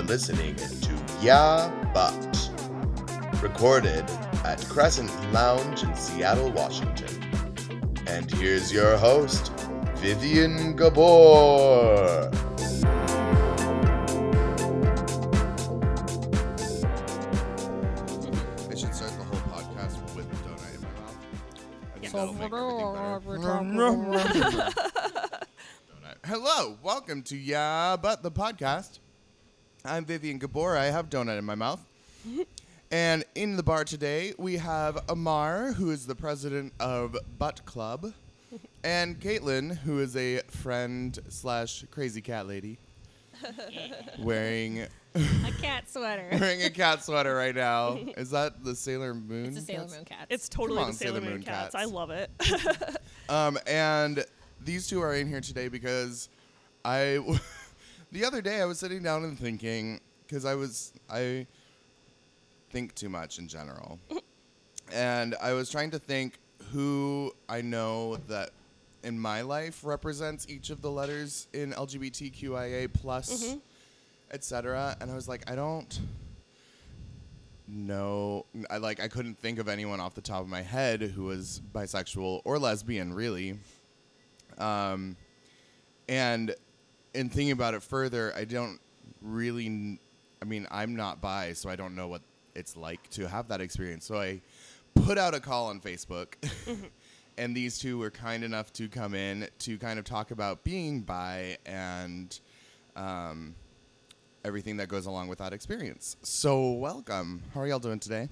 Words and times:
are 0.00 0.04
listening 0.04 0.54
to 0.56 0.98
Yeah 1.20 1.68
But, 1.92 2.50
recorded 3.42 4.04
at 4.44 4.64
Crescent 4.66 5.10
Lounge 5.32 5.82
in 5.82 5.94
Seattle, 5.94 6.50
Washington. 6.52 7.22
And 8.06 8.30
here's 8.30 8.72
your 8.72 8.96
host, 8.96 9.52
Vivian 9.96 10.74
Gabor. 10.74 12.30
I 18.70 18.74
should 18.74 18.94
start 18.94 19.12
the 19.18 19.24
whole 19.24 19.40
podcast 19.52 20.14
with 20.16 20.26
a 20.26 20.36
donut 20.46 20.74
in 20.74 20.80
my 20.80 20.88
mouth. 20.88 21.18
I 21.94 21.98
think 21.98 22.12
that'll 22.12 22.32
make 22.32 22.52
everything 22.54 23.74
better. 24.16 24.70
Donut. 25.90 26.16
Hello, 26.24 26.78
welcome 26.82 27.22
to 27.24 27.36
Yeah 27.36 27.96
But 28.00 28.22
the 28.22 28.30
podcast. 28.30 28.99
I'm 29.84 30.04
Vivian 30.04 30.38
Gabor. 30.38 30.76
I 30.76 30.86
have 30.86 31.08
donut 31.08 31.38
in 31.38 31.44
my 31.44 31.54
mouth. 31.54 31.80
and 32.90 33.24
in 33.34 33.56
the 33.56 33.62
bar 33.62 33.84
today, 33.84 34.34
we 34.36 34.58
have 34.58 35.02
Amar, 35.08 35.72
who 35.72 35.90
is 35.90 36.06
the 36.06 36.14
president 36.14 36.74
of 36.78 37.16
Butt 37.38 37.64
Club, 37.64 38.12
and 38.84 39.18
Caitlin, 39.18 39.78
who 39.78 40.00
is 40.00 40.16
a 40.16 40.40
friend 40.48 41.18
slash 41.28 41.84
crazy 41.90 42.20
cat 42.20 42.46
lady, 42.46 42.78
wearing 44.18 44.86
a 45.14 45.52
cat 45.62 45.88
sweater. 45.88 46.28
wearing 46.38 46.62
a 46.62 46.70
cat 46.70 47.02
sweater 47.02 47.34
right 47.34 47.54
now. 47.54 47.98
Is 48.18 48.30
that 48.32 48.62
the 48.62 48.76
Sailor 48.76 49.14
Moon? 49.14 49.46
It's 49.46 49.58
a 49.58 49.62
Sailor 49.62 49.84
cats? 49.84 49.94
Moon 49.96 50.04
cat. 50.04 50.26
It's 50.28 50.48
totally 50.50 50.82
on, 50.82 50.88
the 50.88 50.92
Sailor, 50.92 51.20
Sailor 51.20 51.20
Moon, 51.22 51.32
Moon 51.34 51.42
cats. 51.42 51.74
cats. 51.74 51.74
I 51.74 51.84
love 51.84 52.10
it. 52.10 52.30
Um, 53.30 53.56
and 53.64 54.24
these 54.60 54.88
two 54.88 55.00
are 55.00 55.14
in 55.14 55.28
here 55.28 55.40
today 55.40 55.68
because 55.68 56.28
I, 56.84 57.20
the 58.12 58.24
other 58.24 58.40
day 58.42 58.60
I 58.60 58.64
was 58.64 58.78
sitting 58.78 59.02
down 59.02 59.24
and 59.24 59.38
thinking 59.38 60.00
because 60.26 60.44
I 60.44 60.54
was 60.54 60.92
I 61.10 61.46
think 62.70 62.94
too 62.94 63.08
much 63.08 63.38
in 63.38 63.48
general, 63.48 63.98
and 64.92 65.34
I 65.40 65.52
was 65.52 65.70
trying 65.70 65.90
to 65.92 65.98
think 65.98 66.38
who 66.72 67.32
I 67.48 67.60
know 67.62 68.16
that 68.28 68.50
in 69.02 69.18
my 69.18 69.42
life 69.42 69.80
represents 69.82 70.48
each 70.48 70.70
of 70.70 70.82
the 70.82 70.90
letters 70.90 71.48
in 71.52 71.72
LGBTQIA 71.72 72.92
plus, 72.92 73.56
etc. 74.30 74.96
And 75.00 75.10
I 75.10 75.14
was 75.14 75.28
like, 75.28 75.50
I 75.50 75.54
don't 75.54 75.98
know. 77.66 78.46
I 78.68 78.76
like 78.78 79.00
I 79.00 79.08
couldn't 79.08 79.38
think 79.38 79.58
of 79.58 79.68
anyone 79.68 80.00
off 80.00 80.14
the 80.14 80.20
top 80.20 80.42
of 80.42 80.48
my 80.48 80.62
head 80.62 81.02
who 81.02 81.24
was 81.24 81.60
bisexual 81.74 82.42
or 82.44 82.58
lesbian, 82.58 83.14
really. 83.14 83.58
Um, 84.58 85.16
and 86.08 86.54
in 87.14 87.28
thinking 87.28 87.52
about 87.52 87.74
it 87.74 87.82
further, 87.82 88.32
I 88.36 88.44
don't 88.44 88.78
really. 89.22 89.98
I 90.42 90.44
mean, 90.46 90.66
I'm 90.70 90.96
not 90.96 91.20
bi, 91.20 91.52
so 91.52 91.68
I 91.68 91.76
don't 91.76 91.94
know 91.94 92.08
what 92.08 92.22
it's 92.54 92.76
like 92.76 93.08
to 93.10 93.28
have 93.28 93.48
that 93.48 93.60
experience. 93.60 94.06
So 94.06 94.16
I 94.18 94.40
put 94.94 95.18
out 95.18 95.34
a 95.34 95.40
call 95.40 95.66
on 95.66 95.80
Facebook, 95.80 96.34
and 97.38 97.54
these 97.54 97.78
two 97.78 97.98
were 97.98 98.10
kind 98.10 98.42
enough 98.42 98.72
to 98.74 98.88
come 98.88 99.14
in 99.14 99.48
to 99.60 99.78
kind 99.78 99.98
of 99.98 100.04
talk 100.04 100.30
about 100.30 100.64
being 100.64 101.00
bi 101.00 101.58
and 101.66 102.38
um, 102.96 103.54
everything 104.44 104.78
that 104.78 104.88
goes 104.88 105.06
along 105.06 105.28
with 105.28 105.38
that 105.38 105.52
experience. 105.52 106.16
So, 106.22 106.70
welcome. 106.72 107.42
How 107.54 107.60
are 107.60 107.66
y'all 107.66 107.78
doing 107.78 107.98
today? 108.00 108.28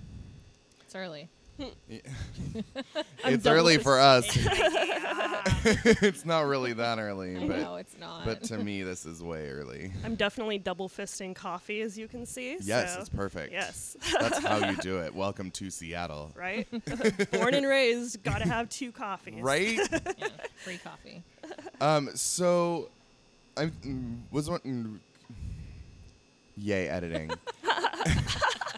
it's 0.89 0.95
early. 0.95 1.29
it's 3.25 3.47
early 3.47 3.79
for 3.79 3.99
us. 3.99 4.27
it's 5.65 6.25
not 6.25 6.47
really 6.47 6.73
that 6.73 6.99
early, 6.99 7.37
I 7.37 7.47
but 7.47 7.59
know 7.59 7.77
it's 7.77 7.99
not. 7.99 8.25
but 8.25 8.43
to 8.45 8.59
me, 8.59 8.83
this 8.83 9.05
is 9.05 9.23
way 9.23 9.51
early. 9.51 9.93
I'm 10.05 10.15
definitely 10.15 10.59
double 10.59 10.89
fisting 10.89 11.35
coffee, 11.35 11.81
as 11.81 11.99
you 11.99 12.07
can 12.07 12.27
see. 12.27 12.59
Yes, 12.61 12.95
so- 12.95 13.01
it's 13.01 13.09
perfect. 13.09 13.53
Yes, 13.53 13.97
That's 14.21 14.39
how 14.39 14.69
you 14.69 14.77
do 14.77 14.99
it. 14.99 15.15
Welcome 15.15 15.51
to 15.53 15.71
Seattle. 15.71 16.33
right. 16.37 16.67
Born 17.33 17.55
and 17.55 17.67
raised, 17.67 18.23
gotta 18.23 18.47
have 18.47 18.69
two 18.69 18.93
coffees. 18.93 19.43
Right? 19.43 19.79
yeah, 19.79 20.29
free 20.63 20.79
coffee. 20.79 21.23
um, 21.81 22.11
so 22.15 22.89
I 23.57 23.67
mm, 23.67 24.19
was 24.31 24.49
wondering. 24.49 25.01
Yay, 26.57 26.89
editing. 26.89 27.31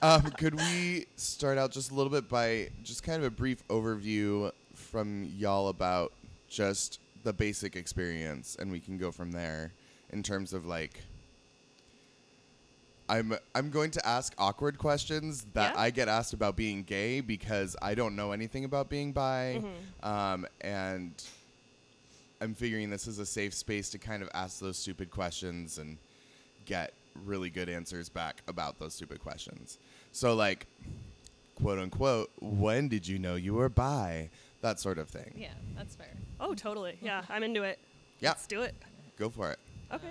Um, 0.02 0.22
could 0.32 0.54
we 0.54 1.06
start 1.16 1.58
out 1.58 1.70
just 1.70 1.90
a 1.90 1.94
little 1.94 2.10
bit 2.10 2.28
by 2.28 2.70
just 2.82 3.02
kind 3.02 3.18
of 3.18 3.24
a 3.24 3.30
brief 3.30 3.66
overview 3.68 4.50
from 4.74 5.24
y'all 5.36 5.68
about 5.68 6.12
just 6.48 7.00
the 7.22 7.32
basic 7.32 7.76
experience, 7.76 8.56
and 8.58 8.70
we 8.72 8.80
can 8.80 8.96
go 8.98 9.10
from 9.10 9.32
there 9.32 9.72
in 10.10 10.22
terms 10.22 10.52
of 10.52 10.66
like. 10.66 11.00
I'm 13.08 13.34
I'm 13.56 13.70
going 13.70 13.90
to 13.92 14.06
ask 14.06 14.32
awkward 14.38 14.78
questions 14.78 15.44
that 15.54 15.74
Yeah. 15.74 15.80
I 15.80 15.90
get 15.90 16.06
asked 16.08 16.32
about 16.32 16.54
being 16.54 16.84
gay 16.84 17.20
because 17.20 17.74
I 17.82 17.94
don't 17.96 18.14
know 18.14 18.30
anything 18.30 18.64
about 18.64 18.88
being 18.88 19.10
bi, 19.12 19.60
um, 20.04 20.46
and 20.60 21.12
I'm 22.40 22.54
figuring 22.54 22.88
this 22.88 23.08
is 23.08 23.18
a 23.18 23.26
safe 23.26 23.52
space 23.52 23.90
to 23.90 23.98
kind 23.98 24.22
of 24.22 24.28
ask 24.32 24.60
those 24.60 24.78
stupid 24.78 25.10
questions 25.10 25.78
and 25.78 25.98
get 26.66 26.92
really 27.14 27.50
good 27.50 27.68
answers 27.68 28.08
back 28.08 28.42
about 28.48 28.78
those 28.78 28.94
stupid 28.94 29.20
questions. 29.20 29.78
So, 30.12 30.34
like, 30.34 30.66
quote 31.54 31.78
unquote, 31.78 32.30
when 32.40 32.88
did 32.88 33.06
you 33.06 33.18
know 33.18 33.34
you 33.34 33.54
were 33.54 33.68
bi? 33.68 34.30
That 34.62 34.78
sort 34.78 34.98
of 34.98 35.08
thing. 35.08 35.34
Yeah, 35.36 35.48
that's 35.76 35.96
fair. 35.96 36.14
Oh, 36.38 36.54
totally. 36.54 36.98
Yeah, 37.00 37.22
I'm 37.28 37.42
into 37.42 37.62
it. 37.62 37.78
Yeah. 38.20 38.30
Let's 38.30 38.46
do 38.46 38.62
it. 38.62 38.74
Go 39.18 39.30
for 39.30 39.50
it. 39.50 39.58
Okay. 39.92 40.08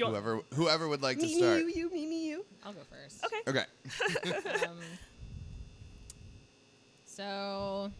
Oh, 0.00 0.10
Whoever 0.10 0.40
whoever 0.54 0.88
would 0.88 1.02
like 1.02 1.18
to 1.18 1.28
start. 1.28 1.64
me, 1.64 1.72
you, 1.72 1.88
you, 1.88 1.90
me, 1.90 2.06
me, 2.06 2.28
you. 2.28 2.44
I'll 2.64 2.72
go 2.72 2.80
first. 2.88 3.24
Okay. 3.24 3.40
Okay. 3.48 4.64
um, 4.64 4.78
so 7.04 7.90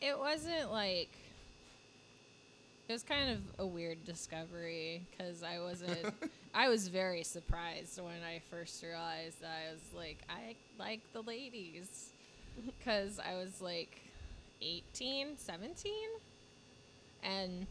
it 0.00 0.18
wasn't 0.18 0.72
like 0.72 1.16
it 2.88 2.92
was 2.92 3.02
kind 3.02 3.30
of 3.30 3.38
a 3.58 3.66
weird 3.66 4.04
discovery 4.04 5.02
because 5.10 5.42
I 5.42 5.58
wasn't. 5.60 6.14
I 6.54 6.68
was 6.68 6.88
very 6.88 7.22
surprised 7.22 8.00
when 8.00 8.22
I 8.26 8.40
first 8.50 8.82
realized 8.82 9.40
that 9.42 9.50
I 9.50 9.72
was 9.72 9.82
like 9.94 10.18
I 10.28 10.54
like 10.78 11.00
the 11.12 11.22
ladies 11.22 12.10
because 12.78 13.18
I 13.18 13.34
was 13.34 13.60
like 13.60 14.00
18, 14.62 15.36
17 15.36 15.92
and 17.22 17.66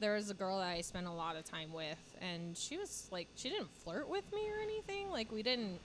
there 0.00 0.14
was 0.14 0.30
a 0.30 0.34
girl 0.34 0.58
that 0.58 0.68
I 0.68 0.80
spent 0.80 1.06
a 1.06 1.12
lot 1.12 1.36
of 1.36 1.44
time 1.44 1.72
with, 1.72 2.16
and 2.20 2.56
she 2.56 2.76
was 2.76 3.06
like, 3.10 3.28
she 3.36 3.48
didn't 3.48 3.70
flirt 3.84 4.08
with 4.08 4.24
me 4.32 4.50
or 4.50 4.60
anything. 4.60 5.10
Like, 5.10 5.30
we 5.30 5.42
didn't 5.42 5.78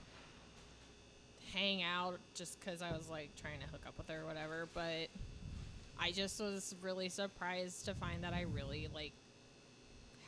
hang 1.54 1.82
out 1.82 2.18
just 2.34 2.60
because 2.60 2.82
I 2.82 2.92
was 2.92 3.08
like 3.08 3.30
trying 3.40 3.60
to 3.60 3.66
hook 3.66 3.82
up 3.86 3.96
with 3.98 4.08
her 4.08 4.22
or 4.22 4.26
whatever. 4.26 4.68
But 4.74 5.08
I 6.00 6.12
just 6.12 6.40
was 6.40 6.74
really 6.80 7.08
surprised 7.08 7.84
to 7.84 7.94
find 7.94 8.24
that 8.24 8.32
I 8.32 8.42
really 8.42 8.88
like 8.94 9.12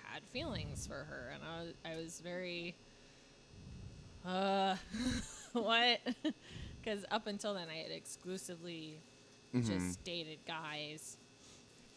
had 0.04 0.22
feelings 0.32 0.86
for 0.86 0.94
her, 1.04 1.32
and 1.34 1.42
I 1.42 1.62
was, 1.62 1.74
I 1.84 1.96
was 2.02 2.20
very, 2.20 2.74
uh, 4.26 4.76
what? 5.52 6.00
Because 6.84 7.04
up 7.12 7.28
until 7.28 7.54
then, 7.54 7.68
I 7.70 7.76
had 7.76 7.92
exclusively 7.92 8.98
Mhm. 9.54 9.64
just 9.68 10.02
dated 10.02 10.40
guys 10.48 11.16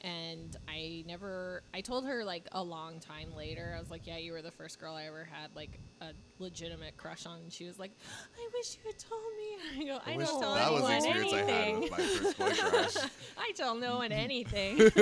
and 0.06 0.56
I 0.68 1.04
never 1.08 1.64
I 1.74 1.82
told 1.82 2.06
her 2.06 2.24
like 2.24 2.48
a 2.52 2.64
long 2.64 3.00
time 3.00 3.36
later 3.36 3.74
I 3.76 3.80
was 3.80 3.90
like 3.90 4.06
yeah 4.06 4.18
you 4.18 4.34
were 4.34 4.44
the 4.44 4.52
first 4.52 4.80
girl 4.80 4.94
I 4.94 5.06
ever 5.06 5.28
had 5.30 5.50
like 5.56 5.80
a 6.00 6.10
legitimate 6.38 6.96
crush 6.96 7.26
on. 7.26 7.40
And 7.40 7.52
she 7.52 7.66
was 7.66 7.80
like 7.80 7.92
I 8.38 8.48
wish 8.54 8.78
you 8.78 8.92
had 8.92 9.00
told 9.00 9.24
me. 9.36 9.82
I 9.82 9.98
go 9.98 10.00
I, 10.06 10.18
wish 10.18 10.28
don't 10.28 10.42
tell 10.42 10.54
that 10.54 10.72
was 10.72 10.84
the 10.84 10.92
anyone 10.92 11.16
experience 11.16 11.34
I 11.34 11.38
had 11.38 11.68
anything 11.68 11.82
with 11.82 12.40
my 12.40 12.54
first. 12.54 13.10
I 13.38 13.52
tell 13.56 13.76
no 13.76 13.98
one 13.98 14.12
anything. 14.12 14.80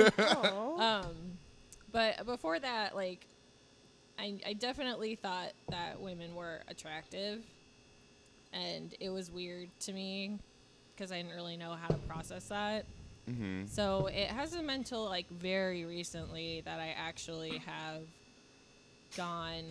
Um 0.78 1.14
but 1.92 2.24
before 2.24 2.58
that 2.58 2.96
like 2.96 3.26
I, 4.18 4.38
I 4.46 4.52
definitely 4.54 5.16
thought 5.16 5.52
that 5.68 6.00
women 6.00 6.34
were 6.34 6.62
attractive 6.68 7.42
and 8.52 8.94
it 9.00 9.10
was 9.10 9.30
weird 9.30 9.68
to 9.80 9.92
me 9.92 10.38
because 10.94 11.12
I 11.12 11.16
didn't 11.20 11.34
really 11.34 11.56
know 11.56 11.76
how 11.80 11.88
to 11.88 11.98
process 11.98 12.46
that 12.46 12.86
hmm 13.26 13.64
so 13.66 14.06
it 14.06 14.28
hasn't 14.28 14.66
been 14.66 14.76
until 14.76 15.04
like 15.04 15.28
very 15.30 15.84
recently 15.84 16.62
that 16.64 16.78
I 16.78 16.94
actually 16.96 17.58
have 17.58 18.02
gone 19.16 19.62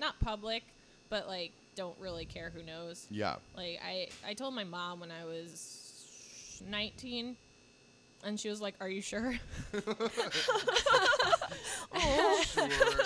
not 0.00 0.18
public, 0.20 0.62
but 1.08 1.28
like 1.28 1.52
don't 1.74 1.98
really 1.98 2.24
care 2.24 2.50
who 2.54 2.62
knows. 2.62 3.06
Yeah. 3.10 3.36
Like 3.56 3.80
I 3.84 4.08
I 4.26 4.34
told 4.34 4.54
my 4.54 4.64
mom 4.64 5.00
when 5.00 5.10
I 5.10 5.24
was 5.24 6.62
19 6.68 7.36
and 8.24 8.38
she 8.38 8.48
was 8.48 8.60
like, 8.60 8.74
"Are 8.80 8.88
you 8.88 9.02
sure?" 9.02 9.34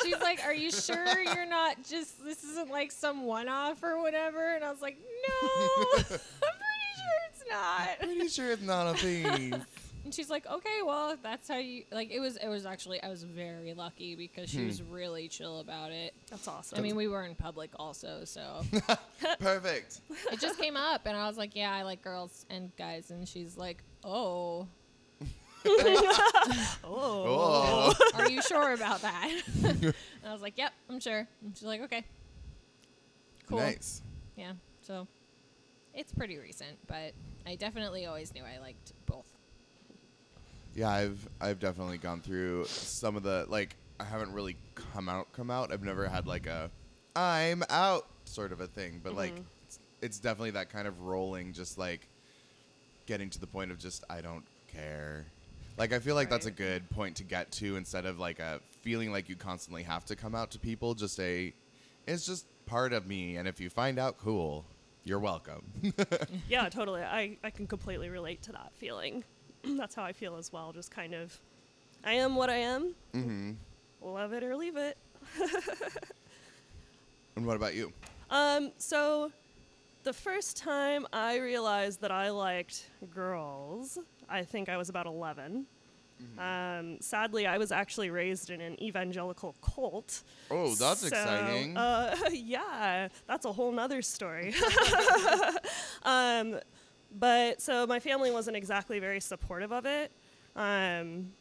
She's 0.05 0.21
like, 0.21 0.41
"Are 0.44 0.55
you 0.55 0.71
sure 0.71 1.21
you're 1.23 1.47
not 1.47 1.77
just 1.89 2.23
this 2.25 2.44
isn't 2.44 2.71
like 2.71 2.93
some 2.93 3.25
one-off 3.25 3.82
or 3.82 4.00
whatever?" 4.00 4.55
And 4.55 4.65
I 4.65 4.71
was 4.71 4.82
like, 4.82 4.99
"No. 5.29 6.06
not." 7.50 7.98
Pretty 8.00 8.28
sure 8.28 8.52
it's 8.52 8.62
not 8.62 8.94
a 8.94 8.98
thing. 8.98 9.62
And 10.06 10.14
she's 10.14 10.31
like, 10.31 10.46
okay, 10.46 10.82
well, 10.87 11.16
that's 11.20 11.48
how 11.48 11.56
you 11.56 11.82
like. 11.90 12.12
It 12.12 12.20
was. 12.20 12.37
It 12.37 12.46
was 12.46 12.64
actually. 12.64 13.02
I 13.02 13.08
was 13.08 13.25
very 13.25 13.75
lucky 13.75 14.14
because 14.14 14.48
she 14.48 14.64
was 14.64 14.78
hmm. 14.78 14.93
really 14.93 15.26
chill 15.26 15.58
about 15.58 15.90
it. 15.90 16.14
That's 16.31 16.46
awesome. 16.46 16.78
I 16.78 16.81
mean, 16.81 16.94
we 16.94 17.08
were 17.08 17.25
in 17.25 17.34
public 17.34 17.72
also, 17.76 18.20
so 18.22 18.62
Perfect. 19.40 20.02
it 20.32 20.38
just 20.38 20.60
came 20.60 20.76
up, 20.76 21.06
and 21.06 21.16
I 21.16 21.26
was 21.26 21.37
like, 21.37 21.56
yeah, 21.56 21.75
I 21.75 21.82
like 21.82 22.02
girls 22.02 22.46
and 22.48 22.70
guys, 22.76 23.10
and 23.10 23.26
she's 23.26 23.56
like, 23.56 23.82
oh, 24.04 24.69
oh. 25.66 26.72
Oh. 26.84 27.94
are 28.14 28.31
you 28.31 28.43
sure 28.43 28.75
about 28.75 29.02
that? 29.02 29.43
and 29.64 29.93
I 30.25 30.32
was 30.32 30.40
like, 30.40 30.56
yep, 30.56 30.72
I'm 30.88 31.00
sure. 31.00 31.26
And 31.43 31.56
she's 31.56 31.66
like, 31.66 31.81
okay, 31.81 32.04
cool. 33.48 33.58
Nice. 33.58 34.02
Yeah. 34.37 34.52
So 34.82 35.08
it's 35.96 36.12
pretty 36.12 36.38
recent, 36.38 36.76
but 36.87 37.12
I 37.46 37.56
definitely 37.56 38.06
always 38.06 38.32
knew 38.34 38.43
I 38.43 38.60
liked 38.60 38.93
both. 39.06 39.26
Yeah, 40.75 40.90
I've 40.90 41.28
I've 41.40 41.58
definitely 41.58 41.98
gone 41.98 42.20
through 42.20 42.66
some 42.66 43.16
of 43.16 43.22
the 43.22 43.46
like 43.48 43.76
I 43.98 44.04
haven't 44.04 44.32
really 44.32 44.56
come 44.75 45.08
out 45.08 45.32
come 45.32 45.50
out. 45.50 45.72
I've 45.72 45.82
never 45.82 46.06
had 46.06 46.26
like 46.26 46.46
a 46.46 46.70
I'm 47.16 47.64
out 47.70 48.06
sort 48.26 48.52
of 48.52 48.60
a 48.60 48.66
thing, 48.66 49.00
but 49.02 49.14
like 49.14 49.32
mm-hmm. 49.32 49.43
it's, 49.64 49.78
it's 50.02 50.19
definitely 50.19 50.50
that 50.52 50.69
kind 50.69 50.87
of 50.87 51.00
rolling 51.00 51.54
just 51.54 51.78
like 51.78 52.08
getting 53.06 53.31
to 53.31 53.40
the 53.40 53.46
point 53.46 53.70
of 53.70 53.78
just 53.78 54.04
I 54.10 54.20
don't 54.20 54.44
care. 54.69 55.25
Like 55.78 55.94
I 55.94 55.98
feel 55.98 56.14
like 56.14 56.28
that's 56.28 56.46
a 56.46 56.50
good 56.50 56.88
point 56.90 57.16
to 57.16 57.25
get 57.25 57.50
to 57.52 57.76
instead 57.76 58.04
of 58.04 58.19
like 58.19 58.38
a 58.38 58.60
feeling 58.82 59.12
like 59.12 59.31
you 59.31 59.37
constantly 59.37 59.82
have 59.84 60.04
to 60.06 60.16
come 60.16 60.34
out 60.34 60.50
to 60.50 60.58
people, 60.58 60.94
just 60.94 61.19
a 61.20 61.54
it's 62.06 62.26
just 62.26 62.44
part 62.66 62.93
of 62.93 63.06
me 63.06 63.37
and 63.37 63.48
if 63.48 63.60
you 63.60 63.70
find 63.70 63.98
out 63.98 64.19
cool, 64.19 64.66
you're 65.06 65.19
welcome. 65.20 65.62
Yeah, 66.49 66.69
totally. 66.69 67.03
I, 67.03 67.38
I 67.43 67.50
can 67.50 67.67
completely 67.67 68.08
relate 68.11 68.43
to 68.43 68.53
that 68.53 68.73
feeling. 68.75 69.25
That's 69.64 69.94
how 69.94 70.03
I 70.05 70.12
feel 70.12 70.37
as 70.37 70.53
well. 70.53 70.73
Just 70.73 70.91
kind 70.91 71.14
of, 71.14 71.38
I 72.05 72.12
am 72.14 72.35
what 72.37 72.50
I 72.50 72.56
am. 72.56 72.94
hmm 73.12 73.53
Love 74.03 74.32
it 74.35 74.43
or 74.44 74.55
leave 74.56 74.76
it. 74.76 74.99
And 77.37 77.44
what 77.47 77.56
about 77.56 77.75
you? 77.75 77.93
Um, 78.31 78.73
so 78.79 79.31
the 80.05 80.12
first 80.14 80.56
time 80.56 81.06
I 81.12 81.37
realized 81.38 82.00
that 82.00 82.11
I 82.11 82.31
liked 82.31 82.88
girls, 83.14 83.99
I 84.29 84.43
think 84.43 84.70
I 84.70 84.79
was 84.79 84.88
about 84.88 85.05
11. 85.06 85.67
Um, 86.39 86.99
sadly, 87.01 87.47
I 87.47 87.59
was 87.59 87.73
actually 87.73 88.11
raised 88.11 88.51
in 88.51 88.61
an 88.61 88.81
evangelical 88.83 89.55
cult. 89.63 90.23
Oh, 90.51 90.75
that's 90.75 91.01
So, 91.01 91.07
exciting. 91.09 91.77
Uh, 91.77 92.17
yeah, 92.33 93.09
that's 93.27 93.47
a 93.47 93.53
whole 93.53 93.73
nother 93.73 94.03
story. 94.03 94.55
um, 96.03 96.59
but 97.19 97.61
so 97.63 97.87
my 97.87 98.01
family 98.01 98.31
wasn't 98.31 98.57
exactly 98.57 98.99
very 98.99 99.21
supportive 99.21 99.73
of 99.73 99.87
it. 99.87 100.13
Um, 100.55 101.33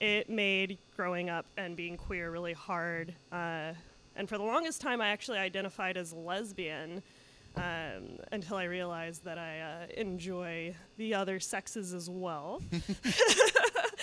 it 0.00 0.28
made 0.28 0.78
growing 0.96 1.30
up 1.30 1.46
and 1.56 1.76
being 1.76 1.96
queer 1.96 2.30
really 2.30 2.52
hard. 2.52 3.14
Uh, 3.30 3.72
and 4.16 4.28
for 4.28 4.36
the 4.36 4.44
longest 4.44 4.80
time, 4.80 5.00
I 5.00 5.08
actually 5.08 5.38
identified 5.38 5.96
as 5.96 6.12
lesbian 6.12 7.02
um, 7.56 8.18
until 8.32 8.56
I 8.56 8.64
realized 8.64 9.24
that 9.24 9.38
I 9.38 9.60
uh, 9.60 9.86
enjoy 9.96 10.74
the 10.96 11.14
other 11.14 11.38
sexes 11.38 11.94
as 11.94 12.10
well. 12.10 12.60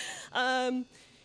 um, 0.32 0.84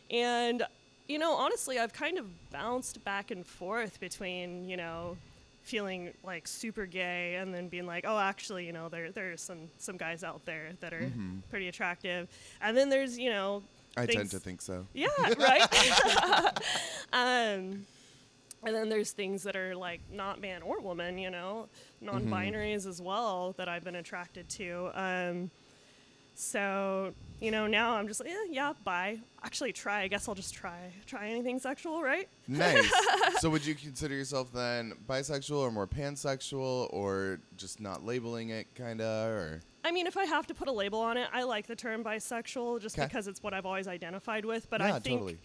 and 0.09 0.63
you 1.07 1.19
know, 1.19 1.33
honestly, 1.33 1.77
I've 1.79 1.93
kind 1.93 2.17
of 2.17 2.25
bounced 2.49 3.03
back 3.03 3.29
and 3.31 3.45
forth 3.45 3.99
between, 3.99 4.67
you 4.67 4.75
know, 4.75 5.17
feeling 5.61 6.11
like 6.23 6.47
super 6.47 6.85
gay 6.85 7.35
and 7.35 7.53
then 7.53 7.67
being 7.67 7.85
like, 7.85 8.05
oh, 8.07 8.17
actually, 8.17 8.65
you 8.65 8.73
know, 8.73 8.89
there 8.89 9.11
there's 9.11 9.41
some 9.41 9.69
some 9.77 9.97
guys 9.97 10.23
out 10.23 10.45
there 10.45 10.71
that 10.79 10.93
are 10.93 11.11
pretty 11.49 11.67
attractive, 11.67 12.27
and 12.61 12.75
then 12.75 12.89
there's, 12.89 13.17
you 13.17 13.29
know, 13.29 13.63
I 13.97 14.05
tend 14.05 14.31
to 14.31 14.39
think 14.39 14.61
so. 14.61 14.85
yeah, 14.93 15.07
right. 15.37 16.53
um, 17.13 17.85
and 18.63 18.73
then 18.73 18.89
there's 18.89 19.11
things 19.11 19.43
that 19.43 19.55
are 19.55 19.75
like 19.75 20.01
not 20.11 20.41
man 20.41 20.61
or 20.61 20.79
woman, 20.79 21.17
you 21.17 21.29
know, 21.29 21.67
non-binaries 22.01 22.87
as 22.87 23.01
well 23.01 23.53
that 23.57 23.69
I've 23.69 23.83
been 23.83 23.95
attracted 23.95 24.49
to. 24.49 24.89
Um, 24.95 25.51
so 26.35 27.13
you 27.41 27.51
know, 27.51 27.67
now 27.67 27.95
I'm 27.95 28.07
just 28.07 28.21
like, 28.21 28.29
eh, 28.29 28.35
yeah, 28.49 28.71
bye. 28.85 29.19
Actually, 29.43 29.73
try. 29.73 30.01
I 30.03 30.07
guess 30.07 30.27
I'll 30.29 30.35
just 30.35 30.53
try 30.53 30.77
try 31.05 31.27
anything 31.29 31.59
sexual, 31.59 32.01
right? 32.01 32.29
Nice. 32.47 32.89
so 33.39 33.49
would 33.49 33.65
you 33.65 33.75
consider 33.75 34.15
yourself 34.15 34.51
then 34.53 34.93
bisexual 35.07 35.57
or 35.59 35.71
more 35.71 35.87
pansexual 35.87 36.91
or 36.93 37.39
just 37.57 37.79
not 37.81 38.05
labeling 38.05 38.49
it 38.49 38.67
kind 38.75 39.01
of 39.01 39.29
or 39.29 39.61
I 39.83 39.91
mean, 39.91 40.07
if 40.07 40.17
I 40.17 40.25
have 40.25 40.47
to 40.47 40.53
put 40.55 40.67
a 40.67 40.71
label 40.71 40.99
on 40.99 41.15
it, 41.17 41.27
I 41.31 41.43
like 41.43 41.67
the 41.67 41.75
term 41.75 42.03
bisexual 42.03 42.81
just 42.81 42.95
'Kay. 42.95 43.05
because 43.05 43.27
it's 43.27 43.43
what 43.43 43.53
I've 43.53 43.65
always 43.67 43.87
identified 43.87 44.43
with. 44.45 44.67
But 44.69 44.81
yeah, 44.81 44.95
I 44.95 44.99
think 44.99 45.19
totally. 45.21 45.37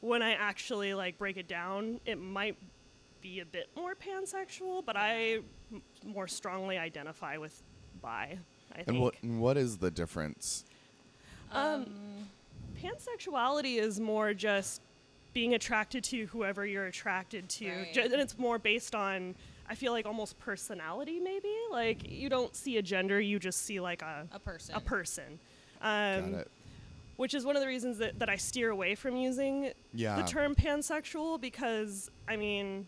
when 0.00 0.22
I 0.22 0.32
actually 0.32 0.94
like 0.94 1.18
break 1.18 1.36
it 1.36 1.46
down, 1.48 2.00
it 2.04 2.16
might 2.18 2.56
be 3.20 3.40
a 3.40 3.44
bit 3.44 3.68
more 3.76 3.94
pansexual, 3.94 4.84
but 4.84 4.96
I 4.96 5.40
m- 5.72 5.82
more 6.04 6.26
strongly 6.26 6.78
identify 6.78 7.36
with 7.36 7.62
bi. 8.02 8.38
I 8.76 8.82
think 8.82 8.88
And 8.88 9.00
what 9.00 9.14
and 9.22 9.40
what 9.40 9.56
is 9.56 9.78
the 9.78 9.90
difference? 9.90 10.64
um, 11.52 11.86
pansexuality 12.82 13.78
is 13.78 13.98
more 14.00 14.34
just 14.34 14.80
being 15.32 15.54
attracted 15.54 16.02
to 16.04 16.26
whoever 16.26 16.64
you're 16.66 16.86
attracted 16.86 17.48
to, 17.48 17.68
Right. 17.70 17.92
Ju- 17.92 18.00
and 18.02 18.14
it's 18.14 18.38
more 18.38 18.58
based 18.58 18.94
on. 18.94 19.34
I 19.68 19.74
feel 19.74 19.90
like 19.92 20.06
almost 20.06 20.38
personality, 20.38 21.18
maybe. 21.18 21.52
Like 21.72 22.08
you 22.08 22.28
don't 22.28 22.54
see 22.54 22.76
a 22.76 22.82
gender, 22.82 23.20
you 23.20 23.38
just 23.40 23.62
see 23.62 23.80
like 23.80 24.00
a 24.02 24.28
A 24.32 24.38
person. 24.38 24.74
a 24.76 24.80
person. 24.80 25.40
Got 25.82 26.18
Um, 26.18 26.34
it. 26.36 26.50
which 27.16 27.34
is 27.34 27.44
one 27.44 27.56
of 27.56 27.62
the 27.62 27.66
reasons 27.68 27.98
that, 27.98 28.18
that 28.20 28.28
I 28.28 28.36
steer 28.36 28.70
away 28.70 28.94
from 28.94 29.16
using 29.16 29.72
Yeah. 29.92 30.16
the 30.16 30.22
term 30.22 30.54
pansexual 30.54 31.40
because 31.40 32.10
I 32.28 32.36
mean 32.36 32.86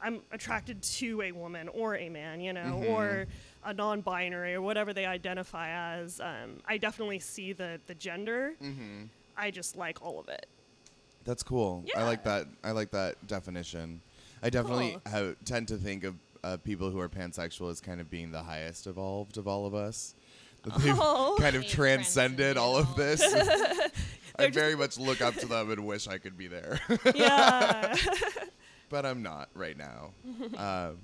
I'm 0.00 0.20
attracted 0.32 0.82
to 0.82 1.22
a 1.22 1.32
woman 1.32 1.68
or 1.68 1.96
a 1.96 2.08
man, 2.10 2.40
you 2.40 2.52
know, 2.52 2.80
Mhm. 2.84 2.90
or 2.90 3.26
a 3.64 3.72
non-binary 3.74 4.54
or 4.54 4.62
whatever 4.62 4.92
they 4.92 5.06
identify 5.06 5.68
as. 5.98 6.20
Um, 6.20 6.58
I 6.66 6.78
definitely 6.78 7.18
see 7.18 7.52
the 7.52 7.80
the 7.86 7.94
gender. 7.94 8.52
Mhm. 8.62 9.08
I 9.36 9.50
just 9.50 9.76
like 9.76 10.00
all 10.02 10.18
of 10.20 10.28
it. 10.28 10.46
That's 11.24 11.42
cool. 11.42 11.84
Yeah. 11.86 12.00
I 12.00 12.04
like 12.04 12.22
that. 12.24 12.46
I 12.62 12.70
like 12.72 12.90
that 12.90 13.26
definition. 13.26 14.00
I 14.42 14.50
definitely 14.50 14.98
Cool. 15.04 15.12
have, 15.12 15.36
tend 15.46 15.68
to 15.68 15.76
think 15.78 16.04
of 16.04 16.14
uh, 16.44 16.56
people 16.58 16.90
who 16.90 17.00
are 17.00 17.08
pansexual 17.08 17.70
as 17.70 17.80
kind 17.80 17.98
of 18.00 18.10
being 18.10 18.30
the 18.30 18.42
highest 18.42 18.86
evolved 18.86 19.38
of 19.38 19.48
all 19.48 19.64
of 19.64 19.74
us. 19.74 20.14
That 20.64 20.74
they've 20.80 20.94
Oh. 20.98 21.36
kind 21.40 21.56
of 21.56 21.66
transcended 21.66 22.58
all 22.58 22.76
of 22.76 22.94
this. 22.94 23.22
I 24.38 24.50
very 24.50 24.76
much 24.76 24.98
look 24.98 25.22
up 25.22 25.34
to 25.36 25.46
them 25.46 25.70
and 25.70 25.86
wish 25.86 26.06
I 26.08 26.18
could 26.18 26.36
be 26.36 26.46
there. 26.48 26.78
yeah. 27.14 27.96
but 28.90 29.06
I'm 29.06 29.22
not 29.22 29.48
right 29.54 29.76
now. 29.78 30.10
um, 30.58 30.98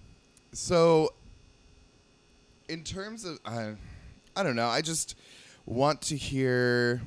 so, 0.53 1.15
in 2.71 2.85
terms 2.85 3.25
of, 3.25 3.39
uh, 3.45 3.73
I 4.37 4.43
don't 4.43 4.57
know. 4.57 4.69
I 4.69 4.81
just 4.81 5.17
want 5.67 6.01
to 6.03 6.17
hear 6.17 7.03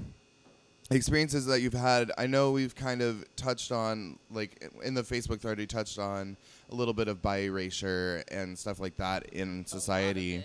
experiences 0.91 1.46
that 1.48 1.62
you've 1.62 1.74
had. 1.74 2.12
I 2.17 2.27
know 2.27 2.51
we've 2.51 2.75
kind 2.75 3.01
of 3.01 3.25
touched 3.36 3.72
on, 3.72 4.20
like 4.29 4.70
in 4.84 4.93
the 4.93 5.01
Facebook 5.03 5.39
thread, 5.41 5.58
we 5.58 5.65
touched 5.65 5.98
on 5.98 6.38
a 6.70 6.75
little 6.75 6.93
bit 6.93 7.08
of 7.08 7.22
bi 7.22 7.39
erasure 7.43 8.24
and 8.29 8.58
stuff 8.58 8.79
like 8.79 8.98
that 8.98 9.27
in 9.29 9.65
society. 9.65 10.43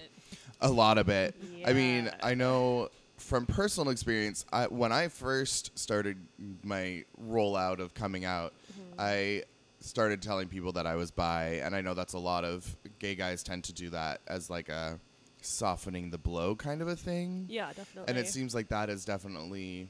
A 0.60 0.70
lot 0.70 0.98
of 0.98 1.08
it. 1.08 1.34
I 1.66 1.72
mean, 1.72 2.06
Yeah. 2.06 2.14
I 2.22 2.34
know 2.34 2.88
from 3.16 3.46
personal 3.46 3.90
experience, 3.90 4.46
I, 4.52 4.66
when 4.66 4.92
I 4.92 5.08
first 5.08 5.76
started 5.78 6.16
my 6.62 7.04
rollout 7.20 7.80
of 7.80 7.92
coming 7.94 8.25
out, 8.25 8.52
I 8.98 9.42
started 9.80 10.22
telling 10.22 10.48
people 10.48 10.72
that 10.72 10.87
I 10.87 10.96
was 10.96 11.10
bi, 11.10 11.60
and 11.64 11.75
I 11.75 11.80
know 11.80 11.94
that's 11.94 12.14
a 12.14 12.18
lot 12.18 12.44
of 12.44 12.76
gay 12.98 13.14
guys 13.14 13.42
tend 13.42 13.64
to 13.64 13.72
do 13.72 13.90
that 13.90 14.20
as 14.26 14.50
like 14.50 14.68
a 14.68 14.98
softening 15.40 16.11
the 16.11 16.18
blow 16.18 16.54
kind 16.54 16.83
of 16.83 16.88
a 16.88 16.97
thing. 16.97 17.47
yeah, 17.49 17.68
definitely. 17.68 18.09
And 18.09 18.18
it 18.18 18.28
seems 18.28 18.54
like 18.54 18.68
that 18.68 18.88
has 18.88 19.04
definitely 19.04 19.88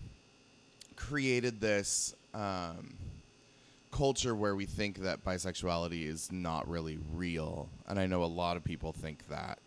created 0.96 1.60
this 1.60 2.14
um, 2.34 2.96
culture 3.90 4.34
where 4.34 4.54
we 4.54 4.66
think 4.66 4.98
that 4.98 5.24
bisexuality 5.24 6.06
is 6.06 6.30
not 6.30 6.68
really 6.68 6.98
real, 7.14 7.68
and 7.86 7.98
I 7.98 8.06
know 8.06 8.22
a 8.22 8.26
lot 8.26 8.56
of 8.56 8.64
people 8.64 8.92
think 8.92 9.26
that. 9.28 9.58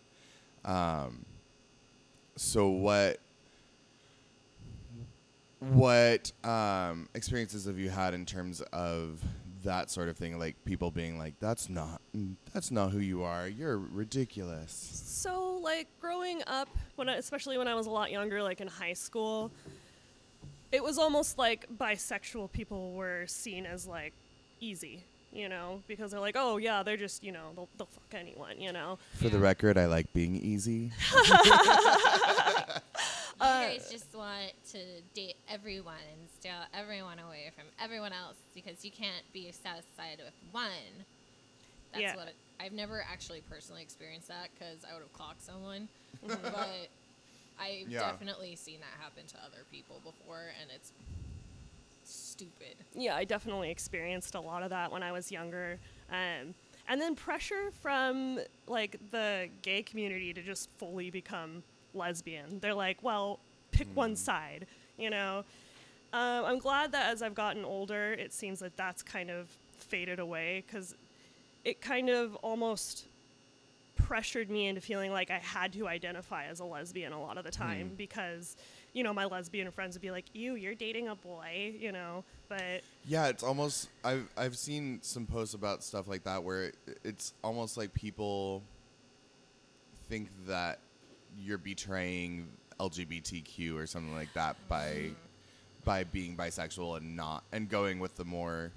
Um, 0.64 1.24
so 2.36 2.68
what? 2.68 3.18
What 5.60 6.32
um, 6.42 7.08
experiences 7.14 7.66
have 7.66 7.78
you 7.78 7.88
had 7.88 8.14
in 8.14 8.26
terms 8.26 8.60
of 8.72 9.20
that 9.62 9.90
sort 9.90 10.08
of 10.08 10.16
thing? 10.16 10.38
Like 10.38 10.56
people 10.64 10.90
being 10.90 11.18
like, 11.18 11.34
"That's 11.40 11.68
not, 11.68 12.00
that's 12.52 12.70
not 12.70 12.92
who 12.92 12.98
you 12.98 13.22
are. 13.22 13.48
You're 13.48 13.78
ridiculous." 13.78 14.72
So, 14.72 15.58
like 15.62 15.88
growing 16.00 16.42
up, 16.46 16.68
when 16.96 17.08
I, 17.08 17.16
especially 17.16 17.58
when 17.58 17.68
I 17.68 17.74
was 17.74 17.86
a 17.86 17.90
lot 17.90 18.10
younger, 18.10 18.42
like 18.42 18.60
in 18.60 18.68
high 18.68 18.92
school, 18.94 19.50
it 20.70 20.82
was 20.82 20.98
almost 20.98 21.38
like 21.38 21.66
bisexual 21.76 22.50
people 22.52 22.92
were 22.92 23.26
seen 23.26 23.66
as 23.66 23.86
like 23.86 24.14
easy, 24.60 25.04
you 25.32 25.48
know, 25.48 25.82
because 25.88 26.10
they're 26.10 26.20
like, 26.20 26.36
oh 26.38 26.56
yeah, 26.58 26.82
they're 26.82 26.96
just 26.96 27.22
you 27.24 27.32
know 27.32 27.50
they'll, 27.54 27.68
they'll 27.78 27.86
fuck 27.86 28.14
anyone, 28.20 28.60
you 28.60 28.72
know. 28.72 28.98
For 29.14 29.28
the 29.28 29.38
record, 29.38 29.76
I 29.78 29.86
like 29.86 30.12
being 30.12 30.36
easy. 30.36 30.90
You 33.40 33.48
Uh, 33.48 33.66
guys 33.70 33.90
just 33.90 34.14
want 34.14 34.52
to 34.70 34.78
date 35.14 35.34
everyone 35.50 35.94
and 36.12 36.28
steal 36.38 36.52
everyone 36.72 37.18
away 37.18 37.50
from 37.56 37.64
everyone 37.82 38.12
else 38.12 38.36
because 38.54 38.84
you 38.84 38.92
can't 38.92 39.24
be 39.32 39.50
satisfied 39.50 40.18
with 40.18 40.34
one. 40.52 40.70
That's 41.90 42.02
Yeah. 42.02 42.14
what 42.16 42.28
it, 42.28 42.36
I've 42.60 42.72
never 42.72 43.02
actually 43.10 43.40
personally 43.50 43.82
experienced 43.82 44.28
that 44.28 44.50
because 44.54 44.84
I 44.88 44.92
would 44.94 45.02
have 45.02 45.12
clocked 45.12 45.42
someone, 45.42 45.88
Mm-hmm. 46.24 46.40
but 46.52 46.88
I've 47.58 47.88
Yeah. 47.88 48.00
definitely 48.12 48.54
seen 48.54 48.78
that 48.78 49.02
happen 49.02 49.24
to 49.26 49.36
other 49.44 49.64
people 49.72 50.00
before, 50.04 50.44
and 50.60 50.70
it's 50.72 50.92
stupid. 52.42 52.76
yeah, 52.94 53.16
I 53.16 53.24
definitely 53.24 53.70
experienced 53.70 54.34
a 54.34 54.40
lot 54.40 54.62
of 54.62 54.70
that 54.70 54.90
when 54.90 55.02
I 55.02 55.12
was 55.12 55.30
younger. 55.30 55.78
Um, 56.10 56.54
and 56.88 57.00
then 57.00 57.14
pressure 57.14 57.70
from 57.80 58.40
like 58.66 58.96
the 59.10 59.48
gay 59.62 59.82
community 59.82 60.32
to 60.32 60.42
just 60.42 60.68
fully 60.78 61.10
become 61.10 61.62
lesbian. 61.94 62.58
They're 62.60 62.74
like, 62.74 62.98
well, 63.02 63.38
pick 63.70 63.88
one 63.94 64.16
side, 64.16 64.66
you 64.98 65.10
know. 65.10 65.44
Um, 66.12 66.44
I'm 66.44 66.58
glad 66.58 66.92
that 66.92 67.10
as 67.10 67.22
I've 67.22 67.34
gotten 67.34 67.64
older, 67.64 68.12
it 68.12 68.32
seems 68.32 68.60
that 68.60 68.76
that's 68.76 69.02
kind 69.02 69.30
of 69.30 69.48
faded 69.78 70.18
away 70.18 70.64
because 70.66 70.94
it 71.64 71.80
kind 71.80 72.10
of 72.10 72.34
almost 72.36 73.06
pressured 74.06 74.50
me 74.50 74.66
into 74.66 74.80
feeling 74.80 75.12
like 75.12 75.30
I 75.30 75.38
had 75.38 75.72
to 75.74 75.88
identify 75.88 76.46
as 76.46 76.60
a 76.60 76.64
lesbian 76.64 77.12
a 77.12 77.20
lot 77.20 77.38
of 77.38 77.44
the 77.44 77.50
hmm. 77.50 77.62
time 77.62 77.92
because, 77.96 78.56
you 78.92 79.02
know, 79.02 79.12
my 79.12 79.24
lesbian 79.24 79.70
friends 79.70 79.94
would 79.94 80.02
be 80.02 80.10
like, 80.10 80.26
"Ew, 80.34 80.54
you're 80.54 80.74
dating 80.74 81.08
a 81.08 81.14
boy," 81.14 81.74
you 81.78 81.92
know. 81.92 82.24
But 82.48 82.82
Yeah, 83.06 83.28
it's 83.28 83.42
almost 83.42 83.88
I've 84.04 84.28
I've 84.36 84.56
seen 84.56 85.00
some 85.02 85.26
posts 85.26 85.54
about 85.54 85.82
stuff 85.82 86.08
like 86.08 86.24
that 86.24 86.42
where 86.42 86.64
it, 86.64 86.76
it's 87.04 87.34
almost 87.42 87.76
like 87.76 87.94
people 87.94 88.62
think 90.08 90.28
that 90.46 90.78
you're 91.38 91.58
betraying 91.58 92.48
LGBTQ 92.78 93.76
or 93.76 93.86
something 93.86 94.14
like 94.14 94.32
that 94.34 94.56
by 94.68 94.86
mm-hmm. 94.86 95.14
by 95.84 96.04
being 96.04 96.36
bisexual 96.36 96.98
and 96.98 97.16
not 97.16 97.44
and 97.52 97.68
going 97.68 97.98
with 97.98 98.16
the 98.16 98.24
more 98.24 98.72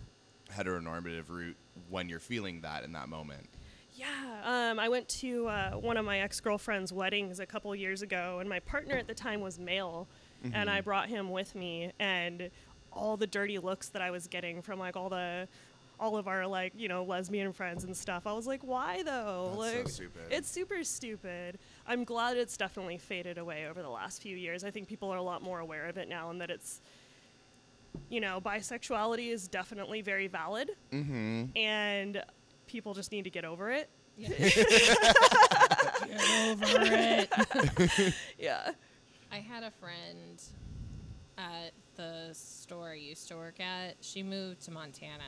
heteronormative 0.53 1.29
route 1.29 1.57
when 1.89 2.07
you're 2.09 2.19
feeling 2.19 2.61
that 2.61 2.83
in 2.83 2.93
that 2.93 3.09
moment. 3.09 3.47
Yeah, 3.95 4.71
um, 4.71 4.79
I 4.79 4.89
went 4.89 5.07
to 5.09 5.47
uh, 5.47 5.71
one 5.71 5.97
of 5.97 6.05
my 6.05 6.19
ex 6.19 6.39
girlfriend's 6.39 6.91
weddings 6.91 7.39
a 7.39 7.45
couple 7.45 7.73
years 7.75 8.01
ago, 8.01 8.39
and 8.39 8.49
my 8.49 8.59
partner 8.59 8.95
at 8.95 9.07
the 9.07 9.13
time 9.13 9.41
was 9.41 9.57
male, 9.59 10.07
and 10.53 10.69
I 10.69 10.81
brought 10.81 11.07
him 11.09 11.31
with 11.31 11.55
me, 11.55 11.91
and 11.99 12.49
all 12.91 13.17
the 13.17 13.25
dirty 13.27 13.57
looks 13.57 13.89
that 13.89 14.01
I 14.01 14.11
was 14.11 14.27
getting 14.27 14.61
from 14.61 14.79
like 14.79 14.95
all 14.95 15.09
the 15.09 15.47
all 15.97 16.17
of 16.17 16.27
our 16.27 16.45
like 16.45 16.73
you 16.75 16.89
know 16.89 17.03
lesbian 17.05 17.53
friends 17.53 17.83
and 17.85 17.95
stuff. 17.95 18.27
I 18.27 18.33
was 18.33 18.45
like, 18.47 18.61
why 18.63 19.01
though? 19.03 19.55
That's 19.59 19.71
so 19.71 19.77
like, 19.79 19.87
stupid. 19.89 20.21
It's 20.29 20.49
super 20.49 20.83
stupid. 20.83 21.57
I'm 21.87 22.03
glad 22.03 22.35
it's 22.37 22.57
definitely 22.57 22.97
faded 22.97 23.37
away 23.37 23.65
over 23.67 23.81
the 23.81 23.89
last 23.89 24.21
few 24.21 24.35
years. 24.35 24.63
I 24.65 24.71
think 24.71 24.87
people 24.89 25.09
are 25.13 25.17
a 25.17 25.23
lot 25.23 25.41
more 25.41 25.59
aware 25.59 25.85
of 25.87 25.97
it 25.97 26.09
now, 26.09 26.29
and 26.31 26.41
that 26.41 26.49
it's 26.49 26.81
you 28.09 28.19
know 28.19 28.41
bisexuality 28.41 29.31
is 29.31 29.47
definitely 29.47 30.01
very 30.01 30.27
valid, 30.27 30.71
Mm-hmm. 30.91 31.45
and 31.57 32.21
people 32.75 32.93
just 32.93 33.09
need 33.13 33.23
to 33.23 33.29
get 33.29 33.45
over 33.45 33.71
it. 33.71 33.89
Get 34.17 34.31
over 36.45 36.65
it. 36.67 38.13
Yeah. 38.37 38.71
I 39.31 39.37
had 39.37 39.63
a 39.63 39.71
friend 39.71 40.41
at 41.37 41.71
the 41.95 42.29
store 42.33 42.89
I 42.89 42.95
used 42.95 43.29
to 43.29 43.35
work 43.37 43.61
at. 43.61 43.95
She 44.01 44.23
moved 44.23 44.61
to 44.65 44.71
Montana. 44.71 45.23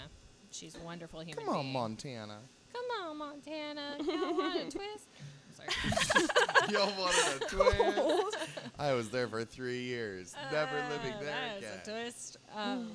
She's 0.51 0.75
a 0.75 0.80
wonderful 0.84 1.22
human 1.22 1.46
Come 1.46 1.56
on, 1.56 1.62
being. 1.63 1.74
Montana. 1.74 2.39
Come 2.74 2.86
on, 3.10 3.18
Montana. 3.18 3.96
Y'all 4.06 4.38
want 4.38 4.58
a 4.60 4.70
twist? 4.77 5.08
Y'all 6.70 6.92
wanted 7.00 7.44
a 7.44 7.46
twist? 7.48 8.38
I 8.77 8.92
was 8.94 9.10
there 9.10 9.27
for 9.30 9.46
three 9.46 9.84
years, 9.84 10.36
never 10.51 10.75
living 10.89 11.13
Ah, 11.16 11.20
there 11.22 11.30
that 11.30 11.58
again. 11.60 11.72
is 11.82 11.88
a 11.88 11.92
twist. 11.92 12.38
Um, 12.56 12.92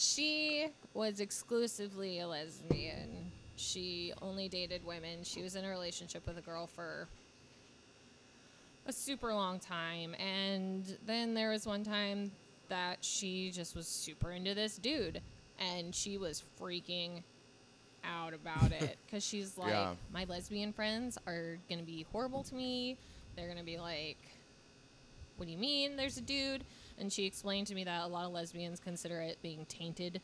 she 0.00 0.66
was 0.94 1.20
exclusively 1.20 2.20
a 2.20 2.26
lesbian. 2.26 3.30
She 3.56 4.14
only 4.22 4.48
dated 4.48 4.82
women. 4.84 5.22
She 5.24 5.42
was 5.42 5.56
in 5.56 5.64
a 5.66 5.68
relationship 5.68 6.26
with 6.26 6.38
a 6.38 6.40
girl 6.40 6.66
for 6.66 7.06
a 8.86 8.92
super 8.92 9.34
long 9.34 9.58
time. 9.58 10.14
And 10.14 10.96
then 11.06 11.34
there 11.34 11.50
was 11.50 11.66
one 11.66 11.84
time 11.84 12.32
that 12.70 12.98
she 13.02 13.50
just 13.50 13.76
was 13.76 13.86
super 13.86 14.30
into 14.30 14.54
this 14.54 14.78
dude. 14.78 15.20
And 15.58 15.94
she 15.94 16.16
was 16.16 16.42
freaking 16.58 17.22
out 18.02 18.32
about 18.32 18.72
it 18.72 18.96
because 19.06 19.22
she's 19.22 19.58
like, 19.58 19.70
Yeah. 19.72 19.92
my 20.14 20.24
lesbian 20.24 20.72
friends 20.72 21.18
are 21.26 21.58
going 21.68 21.78
to 21.78 21.84
be 21.86 22.06
horrible 22.10 22.42
to 22.44 22.54
me. 22.54 22.96
They're 23.36 23.46
going 23.46 23.58
to 23.58 23.64
be 23.64 23.78
like, 23.78 24.16
what 25.36 25.44
do 25.44 25.52
you 25.52 25.58
mean 25.58 25.96
there's 25.96 26.16
a 26.16 26.22
dude? 26.22 26.64
And 27.00 27.12
she 27.12 27.24
explained 27.24 27.66
to 27.68 27.74
me 27.74 27.82
that 27.84 28.04
a 28.04 28.06
lot 28.06 28.26
of 28.26 28.32
lesbians 28.32 28.78
consider 28.78 29.20
it 29.22 29.38
being 29.42 29.64
tainted 29.66 30.20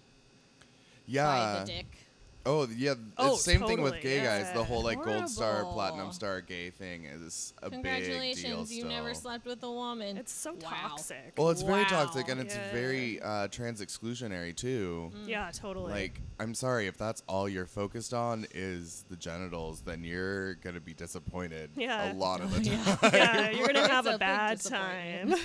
Yeah. 1.07 1.25
by 1.25 1.61
the 1.61 1.67
dick. 1.73 2.06
Oh 2.49 2.67
yeah, 2.77 2.93
it's 2.93 3.01
Oh, 3.19 3.35
same 3.37 3.61
thing 3.67 3.83
with 3.83 3.95
totally, 3.95 4.17
gay 4.19 4.23
guys. 4.23 4.53
The 4.53 4.63
whole 4.63 4.83
like 4.85 5.03
gold 5.03 5.29
star, 5.29 5.65
platinum 5.65 6.13
star 6.13 6.41
gay 6.41 6.71
thing 6.71 7.05
is 7.07 7.53
a 7.61 7.69
big 7.71 7.83
deal 7.83 7.93
Congratulations, 7.93 8.73
you 8.73 8.83
still. 8.83 8.89
never 8.91 9.15
slept 9.15 9.45
with 9.47 9.63
a 9.65 9.71
woman. 9.71 10.17
It's 10.17 10.33
so 10.33 10.53
Wow. 10.53 10.59
toxic. 10.63 11.33
Well, 11.37 11.51
it's 11.51 11.63
very 11.63 11.85
toxic 11.87 12.29
and 12.29 12.41
it's 12.41 12.55
Yeah. 12.55 12.73
very 12.73 13.21
uh, 13.21 13.49
trans 13.49 13.81
exclusionary 13.85 14.55
too. 14.55 15.11
yeah, 15.27 15.51
totally. 15.53 15.91
Like, 15.93 16.21
I'm 16.39 16.55
sorry 16.55 16.87
if 16.87 16.97
that's 16.97 17.23
all 17.29 17.49
you're 17.49 17.67
focused 17.67 18.15
on 18.15 18.47
is 18.55 19.05
the 19.11 19.17
genitals, 19.17 19.81
then 19.83 20.05
you're 20.05 20.55
gonna 20.57 20.81
be 20.81 20.95
disappointed 20.95 21.71
Yeah. 21.77 22.13
a 22.13 22.15
lot 22.15 22.41
of 22.41 22.53
the 22.55 22.61
Yeah. 22.71 22.85
time. 22.97 23.11
yeah, 23.13 23.51
you're 23.51 23.67
gonna 23.73 23.89
have 23.89 24.07
a 24.07 24.15
a 24.15 24.19
bad 24.19 24.61
time. 24.61 25.31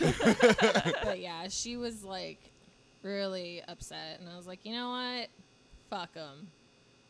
but 1.03 1.19
yeah, 1.19 1.47
she 1.49 1.77
was 1.77 2.03
like 2.03 2.51
really 3.01 3.61
upset, 3.67 4.19
and 4.19 4.29
I 4.29 4.35
was 4.37 4.45
like, 4.45 4.65
you 4.65 4.73
know 4.73 4.91
what? 4.91 5.29
Fuck 5.89 6.13
them. 6.13 6.47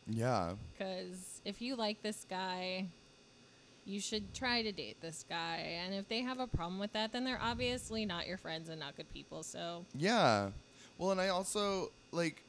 Yeah. 0.08 0.52
Because 0.72 1.40
if 1.44 1.60
you 1.62 1.76
like 1.76 2.02
this 2.02 2.26
guy, 2.28 2.86
you 3.84 4.00
should 4.00 4.32
try 4.34 4.62
to 4.62 4.72
date 4.72 5.00
this 5.00 5.24
guy. 5.28 5.78
And 5.84 5.94
if 5.94 6.08
they 6.08 6.20
have 6.20 6.40
a 6.40 6.46
problem 6.46 6.78
with 6.78 6.92
that, 6.92 7.12
then 7.12 7.24
they're 7.24 7.40
obviously 7.40 8.06
not 8.06 8.26
your 8.26 8.38
friends 8.38 8.68
and 8.68 8.80
not 8.80 8.96
good 8.96 9.12
people. 9.12 9.42
So 9.42 9.84
Yeah. 9.94 10.50
Well, 10.98 11.10
and 11.10 11.20
I 11.20 11.28
also 11.28 11.90
like 12.12 12.42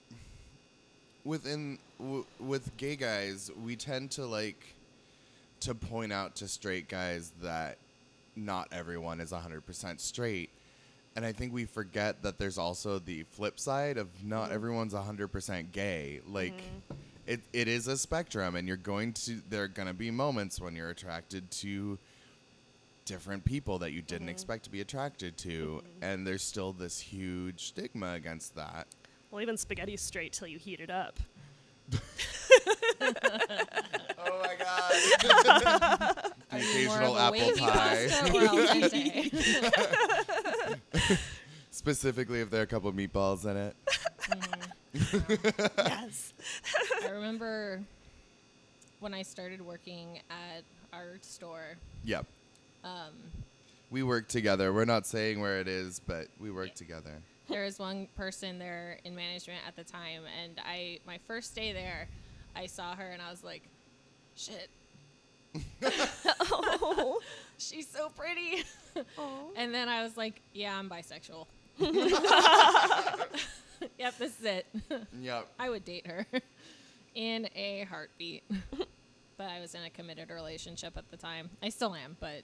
within 1.24 1.80
w- 2.00 2.26
with 2.40 2.76
gay 2.78 2.96
guys, 2.96 3.50
we 3.64 3.76
tend 3.76 4.12
to 4.12 4.26
like 4.26 4.76
to 5.62 5.74
point 5.74 6.12
out 6.12 6.36
to 6.36 6.48
straight 6.48 6.88
guys 6.88 7.32
that 7.42 7.78
not 8.36 8.68
everyone 8.72 9.20
is 9.20 9.32
100% 9.32 10.00
straight. 10.00 10.50
And 11.16 11.26
I 11.26 11.32
think 11.32 11.54
we 11.54 11.66
forget 11.66 12.24
that 12.24 12.38
there's 12.40 12.58
also 12.58 13.00
the 13.00 13.24
flip 13.24 13.60
side 13.60 13.98
of 13.98 14.08
not 14.24 14.46
mm-hmm. 14.46 14.56
everyone's 14.56 14.94
100% 14.94 15.72
gay. 15.72 16.22
Like 16.28 16.54
mm-hmm. 16.54 16.96
It, 17.26 17.42
it 17.54 17.68
is 17.68 17.88
a 17.88 17.98
spectrum 17.98 18.56
and 18.56 18.68
you're 18.68 18.78
going 18.78 19.14
to 19.14 19.42
there 19.50 19.64
are 19.64 19.68
going 19.68 19.88
to 19.88 19.94
be 19.94 20.12
moments 20.12 20.60
when 20.60 20.76
you're 20.76 20.90
attracted 20.90 21.50
to 21.52 21.98
different 23.06 23.44
people 23.44 23.80
that 23.80 23.92
you 23.92 24.02
didn't 24.02 24.22
mm-hmm. 24.22 24.30
expect 24.30 24.64
to 24.64 24.70
be 24.70 24.82
attracted 24.82 25.38
to 25.38 25.82
mm-hmm. 25.84 26.04
and 26.04 26.26
there's 26.28 26.44
still 26.44 26.74
this 26.74 27.00
huge 27.00 27.68
stigma 27.68 28.14
against 28.14 28.56
that. 28.56 28.88
Well, 29.32 29.42
even 29.42 29.56
spaghetti's 29.56 30.02
straight 30.02 30.34
till 30.34 30.48
you 30.48 30.60
heat 30.60 30.80
it 30.80 30.90
up. 30.90 31.20
oh 31.94 32.00
my 34.42 34.56
god. 34.60 34.94
The 36.54 36.60
occasional 36.60 37.16
more 37.16 37.20
apple 37.20 37.52
pie. 37.58 37.72
pasta 37.72 38.32
or 38.32 38.42
al 38.44 38.58
dente? 38.58 39.32
specifically 41.74 42.40
if 42.40 42.50
there 42.50 42.62
are 42.62 42.64
a 42.64 42.68
couple 42.68 42.90
of 42.90 42.96
meatballs 42.96 43.46
in 43.46 43.58
it. 43.58 43.76
Yes. 45.78 46.34
I 47.24 47.26
remember 47.26 47.82
when 49.00 49.14
I 49.14 49.22
started 49.22 49.62
working 49.62 50.20
at 50.30 50.64
our 50.92 51.20
store. 51.22 51.78
yep 52.04 52.26
Um, 52.84 53.14
we 53.90 54.04
work 54.04 54.28
together 54.28 54.74
we're 54.74 54.84
not 54.84 55.08
saying 55.08 55.40
where 55.40 55.62
it 55.62 55.70
is 55.70 56.02
but 56.06 56.28
we 56.38 56.52
work 56.52 56.76
together 56.76 57.22
there 57.48 57.64
was 57.64 57.80
one 57.80 58.10
person 58.18 58.60
there 58.60 59.00
in 59.06 59.16
management 59.16 59.60
at 59.66 59.78
the 59.78 59.86
time, 59.86 60.24
and 60.44 60.60
I 60.66 61.00
my 61.08 61.18
first 61.26 61.56
day 61.56 61.72
there, 61.72 62.10
I 62.56 62.66
saw 62.66 62.96
her 62.96 63.10
and 63.12 63.22
I 63.22 63.30
was 63.30 63.44
like, 63.44 63.64
"Shit, 64.36 64.70
oh. 65.84 67.20
she's 67.58 67.88
so 67.88 68.10
pretty." 68.10 68.64
oh. 69.18 69.52
And 69.58 69.74
then 69.74 69.90
I 69.90 70.04
was 70.04 70.16
like, 70.16 70.42
"Yeah, 70.54 70.78
I'm 70.78 70.90
bisexual." 70.90 71.48
yep, 73.98 74.18
this 74.18 74.40
is 74.40 74.46
it. 74.46 74.66
yep 75.22 75.48
I 75.60 75.70
would 75.70 75.84
date 75.84 76.08
her 76.08 76.26
in 77.16 77.48
a 77.56 77.86
heartbeat. 77.90 78.44
but 79.38 79.50
I 79.50 79.60
was 79.60 79.76
in 79.76 79.84
a 79.84 79.90
committed 79.90 80.30
relationship 80.30 80.98
at 80.98 81.10
the 81.10 81.18
time. 81.18 81.50
I 81.62 81.70
still 81.70 81.96
am, 81.96 82.18
but 82.20 82.44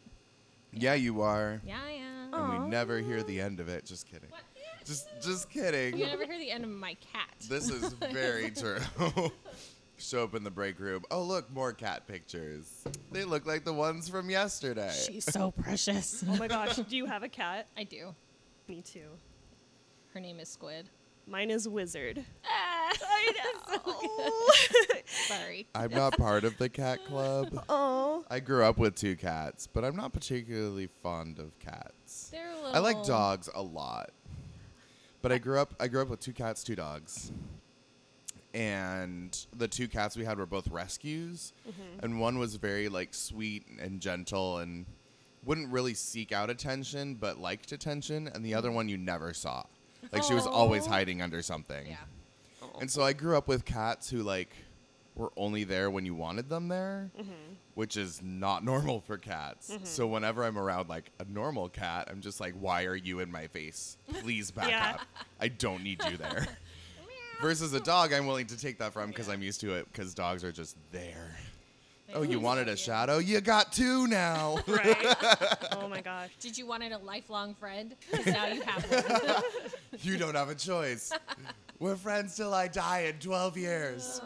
yeah 0.71 0.93
you 0.93 1.21
are 1.21 1.59
yeah, 1.65 1.79
I 1.83 1.91
am. 1.91 2.33
and 2.33 2.35
Aw. 2.35 2.63
we 2.63 2.69
never 2.69 2.99
hear 2.99 3.23
the 3.23 3.41
end 3.41 3.59
of 3.59 3.69
it 3.69 3.85
just 3.85 4.05
kidding 4.05 4.29
What? 4.29 4.43
just 4.85 5.07
just 5.19 5.49
kidding 5.49 5.97
You 5.97 6.05
never 6.05 6.25
hear 6.25 6.37
the 6.37 6.51
end 6.51 6.63
of 6.63 6.69
my 6.69 6.95
cat. 6.95 7.33
This 7.49 7.69
is 7.69 7.93
very 8.11 8.51
true. 8.51 8.77
show 9.97 10.23
up 10.23 10.33
in 10.33 10.43
the 10.43 10.51
break 10.51 10.79
room. 10.79 11.03
Oh, 11.11 11.23
look, 11.23 11.51
more 11.51 11.73
cat 11.73 12.07
pictures. 12.07 12.83
They 13.11 13.25
look 13.25 13.45
like 13.45 13.65
the 13.65 13.73
ones 13.73 14.07
from 14.07 14.29
yesterday. 14.29 14.93
She's 14.93 15.25
so 15.25 15.51
precious. 15.51 16.23
Oh 16.27 16.37
my 16.37 16.47
gosh, 16.47 16.77
do 16.77 16.95
you 16.95 17.05
have 17.05 17.23
a 17.23 17.29
cat? 17.29 17.67
I 17.77 17.83
do. 17.83 18.15
Me 18.67 18.81
too. 18.81 19.09
Her 20.13 20.19
name 20.19 20.39
is 20.39 20.49
Squid. 20.49 20.89
Mine 21.29 21.51
is 21.51 21.69
Wizard. 21.69 22.25
Ah, 22.43 22.91
I 23.05 23.31
know. 23.85 24.33
sorry. 25.05 25.67
I'm 25.75 25.91
not 25.91 26.17
part 26.17 26.43
of 26.43 26.57
the 26.57 26.69
cat 26.69 27.05
club. 27.05 27.63
oh. 27.69 28.25
I 28.31 28.39
grew 28.39 28.63
up 28.63 28.79
with 28.79 28.95
two 28.95 29.15
cats, 29.15 29.67
but 29.67 29.85
I'm 29.85 29.95
not 29.95 30.11
particularly 30.11 30.89
fond 31.03 31.37
of 31.37 31.57
cats. 31.59 32.29
They're 32.31 32.49
a 32.49 32.55
little. 32.55 32.75
I 32.75 32.79
like 32.79 33.03
dogs 33.05 33.47
a 33.53 33.61
lot. 33.61 34.09
But 35.21 35.31
I 35.31 35.37
grew 35.37 35.59
up 35.59 35.75
I 35.79 35.87
grew 35.87 36.01
up 36.01 36.09
with 36.09 36.19
two 36.19 36.33
cats, 36.33 36.63
two 36.63 36.75
dogs. 36.75 37.31
And 38.55 39.37
the 39.55 39.67
two 39.67 39.87
cats 39.87 40.17
we 40.17 40.25
had 40.25 40.39
were 40.39 40.47
both 40.47 40.67
rescues. 40.69 41.53
And 42.01 42.19
one 42.19 42.39
was 42.39 42.55
very 42.55 42.89
like 42.89 43.13
sweet 43.13 43.67
and 43.79 44.01
gentle 44.01 44.57
and 44.57 44.87
wouldn't 45.45 45.69
really 45.71 45.93
seek 45.93 46.31
out 46.31 46.49
attention 46.49 47.15
but 47.15 47.37
liked 47.39 47.71
attention 47.71 48.27
and 48.27 48.43
the 48.43 48.55
other 48.55 48.71
one 48.71 48.89
you 48.89 48.97
never 48.97 49.33
saw. 49.33 49.63
Like 50.11 50.23
she 50.23 50.33
was 50.33 50.47
always 50.47 50.87
Aw. 50.87 50.91
hiding 50.91 51.21
under 51.21 51.41
something. 51.41 51.87
Yeah. 51.87 51.97
And 52.81 52.89
so 52.89 53.03
I 53.03 53.13
grew 53.13 53.37
up 53.37 53.47
with 53.47 53.65
cats 53.65 54.09
who 54.09 54.23
like 54.23 54.55
were 55.15 55.31
only 55.35 55.65
there 55.65 55.89
when 55.91 56.05
you 56.05 56.15
wanted 56.15 56.49
them 56.49 56.69
there, 56.69 57.11
mm-hmm. 57.19 57.53
which 57.75 57.97
is 57.97 58.21
not 58.23 58.63
normal 58.63 59.01
for 59.01 59.17
cats. 59.17 59.69
Mm-hmm. 59.71 59.83
So 59.83 60.07
whenever 60.07 60.43
I'm 60.43 60.57
around 60.57 60.89
like 60.89 61.11
a 61.19 61.25
normal 61.25 61.69
cat, 61.69 62.07
I'm 62.09 62.21
just 62.21 62.39
like, 62.39 62.53
"Why 62.59 62.85
are 62.85 62.95
you 62.95 63.19
in 63.19 63.31
my 63.31 63.47
face? 63.47 63.97
Please 64.21 64.49
back 64.51 64.69
Yeah. 64.69 64.95
up. 64.95 65.01
I 65.39 65.49
don't 65.49 65.83
need 65.83 66.01
you 66.09 66.17
there." 66.17 66.47
Versus 67.41 67.73
a 67.73 67.79
dog, 67.79 68.11
I'm 68.11 68.25
willing 68.25 68.47
to 68.47 68.57
take 68.57 68.79
that 68.79 68.91
from 68.91 69.09
because 69.09 69.29
I'm 69.29 69.41
used 69.41 69.61
to 69.61 69.73
it 69.75 69.87
because 69.91 70.13
dogs 70.13 70.43
are 70.43 70.51
just 70.51 70.75
there. 70.91 71.37
They 72.09 72.13
Oh, 72.19 72.21
you 72.23 72.39
wanted 72.39 72.67
a 72.67 72.75
shadow? 72.77 73.17
You 73.19 73.39
got 73.41 73.71
two 73.71 74.07
now. 74.07 74.57
Right. 74.67 74.97
oh 75.73 75.87
my 75.87 76.01
gosh. 76.01 76.29
Did 76.39 76.57
you 76.57 76.65
wanted 76.67 76.91
a 76.91 76.97
lifelong 76.97 77.55
friend? 77.55 77.95
'Cause 78.11 78.25
now 78.25 78.47
you 78.47 78.61
have 78.61 78.83
one. 78.91 79.43
you 80.01 80.17
don't 80.17 80.35
have 80.35 80.49
a 80.49 80.55
choice. 80.55 81.11
We're 81.79 81.95
friends 81.95 82.35
till 82.35 82.53
I 82.53 82.67
die 82.67 83.01
in 83.13 83.19
12 83.19 83.57
years. 83.57 84.21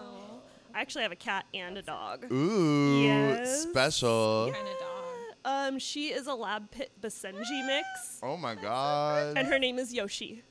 I 0.75 0.82
actually 0.82 1.04
have 1.04 1.12
a 1.12 1.16
cat 1.18 1.46
and 1.54 1.78
a 1.78 1.82
dog. 1.84 2.25
Ooh, 2.32 3.04
Yes. 3.04 3.62
special. 3.63 4.52
kind 4.54 4.68
of 4.68 4.80
dog. 4.80 4.90
Um, 5.46 5.78
she 5.80 6.08
is 6.08 6.28
a 6.28 6.34
lab 6.34 6.72
pit 6.72 6.92
Basenji 7.02 7.66
mix, 7.68 8.20
Oh 8.24 8.38
my 8.38 8.56
god. 8.56 9.38
and 9.38 9.46
her 9.48 9.60
name 9.60 9.78
is 9.78 9.94
Yoshi. 9.94 10.42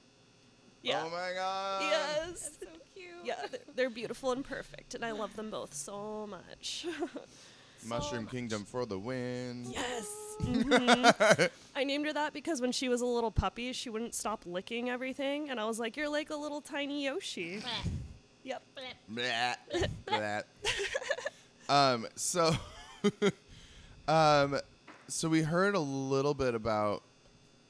Yeah. 0.83 1.03
Oh 1.07 1.11
my 1.11 1.33
god. 1.35 1.83
yes. 1.83 2.51
So 3.25 3.33
cute. 3.33 3.37
Yeah, 3.39 3.47
they're, 3.51 3.61
they're 3.75 3.91
beautiful 3.91 4.33
and 4.33 4.45
perfect, 4.45 4.95
and 4.95 5.05
I 5.05 5.13
love 5.13 5.35
them 5.37 5.51
both 5.51 5.75
so 5.75 6.27
much. 6.29 6.87
Mushroom 7.87 8.27
Kingdom 8.29 8.65
for 8.65 8.87
the 8.87 8.99
win. 8.99 9.67
yes. 9.71 10.07
Mhm. 10.43 11.51
I 11.77 11.85
named 11.85 12.07
her 12.07 12.13
that 12.15 12.33
because 12.33 12.61
when 12.61 12.73
she 12.73 12.89
was 12.89 13.01
a 13.03 13.07
little 13.07 13.31
puppy, 13.31 13.73
she 13.75 13.91
wouldn't 13.91 14.15
stop 14.15 14.43
licking 14.47 14.89
everything, 14.89 15.51
and 15.51 15.61
I 15.61 15.67
was 15.67 15.79
like, 15.79 15.97
"You're 15.97 16.09
like 16.09 16.31
a 16.31 16.37
little 16.37 16.61
tiny 16.63 17.05
Yoshi." 17.05 17.63
Yep. 18.43 18.63
bleh. 19.15 19.57
Bleh. 19.69 19.87
Bleh. 20.07 20.43
um. 21.69 22.07
So. 22.17 22.57
um. 24.09 24.59
So 25.09 25.29
we 25.29 25.43
heard 25.43 25.75
a 25.75 25.81
little 25.81 26.35
bit 26.35 26.55
about 26.55 27.03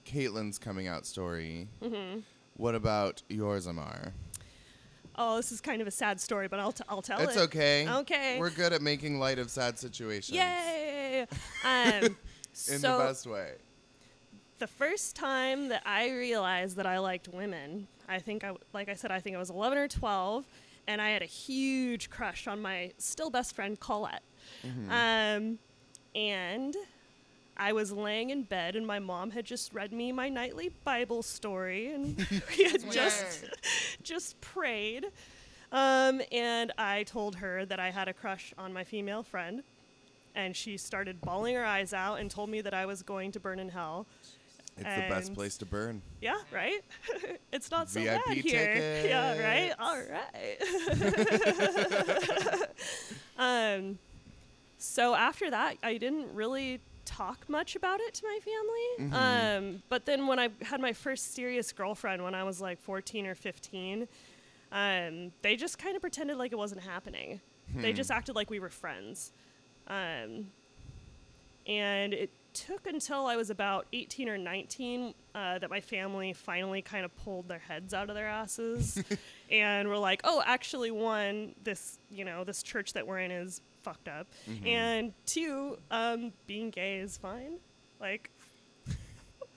Caitlin's 0.06 0.58
coming 0.58 0.86
out 0.86 1.04
story. 1.04 1.68
Mm-hmm. 1.82 2.20
What 2.56 2.74
about 2.76 3.22
yours, 3.28 3.66
Amar? 3.66 4.12
Oh, 5.16 5.36
this 5.36 5.52
is 5.52 5.60
kind 5.60 5.80
of 5.82 5.86
a 5.86 5.90
sad 5.90 6.20
story, 6.20 6.48
but 6.48 6.58
I'll, 6.58 6.72
t- 6.72 6.84
I'll 6.88 7.02
tell 7.02 7.18
it's 7.20 7.32
it. 7.36 7.36
It's 7.36 7.44
okay. 7.44 7.88
Okay. 7.88 8.38
We're 8.40 8.50
good 8.50 8.72
at 8.72 8.80
making 8.82 9.18
light 9.18 9.38
of 9.38 9.50
sad 9.50 9.78
situations. 9.78 10.36
Yay! 10.36 11.26
Um, 11.64 12.04
In 12.04 12.78
so 12.78 12.98
the 12.98 13.04
best 13.04 13.26
way. 13.26 13.52
the 14.58 14.66
first 14.66 15.14
time 15.14 15.68
that 15.68 15.82
I 15.86 16.10
realized 16.10 16.76
that 16.76 16.86
I 16.86 16.98
liked 16.98 17.28
women, 17.28 17.86
I 18.08 18.18
think 18.18 18.42
I, 18.44 18.52
like 18.72 18.88
I 18.88 18.94
said, 18.94 19.10
I 19.12 19.20
think 19.20 19.36
I 19.36 19.38
was 19.38 19.50
11 19.50 19.78
or 19.78 19.86
12, 19.88 20.44
and 20.88 21.00
I 21.00 21.10
had 21.10 21.22
a 21.22 21.26
huge 21.26 22.10
crush 22.10 22.46
on 22.48 22.60
my 22.60 22.92
still 22.98 23.30
best 23.30 23.54
friend 23.54 23.78
Colette. 23.78 24.22
Um, 24.64 25.58
and 26.14 26.74
I 27.56 27.72
was 27.72 27.92
laying 27.92 28.30
in 28.30 28.42
bed, 28.42 28.76
and 28.76 28.86
my 28.86 28.98
mom 28.98 29.30
had 29.30 29.44
just 29.44 29.72
read 29.74 29.92
me 29.92 30.12
my 30.12 30.28
nightly 30.28 30.70
Bible 30.84 31.22
story, 31.22 31.92
and 31.92 32.16
we 32.56 32.64
had 32.64 32.90
just 32.90 33.44
just 34.02 34.40
prayed. 34.40 35.06
Um, 35.70 36.20
and 36.30 36.72
I 36.76 37.04
told 37.04 37.36
her 37.36 37.64
that 37.64 37.80
I 37.80 37.90
had 37.90 38.08
a 38.08 38.12
crush 38.12 38.52
on 38.58 38.72
my 38.72 38.84
female 38.84 39.22
friend, 39.22 39.62
and 40.34 40.54
she 40.54 40.76
started 40.76 41.20
bawling 41.20 41.54
her 41.54 41.64
eyes 41.64 41.92
out 41.92 42.20
and 42.20 42.30
told 42.30 42.50
me 42.50 42.60
that 42.60 42.74
I 42.74 42.86
was 42.86 43.02
going 43.02 43.32
to 43.32 43.40
burn 43.40 43.58
in 43.58 43.68
hell. 43.68 44.06
It's 44.78 44.84
the 44.84 45.14
best 45.14 45.34
place 45.34 45.58
to 45.58 45.66
burn. 45.66 46.00
Yeah, 46.20 46.38
right? 46.50 46.80
it's 47.52 47.70
not 47.70 47.90
so 47.90 48.00
VIP 48.00 48.24
bad 48.24 48.36
here. 48.38 49.02
Yeah, 49.06 49.38
right? 49.38 49.74
All 49.78 50.00
right. 50.10 50.58
um, 53.38 53.98
so 54.78 55.14
after 55.14 55.50
that, 55.50 55.76
I 55.82 55.98
didn't 55.98 56.34
really 56.34 56.80
talk 57.16 57.48
much 57.48 57.76
about 57.76 58.00
it 58.00 58.14
to 58.14 58.24
my 58.24 58.38
family. 58.42 59.10
Mm-hmm. 59.10 59.74
Um, 59.74 59.82
but 59.88 60.06
then 60.06 60.26
when 60.26 60.38
I 60.38 60.48
had 60.62 60.80
my 60.80 60.92
first 60.92 61.34
serious 61.34 61.72
girlfriend 61.72 62.22
when 62.24 62.34
I 62.34 62.44
was 62.44 62.60
like 62.60 62.80
14 62.80 63.26
or 63.26 63.34
15, 63.34 64.08
um, 64.72 65.32
they 65.42 65.56
just 65.56 65.78
kind 65.78 65.94
of 65.94 66.00
pretended 66.00 66.38
like 66.38 66.52
it 66.52 66.58
wasn't 66.58 66.82
happening. 66.82 67.40
Hmm. 67.72 67.82
They 67.82 67.92
just 67.92 68.10
acted 68.10 68.34
like 68.34 68.50
we 68.50 68.60
were 68.60 68.70
friends. 68.70 69.32
Um, 69.88 70.46
and 71.66 72.12
it 72.14 72.30
took 72.54 72.86
until 72.86 73.26
I 73.26 73.36
was 73.36 73.50
about 73.50 73.86
18 73.92 74.28
or 74.28 74.38
19 74.38 75.14
uh, 75.34 75.58
that 75.58 75.70
my 75.70 75.80
family 75.80 76.32
finally 76.32 76.82
kind 76.82 77.04
of 77.04 77.16
pulled 77.24 77.48
their 77.48 77.58
heads 77.58 77.94
out 77.94 78.08
of 78.08 78.14
their 78.14 78.28
asses 78.28 79.02
and 79.50 79.88
were 79.88 79.98
like, 79.98 80.20
oh, 80.24 80.42
actually, 80.44 80.90
one, 80.90 81.54
this, 81.62 81.98
you 82.10 82.24
know, 82.24 82.44
this 82.44 82.62
church 82.62 82.92
that 82.94 83.06
we're 83.06 83.20
in 83.20 83.30
is 83.30 83.60
fucked 83.82 84.08
up. 84.08 84.26
And 84.64 85.12
two, 85.26 85.78
um, 85.90 86.32
being 86.46 86.70
gay 86.70 86.98
is 86.98 87.16
fine. 87.16 87.58
Like, 88.00 88.30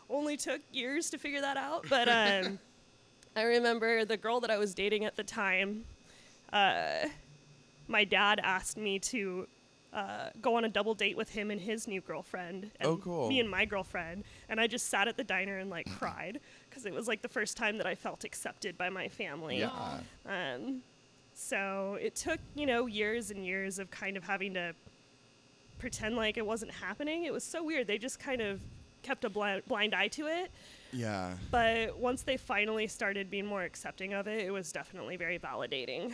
only 0.09 0.37
took 0.37 0.61
years 0.71 1.09
to 1.11 1.17
figure 1.17 1.41
that 1.41 1.57
out. 1.57 1.85
But 1.89 2.07
um, 2.07 2.59
I 3.35 3.43
remember 3.43 4.05
the 4.05 4.17
girl 4.17 4.39
that 4.41 4.51
I 4.51 4.57
was 4.57 4.73
dating 4.73 5.05
at 5.05 5.15
the 5.15 5.23
time, 5.23 5.85
uh, 6.53 7.07
my 7.87 8.03
dad 8.03 8.39
asked 8.43 8.77
me 8.77 8.99
to 8.99 9.47
uh, 9.93 10.29
go 10.41 10.55
on 10.55 10.65
a 10.65 10.69
double 10.69 10.93
date 10.93 11.15
with 11.15 11.29
him 11.29 11.51
and 11.51 11.59
his 11.59 11.87
new 11.87 12.01
girlfriend. 12.01 12.69
And 12.79 12.87
Oh, 12.89 12.97
cool. 12.97 13.29
Me 13.29 13.39
and 13.39 13.49
my 13.49 13.65
girlfriend. 13.65 14.25
And 14.49 14.59
I 14.59 14.67
just 14.67 14.89
sat 14.89 15.07
at 15.07 15.17
the 15.17 15.23
diner 15.23 15.57
and 15.57 15.69
like 15.69 15.87
cried 15.99 16.39
because 16.69 16.85
it 16.85 16.93
was 16.93 17.07
like 17.07 17.21
the 17.21 17.29
first 17.29 17.57
time 17.57 17.77
that 17.77 17.87
I 17.87 17.95
felt 17.95 18.23
accepted 18.23 18.77
by 18.77 18.89
my 18.89 19.07
family. 19.07 19.59
Yeah. 19.59 19.99
Um, 20.25 20.81
so 21.35 21.97
it 22.01 22.15
took, 22.15 22.39
you 22.55 22.65
know, 22.65 22.85
years 22.87 23.29
and 23.29 23.45
years 23.45 23.77
of 23.77 23.91
kind 23.91 24.17
of 24.17 24.23
having 24.23 24.53
to 24.55 24.73
pretend 25.77 26.15
like 26.15 26.37
it 26.37 26.45
wasn't 26.45 26.71
happening. 26.71 27.25
It 27.25 27.33
was 27.33 27.43
so 27.43 27.63
weird. 27.63 27.85
They 27.87 27.97
just 27.97 28.19
kind 28.19 28.41
of 28.41 28.59
kept 29.03 29.23
a 29.25 29.29
blind, 29.29 29.63
blind 29.67 29.93
eye 29.93 30.07
to 30.07 30.27
it. 30.27 30.49
Yeah. 30.93 31.33
But 31.51 31.97
once 31.97 32.23
they 32.23 32.37
finally 32.37 32.87
started 32.87 33.29
being 33.29 33.45
more 33.45 33.63
accepting 33.63 34.13
of 34.13 34.27
it, 34.27 34.45
it 34.45 34.51
was 34.51 34.71
definitely 34.71 35.17
very 35.17 35.37
validating. 35.37 36.13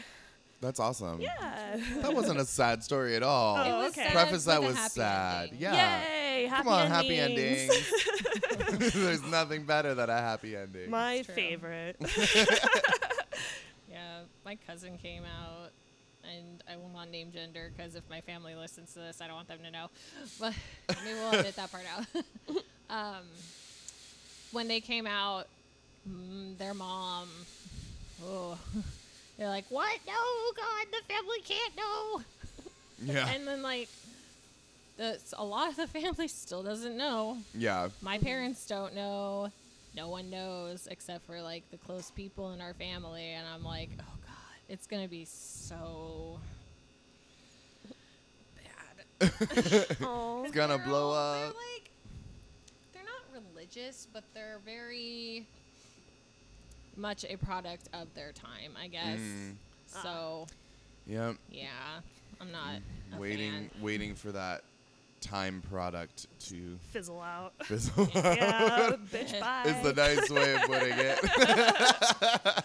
That's 0.60 0.80
awesome. 0.80 1.22
Yeah. 1.22 1.78
That 2.02 2.14
wasn't 2.14 2.40
a 2.40 2.46
sad 2.46 2.84
story 2.84 3.16
at 3.16 3.24
all. 3.24 3.58
Oh, 3.58 3.62
It 3.64 3.84
was 3.84 3.92
okay. 3.94 4.04
sad 4.04 4.12
Preface 4.12 4.46
that 4.46 4.62
was 4.62 4.78
sad. 4.92 5.44
ending. 5.50 5.60
Yeah. 5.62 6.02
Yay! 6.04 6.46
Happy 6.48 6.64
Come 6.64 6.74
on, 6.74 6.92
endings. 6.92 6.92
happy 6.92 7.18
endings. 7.20 8.94
There's 8.94 9.24
nothing 9.24 9.64
better 9.66 9.94
than 9.96 10.10
a 10.10 10.18
happy 10.18 10.56
ending. 10.56 10.90
My 10.90 11.24
favorite. 11.24 11.96
My 14.52 14.58
cousin 14.68 14.98
came 14.98 15.24
out, 15.24 15.72
and 16.26 16.62
I 16.70 16.76
will 16.76 16.92
not 16.94 17.10
name 17.10 17.32
gender 17.32 17.72
because 17.74 17.96
if 17.96 18.04
my 18.10 18.20
family 18.20 18.54
listens 18.54 18.92
to 18.96 19.00
this, 19.00 19.22
I 19.22 19.28
don't 19.28 19.38
want 19.38 19.48
them 19.48 19.60
to 19.64 19.72
know. 19.72 19.90
But 20.42 20.54
maybe 21.06 21.18
we'll 21.18 21.36
edit 21.36 21.56
that 21.56 21.72
part 21.72 21.86
out. 21.96 22.06
um, 22.90 23.24
when 24.52 24.68
they 24.68 24.82
came 24.82 25.08
out, 25.08 25.48
mm, 26.06 26.58
their 26.58 26.74
mom, 26.74 27.30
oh, 28.26 28.58
they're 29.38 29.48
like, 29.48 29.64
"What? 29.70 29.98
No, 30.06 30.14
God, 30.58 30.88
the 30.92 31.14
family 31.14 31.40
can't 31.46 31.78
know." 31.78 32.22
yeah. 33.06 33.30
And 33.34 33.48
then 33.48 33.62
like, 33.62 33.88
the, 34.98 35.18
a 35.38 35.46
lot 35.46 35.70
of 35.70 35.78
the 35.78 35.88
family 35.88 36.28
still 36.28 36.62
doesn't 36.62 36.98
know. 36.98 37.38
yeah. 37.56 37.88
My 38.02 38.18
parents 38.18 38.68
don't 38.68 38.96
know. 38.96 39.50
No 39.96 40.10
one 40.10 40.30
knows 40.30 40.90
except 40.92 41.26
for 41.26 41.42
like 41.42 41.64
the 41.72 41.78
close 41.78 42.12
people 42.12 42.52
in 42.52 42.60
our 42.60 42.74
family. 42.74 43.30
And 43.30 43.48
I'm 43.48 43.64
like, 43.64 43.92
oh 43.98 44.21
it's 44.72 44.88
going 44.88 45.04
to 45.04 45.10
be 45.10 45.26
so 45.26 46.40
bad. 49.20 49.36
Oh. 50.02 50.44
It's 50.44 50.54
gonna 50.56 50.78
They're 50.78 50.86
blow 50.88 51.10
all- 51.10 51.14
up. 51.14 51.40
They're 51.40 51.48
like, 51.50 51.92
they're 52.94 53.04
not 53.04 53.44
religious, 53.54 54.08
but 54.12 54.24
they're 54.34 54.60
very 54.66 55.46
much 56.98 57.24
a 57.30 57.36
product 57.38 57.88
of 57.94 58.14
their 58.16 58.32
time, 58.32 58.72
I 58.82 58.88
guess. 58.88 59.20
Mm. 59.20 59.54
So 60.02 60.48
Yep. 61.08 61.36
Yeah, 61.52 61.68
I'm 62.40 62.52
not 62.52 62.76
a 63.16 63.20
waiting, 63.20 63.52
fan. 63.52 63.70
waiting 63.82 64.16
for 64.16 64.32
that 64.32 64.62
time 65.20 65.62
product 65.70 66.28
to 66.48 66.78
Fizzle 66.92 67.22
out. 67.22 67.54
fizzle 67.66 68.04
out. 68.04 68.10
yeah, 68.16 68.96
bitch, 69.12 69.40
bye. 69.40 69.64
is 69.66 69.84
the 69.84 69.94
nice 69.94 70.30
way 70.30 70.56
of 70.56 70.62
putting 70.62 70.94
it. 70.98 72.64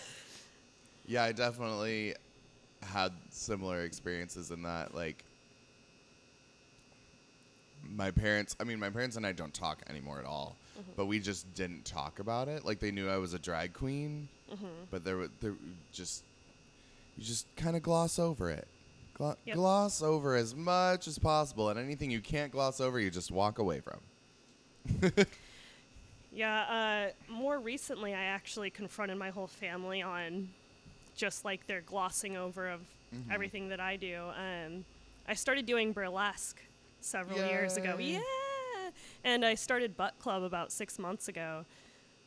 Yeah, 1.06 1.24
I 1.24 1.32
definitely 1.32 2.14
had 2.82 3.12
similar 3.30 3.82
experiences 3.82 4.50
in 4.50 4.62
that. 4.62 4.94
Like, 4.94 5.24
my 7.88 8.10
parents, 8.10 8.56
I 8.60 8.64
mean, 8.64 8.78
my 8.80 8.90
parents 8.90 9.16
and 9.16 9.26
I 9.26 9.32
don't 9.32 9.54
talk 9.54 9.82
anymore 9.88 10.18
at 10.18 10.24
all, 10.24 10.56
but 10.96 11.06
we 11.06 11.18
just 11.20 11.52
didn't 11.54 11.84
talk 11.84 12.18
about 12.18 12.48
it. 12.48 12.64
Like, 12.64 12.80
they 12.80 12.90
knew 12.90 13.08
I 13.08 13.16
was 13.18 13.34
a 13.34 13.38
drag 13.38 13.72
queen, 13.72 14.28
but 14.90 15.04
there 15.04 15.16
was 15.16 15.30
there 15.40 15.54
just, 15.92 16.24
you 17.16 17.24
just 17.24 17.46
kind 17.56 17.76
of 17.76 17.82
gloss 17.82 18.18
over 18.18 18.50
it. 18.50 18.66
Glo- 19.14 19.36
Yep. 19.46 19.56
Gloss 19.56 20.02
over 20.02 20.34
as 20.36 20.54
much 20.54 21.06
as 21.08 21.18
possible, 21.18 21.70
and 21.70 21.78
anything 21.78 22.10
you 22.10 22.20
can't 22.20 22.52
gloss 22.52 22.80
over, 22.80 23.00
you 23.00 23.10
just 23.10 23.30
walk 23.30 23.58
away 23.58 23.80
from. 23.80 24.00
Yeah, 26.32 27.12
uh, 27.30 27.32
more 27.32 27.58
recently, 27.58 28.12
I 28.12 28.24
actually 28.24 28.68
confronted 28.68 29.16
my 29.16 29.30
whole 29.30 29.46
family 29.46 30.02
on 30.02 30.50
just 31.16 31.44
like 31.44 31.66
their 31.66 31.80
glossing 31.80 32.36
over 32.36 32.68
of 32.68 32.80
Mm-hmm. 33.14 33.30
everything 33.30 33.68
that 33.68 33.78
I 33.78 33.94
do. 33.94 34.20
Um, 34.36 34.84
I 35.28 35.34
started 35.34 35.64
doing 35.64 35.92
burlesque 35.92 36.60
several 37.00 37.38
years 37.38 37.76
ago. 37.76 37.96
Yeah! 38.00 38.18
And 39.22 39.44
I 39.44 39.54
started 39.54 39.96
Butt 39.96 40.18
Club 40.18 40.42
about 40.42 40.72
six 40.72 40.98
months 40.98 41.28
ago. 41.28 41.64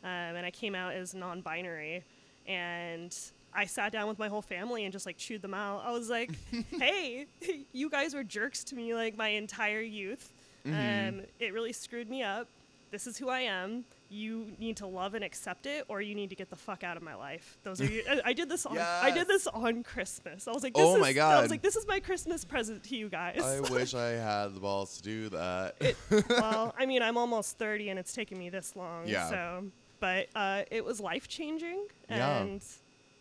Um, 0.05 0.09
and 0.09 0.45
I 0.45 0.51
came 0.51 0.75
out 0.75 0.93
as 0.93 1.13
non 1.13 1.41
binary. 1.41 2.01
And 2.47 3.15
I 3.53 3.65
sat 3.65 3.91
down 3.91 4.07
with 4.07 4.19
my 4.19 4.29
whole 4.29 4.41
family 4.41 4.85
and 4.85 4.93
just 4.93 5.05
like 5.05 5.17
chewed 5.17 5.41
them 5.41 5.53
out. 5.53 5.83
I 5.85 5.91
was 5.91 6.09
like, 6.09 6.31
hey, 6.79 7.25
you 7.73 7.89
guys 7.89 8.13
were 8.13 8.23
jerks 8.23 8.63
to 8.63 8.75
me 8.75 8.93
like 8.95 9.17
my 9.17 9.27
entire 9.27 9.81
youth. 9.81 10.31
Um, 10.65 11.23
it 11.41 11.51
really 11.53 11.73
screwed 11.73 12.09
me 12.09 12.23
up. 12.23 12.47
This 12.89 13.05
is 13.05 13.17
who 13.17 13.27
I 13.27 13.41
am. 13.41 13.83
You 14.11 14.47
need 14.57 14.77
to 14.77 14.87
love 14.87 15.13
and 15.13 15.23
accept 15.23 15.67
it, 15.67 15.85
or 15.87 16.01
you 16.01 16.15
need 16.15 16.29
to 16.31 16.35
get 16.35 16.49
the 16.49 16.55
fuck 16.55 16.83
out 16.83 16.97
of 16.97 17.03
my 17.03 17.13
life. 17.13 17.57
Those 17.63 17.79
are 17.79 17.85
your, 17.91 18.03
I- 18.09 18.21
I 18.25 18.33
did 18.33 18.49
this 18.49 18.65
on. 18.65 18.77
I 18.77 19.11
did 19.11 19.27
this 19.27 19.45
on 19.45 19.83
Christmas. 19.83 20.47
I 20.47 20.51
was 20.51 20.63
like, 20.63 20.73
this 20.73 20.83
Oh 20.83 20.95
is, 20.95 21.01
my 21.15 21.21
I 21.23 21.41
was 21.41 21.51
like, 21.51 21.61
this 21.61 21.75
is 21.75 21.85
my 21.87 21.99
Christmas 21.99 22.43
present 22.43 22.83
to 22.85 22.95
you 22.95 23.07
guys. 23.09 23.39
I 23.41 23.59
wish 23.71 23.93
I 23.93 24.09
had 24.11 24.55
the 24.55 24.59
balls 24.59 24.97
to 24.97 25.03
do 25.03 25.29
that. 25.29 25.75
well, 26.29 26.73
I 26.77 26.85
mean, 26.87 27.03
I'm 27.03 27.17
almost 27.17 27.57
30 27.59 27.89
and 27.89 27.99
it's 27.99 28.13
taken 28.13 28.39
me 28.39 28.49
this 28.49 28.75
long. 28.75 29.07
Yeah. 29.07 29.29
So, 29.29 29.65
but 29.99 30.27
uh, 30.35 30.63
it 30.71 30.83
was 30.83 30.99
life 30.99 31.27
changing. 31.27 31.85
Yeah. 32.09 32.39
And, 32.39 32.63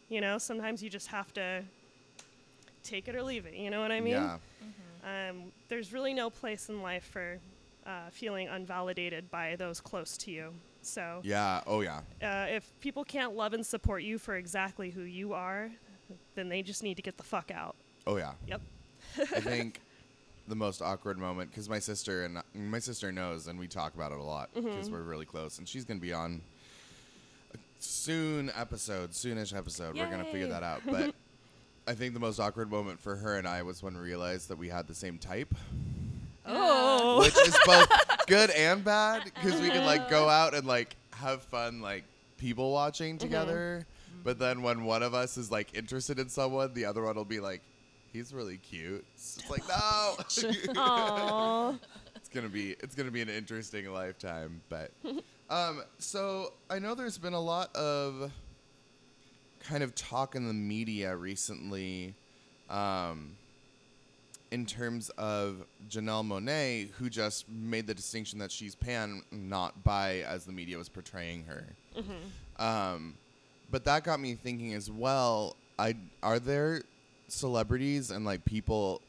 you 0.09 0.20
know, 0.22 0.38
sometimes 0.38 0.83
you 0.83 0.88
just 0.88 1.09
have 1.09 1.35
to 1.35 1.62
take 2.83 3.09
it 3.09 3.14
or 3.14 3.22
leave 3.22 3.44
it. 3.44 3.55
You 3.55 3.68
know 3.70 3.81
what 3.83 3.92
I 3.92 4.01
mean? 4.01 4.14
yeah. 4.14 4.38
Um, 5.05 5.53
there's 5.68 5.92
really 5.92 6.14
no 6.14 6.31
place 6.31 6.68
in 6.70 6.81
life 6.83 7.05
for 7.05 7.38
uh, 7.87 8.09
feeling 8.11 8.48
unvalidated 8.48 9.31
by 9.31 9.57
those 9.57 9.81
close 9.81 10.16
to 10.18 10.31
you. 10.31 10.53
So, 10.88 11.20
Yeah. 11.22 11.61
Oh 11.66 11.81
yeah. 11.83 12.01
uh, 12.22 12.46
if 12.48 12.72
people 12.81 13.05
can't 13.05 13.35
love 13.35 13.53
and 13.53 13.64
support 13.64 14.03
you 14.03 14.18
for 14.18 14.37
exactly 14.37 14.90
who 14.90 15.03
you 15.03 15.33
are, 15.35 15.70
then 16.35 16.48
they 16.48 16.62
just 16.62 16.83
need 16.83 16.96
to 16.96 17.03
get 17.03 17.16
the 17.16 17.22
fuck 17.22 17.51
out. 17.51 17.77
Oh 18.07 18.16
yeah. 18.16 18.33
Yep. 18.46 18.61
I 19.18 19.24
think 19.40 19.81
the 20.48 20.55
most 20.57 20.81
awkward 20.81 21.18
moment 21.18 21.51
because 21.51 21.68
my 21.68 21.79
sister 21.79 22.24
and 22.24 22.38
my 22.55 22.79
sister 22.79 23.12
knows, 23.12 23.46
and 23.48 23.59
we 23.59 23.68
talk 23.68 23.94
about 23.94 24.12
it 24.12 24.18
a 24.18 24.22
lot 24.22 24.48
Mm-hmm. 24.55 24.66
because 24.68 24.90
we're 24.90 25.03
really 25.03 25.27
close, 25.27 25.59
and 25.59 25.68
she's 25.68 25.85
gonna 25.85 26.01
be 26.01 26.12
on 26.12 26.40
a 27.55 27.59
soon 27.81 28.51
episode, 28.57 29.11
soonish 29.11 29.55
episode. 29.57 29.96
We're 29.96 30.11
gonna 30.11 30.24
figure 30.24 30.48
that 30.48 30.62
out, 30.62 30.83
but. 30.87 31.14
I 31.87 31.94
think 31.94 32.12
the 32.12 32.20
most 32.20 32.38
awkward 32.38 32.70
moment 32.70 33.01
for 33.01 33.16
her 33.16 33.38
and 33.38 33.48
I 33.48 33.62
was 33.62 33.83
when 33.83 33.94
we 33.94 34.01
realized 34.01 34.48
that 34.51 34.59
we 34.59 34.68
had 34.68 34.87
the 34.87 34.94
same 34.94 35.16
type, 35.16 35.55
Oh. 36.44 37.20
which 37.20 37.33
is 37.48 37.57
both 37.64 37.88
good 38.29 38.51
and 38.51 38.85
bad 38.85 39.25
because 39.25 39.61
we 39.61 39.71
can 39.71 39.85
like 39.85 40.11
go 40.11 40.29
out 40.41 40.55
and 40.55 40.67
like 40.67 40.97
have 41.12 41.43
fun 41.45 41.81
like 41.81 42.05
people 42.37 42.73
watching 42.73 43.17
Mm-hmm. 43.17 43.27
together, 43.27 43.87
but 44.25 44.38
then 44.38 44.62
when 44.62 44.85
one 44.85 45.03
of 45.03 45.14
us 45.14 45.37
is 45.37 45.51
like 45.51 45.75
interested 45.77 46.19
in 46.19 46.29
someone, 46.29 46.75
the 46.75 46.85
other 46.85 47.03
one 47.03 47.17
will 47.17 47.25
be 47.25 47.41
like, 47.41 47.62
"He's 48.12 48.33
really 48.33 48.59
cute." 48.59 49.05
It's 49.14 49.49
like 49.51 49.67
no. 49.69 51.75
It's 52.17 52.29
gonna 52.35 52.49
be 52.49 52.77
it's 52.81 52.95
gonna 52.95 53.11
be 53.11 53.23
an 53.23 53.31
interesting 53.31 53.91
lifetime 53.91 54.61
but 54.69 54.91
um 55.49 55.83
so 55.99 56.53
i 56.69 56.79
know 56.79 56.95
there's 56.95 57.17
been 57.17 57.33
a 57.33 57.41
lot 57.41 57.75
of 57.75 58.31
kind 59.61 59.83
of 59.83 59.95
talk 59.95 60.35
in 60.35 60.47
the 60.47 60.53
media 60.53 61.17
recently 61.17 62.14
um 62.69 63.37
in 64.51 64.65
terms 64.67 65.11
of 65.19 65.65
Janelle 65.91 66.27
Monáe, 66.27 66.91
who 66.93 67.11
just 67.11 67.49
made 67.49 67.87
the 67.87 67.95
distinction 67.95 68.39
that 68.39 68.51
she's 68.51 68.75
pan, 68.75 69.23
not 69.31 69.85
bi, 69.85 70.21
as 70.27 70.45
the 70.45 70.53
media 70.53 70.79
was 70.79 70.89
portraying 70.89 71.45
her. 71.45 71.65
Um, 72.59 73.15
but 73.71 73.85
that 73.85 74.05
got 74.05 74.21
me 74.21 74.35
thinking 74.35 74.73
as 74.75 74.91
well. 74.91 75.57
I 75.79 75.95
are 76.23 76.39
there 76.39 76.83
celebrities 77.29 78.11
and 78.11 78.25
like 78.25 78.45
people 78.45 79.01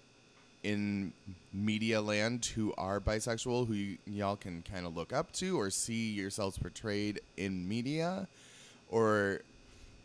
in 0.63 1.13
media 1.53 2.01
land 2.01 2.45
who 2.45 2.73
are 2.77 2.99
bisexual 2.99 3.65
who 3.65 3.73
y- 3.73 3.97
y'all 4.05 4.35
can 4.35 4.61
kind 4.61 4.85
of 4.85 4.95
look 4.95 5.13
up 5.13 5.31
to 5.31 5.57
or 5.57 5.69
see 5.69 6.11
yourselves 6.11 6.57
portrayed 6.57 7.21
in 7.37 7.65
media 7.67 8.27
or 8.89 9.39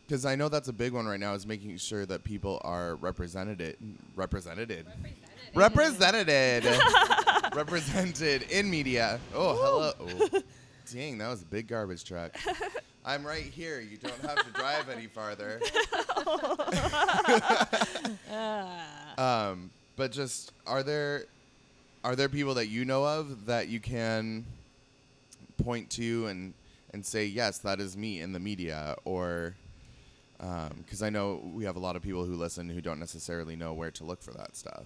because 0.07 0.25
i 0.25 0.33
know 0.33 0.47
that's 0.47 0.69
a 0.69 0.73
big 0.73 0.93
one 0.93 1.05
right 1.05 1.19
now 1.19 1.33
is 1.33 1.45
making 1.45 1.75
sure 1.77 2.05
that 2.05 2.23
people 2.23 2.61
are 2.63 2.95
represented 2.95 3.59
represented 4.15 4.69
represented 4.69 4.85
represented. 5.53 6.27
Represented. 7.55 8.43
In 8.51 8.69
media. 8.69 9.19
Oh 9.33 9.55
hello. 9.55 10.29
Oh, 10.33 10.41
dang 10.91 11.17
that 11.19 11.29
was 11.29 11.41
a 11.41 11.45
big 11.45 11.67
garbage 11.67 12.03
truck. 12.03 12.35
I'm 13.05 13.25
right 13.25 13.43
here. 13.43 13.79
You 13.79 13.97
don't 13.97 14.19
have 14.21 14.43
to 14.43 14.51
drive 14.51 14.89
any 14.89 15.07
farther. 15.07 15.61
Um, 19.17 19.69
but 19.95 20.11
just 20.11 20.51
are 20.67 20.83
there 20.83 21.23
are 22.03 22.17
there 22.17 22.27
people 22.27 22.55
that 22.55 22.67
you 22.67 22.83
know 22.83 23.05
of 23.05 23.45
that 23.45 23.69
you 23.69 23.79
can 23.79 24.45
point 25.63 25.89
to 25.91 26.27
and 26.27 26.53
and 26.91 27.05
say 27.05 27.25
yes 27.25 27.59
that 27.59 27.79
is 27.79 27.95
me 27.95 28.19
in 28.19 28.33
the 28.33 28.41
media 28.41 28.97
or 29.05 29.55
because 30.37 31.01
I 31.01 31.09
know 31.09 31.41
we 31.53 31.63
have 31.63 31.77
a 31.77 31.79
lot 31.79 31.95
of 31.95 32.01
people 32.01 32.25
who 32.25 32.35
listen 32.35 32.67
who 32.67 32.81
don't 32.81 32.99
necessarily 32.99 33.55
know 33.55 33.71
where 33.71 33.91
to 33.91 34.03
look 34.03 34.21
for 34.21 34.31
that 34.33 34.57
stuff. 34.57 34.83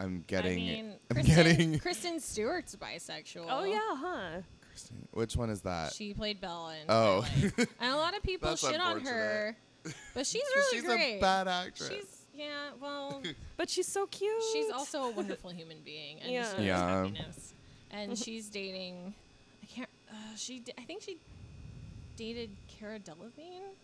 I'm 0.00 0.24
getting. 0.26 0.52
I 0.54 0.62
mean, 0.62 0.92
I'm 1.10 1.14
Kristen, 1.16 1.34
getting. 1.36 1.78
Kristen 1.80 2.20
Stewart's 2.20 2.74
bisexual. 2.76 3.46
Oh 3.48 3.64
yeah, 3.64 3.78
huh? 3.90 4.40
Kristen- 4.68 5.08
Which 5.12 5.36
one 5.36 5.50
is 5.50 5.60
that? 5.62 5.92
She 5.92 6.14
played 6.14 6.40
Bella 6.40 6.74
in 6.76 6.86
Oh. 6.88 7.24
Twilight. 7.38 7.68
and 7.80 7.92
a 7.92 7.96
lot 7.96 8.16
of 8.16 8.22
people 8.22 8.48
That's 8.48 8.66
shit 8.66 8.80
on 8.80 9.00
her, 9.00 9.56
but 10.14 10.26
she's 10.26 10.42
'Cause 10.54 10.56
really 10.56 10.76
she's 10.78 10.84
great. 10.84 11.18
a 11.18 11.20
bad 11.20 11.48
actress. 11.48 11.88
She's 11.90 12.16
yeah, 12.34 12.70
well, 12.80 13.22
But 13.58 13.68
she's 13.68 13.86
so 13.88 14.06
cute. 14.06 14.32
she's 14.54 14.70
also 14.70 15.02
a 15.02 15.10
wonderful 15.10 15.50
human 15.50 15.78
being, 15.84 16.20
and 16.20 16.32
Yeah. 16.32 16.56
she 16.56 16.62
Yeah. 16.64 16.78
happiness. 17.02 17.52
And 17.90 18.16
she's 18.18 18.48
dating. 18.48 19.12
I 19.62 19.66
can't. 19.66 19.88
Uh, 20.10 20.14
she. 20.36 20.60
d- 20.60 20.72
I 20.78 20.82
think 20.82 21.02
she 21.02 21.18
dated 22.16 22.50
Cara 22.68 22.98
Delevingne, 23.00 23.74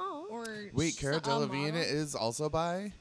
Oh. 0.00 0.26
or 0.30 0.44
Wait, 0.74 0.94
sh- 0.94 0.98
Cara 0.98 1.20
Delevingne 1.20 1.76
is 1.76 2.14
also 2.14 2.48
bi, 2.50 2.92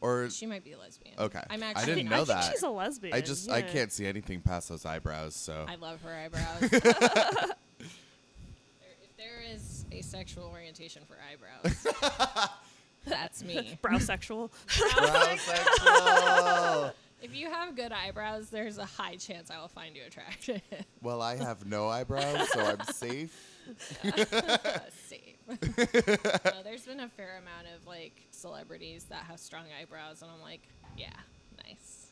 or 0.00 0.30
She 0.30 0.46
might 0.46 0.64
be 0.64 0.72
a 0.72 0.78
lesbian. 0.78 1.14
Okay. 1.18 1.42
I'm 1.50 1.62
actually. 1.62 1.82
I 1.82 1.86
didn't 1.86 2.08
know 2.08 2.16
I 2.16 2.24
think 2.24 2.28
that. 2.28 2.52
she's 2.52 2.62
a 2.62 2.70
lesbian. 2.70 3.14
I 3.14 3.20
just 3.20 3.50
I 3.50 3.58
yeah. 3.58 3.68
can't 3.68 3.92
see 3.92 4.06
anything 4.06 4.40
past 4.40 4.68
those 4.68 4.84
eyebrows. 4.86 5.34
So 5.34 5.64
I 5.68 5.74
love 5.76 6.00
her 6.02 6.14
eyebrows. 6.24 6.60
there, 6.70 6.80
if 9.02 9.16
there 9.16 9.40
is 9.52 9.84
a 9.92 10.00
sexual 10.02 10.44
orientation 10.44 11.02
for 11.06 11.16
eyebrows, 11.30 12.48
that's 13.06 13.42
me. 13.42 13.78
Brow 13.82 13.98
sexual. 13.98 14.52
Brow 14.78 15.36
sexual. 15.36 16.92
If 17.20 17.34
you 17.34 17.50
have 17.50 17.74
good 17.74 17.90
eyebrows, 17.90 18.48
there's 18.48 18.78
a 18.78 18.84
high 18.84 19.16
chance 19.16 19.50
I 19.50 19.60
will 19.60 19.66
find 19.66 19.96
you 19.96 20.02
attractive. 20.06 20.62
Well, 21.02 21.20
I 21.20 21.34
have 21.34 21.66
no 21.66 21.88
eyebrows, 21.88 22.48
so 22.50 22.60
I'm 22.60 22.84
safe. 22.84 23.36
Uh, 24.04 24.78
safe. 25.08 25.37
no, 25.48 26.62
there's 26.62 26.84
been 26.86 27.00
a 27.00 27.08
fair 27.08 27.38
amount 27.38 27.66
of 27.74 27.86
like 27.86 28.12
celebrities 28.30 29.04
that 29.04 29.24
have 29.24 29.38
strong 29.40 29.64
eyebrows, 29.80 30.22
and 30.22 30.30
I'm 30.30 30.42
like, 30.42 30.62
yeah, 30.96 31.08
nice. 31.66 32.06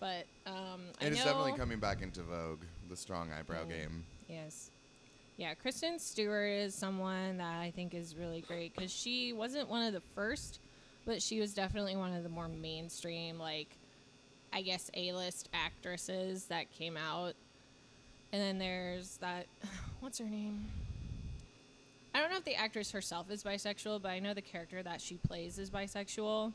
But 0.00 0.26
um, 0.46 0.80
I 1.00 1.06
it's 1.06 1.18
know, 1.18 1.24
definitely 1.24 1.52
coming 1.52 1.78
back 1.78 2.02
into 2.02 2.22
vogue, 2.22 2.62
the 2.88 2.96
strong 2.96 3.30
eyebrow 3.32 3.64
Mm. 3.64 3.68
game. 3.68 4.04
Yes. 4.28 4.70
Yeah, 5.36 5.54
Kristen 5.54 5.98
Stewart 5.98 6.50
is 6.50 6.74
someone 6.74 7.38
that 7.38 7.60
I 7.60 7.70
think 7.74 7.94
is 7.94 8.16
really 8.16 8.40
great 8.42 8.74
because 8.74 8.92
she 8.92 9.32
wasn't 9.32 9.68
one 9.68 9.82
of 9.82 9.92
the 9.92 10.02
first, 10.14 10.60
but 11.04 11.22
she 11.22 11.40
was 11.40 11.54
definitely 11.54 11.96
one 11.96 12.12
of 12.14 12.22
the 12.22 12.28
more 12.28 12.48
mainstream, 12.48 13.38
like, 13.38 13.76
I 14.52 14.62
guess, 14.62 14.90
A 14.94 15.12
list 15.12 15.48
actresses 15.54 16.44
that 16.46 16.70
came 16.72 16.96
out. 16.96 17.34
And 18.32 18.40
then 18.42 18.58
there's 18.58 19.16
that, 19.18 19.46
what's 20.00 20.18
her 20.18 20.24
name? 20.26 20.64
I 22.14 22.20
don't 22.20 22.30
know 22.30 22.36
if 22.36 22.44
the 22.44 22.54
actress 22.54 22.90
herself 22.92 23.30
is 23.30 23.42
bisexual, 23.42 24.02
but 24.02 24.10
I 24.10 24.18
know 24.18 24.34
the 24.34 24.42
character 24.42 24.82
that 24.82 25.00
she 25.00 25.16
plays 25.16 25.58
is 25.58 25.70
bisexual 25.70 26.52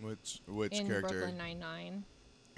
Which 0.00 0.40
which 0.48 0.78
in 0.78 0.86
character? 0.86 1.08
Brooklyn 1.08 1.38
Nine 1.38 1.58
Nine. 1.60 2.04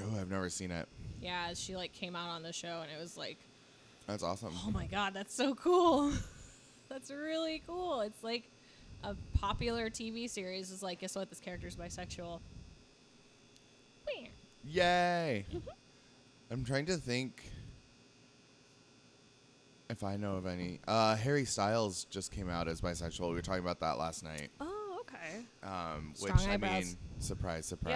Oh, 0.00 0.20
I've 0.20 0.30
never 0.30 0.48
seen 0.48 0.70
it. 0.70 0.88
Yeah, 1.20 1.52
she 1.54 1.76
like 1.76 1.92
came 1.92 2.16
out 2.16 2.28
on 2.28 2.42
the 2.42 2.52
show 2.52 2.82
and 2.82 2.90
it 2.90 3.00
was 3.00 3.16
like, 3.16 3.38
That's 4.06 4.22
awesome. 4.22 4.54
oh 4.66 4.70
my 4.70 4.86
god, 4.86 5.14
that's 5.14 5.34
so 5.34 5.54
cool. 5.54 6.12
that's 6.88 7.10
really 7.10 7.62
cool. 7.66 8.00
It's 8.00 8.22
like 8.24 8.44
a 9.04 9.14
popular 9.38 9.90
TV 9.90 10.28
series 10.28 10.70
is 10.70 10.82
like, 10.82 11.00
guess 11.00 11.14
what? 11.16 11.28
This 11.28 11.40
character's 11.40 11.76
bisexual. 11.76 12.40
Yay! 14.68 15.44
Mm-hmm. 15.48 15.58
I'm 16.50 16.64
trying 16.64 16.86
to 16.86 16.96
think 16.96 17.44
if 19.88 20.02
I 20.04 20.16
know 20.16 20.36
of 20.36 20.46
any. 20.46 20.80
Uh, 20.86 21.16
Harry 21.16 21.44
Styles 21.44 22.04
just 22.04 22.32
came 22.32 22.48
out 22.48 22.68
as 22.68 22.80
bisexual. 22.80 23.28
We 23.28 23.34
were 23.34 23.42
talking 23.42 23.62
about 23.62 23.80
that 23.80 23.98
last 23.98 24.24
night. 24.24 24.48
Oh, 24.60 24.98
okay. 25.00 25.44
Um, 25.62 26.12
which 26.20 26.32
Strong 26.32 26.48
I 26.50 26.54
eyebrows. 26.54 26.84
mean, 26.84 26.96
surprise, 27.18 27.66
surprise. 27.66 27.92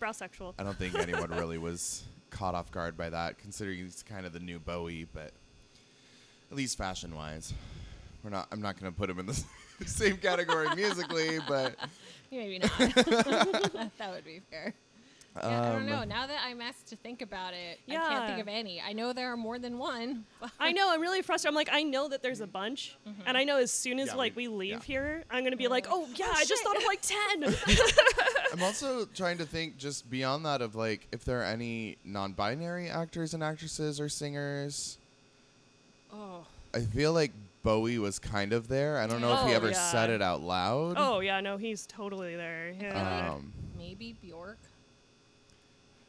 Yeah, 0.00 0.06
browsexual. 0.08 0.54
I 0.58 0.62
don't 0.62 0.78
think 0.78 0.94
anyone 0.94 1.30
really 1.36 1.58
was 1.58 2.04
caught 2.30 2.54
off 2.54 2.70
guard 2.70 2.96
by 2.96 3.10
that, 3.10 3.38
considering 3.38 3.78
he's 3.78 4.02
kind 4.02 4.26
of 4.26 4.32
the 4.32 4.40
new 4.40 4.58
Bowie, 4.58 5.06
but 5.12 5.32
at 6.50 6.56
least 6.56 6.78
fashion-wise, 6.78 7.52
we're 8.22 8.30
not. 8.30 8.48
I'm 8.52 8.60
not 8.62 8.78
going 8.80 8.92
to 8.92 8.96
put 8.98 9.10
him 9.10 9.18
in 9.18 9.26
the 9.26 9.44
same 9.86 10.16
category 10.16 10.68
musically, 10.74 11.38
but 11.48 11.74
Maybe 12.32 12.58
not. 12.58 12.70
that 12.78 14.10
would 14.12 14.24
be 14.24 14.40
fair. 14.50 14.74
Yeah, 15.42 15.60
I 15.60 15.72
don't 15.72 15.82
um, 15.82 15.86
know. 15.86 16.04
Now 16.04 16.26
that 16.26 16.38
I'm 16.44 16.60
asked 16.60 16.86
to 16.88 16.96
think 16.96 17.22
about 17.22 17.52
it, 17.54 17.80
I 17.88 17.92
can't 17.92 18.26
think 18.26 18.36
Yeah. 18.38 18.42
of 18.42 18.48
any. 18.48 18.80
I 18.80 18.92
know 18.92 19.12
there 19.12 19.32
are 19.32 19.36
more 19.36 19.58
than 19.58 19.78
one. 19.78 20.24
but- 20.40 20.50
I 20.58 20.72
know. 20.72 20.90
I'm 20.92 21.00
really 21.00 21.22
frustrated. 21.22 21.50
I'm 21.52 21.54
like, 21.56 21.68
I 21.72 21.82
know 21.82 22.08
that 22.08 22.22
there's 22.22 22.40
a 22.40 22.46
bunch, 22.46 22.96
and 23.26 23.36
I 23.36 23.44
know 23.44 23.58
as 23.58 23.70
soon 23.70 23.98
as 23.98 24.08
Yeah, 24.08 24.14
like 24.14 24.34
we- 24.36 24.48
we 24.48 24.56
leave 24.56 24.70
yeah. 24.70 24.80
here, 24.82 25.24
I'm 25.30 25.42
gonna 25.44 25.56
be 25.56 25.68
like, 25.68 25.86
oh 25.90 26.06
yeah, 26.14 26.26
Oh, 26.28 26.34
I 26.36 26.44
just 26.44 26.62
thought 26.62 26.76
of 26.76 26.84
like 26.84 27.00
ten. 27.00 27.54
I'm 28.52 28.62
also 28.62 29.04
trying 29.06 29.38
to 29.38 29.44
think 29.44 29.76
just 29.76 30.08
beyond 30.10 30.44
that 30.46 30.62
of 30.62 30.74
like 30.74 31.06
if 31.12 31.24
there 31.24 31.40
are 31.40 31.44
any 31.44 31.96
non-binary 32.04 32.88
actors 32.88 33.34
and 33.34 33.42
actresses 33.42 34.00
or 34.00 34.08
singers. 34.08 34.98
oh, 36.12 36.44
I 36.74 36.80
feel 36.80 37.12
like 37.12 37.32
Bowie 37.62 37.98
was 37.98 38.18
kind 38.18 38.52
of 38.52 38.68
there. 38.68 38.98
I 38.98 39.06
don't 39.06 39.20
know 39.20 39.32
if 39.34 39.46
he 39.46 39.52
Oh, 39.52 39.56
ever 39.56 39.70
yeah. 39.70 39.90
said 39.90 40.10
it 40.10 40.22
out 40.22 40.40
loud. 40.42 40.94
oh 40.98 41.20
yeah, 41.20 41.40
no, 41.40 41.56
he's 41.56 41.86
totally 41.86 42.36
there. 42.36 42.72
Yeah. 42.80 43.32
Um, 43.34 43.52
maybe 43.76 44.14
Bjork 44.22 44.58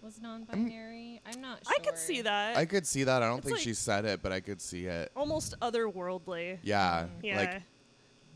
was 0.07 0.21
non-binary. 0.21 1.21
I'm 1.25 1.41
not 1.41 1.59
sure. 1.67 1.75
I 1.75 1.79
could 1.83 1.97
see 1.97 2.21
that. 2.21 2.55
I 2.55 2.63
could 2.65 2.87
see 2.87 3.03
that. 3.03 3.21
I 3.21 3.27
don't 3.27 3.39
It's 3.39 3.45
think 3.47 3.57
like- 3.57 3.63
she 3.63 3.73
said 3.73 4.05
it, 4.05 4.21
but 4.23 4.31
I 4.31 4.39
could 4.39 4.61
see 4.61 4.85
it. 4.85 5.11
Almost 5.17 5.59
otherworldly. 5.61 6.59
Yeah, 6.63 7.07
Yeah. 7.21 7.37
like 7.37 7.61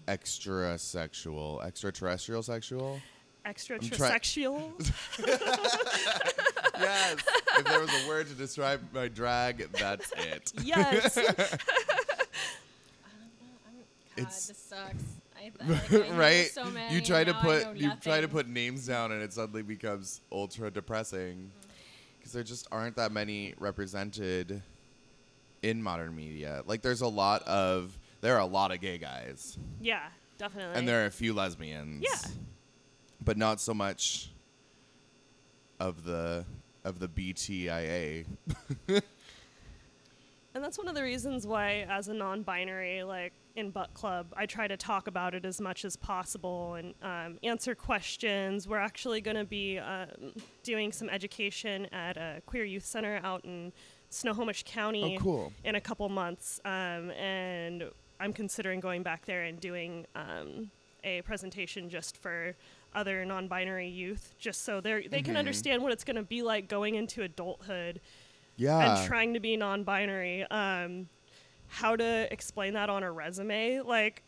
extra 0.09 0.77
sexual, 0.77 1.61
extraterrestrial 1.61 2.43
sexual. 2.43 2.99
Extraterrestrial. 3.45 4.73
yes. 6.77 7.15
If 7.57 7.65
there 7.65 7.79
was 7.79 7.89
a 8.03 8.07
word 8.07 8.27
to 8.27 8.33
describe 8.33 8.81
my 8.93 9.07
drag, 9.07 9.71
that's 9.71 10.11
it. 10.17 10.51
yes. 10.63 11.17
I 11.17 11.21
don't 11.21 11.37
know. 11.37 11.47
I'm, 13.65 13.73
God, 13.75 14.17
It's- 14.17 14.47
this 14.47 14.57
sucks. 14.57 15.03
I, 15.37 15.51
I, 15.59 15.67
like, 15.67 15.91
I 15.91 15.95
know 16.09 16.13
right? 16.17 16.51
So 16.53 16.65
many, 16.65 16.93
you 16.93 17.01
try 17.01 17.23
to 17.23 17.31
now 17.31 17.39
I 17.39 17.41
put 17.41 17.75
you 17.75 17.89
try 17.99 18.17
to 18.17 18.21
nothing. 18.21 18.29
put 18.29 18.47
names 18.47 18.85
down, 18.85 19.11
and 19.11 19.23
it 19.23 19.33
suddenly 19.33 19.63
becomes 19.63 20.21
ultra 20.31 20.69
depressing 20.69 21.49
because 22.31 22.47
there 22.47 22.55
just 22.55 22.67
aren't 22.71 22.95
that 22.95 23.11
many 23.11 23.53
represented 23.59 24.61
in 25.61 25.83
modern 25.83 26.15
media. 26.15 26.63
Like, 26.65 26.81
there's 26.81 27.01
a 27.01 27.07
lot 27.07 27.43
of 27.43 27.97
there 28.21 28.35
are 28.35 28.39
a 28.39 28.45
lot 28.45 28.71
of 28.71 28.79
gay 28.79 28.97
guys, 28.97 29.57
yeah, 29.81 30.07
definitely. 30.37 30.77
and 30.77 30.87
there 30.87 31.03
are 31.03 31.07
a 31.07 31.11
few 31.11 31.33
lesbians. 31.33 32.03
Yeah. 32.03 32.31
but 33.23 33.37
not 33.37 33.59
so 33.59 33.73
much 33.73 34.31
of 35.79 36.03
the 36.03 36.45
of 36.83 36.99
the 36.99 37.07
BTIA. 37.07 38.25
And 40.53 40.61
that's 40.63 40.77
one 40.77 40.87
of 40.89 40.95
the 40.95 41.03
reasons 41.03 41.47
why, 41.47 41.85
as 41.89 42.09
a 42.09 42.13
non-binary, 42.13 43.03
like 43.03 43.31
in 43.55 43.69
Butt 43.71 43.93
Club, 43.93 44.27
I 44.35 44.45
try 44.45 44.67
to 44.67 44.75
talk 44.75 45.07
about 45.07 45.33
it 45.33 45.45
as 45.45 45.61
much 45.61 45.85
as 45.85 45.95
possible 45.95 46.73
and 46.75 46.93
um, 47.01 47.39
answer 47.41 47.73
questions. 47.73 48.67
We're 48.67 48.77
actually 48.77 49.21
going 49.21 49.37
to 49.37 49.45
be 49.45 49.79
um, 49.79 50.09
doing 50.63 50.91
some 50.91 51.09
education 51.09 51.87
at 51.93 52.17
a 52.17 52.41
queer 52.45 52.65
youth 52.65 52.85
center 52.85 53.21
out 53.23 53.45
in 53.45 53.71
Snohomish 54.09 54.63
County 54.65 55.15
Oh, 55.17 55.21
cool. 55.21 55.53
in 55.63 55.75
a 55.75 55.81
couple 55.81 56.07
months, 56.09 56.59
um, 56.65 57.11
and 57.11 57.85
I'm 58.19 58.33
considering 58.33 58.81
going 58.81 59.03
back 59.03 59.25
there 59.25 59.43
and 59.43 59.57
doing 59.57 60.05
um, 60.15 60.69
a 61.05 61.21
presentation 61.21 61.89
just 61.89 62.17
for 62.17 62.55
other 62.93 63.23
non-binary 63.23 63.87
youth, 63.87 64.35
just 64.37 64.63
so 64.65 64.81
they 64.81 65.07
they 65.07 65.21
can 65.21 65.35
Mhm. 65.35 65.39
understand 65.39 65.81
what 65.81 65.93
it's 65.93 66.03
going 66.03 66.17
to 66.17 66.23
be 66.23 66.41
like 66.43 66.67
going 66.67 66.95
into 66.95 67.23
adulthood 67.23 68.01
Yeah. 68.61 68.97
and 68.99 69.07
trying 69.07 69.33
to 69.33 69.39
be 69.39 69.57
non-binary 69.57 70.43
um 70.51 71.07
how 71.67 71.95
to 71.95 72.27
explain 72.31 72.73
that 72.73 72.89
on 72.89 73.01
a 73.03 73.11
resume 73.11 73.81
like 73.81 74.23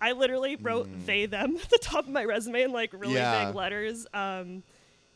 i 0.00 0.12
literally 0.12 0.56
wrote 0.56 0.88
they 1.06 1.26
them 1.26 1.56
at 1.62 1.68
the 1.70 1.78
top 1.80 2.04
of 2.06 2.10
my 2.10 2.24
resume 2.24 2.62
in 2.62 2.72
like 2.72 2.92
really 2.92 3.14
Yeah. 3.14 3.46
big 3.46 3.54
letters 3.54 4.06
um 4.14 4.62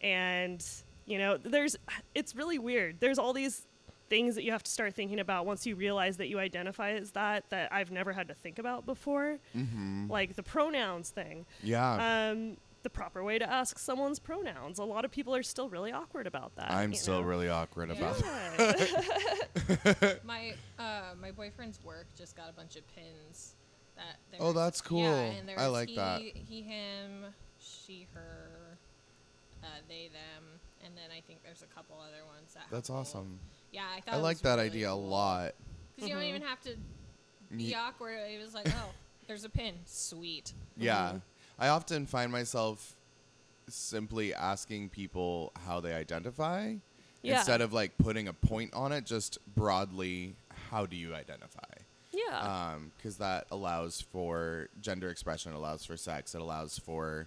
and 0.00 0.64
you 1.06 1.18
know 1.18 1.36
there's 1.36 1.76
it's 2.14 2.34
really 2.34 2.58
weird 2.58 2.96
there's 3.00 3.18
all 3.18 3.32
these 3.32 3.66
things 4.08 4.36
that 4.36 4.44
you 4.44 4.52
have 4.52 4.62
to 4.62 4.70
start 4.70 4.94
thinking 4.94 5.18
about 5.18 5.46
once 5.46 5.66
you 5.66 5.74
realize 5.74 6.16
that 6.18 6.28
you 6.28 6.38
identify 6.38 6.92
as 6.92 7.10
that 7.12 7.48
that 7.50 7.72
i've 7.72 7.90
never 7.90 8.12
had 8.12 8.28
to 8.28 8.34
think 8.34 8.58
about 8.58 8.86
before 8.86 9.38
mm-hmm. 9.56 10.08
like 10.10 10.36
the 10.36 10.42
pronouns 10.42 11.10
thing 11.10 11.44
Yeah. 11.62 12.30
um 12.30 12.56
the 12.86 12.90
proper 12.90 13.24
way 13.24 13.36
to 13.36 13.50
ask 13.50 13.80
someone's 13.80 14.20
pronouns 14.20 14.78
a 14.78 14.84
lot 14.84 15.04
of 15.04 15.10
people 15.10 15.34
are 15.34 15.42
still 15.42 15.68
really 15.68 15.90
awkward 15.90 16.24
about 16.24 16.54
that 16.54 16.70
I'm 16.70 16.94
still 16.94 17.20
know? 17.20 17.26
really 17.26 17.48
awkward 17.48 17.88
Yeah. 17.90 17.96
about 17.96 18.22
Yeah. 18.22 20.14
My 20.24 20.54
uh, 20.78 21.14
my 21.20 21.32
boyfriend's 21.32 21.82
work 21.82 22.06
just 22.16 22.36
got 22.36 22.48
a 22.48 22.52
bunch 22.52 22.76
of 22.76 22.82
pins. 22.94 23.54
That 23.96 24.18
they 24.30 24.38
Oh, 24.38 24.52
that's 24.52 24.80
cool. 24.80 25.00
Yeah, 25.00 25.14
and 25.20 25.50
I 25.58 25.66
like 25.66 25.88
he, 25.88 25.96
that. 25.96 26.20
He, 26.20 26.62
him, 26.62 27.24
she, 27.58 28.06
her, 28.14 28.76
uh, 29.64 29.66
they, 29.88 30.10
them, 30.12 30.44
and 30.84 30.94
then 30.96 31.10
I 31.16 31.20
think 31.26 31.42
there's 31.42 31.62
a 31.62 31.74
couple 31.74 31.96
other 31.98 32.24
ones 32.26 32.54
that. 32.54 32.64
That's 32.70 32.88
both. 32.88 32.98
awesome. 32.98 33.40
Yeah, 33.72 33.82
I 33.96 34.00
thought 34.00 34.14
I 34.14 34.18
it 34.18 34.22
like 34.22 34.34
was 34.36 34.42
that 34.42 34.56
really 34.56 34.66
idea 34.68 34.90
a 34.90 34.94
lot. 34.94 35.54
Because 35.96 36.08
you 36.10 36.14
don't 36.14 36.24
Mhm. 36.24 36.28
even 36.28 36.42
have 36.42 36.60
to 36.62 36.76
be 37.56 37.74
awkward. 37.74 38.18
It 38.30 38.40
was 38.40 38.54
like, 38.54 38.68
oh, 38.68 38.90
there's 39.26 39.44
a 39.44 39.48
pin. 39.48 39.74
Sweet. 39.86 40.52
Yeah. 40.76 41.12
Mhm. 41.14 41.22
I 41.58 41.68
often 41.68 42.06
find 42.06 42.30
myself 42.30 42.94
simply 43.68 44.34
asking 44.34 44.90
people 44.90 45.52
how 45.66 45.80
they 45.80 45.92
identify 45.92 46.74
Yeah. 47.22 47.38
instead 47.38 47.60
of 47.60 47.72
like 47.72 47.96
putting 47.98 48.28
a 48.28 48.32
point 48.32 48.72
on 48.74 48.92
it, 48.92 49.04
just 49.04 49.38
broadly, 49.54 50.36
how 50.70 50.86
do 50.86 50.96
you 50.96 51.14
identify? 51.14 51.60
Yeah. 52.12 52.76
Because 52.96 53.16
that 53.18 53.46
allows 53.50 54.00
for 54.00 54.68
gender 54.80 55.08
expression, 55.08 55.52
it 55.52 55.56
allows 55.56 55.84
for 55.84 55.96
sex, 55.96 56.34
it 56.34 56.40
allows 56.40 56.78
for 56.78 57.26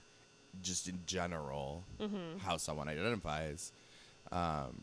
just 0.61 0.87
in 0.87 0.99
general 1.05 1.83
mm-hmm. 1.99 2.37
how 2.39 2.57
someone 2.57 2.87
identifies, 2.89 3.71
um, 4.31 4.81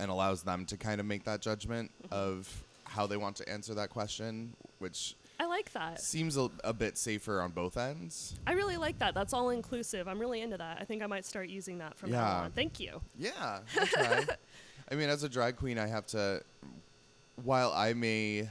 and 0.00 0.10
allows 0.10 0.42
them 0.42 0.64
to 0.66 0.76
kind 0.76 1.00
of 1.00 1.06
make 1.06 1.24
that 1.24 1.40
judgment 1.40 1.90
Mm-hmm. 2.04 2.14
of 2.14 2.64
how 2.84 3.06
they 3.06 3.16
want 3.18 3.36
to 3.36 3.48
answer 3.48 3.74
that 3.74 3.90
question, 3.90 4.54
which 4.78 5.14
I 5.40 5.46
like 5.46 5.72
that. 5.72 6.00
seems 6.00 6.36
a, 6.36 6.50
a 6.64 6.72
bit 6.72 6.98
safer 6.98 7.40
on 7.40 7.50
both 7.52 7.76
ends. 7.76 8.34
I 8.46 8.52
really 8.52 8.76
like 8.76 8.98
that. 8.98 9.14
That's 9.14 9.32
all 9.32 9.50
inclusive. 9.50 10.08
I'm 10.08 10.18
really 10.18 10.40
into 10.40 10.56
that. 10.58 10.78
I 10.80 10.84
think 10.84 11.02
I 11.02 11.06
might 11.06 11.24
start 11.24 11.48
using 11.48 11.78
that 11.78 11.96
from 11.96 12.10
now 12.10 12.20
Yeah. 12.22 12.40
on. 12.40 12.50
Thank 12.52 12.80
you. 12.80 13.00
Yeah. 13.18 13.60
I 14.90 14.94
mean, 14.94 15.08
as 15.08 15.22
a 15.22 15.28
drag 15.28 15.56
queen, 15.56 15.78
I 15.78 15.86
have 15.86 16.06
to. 16.08 16.42
While 17.44 17.72
I 17.72 17.92
may 17.92 18.48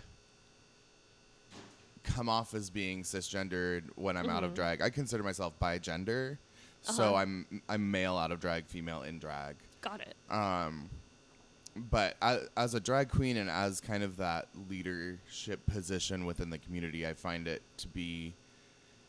come 2.04 2.30
off 2.30 2.54
as 2.54 2.70
being 2.70 3.04
cisgendered 3.04 3.84
when 3.96 4.16
I'm 4.16 4.30
out 4.30 4.44
of 4.44 4.52
Mhm. 4.52 4.56
drag, 4.56 4.82
I 4.82 4.90
consider 4.90 5.24
myself 5.24 5.54
bigender. 5.60 6.38
So 6.84 7.04
Uh-huh. 7.04 7.16
I'm 7.16 7.62
I'm 7.68 7.92
male 7.92 8.16
out 8.16 8.32
of 8.32 8.40
drag, 8.40 8.66
female 8.66 9.04
in 9.04 9.20
drag. 9.20 9.58
Got 9.82 10.00
it. 10.02 10.16
Um, 10.30 10.90
but 11.90 12.16
as, 12.22 12.48
as 12.58 12.74
a 12.74 12.80
drag 12.80 13.10
queen 13.10 13.38
and 13.38 13.50
as 13.50 13.80
kind 13.82 14.04
of 14.04 14.18
that 14.18 14.48
leadership 14.70 15.66
position 15.66 16.26
within 16.26 16.50
the 16.50 16.58
community, 16.58 17.06
I 17.08 17.14
find 17.14 17.48
it 17.48 17.62
to 17.78 17.88
be 17.88 18.34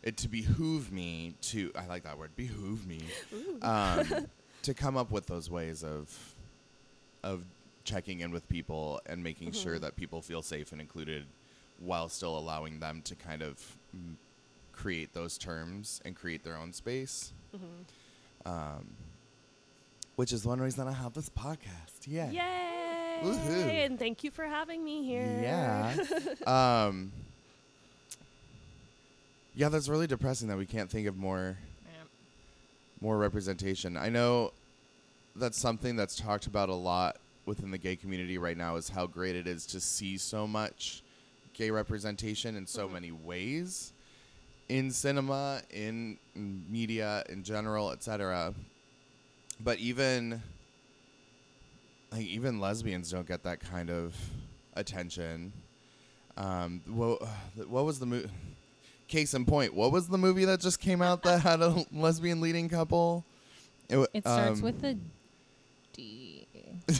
it 0.02 0.16
to 0.18 0.28
behoove 0.28 0.92
me 0.92 1.34
to 1.42 1.72
I 1.76 1.86
like 1.86 2.04
that 2.04 2.16
word 2.18 2.30
behoove 2.36 2.86
me 2.86 3.00
um, 3.62 4.26
to 4.62 4.72
come 4.74 4.96
up 4.96 5.10
with 5.10 5.26
those 5.26 5.50
ways 5.50 5.82
of 5.82 6.34
of 7.24 7.44
checking 7.84 8.20
in 8.20 8.30
with 8.30 8.48
people 8.48 9.00
and 9.06 9.22
making 9.24 9.50
sure 9.52 9.76
Mhm. 9.76 9.80
that 9.80 9.96
people 9.96 10.20
feel 10.22 10.42
safe 10.42 10.70
and 10.72 10.80
included 10.80 11.26
while 11.80 12.08
still 12.08 12.36
allowing 12.38 12.78
them 12.80 13.02
to 13.02 13.14
kind 13.16 13.42
of 13.42 13.76
create 14.72 15.12
those 15.14 15.36
terms 15.38 16.00
and 16.04 16.14
create 16.14 16.44
their 16.44 16.56
own 16.56 16.72
space 16.72 17.32
Mm-hmm. 17.56 18.48
um, 18.48 18.86
which 20.18 20.32
is 20.32 20.44
one 20.44 20.60
reason 20.60 20.88
I 20.88 20.90
have 20.90 21.14
this 21.14 21.28
podcast. 21.28 22.08
Yeah. 22.08 22.28
Yay! 22.32 23.20
Woohoo. 23.22 23.84
And 23.86 23.96
thank 24.00 24.24
you 24.24 24.32
for 24.32 24.44
having 24.46 24.84
me 24.84 25.04
here. 25.04 25.38
Yeah. 25.40 25.94
um, 26.88 27.12
Yeah, 29.54 29.68
that's 29.68 29.88
really 29.88 30.08
depressing 30.08 30.48
that 30.48 30.58
we 30.58 30.66
can't 30.66 30.90
think 30.90 31.06
of 31.06 31.16
more 31.16 31.56
Yeah. 31.86 31.92
more 33.00 33.16
representation. 33.16 33.96
I 33.96 34.08
know 34.08 34.50
that's 35.36 35.56
something 35.56 35.94
that's 35.94 36.16
talked 36.16 36.48
about 36.48 36.68
a 36.68 36.74
lot 36.74 37.18
within 37.46 37.70
the 37.70 37.78
gay 37.78 37.94
community 37.94 38.38
right 38.38 38.56
now 38.56 38.74
is 38.74 38.88
how 38.88 39.06
great 39.06 39.36
it 39.36 39.46
is 39.46 39.66
to 39.66 39.78
see 39.78 40.16
so 40.18 40.48
much 40.48 41.04
gay 41.54 41.70
representation 41.70 42.56
in 42.56 42.66
so 42.66 42.88
many 42.88 43.12
ways 43.12 43.92
in 44.68 44.90
cinema, 44.90 45.62
in 45.70 46.18
media 46.34 47.22
in 47.28 47.44
general, 47.44 47.92
etc. 47.92 48.52
But 49.60 49.78
even 49.78 50.42
like 52.12 52.26
even 52.26 52.60
lesbians 52.60 53.10
don't 53.10 53.26
get 53.26 53.42
that 53.44 53.60
kind 53.60 53.90
of 53.90 54.14
attention. 54.74 55.52
Um, 56.36 56.80
what, 56.86 57.20
what 57.68 57.84
was 57.84 57.98
the 57.98 58.06
movie? 58.06 58.30
Case 59.08 59.32
in 59.34 59.44
point, 59.46 59.72
what 59.74 59.90
was 59.90 60.06
the 60.08 60.18
movie 60.18 60.44
that 60.44 60.60
just 60.60 60.80
came 60.80 61.00
out 61.02 61.22
that 61.22 61.40
had 61.40 61.60
a 61.62 61.84
lesbian 61.92 62.40
leading 62.40 62.68
couple? 62.68 63.24
wa- 63.90 64.06
It 64.12 64.22
starts 64.22 64.58
um, 64.58 64.62
with 64.62 64.84
a 64.84 64.96
D. 65.94 66.46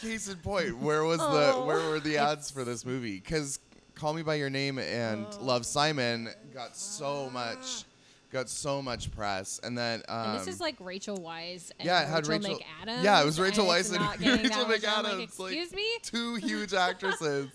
Case 0.00 0.28
in 0.28 0.36
point, 0.36 0.78
where 0.78 1.02
was 1.04 1.18
the 1.18 1.60
where 1.66 1.90
were 1.90 1.98
the 1.98 2.18
ads 2.18 2.50
for 2.52 2.62
this 2.64 2.86
movie? 2.86 3.16
Because 3.18 3.58
Call 3.96 4.14
Me 4.14 4.22
by 4.22 4.36
Your 4.36 4.48
Name 4.48 4.78
and 4.78 5.26
Love 5.40 5.66
Simon 5.66 6.28
got 6.54 6.76
so 6.76 7.28
much 7.30 7.82
got 8.30 8.48
so 8.48 8.80
much 8.82 9.10
press, 9.12 9.60
and 9.62 9.76
then 9.76 10.02
um, 10.08 10.30
and 10.30 10.40
this 10.40 10.48
is 10.48 10.60
like 10.60 10.76
Rachel 10.80 11.18
Weisz 11.18 11.70
and 11.78 11.86
yeah, 11.86 12.02
it 12.02 12.08
had 12.08 12.26
Rachel, 12.26 12.50
Rachel- 12.54 12.66
McAdams. 12.84 13.02
yeah, 13.04 13.22
it 13.22 13.24
was 13.24 13.40
Rachel 13.40 13.70
it's 13.72 13.90
Weisz 13.90 13.94
and 13.94 14.04
not 14.04 14.18
getting 14.20 14.48
that 14.48 14.68
Rachel 14.68 14.68
much. 14.68 14.82
Like, 14.82 15.04
McAdams, 15.04 15.38
like- 15.38 15.52
Excuse 15.54 15.72
me? 15.74 15.86
two 16.02 16.34
huge 16.36 16.74
actresses. 16.88 17.48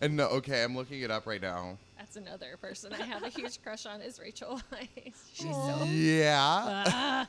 And 0.00 0.16
no, 0.16 0.26
okay, 0.28 0.64
I'm 0.64 0.74
looking 0.74 1.00
it 1.02 1.12
up 1.12 1.26
right 1.28 1.40
now. 1.40 1.78
That's 1.96 2.16
another 2.16 2.56
person 2.60 2.92
I 2.92 3.04
have 3.04 3.22
a 3.22 3.28
huge 3.28 3.62
crush 3.62 3.86
on 3.86 4.00
is 4.00 4.18
Rachel 4.18 4.60
Weisz. 4.72 5.14
She's 5.32 5.54
so 5.54 5.84
Yeah, 5.84 6.84
Ah. 6.88 7.28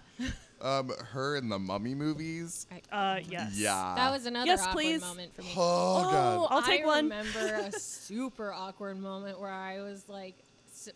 um, 0.60 0.89
her 1.12 1.36
in 1.36 1.49
the 1.49 1.60
Mummy 1.60 1.93
movies. 1.93 2.65
Uh, 2.91 3.19
yes. 3.29 3.51
Yeah, 3.56 3.93
that 3.95 4.12
was 4.12 4.25
another 4.25 4.47
Yes, 4.47 4.62
awkward 4.62 4.73
please. 4.73 5.01
moment 5.01 5.36
for 5.36 5.43
me. 5.43 5.53
Oh, 5.56 6.01
God. 6.12 6.47
I'll 6.49 6.63
take 6.63 6.82
I 6.82 6.86
one. 6.88 7.03
remember 7.03 7.53
a 7.67 7.71
super 7.79 8.51
awkward 8.51 8.99
moment 8.99 9.39
where 9.39 9.51
I 9.51 9.82
was 9.82 10.10
like, 10.10 10.36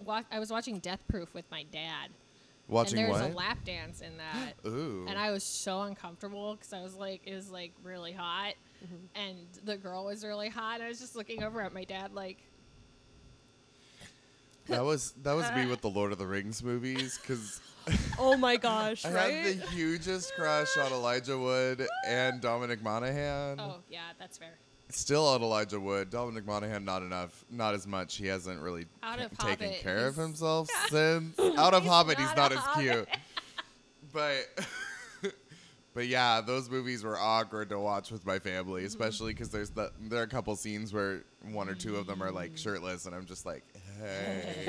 wa- 0.04 0.24
I 0.32 0.40
was 0.40 0.52
watching 0.52 0.80
Death 0.80 1.02
Proof 1.08 1.34
with 1.34 1.46
my 1.52 1.64
dad, 1.72 2.10
watching 2.68 3.00
and 3.00 3.08
there's 3.14 3.22
what? 3.22 3.32
a 3.32 3.36
lap 3.36 3.60
dance 3.66 4.02
in 4.02 4.18
that. 4.18 4.54
Ooh, 4.68 5.06
and 5.08 5.18
I 5.18 5.32
was 5.32 5.44
so 5.44 5.82
uncomfortable 5.82 6.56
because 6.56 6.74
I 6.74 6.82
was 6.82 6.96
like, 6.96 7.22
it 7.26 7.36
was 7.36 7.50
like 7.50 7.74
really 7.84 8.12
hot, 8.14 8.54
Mm-hmm. 8.86 8.96
and 9.20 9.38
the 9.66 9.76
girl 9.76 10.06
was 10.06 10.24
really 10.24 10.50
hot. 10.50 10.76
And 10.76 10.84
I 10.84 10.88
was 10.88 11.00
just 11.00 11.16
looking 11.16 11.42
over 11.44 11.62
at 11.62 11.74
my 11.74 11.84
dad 11.84 12.14
like, 12.14 12.38
that 14.68 14.84
was 14.84 15.14
that 15.24 15.34
was 15.34 15.50
me 15.54 15.66
with 15.66 15.82
the 15.82 15.90
Lord 15.90 16.12
of 16.12 16.18
the 16.18 16.28
Rings 16.28 16.62
movies 16.64 17.18
because 17.22 17.62
Oh 18.20 18.36
my 18.38 18.58
gosh, 18.58 19.06
I 19.06 19.14
right? 19.14 19.34
had 19.34 19.46
the 19.62 19.66
hugest 19.68 20.34
crush 20.36 20.78
on 20.78 20.92
Elijah 20.92 21.38
Wood 21.38 21.88
and 22.06 22.42
Dominic 22.42 22.84
Monaghan. 22.84 23.60
oh 23.60 23.78
yeah, 23.90 24.10
that's 24.20 24.38
fair. 24.38 24.58
Still 24.90 25.28
on 25.28 25.42
Elijah 25.42 25.80
Wood. 25.80 26.10
Dominic 26.10 26.46
Monaghan, 26.46 26.86
not 26.86 27.02
enough. 27.02 27.44
Not 27.52 27.74
as 27.76 27.86
much. 27.86 28.16
He 28.16 28.28
hasn't 28.28 28.62
really 28.62 28.86
Out 29.04 29.20
of 29.20 29.38
taken 29.38 29.68
Hobbit, 29.68 29.82
care 29.82 30.08
of 30.08 30.16
he's- 30.16 30.26
himself 30.28 30.70
since. 30.90 31.38
Out 31.40 31.74
of 31.74 31.84
He's 31.84 31.92
Hobbit, 31.92 32.18
he's 32.18 32.28
not 32.28 32.38
not 32.38 32.52
a 32.54 32.56
as 32.56 32.62
Hobbit. 32.62 32.92
cute. 33.08 33.08
But. 34.14 34.46
But 35.94 36.06
yeah, 36.06 36.42
those 36.42 36.70
movies 36.70 37.04
were 37.04 37.18
awkward 37.18 37.70
to 37.70 37.80
watch 37.80 38.12
with 38.12 38.24
my 38.24 38.38
family, 38.38 38.82
Mm-hmm. 38.82 38.86
especially 38.88 39.34
because 39.34 39.50
there's 39.50 39.72
the, 39.72 39.92
there 40.00 40.20
are 40.20 40.24
a 40.24 40.28
couple 40.28 40.56
scenes 40.56 40.94
where 40.94 41.24
one 41.52 41.68
or 41.70 41.74
two 41.74 41.96
of 41.96 42.06
them 42.06 42.22
are 42.22 42.30
like 42.32 42.56
shirtless, 42.56 43.08
and 43.08 43.16
I'm 43.16 43.26
just 43.26 43.48
like, 43.48 43.64
"Hey, 44.00 44.66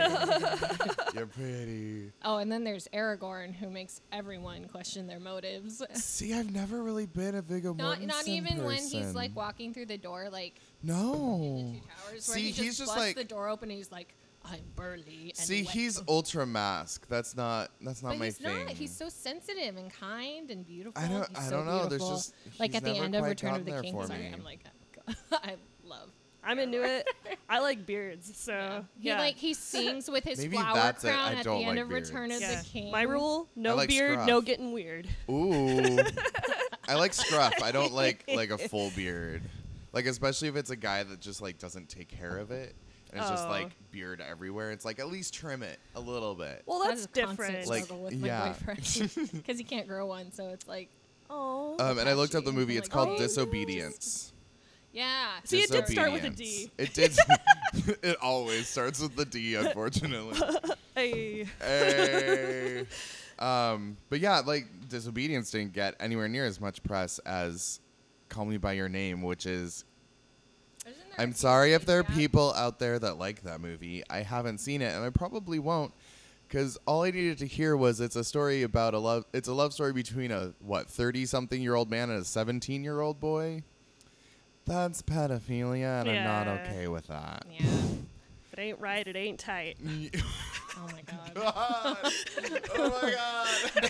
you're 1.14 1.26
pretty." 1.26 2.12
Oh, 2.24 2.36
and 2.38 2.50
then 2.50 2.64
there's 2.64 2.88
Aragorn 2.94 3.54
who 3.54 3.70
makes 3.70 4.00
everyone 4.12 4.66
question 4.68 5.06
their 5.06 5.20
motives. 5.20 5.82
See, 5.94 6.34
I've 6.34 6.52
never 6.52 6.82
really 6.82 7.06
been 7.06 7.34
a 7.34 7.42
big 7.42 7.64
Not, 7.64 7.76
not 7.76 7.98
Mortensen 8.24 8.28
even 8.28 8.64
when 8.64 8.78
he's 8.82 9.14
like 9.14 9.34
walking 9.36 9.72
through 9.74 9.86
the 9.86 9.98
door, 9.98 10.28
like 10.30 10.54
no. 10.82 11.74
Two 11.74 11.80
Towers, 12.10 12.28
where 12.28 12.36
See, 12.36 12.40
he 12.42 12.48
just 12.50 12.60
he's 12.62 12.78
just 12.78 12.88
busts 12.90 13.00
like 13.06 13.16
the 13.16 13.24
door 13.24 13.48
open 13.48 13.70
and 13.70 13.76
he's 13.78 13.92
like, 13.92 14.14
"I'm 14.44 14.60
burly." 14.76 15.32
And 15.36 15.36
See, 15.36 15.62
wet." 15.64 15.72
he's 15.74 16.00
ultra 16.08 16.46
mask. 16.46 17.06
That's 17.08 17.36
not 17.36 17.70
that's 17.80 18.02
not 18.02 18.10
but 18.10 18.18
my 18.18 18.24
he's 18.26 18.38
thing. 18.38 18.66
not. 18.66 18.68
He's 18.74 18.94
so 18.96 19.08
sensitive 19.08 19.76
and 19.76 19.92
kind 19.92 20.50
and 20.50 20.66
beautiful. 20.66 21.00
I 21.02 21.08
don't- 21.08 21.28
He's 21.28 21.38
I 21.38 21.42
so 21.44 21.50
don't 21.50 21.66
know. 21.66 21.78
There's 21.86 21.88
beautiful. 22.02 22.10
just- 22.16 22.34
like 22.58 22.70
he's 22.72 22.76
at 22.78 22.84
the 22.84 22.92
never 22.92 23.04
end 23.04 23.14
of 23.14 23.20
quite 23.22 23.28
Return 23.30 23.50
of 23.50 23.52
gotten 23.54 23.64
the 23.66 23.70
there 23.72 23.82
King. 23.82 23.94
for 23.94 24.06
Sorry, 24.06 24.18
me. 24.20 24.30
I'm 24.34 24.44
like, 24.44 24.60
I 25.32 25.56
love. 25.84 26.10
I'm 26.44 26.58
into 26.58 26.82
it. 26.82 27.06
I 27.50 27.60
like 27.60 27.86
beards, 27.86 28.30
so 28.36 28.84
He 29.00 29.08
yeah. 29.08 29.18
like 29.18 29.36
he 29.36 29.54
sings 29.54 30.10
with 30.10 30.24
his 30.24 30.38
Maybe 30.42 30.56
flower 30.58 30.74
that's 30.74 31.02
it. 31.04 31.08
crown 31.08 31.34
I 31.34 31.38
at 31.38 31.44
don't 31.44 31.60
the 31.60 31.66
end 31.66 31.76
like 31.78 31.84
of 31.86 31.90
Return 31.90 32.30
of 32.30 32.40
yeah. 32.40 32.60
the 32.60 32.64
King. 32.68 32.90
My 32.92 33.02
rule: 33.02 33.48
no 33.56 33.74
like 33.74 33.88
beard, 33.88 34.12
scruff. 34.14 34.26
no 34.26 34.40
getting 34.42 34.72
weird. 34.72 35.08
Ooh. 35.30 35.98
I 36.88 36.94
like 36.96 37.14
scruff. 37.14 37.54
I 37.62 37.72
don't 37.72 37.92
like 37.94 38.24
like 38.34 38.50
a 38.50 38.58
full 38.58 38.90
beard. 38.94 39.42
Like 39.92 40.04
especially 40.06 40.48
if 40.48 40.56
it's 40.56 40.70
a 40.70 40.76
guy 40.76 41.02
that 41.02 41.20
just 41.20 41.40
like 41.40 41.58
doesn't 41.58 41.88
take 41.88 42.08
care 42.08 42.36
of 42.36 42.50
it. 42.50 42.74
And 43.10 43.20
it's 43.22 43.30
just 43.30 43.46
Oh. 43.46 43.50
like 43.50 43.70
beard 43.90 44.20
everywhere. 44.20 44.70
It's 44.70 44.84
like 44.84 44.98
at 45.00 45.08
least 45.08 45.32
trim 45.32 45.62
it 45.62 45.78
a 45.94 46.00
little 46.00 46.34
bit. 46.34 46.62
Well, 46.66 46.80
That 46.80 46.88
that's 46.88 47.00
is 47.00 47.06
a 47.06 47.08
constant 47.26 47.48
different. 47.48 47.66
Like, 47.68 47.84
struggle 47.84 48.04
with 48.04 48.14
my 48.18 48.26
yeah. 48.26 48.48
boyfriend 48.48 49.30
because 49.32 49.56
he 49.56 49.64
can't 49.64 49.88
grow 49.88 50.04
one. 50.04 50.30
So 50.32 50.50
it's 50.50 50.68
like, 50.68 50.90
oh, 51.30 51.76
Um, 51.78 51.98
and 51.98 52.06
I 52.06 52.12
looked 52.12 52.34
up 52.34 52.44
the 52.44 52.52
movie. 52.52 52.74
I'm 52.74 52.80
It's 52.80 52.88
like, 52.88 52.92
called 52.92 53.08
oh, 53.16 53.18
Disobedience. 53.18 54.34
Yeah. 54.92 55.28
See, 55.44 55.60
it 55.60 55.70
did 55.70 55.86
start 55.88 56.12
with 56.12 56.24
a 56.24 56.30
D. 56.30 56.70
It 56.78 56.94
did. 56.94 57.12
it 58.02 58.16
always 58.22 58.68
starts 58.68 59.00
with 59.00 59.16
the 59.16 59.24
D, 59.24 59.54
unfortunately. 59.56 60.38
hey, 60.94 61.46
hey. 61.60 62.86
Um, 63.38 63.96
but 64.08 64.20
yeah, 64.20 64.40
like 64.40 64.66
Disobedience 64.88 65.50
didn't 65.50 65.72
get 65.72 65.94
anywhere 66.00 66.28
near 66.28 66.44
as 66.44 66.60
much 66.60 66.82
press 66.82 67.18
as 67.20 67.80
Call 68.28 68.46
Me 68.46 68.56
by 68.56 68.72
Your 68.72 68.88
Name, 68.88 69.22
which 69.22 69.46
is. 69.46 69.84
Isn't 70.86 70.98
there 70.98 71.18
a 71.18 71.22
I'm 71.22 71.32
sorry 71.32 71.74
if 71.74 71.84
there 71.84 72.00
are 72.00 72.04
people 72.04 72.52
out 72.54 72.78
there 72.78 72.98
that 72.98 73.18
like 73.18 73.42
that 73.42 73.60
movie. 73.60 74.02
I 74.10 74.20
haven't 74.22 74.58
seen 74.58 74.82
it, 74.82 74.94
and 74.94 75.04
I 75.04 75.10
probably 75.10 75.58
won't, 75.58 75.92
because 76.48 76.78
all 76.86 77.02
I 77.02 77.10
needed 77.10 77.38
to 77.38 77.46
hear 77.46 77.76
was 77.76 78.00
it's 78.00 78.16
a 78.16 78.24
story 78.24 78.62
about 78.62 78.94
a 78.94 78.98
love. 78.98 79.24
It's 79.32 79.48
a 79.48 79.54
love 79.54 79.72
story 79.72 79.92
between 79.92 80.32
a 80.32 80.54
what 80.60 80.88
thirty 80.88 81.26
something 81.26 81.60
year 81.60 81.74
old 81.74 81.90
man 81.90 82.10
and 82.10 82.22
a 82.22 82.24
seventeen 82.24 82.82
year 82.82 83.00
old 83.00 83.20
boy. 83.20 83.62
That's 84.68 85.02
pedophilia, 85.02 86.02
and 86.02 86.10
I'm 86.10 86.24
not 86.24 86.46
Yeah. 86.46 86.62
okay 86.70 86.88
with 86.88 87.06
that. 87.08 87.46
Yeah. 87.50 87.66
if 87.66 88.52
it 88.52 88.58
ain't 88.58 88.78
right, 88.80 89.06
it 89.06 89.16
ain't 89.16 89.38
tight. 89.40 89.78
Oh 90.80 90.86
my 90.92 91.02
god. 91.34 91.34
God. 91.34 91.96
Oh 92.76 93.00
my 93.02 93.10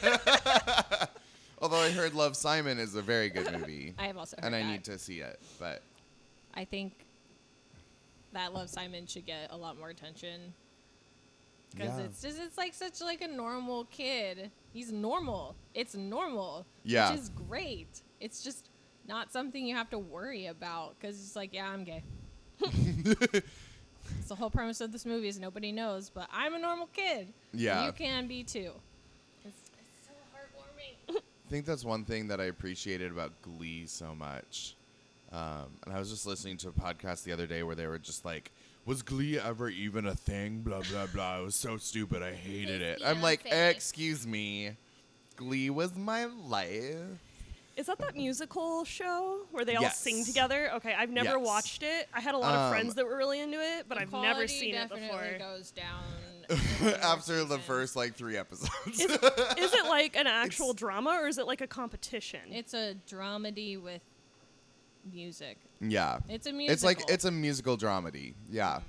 god. 0.01 1.09
Although 1.61 1.77
I 1.81 1.91
heard 1.91 2.15
Love 2.15 2.35
Simon 2.35 2.79
is 2.79 2.95
a 2.95 3.03
very 3.03 3.29
good 3.29 3.53
movie. 3.53 3.93
I 3.99 4.07
have 4.07 4.17
also 4.17 4.37
heard 4.39 4.47
and 4.47 4.55
I 4.55 4.63
that. 4.63 4.71
need 4.71 4.85
to 4.85 4.99
see 4.99 5.19
it. 5.19 5.39
But 5.61 5.83
I 6.55 6.65
think 6.65 7.05
that 8.33 8.55
Love 8.55 8.71
Simon 8.71 9.07
should 9.07 9.27
get 9.27 9.49
a 9.51 9.57
lot 9.57 9.79
more 9.79 9.91
attention 9.91 10.55
because 11.73 11.99
Yeah. 11.99 12.05
it's 12.05 12.23
just 12.23 12.39
it's 12.41 12.57
like 12.57 12.73
such 12.73 13.03
like 13.03 13.21
a 13.21 13.29
normal 13.29 13.85
kid. 13.87 14.51
He's 14.73 14.91
normal. 14.91 15.57
It's 15.75 15.95
normal. 15.95 16.65
Yeah. 16.85 17.11
which 17.11 17.21
is 17.21 17.29
great. 17.29 18.01
It's 18.19 18.43
just 18.43 18.71
not 19.09 19.33
something 19.33 19.67
you 19.67 19.75
have 19.75 19.91
to 19.91 19.99
worry 19.99 20.47
about 20.47 20.99
because 20.99 21.19
it's 21.19 21.35
like 21.35 21.53
yeah, 21.53 21.69
I'm 21.69 21.85
gay. 21.85 22.03
it's 22.61 24.29
the 24.29 24.35
whole 24.35 24.51
premise 24.51 24.81
of 24.81 24.93
this 24.93 25.07
movie 25.07 25.29
is 25.29 25.39
nobody 25.39 25.73
knows, 25.73 26.11
but 26.11 26.29
I'm 26.33 26.55
a 26.55 26.59
normal 26.59 26.89
kid. 26.89 27.29
Yeah. 27.53 27.87
you 27.87 27.93
can 27.93 28.27
be 28.27 28.43
too. 28.43 28.73
It's, 29.45 29.57
it's 29.57 30.07
so 30.07 30.13
heartwarming. 30.35 31.17
I 31.17 31.51
think 31.51 31.65
that's 31.65 31.85
one 31.85 32.05
thing 32.05 32.29
that 32.29 32.41
I 32.41 32.45
appreciated 32.45 33.11
about 33.11 33.33
Glee 33.43 33.87
so 33.87 34.15
much. 34.15 34.77
Um, 35.31 35.67
and 35.85 35.95
I 35.95 35.99
was 35.99 36.11
just 36.11 36.27
listening 36.27 36.57
to 36.59 36.69
a 36.69 36.73
podcast 36.73 37.25
the 37.25 37.33
other 37.33 37.47
day 37.47 37.63
where 37.63 37.75
they 37.75 37.87
were 37.87 37.99
just 37.99 38.25
like, 38.25 38.51
"Was 38.87 39.03
Glee 39.03 39.39
ever 39.39 39.69
even 39.69 40.07
a 40.07 40.15
thing?" 40.15 40.61
Blah 40.61 40.81
blah 40.91 41.07
blah. 41.07 41.41
It 41.41 41.45
was 41.45 41.55
so 41.55 41.77
stupid. 41.77 42.23
I 42.23 42.33
hated 42.33 42.81
it. 42.81 43.03
I'm 43.05 43.21
like, 43.21 43.45
Beyonce. 43.45 43.71
"Excuse 43.71 44.27
me, 44.27 44.77
Glee 45.37 45.69
was 45.69 45.95
my 45.95 46.25
life." 46.25 47.21
Is 47.79 47.87
that 47.87 47.99
that 48.01 48.17
musical 48.17 48.85
show 48.85 49.47
where 49.53 49.65
they 49.65 49.77
all 49.77 49.83
Yes. 49.83 49.99
sing 50.01 50.25
together? 50.25 50.71
Okay, 50.75 50.95
I've 50.95 51.11
never 51.11 51.39
Yes. 51.39 51.47
watched 51.47 51.83
it. 51.85 52.09
I 52.13 52.21
had 52.21 52.35
a 52.35 52.39
lot 52.39 52.53
of 52.55 52.61
Um, 52.65 52.71
friends 52.73 52.95
that 52.97 53.07
were 53.07 53.17
really 53.17 53.39
into 53.41 53.59
it, 53.61 53.89
but 53.89 53.97
I've 53.99 54.11
never 54.13 54.35
quality 54.35 54.49
seen 54.49 54.75
it 54.75 54.89
definitely 54.89 55.07
before. 55.09 55.39
Goes 55.39 55.71
down 55.71 56.03
in 56.51 56.89
After 57.03 57.37
the 57.37 57.43
seasons. 57.47 57.65
first 57.65 57.95
like 57.97 58.15
three 58.17 58.37
episodes. 58.37 58.73
Is, 58.89 59.01
is 59.11 59.73
it 59.75 59.85
like 59.87 60.17
an 60.17 60.27
actual 60.27 60.71
It's- 60.71 60.79
drama 60.81 61.11
or 61.23 61.29
is 61.29 61.39
it 61.39 61.47
like 61.47 61.61
a 61.61 61.67
competition? 61.69 62.41
It's 62.53 62.75
a 62.75 62.97
dramedy 63.09 63.81
with 63.81 64.03
music. 65.13 65.59
yeah. 65.81 66.19
It's 66.29 66.47
a 66.47 66.53
musical. 66.53 66.73
It's 66.75 66.83
like 66.85 67.09
it's 67.11 67.25
a 67.25 67.31
musical 67.31 67.79
dramedy. 67.79 68.35
Yeah. 68.51 68.81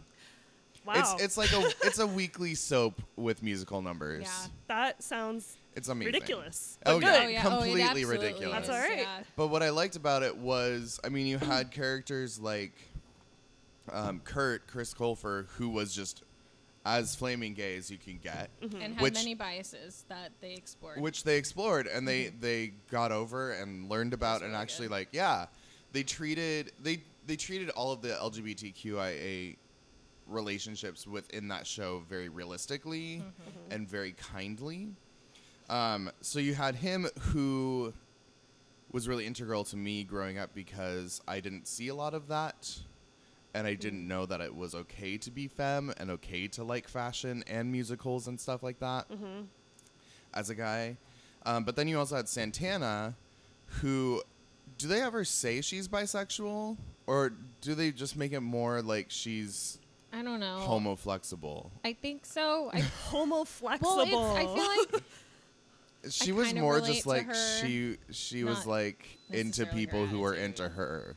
wow, 0.83 0.93
It's 0.95 1.23
it's 1.23 1.37
like 1.37 1.51
a 1.53 1.71
it's 1.83 1.99
a 1.99 2.07
weekly 2.07 2.55
soap 2.55 3.01
with 3.15 3.43
musical 3.43 3.81
numbers. 3.83 4.23
Yeah. 4.23 4.47
that 4.67 5.03
sounds 5.03 5.57
It's 5.75 5.87
amazing. 5.87 6.13
ridiculous. 6.13 6.77
Oh 6.85 6.99
but 6.99 7.05
yeah. 7.07 7.13
Oh, 7.23 7.27
yeah. 7.27 7.41
Oh, 7.43 7.47
it 7.47 7.51
completely 7.51 7.81
absolutely 7.83 8.17
ridiculous. 8.17 8.51
That's 8.67 8.69
all 8.69 8.75
right. 8.89 8.99
yeah. 8.99 9.23
But 9.35 9.47
what 9.47 9.63
I 9.63 9.69
liked 9.69 9.95
about 9.95 10.23
it 10.23 10.35
was, 10.37 10.99
I 11.03 11.09
mean, 11.09 11.27
you 11.27 11.37
had 11.37 11.71
characters 11.71 12.39
like 12.39 12.73
um, 13.91 14.19
Kurt 14.19 14.67
Chris 14.67 14.93
Colfer, 14.93 15.47
who 15.57 15.69
was 15.69 15.93
just 15.93 16.23
as 16.85 17.13
flaming 17.15 17.53
gay 17.53 17.75
as 17.77 17.91
you 17.91 17.97
can 17.97 18.17
get, 18.17 18.49
Mm-hmm. 18.61 18.81
and 18.81 18.93
had 18.95 19.01
Which- 19.03 19.13
many 19.13 19.35
biases 19.35 20.05
that 20.09 20.31
they 20.41 20.53
explored. 20.53 20.99
which 20.99 21.23
they 21.23 21.37
explored 21.37 21.87
and 21.87 22.07
they 22.07 22.27
they 22.39 22.73
got 22.89 23.11
over 23.11 23.51
and 23.51 23.89
learned 23.89 24.13
about 24.13 24.41
and 24.41 24.51
really 24.51 24.61
actually 24.61 24.87
good. 24.87 24.93
like 24.93 25.07
yeah, 25.11 25.45
they 25.91 26.03
treated 26.03 26.71
they 26.81 27.03
they 27.27 27.35
treated 27.35 27.69
all 27.71 27.91
of 27.91 28.01
the 28.01 28.09
LGBTQIA 28.09 29.55
relationships 30.27 31.07
within 31.07 31.47
that 31.49 31.65
show 31.65 32.03
very 32.09 32.29
realistically 32.29 33.23
and 33.71 33.87
very 33.87 34.13
kindly. 34.13 34.89
Um, 35.69 36.11
so 36.21 36.39
you 36.39 36.53
had 36.55 36.75
him 36.75 37.07
who 37.19 37.93
was 38.91 39.07
really 39.07 39.25
integral 39.27 39.63
to 39.65 39.77
me 39.77 40.03
growing 40.03 40.37
up 40.39 40.53
because 40.53 41.21
I 41.27 41.39
didn't 41.39 41.67
see 41.67 41.89
a 41.89 41.95
lot 41.95 42.13
of 42.13 42.27
that. 42.29 42.79
And 43.53 43.65
I 43.65 43.73
didn't 43.73 44.07
know 44.07 44.25
that 44.27 44.41
it 44.41 44.55
was 44.55 44.75
okay 44.75 45.17
to 45.17 45.31
be 45.31 45.47
femme 45.47 45.91
and 45.97 46.11
okay 46.11 46.47
to 46.49 46.63
like 46.63 46.87
fashion 46.87 47.43
and 47.47 47.71
musicals 47.71 48.27
and 48.27 48.39
stuff 48.39 48.61
like 48.61 48.79
that 48.79 49.07
as 50.33 50.49
a 50.51 50.55
guy. 50.55 50.97
Um, 51.45 51.63
but 51.63 51.75
then 51.75 51.87
you 51.87 51.97
also 51.97 52.15
had 52.15 52.29
Santana, 52.29 53.15
who 53.81 54.21
do 54.77 54.87
they 54.87 55.01
ever 55.01 55.23
say 55.23 55.61
she's 55.61 55.87
bisexual? 55.87 56.77
Or 57.07 57.33
do 57.61 57.73
they 57.73 57.91
just 57.91 58.15
make 58.15 58.33
it 58.33 58.41
more 58.41 58.83
like 58.83 59.07
she's 59.09 59.79
I 60.13 60.21
don't 60.21 60.39
know. 60.39 60.59
homo 60.59 60.95
flexible? 60.95 61.71
I 61.83 61.93
think 61.93 62.25
so. 62.25 62.69
I, 62.71 62.81
Homo 62.81 63.43
flexible. 63.45 63.97
well, 63.97 64.35
I 64.35 64.43
feel 64.45 64.93
like 64.93 65.03
She 66.09 66.31
was 66.31 66.53
more 66.53 66.79
just 66.79 67.05
like 67.05 67.27
she 67.33 67.97
she 68.11 68.43
was 68.43 68.65
like 68.65 69.05
into 69.31 69.65
people 69.65 70.05
who 70.05 70.19
were 70.19 70.33
into 70.33 70.69
her. 70.69 71.15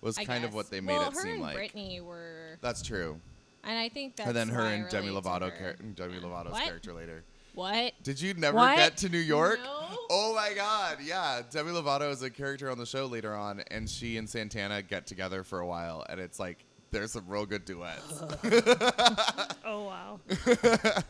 Was 0.00 0.16
I 0.18 0.24
kind 0.24 0.44
of 0.44 0.54
what 0.54 0.70
they 0.70 0.80
made 0.80 0.96
well, 0.96 1.08
it 1.08 1.14
her 1.14 1.20
seem 1.20 1.32
and 1.34 1.40
like. 1.42 1.54
Brittany 1.56 2.00
were, 2.00 2.56
That's 2.60 2.82
true. 2.82 3.20
and 3.64 3.76
I 3.76 3.88
think 3.88 4.14
that's 4.16 4.28
and 4.28 4.36
then 4.36 4.48
her 4.48 4.62
why 4.62 4.72
and 4.72 4.88
Demi 4.88 5.08
Lovato, 5.08 5.50
her. 5.50 5.74
char- 5.74 5.86
Demi 5.94 6.14
Yeah. 6.14 6.20
Lovato's 6.20 6.52
What? 6.52 6.64
character 6.64 6.92
later. 6.92 7.24
What? 7.54 7.94
Did 8.04 8.20
you 8.20 8.34
never 8.34 8.56
What? 8.56 8.76
get 8.76 8.96
to 8.98 9.08
New 9.08 9.18
York? 9.18 9.58
No. 9.62 9.88
Oh 10.10 10.34
my 10.36 10.52
God! 10.54 10.98
Yeah, 11.02 11.42
Demi 11.50 11.72
Lovato 11.72 12.10
is 12.12 12.22
a 12.22 12.30
character 12.30 12.70
on 12.70 12.78
the 12.78 12.86
show 12.86 13.06
later 13.06 13.34
on, 13.34 13.60
and 13.72 13.90
she 13.90 14.16
and 14.16 14.28
Santana 14.28 14.82
get 14.82 15.06
together 15.08 15.42
for 15.42 15.58
a 15.60 15.66
while, 15.66 16.06
and 16.08 16.20
it's 16.20 16.38
like 16.38 16.64
there's 16.92 17.10
some 17.12 17.24
real 17.26 17.44
good 17.46 17.64
duets. 17.64 18.22
oh 19.64 19.82
wow. 19.82 20.20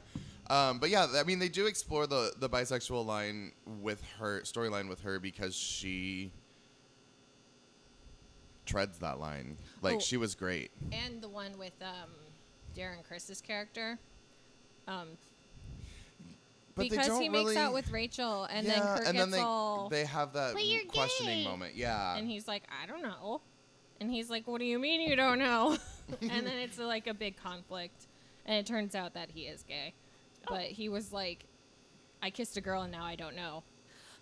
um, 0.50 0.78
but 0.78 0.90
yeah, 0.90 1.06
I 1.16 1.24
mean, 1.24 1.38
they 1.38 1.48
do 1.48 1.66
explore 1.66 2.06
the 2.06 2.32
the 2.38 2.48
bisexual 2.48 3.04
line 3.04 3.52
with 3.66 4.02
her 4.18 4.40
storyline 4.42 4.88
with 4.88 5.00
her 5.02 5.18
because 5.18 5.54
she 5.54 6.32
treads 8.66 8.98
that 8.98 9.18
line. 9.18 9.56
Like 9.82 9.96
Oh. 9.96 10.00
she 10.00 10.16
was 10.16 10.34
great. 10.34 10.70
And 10.92 11.22
the 11.22 11.28
one 11.28 11.56
with 11.58 11.72
um, 11.82 12.10
Darren 12.76 13.02
Criss's 13.06 13.40
character. 13.40 13.98
Um, 14.86 15.08
But 16.74 16.90
because 16.90 17.06
he 17.18 17.28
really, 17.28 17.46
makes 17.46 17.56
out 17.56 17.72
with 17.74 17.90
Rachel, 17.90 18.44
and 18.44 18.66
yeah, 18.66 18.74
then 18.74 18.82
Kurt 18.82 18.96
and 18.98 19.04
gets 19.06 19.18
then 19.18 19.30
they 19.32 19.40
all, 19.40 19.88
they 19.88 20.04
have 20.04 20.32
that 20.34 20.54
"But 20.54 20.64
you're 20.64 20.84
questioning 20.84 21.38
gay." 21.42 21.44
moment. 21.44 21.74
Yeah, 21.74 22.16
and 22.16 22.28
he's 22.28 22.46
like, 22.46 22.62
I 22.82 22.86
don't 22.86 23.02
know, 23.02 23.40
and 24.00 24.10
he's 24.12 24.30
like, 24.30 24.46
What 24.46 24.60
do 24.60 24.64
you 24.64 24.78
mean 24.78 25.00
you 25.00 25.16
don't 25.16 25.38
know? 25.40 25.76
and 26.22 26.46
then 26.46 26.56
it's 26.58 26.78
like 26.78 27.06
a 27.08 27.14
big 27.14 27.36
conflict, 27.36 28.06
and 28.46 28.56
it 28.56 28.64
turns 28.66 28.94
out 28.94 29.14
that 29.14 29.30
he 29.32 29.42
is 29.42 29.64
gay, 29.64 29.92
but 30.48 30.62
he 30.62 30.88
was 30.88 31.12
like, 31.12 31.44
I 32.22 32.30
kissed 32.30 32.56
a 32.56 32.60
girl 32.60 32.82
and 32.82 32.92
now 32.92 33.04
I 33.04 33.14
don't 33.16 33.36
know. 33.36 33.62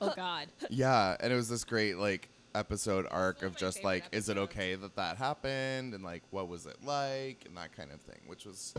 Oh 0.01 0.13
God. 0.17 0.49
Yeah, 0.71 1.17
and 1.21 1.33
it 1.33 1.37
was 1.37 1.49
this 1.49 1.65
great 1.65 1.97
like 1.97 2.29
episode 2.55 3.07
arc 3.11 3.43
of 3.43 3.53
of 3.53 3.57
just 3.57 3.79
favorite 3.79 3.89
like, 3.91 4.05
is 4.13 4.29
it 4.29 4.39
okay 4.39 4.75
that 4.75 4.97
that 4.97 5.17
happened, 5.17 5.93
and 5.95 6.03
like, 6.05 6.23
what 6.31 6.49
was 6.49 6.67
it 6.67 6.77
like, 6.85 7.43
and 7.47 7.57
that 7.57 7.77
kind 7.77 7.91
of 7.93 8.01
thing, 8.01 8.21
which 8.27 8.45
was 8.47 8.75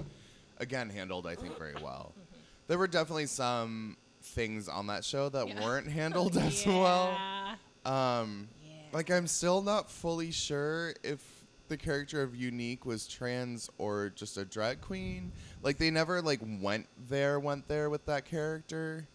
again 0.57 0.89
handled, 0.89 1.27
I 1.27 1.35
think, 1.35 1.57
very 1.57 1.75
well. 1.83 2.13
There 2.67 2.77
were 2.77 2.87
definitely 2.87 3.27
some 3.27 3.95
things 4.21 4.67
on 4.67 4.87
that 4.87 5.05
show 5.05 5.29
that 5.29 5.47
Yeah. 5.47 5.63
weren't 5.63 5.87
handled 6.01 6.35
as 6.35 6.65
well. 6.65 7.11
Yeah. 7.13 7.55
Um, 7.85 8.49
Yeah. 8.61 8.71
like 8.91 9.09
I'm 9.09 9.25
still 9.27 9.61
not 9.61 9.89
fully 9.89 10.31
sure 10.31 10.93
if 11.01 11.36
the 11.67 11.77
character 11.77 12.21
of 12.21 12.35
Unique 12.35 12.85
was 12.85 13.07
trans 13.07 13.69
or 13.77 14.09
just 14.15 14.37
a 14.37 14.45
drag 14.45 14.81
queen. 14.81 15.31
Like 15.63 15.77
they 15.77 15.89
never 15.91 16.21
like 16.21 16.39
went 16.61 16.87
there, 17.09 17.39
went 17.39 17.67
there 17.67 17.89
with 17.89 18.05
that 18.05 18.25
character. 18.25 19.07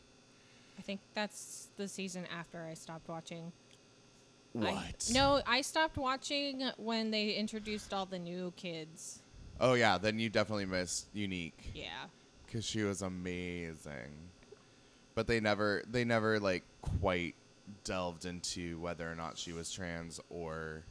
I 0.78 0.82
think 0.82 1.00
that's 1.14 1.68
the 1.76 1.86
season 1.88 2.26
after 2.36 2.62
I 2.64 2.74
stopped 2.74 3.08
watching. 3.08 3.52
I- 4.56 4.58
What? 4.72 5.10
no, 5.12 5.40
I 5.46 5.62
stopped 5.62 5.96
watching 5.96 6.62
when 6.76 7.10
they 7.10 7.30
introduced 7.32 7.92
all 7.94 8.06
the 8.06 8.18
new 8.18 8.52
kids. 8.56 9.20
Oh 9.60 9.74
yeah, 9.74 9.96
then 9.98 10.18
you 10.18 10.28
definitely 10.28 10.66
missed 10.66 11.06
Unique 11.14 11.70
Yeah. 11.74 12.04
because 12.46 12.64
she 12.64 12.82
was 12.82 13.02
amazing. 13.02 14.10
But 15.14 15.26
they 15.26 15.40
never, 15.40 15.82
they 15.90 16.04
never 16.04 16.40
like 16.40 16.64
quite 17.00 17.34
delved 17.84 18.24
into 18.24 18.78
whether 18.80 19.10
or 19.10 19.14
not 19.14 19.38
she 19.38 19.52
was 19.52 19.70
trans 19.72 20.20
or 20.30 20.82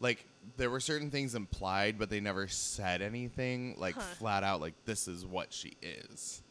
like 0.00 0.26
there 0.56 0.70
were 0.70 0.80
certain 0.80 1.10
things 1.10 1.34
implied, 1.34 1.98
but 1.98 2.10
they 2.10 2.20
never 2.20 2.48
said 2.48 3.02
anything 3.02 3.74
like 3.78 3.94
Huh. 3.94 4.00
flat 4.00 4.42
out 4.44 4.60
like 4.60 4.74
this 4.84 5.06
is 5.08 5.24
what 5.26 5.52
she 5.52 5.74
is. 5.82 6.42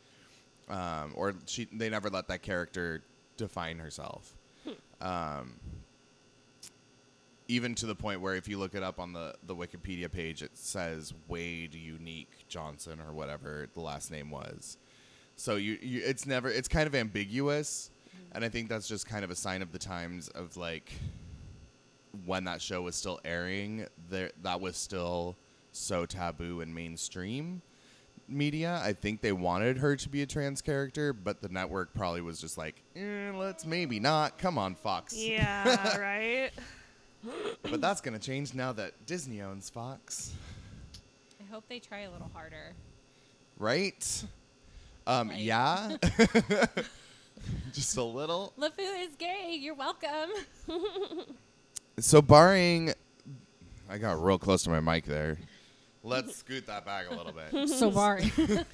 Um, 0.70 1.14
or 1.16 1.34
she, 1.46 1.68
they 1.72 1.90
never 1.90 2.10
let 2.10 2.28
that 2.28 2.42
character 2.42 3.04
define 3.38 3.80
herself. 3.80 4.36
Um, 5.00 5.60
even 7.48 7.76
to 7.76 7.86
the 7.86 7.96
point 7.96 8.20
where 8.20 8.36
if 8.36 8.48
you 8.50 8.58
look 8.58 8.76
it 8.76 8.84
up 8.84 9.00
on 9.00 9.14
the, 9.14 9.34
the 9.46 9.56
Wikipedia 9.56 10.12
page, 10.12 10.42
it 10.44 10.52
says 10.58 11.14
Wade 11.30 11.74
Unique 11.74 12.46
Johnson 12.50 13.00
or 13.00 13.14
whatever 13.14 13.68
the 13.74 13.80
last 13.80 14.12
name 14.12 14.30
was. 14.30 14.78
So 15.38 15.56
you, 15.56 15.78
you 15.82 16.02
it's 16.04 16.26
never 16.26 16.50
it's 16.50 16.68
kind 16.68 16.88
of 16.88 16.96
ambiguous, 16.96 17.90
and 18.34 18.44
I 18.44 18.50
think 18.50 18.68
that's 18.70 18.88
just 18.88 19.08
kind 19.08 19.24
of 19.24 19.32
a 19.32 19.36
sign 19.36 19.62
of 19.62 19.72
the 19.72 19.80
times 19.80 20.28
of 20.30 20.58
like 20.58 20.92
when 22.26 22.44
that 22.46 22.62
show 22.62 22.82
was 22.82 22.96
still 22.96 23.20
airing, 23.26 23.86
there 24.10 24.32
that 24.44 24.60
was 24.62 24.76
still 24.78 25.36
so 25.72 26.06
taboo 26.06 26.62
in 26.62 26.74
mainstream 26.74 27.62
media. 28.28 28.82
I 28.84 28.94
think 28.94 29.22
they 29.22 29.32
wanted 29.32 29.78
her 29.78 29.96
to 29.96 30.10
be 30.10 30.22
a 30.22 30.26
trans 30.26 30.62
character, 30.62 31.14
but 31.14 31.42
the 31.42 31.50
network 31.50 31.94
probably 31.94 32.22
was 32.22 32.42
just 32.42 32.58
like, 32.58 32.82
eh, 32.96 33.32
let's 33.34 33.66
maybe 33.66 34.00
not. 34.00 34.38
Come 34.38 34.58
on, 34.58 34.76
Fox. 34.76 35.16
Yeah, 35.16 35.98
right. 36.00 36.50
But 37.64 37.82
that's 37.82 38.02
gonna 38.02 38.20
change 38.20 38.54
now 38.54 38.74
that 38.74 39.06
Disney 39.06 39.42
owns 39.42 39.70
Fox, 39.70 40.32
I 41.40 41.44
hope 41.52 41.64
they 41.70 41.80
try 41.80 42.00
a 42.02 42.12
little 42.12 42.30
harder. 42.34 42.74
right? 43.58 44.24
Um, 45.06 45.30
Like- 45.30 45.38
yeah. 45.40 45.96
Just 47.74 47.96
a 47.98 48.04
little. 48.04 48.52
LeFou 48.60 49.04
is 49.08 49.16
gay. 49.18 49.58
You're 49.60 49.76
welcome. 49.76 50.32
So 52.00 52.22
barring, 52.22 52.94
I 53.90 53.98
got 53.98 54.24
real 54.24 54.38
close 54.38 54.62
to 54.64 54.70
my 54.70 54.80
mic 54.80 55.06
there. 55.06 55.38
Let's 56.04 56.36
scoot 56.36 56.68
that 56.68 56.86
back 56.86 57.06
a 57.10 57.16
little 57.16 57.34
bit. 57.34 57.70
so 57.70 57.90
boring. 57.90 58.32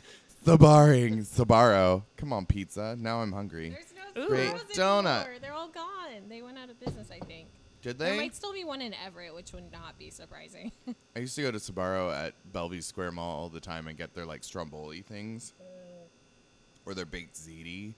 the 0.43 0.57
barring 0.57 1.19
Sbarro. 1.19 2.03
Come 2.17 2.33
on, 2.33 2.45
pizza. 2.45 2.97
Now 2.99 3.21
I'm 3.21 3.31
hungry. 3.31 3.69
There's 3.69 3.93
no 4.15 4.23
Ooh. 4.23 4.27
Great 4.27 4.49
Sbarros 4.49 4.71
donut. 4.73 5.21
anymore. 5.21 5.39
They're 5.41 5.53
all 5.53 5.69
gone. 5.69 6.27
They 6.27 6.41
went 6.41 6.57
out 6.57 6.69
of 6.69 6.79
business, 6.81 7.09
I 7.11 7.19
think. 7.25 7.47
Did 7.81 7.97
they? 7.97 8.05
There 8.05 8.13
they? 8.13 8.19
might 8.19 8.35
still 8.35 8.51
be 8.51 8.65
one 8.65 8.81
in 8.81 8.93
Everett, 8.93 9.33
which 9.33 9.53
would 9.53 9.71
not 9.71 9.97
be 9.97 10.09
surprising. 10.09 10.73
I 11.15 11.19
used 11.19 11.35
to 11.35 11.43
go 11.43 11.51
to 11.51 11.59
Sbarro 11.59 12.13
at 12.13 12.33
Bellevue 12.51 12.81
Square 12.81 13.13
Mall 13.13 13.39
all 13.39 13.49
the 13.49 13.61
time 13.61 13.87
and 13.87 13.97
get 13.97 14.13
their 14.13 14.25
like 14.25 14.43
stromboli 14.43 15.01
things. 15.01 15.53
Or 16.85 16.93
their 16.93 17.05
baked 17.05 17.35
ziti. 17.35 17.93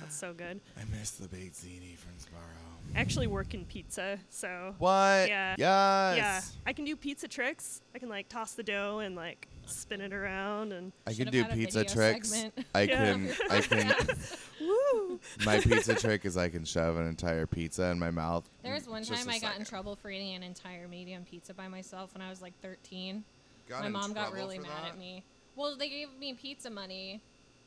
That's 0.00 0.16
so 0.16 0.32
good. 0.32 0.60
I 0.76 0.82
miss 0.98 1.12
the 1.12 1.28
baked 1.28 1.54
ziti 1.54 1.96
from 1.96 2.12
Sbarro. 2.18 2.96
I 2.96 3.00
actually 3.00 3.28
work 3.28 3.54
in 3.54 3.64
pizza, 3.66 4.18
so 4.30 4.74
What? 4.78 5.28
Yeah. 5.28 5.54
Yes. 5.56 6.16
yeah, 6.16 6.40
I 6.66 6.72
can 6.72 6.84
do 6.84 6.96
pizza 6.96 7.28
tricks. 7.28 7.82
I 7.94 8.00
can 8.00 8.08
like 8.08 8.28
toss 8.28 8.54
the 8.54 8.64
dough 8.64 8.98
and 8.98 9.14
like 9.14 9.46
spin 9.66 10.00
it 10.00 10.12
around 10.12 10.72
and 10.72 10.90
I 11.06 11.12
Should 11.12 11.18
can 11.18 11.26
have 11.26 11.32
do 11.32 11.42
had 11.42 11.52
a 11.52 11.54
pizza 11.54 11.78
video 11.80 11.94
tricks. 11.94 12.28
segment. 12.30 12.66
I 12.74 12.82
Yeah. 12.82 12.96
can 12.96 13.32
I 13.48 13.60
can 13.60 13.94
woo. 14.60 15.20
my 15.44 15.60
pizza 15.60 15.94
trick 15.94 16.24
is 16.24 16.36
I 16.36 16.48
can 16.48 16.64
shove 16.64 16.96
an 16.96 17.06
entire 17.06 17.46
pizza 17.46 17.84
in 17.84 17.98
my 18.00 18.10
mouth. 18.10 18.48
There 18.64 18.74
was 18.74 18.88
one 18.88 19.04
Just 19.04 19.22
time 19.22 19.30
a 19.32 19.36
I 19.36 19.38
got 19.38 19.48
in 19.50 19.52
second. 19.52 19.66
trouble 19.66 19.94
for 19.94 20.10
eating 20.10 20.34
an 20.34 20.42
entire 20.42 20.88
medium 20.88 21.22
pizza 21.24 21.54
by 21.54 21.68
myself 21.68 22.12
when 22.14 22.22
I 22.22 22.28
was 22.30 22.42
like 22.42 22.54
13. 22.60 23.22
Got 23.68 23.80
My 23.82 23.86
in 23.86 23.92
mom 23.92 24.12
got 24.14 24.30
trouble 24.30 24.36
really 24.36 24.56
for 24.56 24.62
mad 24.64 24.82
that? 24.82 24.92
at 24.94 24.98
me. 24.98 25.22
Well, 25.54 25.76
they 25.76 25.88
gave 25.88 26.08
me 26.18 26.34
pizza 26.34 26.70
money. 26.70 27.20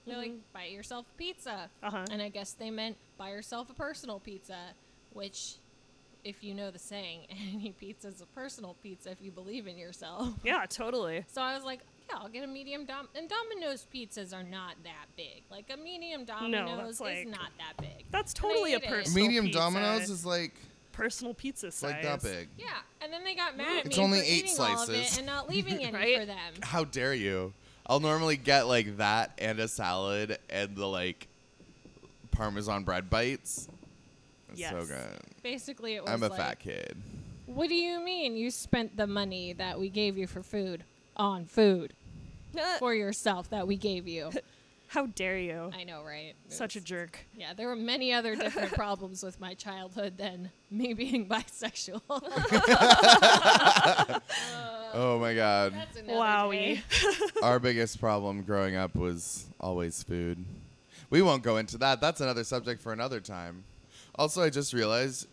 They're 0.05 0.17
like, 0.17 0.31
Mhm. 0.31 0.39
buy 0.53 0.65
yourself 0.65 1.05
a 1.13 1.17
pizza. 1.17 1.69
Uh-huh. 1.81 2.05
And 2.11 2.21
I 2.21 2.29
guess 2.29 2.51
they 2.53 2.69
meant 2.69 2.97
buy 3.17 3.29
yourself 3.29 3.69
a 3.69 3.73
personal 3.73 4.19
pizza, 4.19 4.73
which, 5.13 5.55
if 6.23 6.43
you 6.43 6.53
know 6.53 6.71
the 6.71 6.79
saying, 6.79 7.21
any 7.53 7.71
pizza 7.77 8.07
is 8.09 8.21
a 8.21 8.25
personal 8.27 8.75
pizza 8.83 9.11
if 9.11 9.21
you 9.21 9.31
believe 9.31 9.67
in 9.67 9.77
yourself. 9.77 10.33
Yeah, 10.43 10.65
totally. 10.67 11.23
So 11.27 11.41
I 11.41 11.55
was 11.55 11.63
like, 11.63 11.79
yeah, 12.09 12.17
I'll 12.17 12.27
get 12.27 12.43
a 12.43 12.47
medium 12.47 12.85
dom. 12.85 13.07
And 13.15 13.29
Domino's 13.29 13.87
pizzas 13.93 14.33
are 14.33 14.43
not 14.43 14.75
that 14.83 15.05
big. 15.15 15.43
Like 15.49 15.71
a 15.73 15.77
medium 15.77 16.25
Domino's 16.25 16.97
that's 16.97 16.99
like- 16.99 17.17
is 17.19 17.27
not 17.27 17.51
that 17.57 17.77
big. 17.77 18.05
That's 18.11 18.33
totally 18.33 18.73
a 18.73 18.77
ate 18.77 18.83
it. 18.83 18.89
personal 18.89 19.23
Medium 19.25 19.45
pizza. 19.45 19.59
Domino's 19.59 20.09
is 20.09 20.25
like 20.25 20.53
personal 20.91 21.33
pizza 21.33 21.71
size. 21.71 21.91
Like 21.93 22.01
that 22.03 22.21
big. 22.21 22.49
Yeah, 22.57 22.67
and 23.01 23.11
then 23.11 23.23
they 23.23 23.35
got 23.35 23.55
mad 23.57 23.79
at 23.79 23.85
It's 23.85 23.97
me 23.97 24.03
only 24.03 24.19
for 24.19 24.25
eight 24.25 24.45
eating 24.45 24.59
all 24.59 24.65
of 24.83 24.89
it 24.89 24.93
slices. 24.95 25.17
and 25.17 25.25
not 25.25 25.49
leaving 25.49 25.75
any 25.83 25.93
Right? 25.93 26.19
for 26.19 26.25
them. 26.25 26.53
How 26.61 26.83
dare 26.83 27.13
you? 27.13 27.53
I'll 27.85 27.99
normally 27.99 28.37
get 28.37 28.67
like 28.67 28.97
that 28.97 29.33
and 29.37 29.59
a 29.59 29.67
salad 29.67 30.37
and 30.49 30.75
the 30.75 30.87
like 30.87 31.27
Parmesan 32.31 32.83
bread 32.83 33.09
bites. 33.09 33.67
It's 34.51 34.69
so 34.69 34.85
good. 34.85 35.19
Basically, 35.41 35.95
it 35.95 36.03
was 36.03 36.11
I'm 36.11 36.23
a 36.23 36.27
like, 36.27 36.39
fat 36.39 36.59
kid. 36.59 36.95
What 37.45 37.69
do 37.69 37.75
you 37.75 37.99
mean 37.99 38.35
you 38.35 38.51
spent 38.51 38.95
the 38.95 39.07
money 39.07 39.53
that 39.53 39.79
we 39.79 39.89
gave 39.89 40.17
you 40.17 40.27
for 40.27 40.41
food 40.41 40.83
on 41.17 41.45
food 41.45 41.93
for 42.79 42.93
yourself 42.93 43.49
that 43.49 43.67
we 43.67 43.75
gave 43.75 44.07
you? 44.07 44.31
How 44.93 45.07
dare 45.07 45.39
you? 45.39 45.71
I 45.75 45.85
know, 45.85 46.03
right? 46.03 46.35
Such 46.49 46.75
a 46.75 46.81
jerk. 46.81 47.17
Yeah, 47.35 47.55
there 47.55 47.67
were 47.67 47.75
many 47.75 48.13
other 48.13 48.35
different 48.35 48.73
problems 48.73 49.23
with 49.23 49.39
my 49.39 49.55
childhood 49.55 50.19
than 50.19 50.51
me 50.69 50.93
being 50.93 51.27
bisexual. 51.27 52.01
Oh 54.95 55.17
my 55.19 55.33
god. 55.33 55.73
That's 55.73 55.97
Wowie. 56.01 56.79
Our 57.43 57.57
biggest 57.57 57.99
problem 57.99 58.43
growing 58.43 58.75
up 58.75 58.93
was 58.93 59.47
always 59.59 60.03
food. 60.03 60.45
We 61.09 61.23
won't 61.23 61.41
go 61.41 61.57
into 61.57 61.79
that. 61.79 61.99
That's 61.99 62.21
another 62.21 62.43
subject 62.43 62.79
for 62.79 62.93
another 62.93 63.19
time. 63.19 63.63
Also, 64.13 64.43
I 64.43 64.51
just 64.51 64.71
realized 64.71 65.25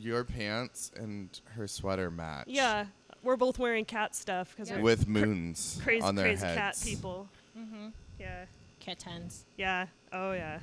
your 0.00 0.24
pants 0.24 0.90
and 0.96 1.28
her 1.54 1.68
sweater 1.68 2.10
match. 2.10 2.46
Yeah, 2.48 2.86
we're 3.22 3.36
both 3.36 3.60
wearing 3.60 3.84
cat 3.84 4.16
stuff 4.16 4.50
because 4.50 4.68
Yeah. 4.68 4.80
With 4.80 5.06
moons 5.06 5.78
crazy, 5.84 6.02
on 6.02 6.16
their 6.16 6.24
crazy 6.24 6.44
heads. 6.46 6.58
cat 6.58 6.76
people. 6.84 7.28
Mm-hmm. 7.56 7.88
Yeah, 8.18 8.46
Kittens. 8.80 9.44
yeah. 9.56 9.86
Oh 10.12 10.32
yeah. 10.32 10.60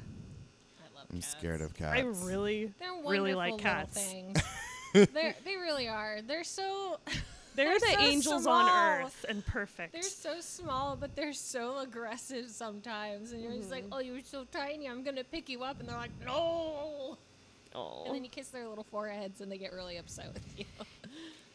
I 0.80 0.97
love 0.97 1.07
cats. 1.07 1.11
I'm 1.11 1.18
cats. 1.22 1.32
scared 1.32 1.61
of 1.61 1.74
cats. 1.74 1.97
I 1.97 2.01
really, 2.28 2.74
They're 2.80 2.91
wonderful 2.93 3.11
really 3.11 3.34
like 3.36 3.53
little 3.53 3.59
cats. 3.70 3.93
things. 3.93 4.38
They're, 4.93 5.36
they 5.43 5.55
really 5.57 5.88
are. 5.88 6.22
They're 6.26 6.43
so 6.43 6.99
They're, 7.55 7.68
They're 7.68 7.80
the 7.80 7.86
so 7.93 7.99
angels 8.01 8.47
on 8.47 8.66
small. 8.66 9.05
earth 9.05 9.26
and 9.30 9.45
perfect. 9.45 9.93
they're 9.93 10.01
so 10.01 10.41
small, 10.41 10.97
but 10.97 11.16
they're 11.16 11.32
so 11.34 11.78
aggressive 11.80 12.49
sometimes. 12.49 13.32
And 13.32 13.41
you're 13.41 13.53
just 13.53 13.72
like, 13.72 13.86
mm-hmm. 13.86 13.93
oh, 13.93 13.99
you're 13.99 14.22
so 14.24 14.45
tiny. 14.51 14.89
I'm 14.89 15.03
gonna 15.03 15.24
pick 15.24 15.47
you 15.47 15.63
up, 15.63 15.80
and 15.80 15.88
they're 15.88 15.95
like, 15.95 16.11
no. 16.26 17.18
Aw. 17.74 18.05
And 18.05 18.16
then 18.16 18.24
you 18.26 18.30
kiss 18.30 18.49
their 18.49 18.68
little 18.68 18.84
foreheads, 18.84 19.39
and 19.39 19.49
they 19.49 19.57
get 19.57 19.72
really 19.72 19.95
upset 19.97 20.34
with 20.34 20.59
you. 20.59 20.66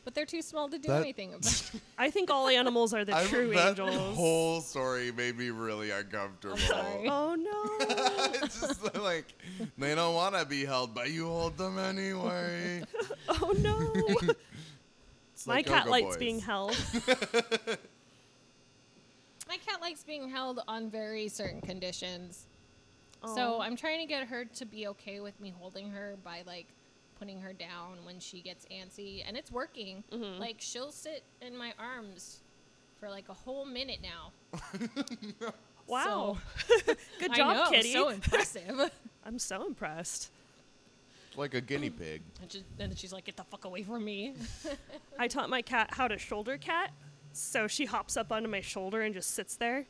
but 0.04 0.14
they're 0.14 0.26
too 0.26 0.42
small 0.42 0.68
to 0.68 0.78
do 0.78 0.88
That- 0.88 1.02
anything 1.02 1.30
about. 1.34 1.46
it. 1.46 1.70
I 1.98 2.10
think 2.10 2.30
all 2.30 2.48
animals 2.48 2.92
are 2.94 3.04
the 3.04 3.16
I- 3.16 3.26
true 3.26 3.50
that 3.54 3.78
angels. 3.78 4.16
whole 4.16 4.60
story 4.60 5.12
made 5.12 5.36
me 5.36 5.50
really 5.50 5.90
uncomfortable. 5.90 6.56
sorry. 6.56 7.06
oh 7.08 7.34
no. 7.34 7.86
it's 8.42 8.60
just 8.60 8.94
like 8.96 9.26
they 9.78 9.94
don't 9.94 10.14
want 10.14 10.34
to 10.36 10.44
be 10.44 10.64
held, 10.64 10.94
but 10.94 11.10
you 11.10 11.26
hold 11.26 11.56
them 11.58 11.78
anyway. 11.78 12.82
oh 13.28 13.52
no. 13.58 14.34
It's 15.34 15.46
My 15.46 15.54
like 15.56 15.66
cat 15.66 15.84
Go-Go 15.84 15.90
likes 15.90 16.06
Boys. 16.08 16.16
being 16.18 16.38
held. 16.40 16.76
My 19.48 19.56
cat 19.56 19.80
likes 19.80 20.04
being 20.04 20.28
held 20.28 20.60
on 20.68 20.90
very 20.90 21.28
certain 21.28 21.60
conditions. 21.60 22.46
Aw. 23.22 23.34
So 23.34 23.60
I'm 23.60 23.74
trying 23.76 24.00
to 24.00 24.06
get 24.06 24.26
her 24.28 24.44
to 24.44 24.64
be 24.66 24.86
okay 24.88 25.20
with 25.20 25.38
me 25.40 25.52
holding 25.58 25.90
her 25.90 26.16
by 26.22 26.42
like 26.46 26.66
putting 27.20 27.38
her 27.40 27.52
down 27.52 27.98
when 28.04 28.18
she 28.18 28.40
gets 28.40 28.64
antsy, 28.72 29.22
and 29.26 29.36
it's 29.36 29.52
working. 29.52 30.02
Mhm. 30.10 30.40
Like 30.40 30.56
she'll 30.58 30.90
sit 30.90 31.22
in 31.42 31.56
my 31.56 31.72
arms 31.78 32.40
for 32.98 33.08
like 33.10 33.28
a 33.28 33.34
whole 33.34 33.64
minute 33.64 34.00
now. 34.02 34.32
Wow. 35.86 36.38
Good 37.18 37.32
I 37.32 37.36
job, 37.36 37.56
know, 37.56 37.70
kitty. 37.70 37.92
So 37.92 38.08
impressive. 38.10 38.92
I'm 39.26 39.40
so 39.40 39.66
impressed. 39.66 40.30
like 41.36 41.54
a 41.54 41.60
guinea 41.60 41.90
pig. 41.90 42.22
and, 42.40 42.48
just, 42.48 42.64
and 42.78 42.96
she's 42.96 43.12
like, 43.12 43.24
"Get 43.24 43.36
the 43.36 43.42
fuck 43.42 43.64
away 43.64 43.82
from 43.82 44.04
me!" 44.04 44.34
I 45.18 45.26
taught 45.26 45.50
my 45.50 45.62
cat 45.62 45.88
how 45.94 46.06
to 46.06 46.16
shoulder 46.16 46.56
cat, 46.58 46.92
so 47.32 47.66
she 47.66 47.86
hops 47.86 48.16
up 48.16 48.30
onto 48.30 48.48
my 48.48 48.60
shoulder 48.60 49.00
and 49.02 49.12
just 49.12 49.32
sits 49.32 49.56
there. 49.56 49.86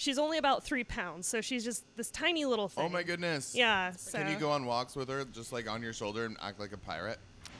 She's 0.00 0.16
only 0.16 0.38
about 0.38 0.64
three 0.64 0.82
pounds, 0.82 1.26
so 1.26 1.42
she's 1.42 1.62
just 1.62 1.84
this 1.94 2.10
tiny 2.10 2.46
little 2.46 2.64
oh 2.64 2.68
thing. 2.68 2.86
Oh 2.86 2.88
my 2.88 3.02
goodness. 3.02 3.54
Yeah. 3.54 3.90
So 3.92 4.16
Can 4.18 4.30
you 4.30 4.38
go 4.38 4.50
on 4.50 4.64
walks 4.64 4.96
with 4.96 5.10
her, 5.10 5.26
just 5.26 5.52
like 5.52 5.68
on 5.68 5.82
your 5.82 5.92
shoulder, 5.92 6.24
and 6.24 6.38
act 6.40 6.58
like 6.58 6.72
a 6.72 6.78
pirate? 6.78 7.18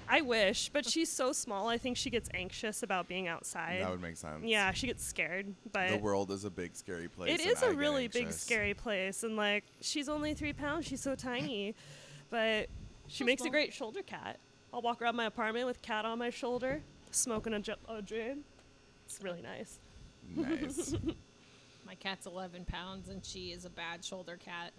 I 0.08 0.22
wish, 0.22 0.70
but 0.70 0.86
she's 0.86 1.12
so 1.12 1.34
small. 1.34 1.68
I 1.68 1.76
think 1.76 1.98
she 1.98 2.08
gets 2.08 2.30
anxious 2.32 2.82
about 2.82 3.08
being 3.08 3.28
outside. 3.28 3.82
That 3.82 3.90
would 3.90 4.00
make 4.00 4.16
sense. 4.16 4.42
yeah, 4.42 4.72
she 4.72 4.86
gets 4.86 5.04
scared, 5.04 5.54
but 5.70 5.90
The 5.90 5.98
world 5.98 6.30
is 6.30 6.46
a 6.46 6.50
big, 6.50 6.74
scary 6.74 7.08
place. 7.08 7.34
it 7.34 7.42
and 7.42 7.50
is 7.50 7.62
I 7.62 7.66
a 7.66 7.72
really 7.74 8.08
big, 8.08 8.32
scary 8.32 8.72
place. 8.72 9.22
And 9.22 9.36
like, 9.36 9.64
she's 9.82 10.08
only 10.08 10.32
three 10.32 10.54
pounds. 10.54 10.86
She's 10.86 11.02
so 11.02 11.14
tiny, 11.14 11.74
but 12.30 12.70
she 13.06 13.18
So 13.18 13.26
makes 13.26 13.44
a 13.44 13.50
great 13.50 13.74
shoulder 13.74 14.00
cat. 14.00 14.38
I'll 14.72 14.80
walk 14.80 15.02
around 15.02 15.14
my 15.16 15.26
apartment 15.26 15.66
with 15.66 15.82
cat 15.82 16.06
on 16.06 16.18
my 16.18 16.30
shoulder, 16.30 16.80
smoking 17.10 17.52
a, 17.52 17.60
jo- 17.60 17.74
a 17.86 18.00
joint. 18.00 18.46
It's 19.04 19.22
really 19.22 19.42
nice. 19.42 19.78
Nice. 20.34 20.94
my 21.90 21.96
cat's 21.96 22.24
11 22.24 22.66
pounds, 22.66 23.08
and 23.08 23.24
she 23.24 23.50
is 23.50 23.64
a 23.64 23.68
bad 23.68 24.04
shoulder 24.04 24.38
cat. 24.38 24.70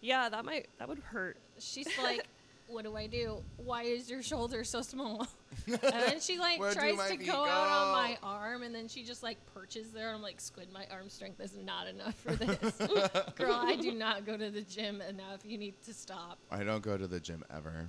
Yeah, 0.00 0.28
that 0.28 0.44
might 0.44 0.68
that 0.78 0.88
would 0.88 1.00
hurt. 1.00 1.36
She's 1.58 1.88
like, 2.00 2.24
"What 2.68 2.84
do 2.84 2.94
I 2.94 3.08
do? 3.08 3.42
Why 3.56 3.82
is 3.82 4.08
your 4.08 4.22
shoulder 4.22 4.62
so 4.62 4.80
small?" 4.80 5.26
and 5.66 5.80
then 5.80 6.20
she 6.20 6.38
like 6.38 6.60
Where 6.60 6.72
tries 6.72 6.96
to 6.96 7.16
feet 7.16 7.26
go, 7.26 7.44
out 7.44 7.68
on 7.68 7.92
my 7.92 8.18
arm, 8.22 8.62
and 8.62 8.72
then 8.72 8.86
she 8.86 9.02
just 9.02 9.24
like 9.24 9.36
perches 9.52 9.90
there. 9.90 10.06
And 10.06 10.16
I'm 10.16 10.22
like, 10.22 10.40
"Squid, 10.40 10.72
my 10.72 10.86
arm 10.92 11.08
strength 11.10 11.40
is 11.40 11.56
not 11.56 11.88
enough 11.88 12.14
for 12.14 12.36
this, 12.36 12.76
girl. 13.34 13.54
I 13.54 13.74
do 13.74 13.92
not 13.92 14.24
go 14.24 14.36
to 14.36 14.48
the 14.48 14.62
gym 14.62 15.00
enough. 15.00 15.40
You 15.44 15.58
need 15.58 15.74
to 15.86 15.92
stop." 15.92 16.38
I 16.52 16.62
don't 16.62 16.84
go 16.84 16.96
to 16.96 17.08
the 17.08 17.18
gym 17.18 17.42
ever. 17.52 17.88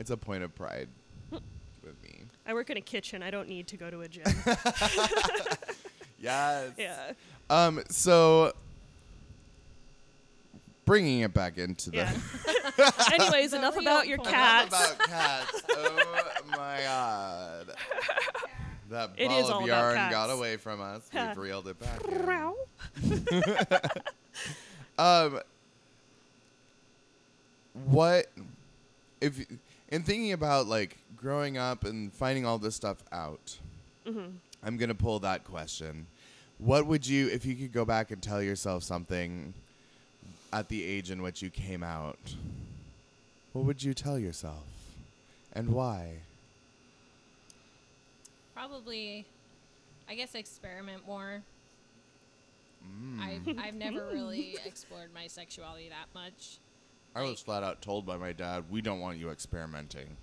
It's 0.00 0.10
a 0.10 0.16
point 0.16 0.42
of 0.42 0.52
pride 0.56 0.88
with 1.30 2.02
me. 2.02 2.24
I 2.44 2.52
work 2.52 2.70
in 2.70 2.76
a 2.76 2.80
kitchen. 2.80 3.22
I 3.22 3.30
don't 3.30 3.48
need 3.48 3.68
to 3.68 3.76
go 3.76 3.90
to 3.90 4.00
a 4.00 4.08
gym. 4.08 4.24
Yes. 6.20 6.72
yeah. 6.76 7.12
Um. 7.50 7.82
So, 7.90 8.52
bringing 10.84 11.20
it 11.20 11.32
back 11.32 11.58
into 11.58 11.90
the 11.90 11.98
Yeah. 11.98 12.12
Anyways, 13.12 13.52
enough 13.52 13.76
about 13.76 14.06
your 14.08 14.18
point. 14.18 14.30
cats. 14.30 14.74
Enough 14.74 14.94
about 14.96 15.08
cats. 15.08 15.62
Oh 15.70 16.30
my 16.50 16.80
god. 16.82 17.66
That 18.90 19.10
It 19.18 19.28
ball 19.28 19.38
is 19.38 19.48
of 19.50 19.54
all 19.56 19.66
yarn 19.66 20.10
got 20.10 20.30
away 20.30 20.56
from 20.56 20.80
us. 20.80 21.06
We've 21.12 21.36
reeled 21.36 21.68
it 21.68 21.76
back. 21.78 22.00
in. 23.02 23.82
Um, 24.98 25.40
what 27.84 28.28
if 29.20 29.44
in 29.90 30.02
thinking 30.04 30.32
about 30.32 30.68
like 30.68 30.96
growing 31.18 31.58
up 31.58 31.84
and 31.84 32.10
finding 32.14 32.46
all 32.46 32.56
this 32.58 32.74
stuff 32.76 33.02
out? 33.12 33.58
Mm-hmm. 34.06 34.36
I'm 34.68 34.76
gonna 34.76 34.94
pull 34.94 35.18
that 35.20 35.44
question. 35.44 36.06
What 36.58 36.84
would 36.86 37.06
you, 37.06 37.28
if 37.28 37.46
you 37.46 37.54
could 37.54 37.72
go 37.72 37.86
back 37.86 38.10
and 38.10 38.22
tell 38.22 38.42
yourself 38.42 38.82
something 38.82 39.54
at 40.52 40.68
the 40.68 40.84
age 40.84 41.10
in 41.10 41.22
which 41.22 41.40
you 41.40 41.48
came 41.48 41.82
out? 41.82 42.18
What 43.54 43.64
would 43.64 43.82
you 43.82 43.94
tell 43.94 44.18
yourself, 44.18 44.66
and 45.54 45.70
why? 45.70 46.18
Probably, 48.54 49.24
I 50.06 50.14
guess, 50.14 50.34
experiment 50.34 51.06
more. 51.06 51.40
Mm. 52.84 53.20
I've 53.22 53.58
I've 53.58 53.74
never 53.74 54.04
really 54.12 54.58
explored 54.66 55.14
my 55.14 55.28
sexuality 55.28 55.88
that 55.88 56.08
much. 56.14 56.58
I 57.16 57.22
was 57.22 57.40
flat 57.40 57.62
out 57.62 57.80
told 57.80 58.04
by 58.04 58.18
my 58.18 58.32
dad, 58.32 58.64
"We 58.68 58.82
don't 58.82 59.00
want 59.00 59.16
you 59.16 59.30
experimenting." 59.30 60.18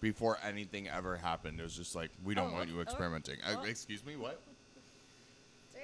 Before 0.00 0.38
anything 0.42 0.88
ever 0.88 1.16
happened, 1.16 1.60
it 1.60 1.62
was 1.62 1.76
just 1.76 1.94
like, 1.94 2.10
"We 2.24 2.34
don't 2.34 2.50
Oh, 2.50 2.54
want 2.54 2.70
you 2.70 2.78
oh, 2.78 2.82
experimenting." 2.82 3.36
Uh, 3.42 3.56
oh. 3.58 3.62
excuse 3.64 4.04
me, 4.04 4.16
what? 4.16 4.40
Damn, 5.74 5.82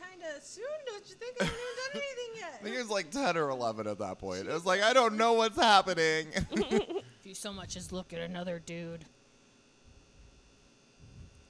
kind 0.00 0.22
of 0.36 0.42
soon. 0.42 0.64
Don't 0.86 1.08
you 1.08 1.16
think 1.16 1.36
I 1.40 1.44
haven't 1.44 1.58
done 1.92 2.02
anything 2.02 2.44
I 2.44 2.56
think 2.62 2.74
yet? 2.74 2.74
it 2.74 2.82
was 2.82 2.90
like 2.90 3.10
ten 3.10 3.36
or 3.36 3.50
eleven 3.50 3.88
at 3.88 3.98
that 3.98 4.20
point. 4.20 4.46
It 4.46 4.52
was 4.52 4.64
like, 4.64 4.82
I 4.82 4.92
don't 4.92 5.16
know 5.16 5.32
what's 5.32 5.56
happening. 5.56 6.28
if 6.52 7.02
you 7.24 7.34
so 7.34 7.52
much 7.52 7.76
as 7.76 7.90
look 7.90 8.12
at 8.12 8.20
another 8.20 8.60
dude, 8.64 9.04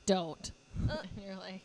don't. 0.06 0.52
and 0.88 1.08
you're 1.22 1.36
like, 1.36 1.62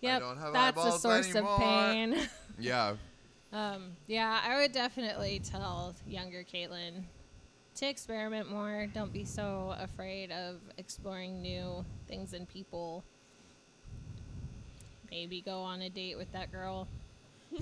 yep, 0.00 0.20
don't 0.20 0.38
have 0.38 0.52
that's 0.52 0.84
a 0.84 0.98
source 0.98 1.30
anymore." 1.34 1.54
of 1.54 1.58
pain. 1.58 2.16
yeah, 2.60 2.94
um, 3.52 3.92
yeah, 4.06 4.40
I 4.46 4.60
would 4.60 4.70
definitely 4.72 5.40
tell 5.42 5.96
younger 6.06 6.44
Caitlin 6.44 7.04
to 7.76 7.86
experiment 7.88 8.50
more. 8.50 8.86
Don't 8.94 9.12
be 9.12 9.24
so 9.24 9.74
afraid 9.78 10.30
of 10.32 10.56
exploring 10.78 11.42
new 11.42 11.84
things 12.08 12.32
and 12.34 12.48
people. 12.48 13.04
Maybe 15.10 15.40
go 15.40 15.60
on 15.60 15.82
a 15.82 15.90
date 15.90 16.16
with 16.18 16.30
that 16.32 16.50
girl. 16.52 16.88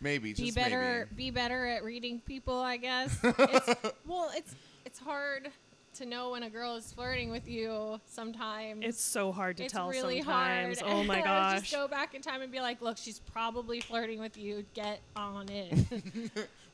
maybe 0.00 0.30
just 0.34 0.42
be 0.42 0.50
better 0.50 1.08
maybe. 1.10 1.30
be 1.30 1.30
better 1.30 1.66
at 1.66 1.82
reading 1.82 2.20
people 2.26 2.58
i 2.58 2.76
guess 2.76 3.18
it's, 3.24 3.74
well 4.06 4.30
it's 4.34 4.54
it's 4.84 4.98
hard 4.98 5.48
to 5.94 6.04
know 6.04 6.32
when 6.32 6.42
a 6.42 6.50
girl 6.50 6.76
is 6.76 6.92
flirting 6.92 7.30
with 7.30 7.48
you 7.48 7.98
sometimes 8.04 8.84
It's 8.84 9.00
so 9.02 9.32
hard 9.32 9.56
to 9.56 9.64
it's 9.64 9.72
tell 9.72 9.88
really 9.88 10.20
sometimes. 10.20 10.80
hard 10.80 10.92
Oh 10.92 11.02
my 11.04 11.22
gosh. 11.24 11.60
just 11.60 11.72
go 11.72 11.88
back 11.88 12.14
in 12.14 12.20
time 12.20 12.42
and 12.42 12.52
be 12.52 12.60
like 12.60 12.82
look 12.82 12.98
she's 12.98 13.20
probably 13.20 13.80
flirting 13.80 14.20
with 14.20 14.36
you 14.36 14.66
get 14.74 15.00
on 15.16 15.48
it 15.48 15.72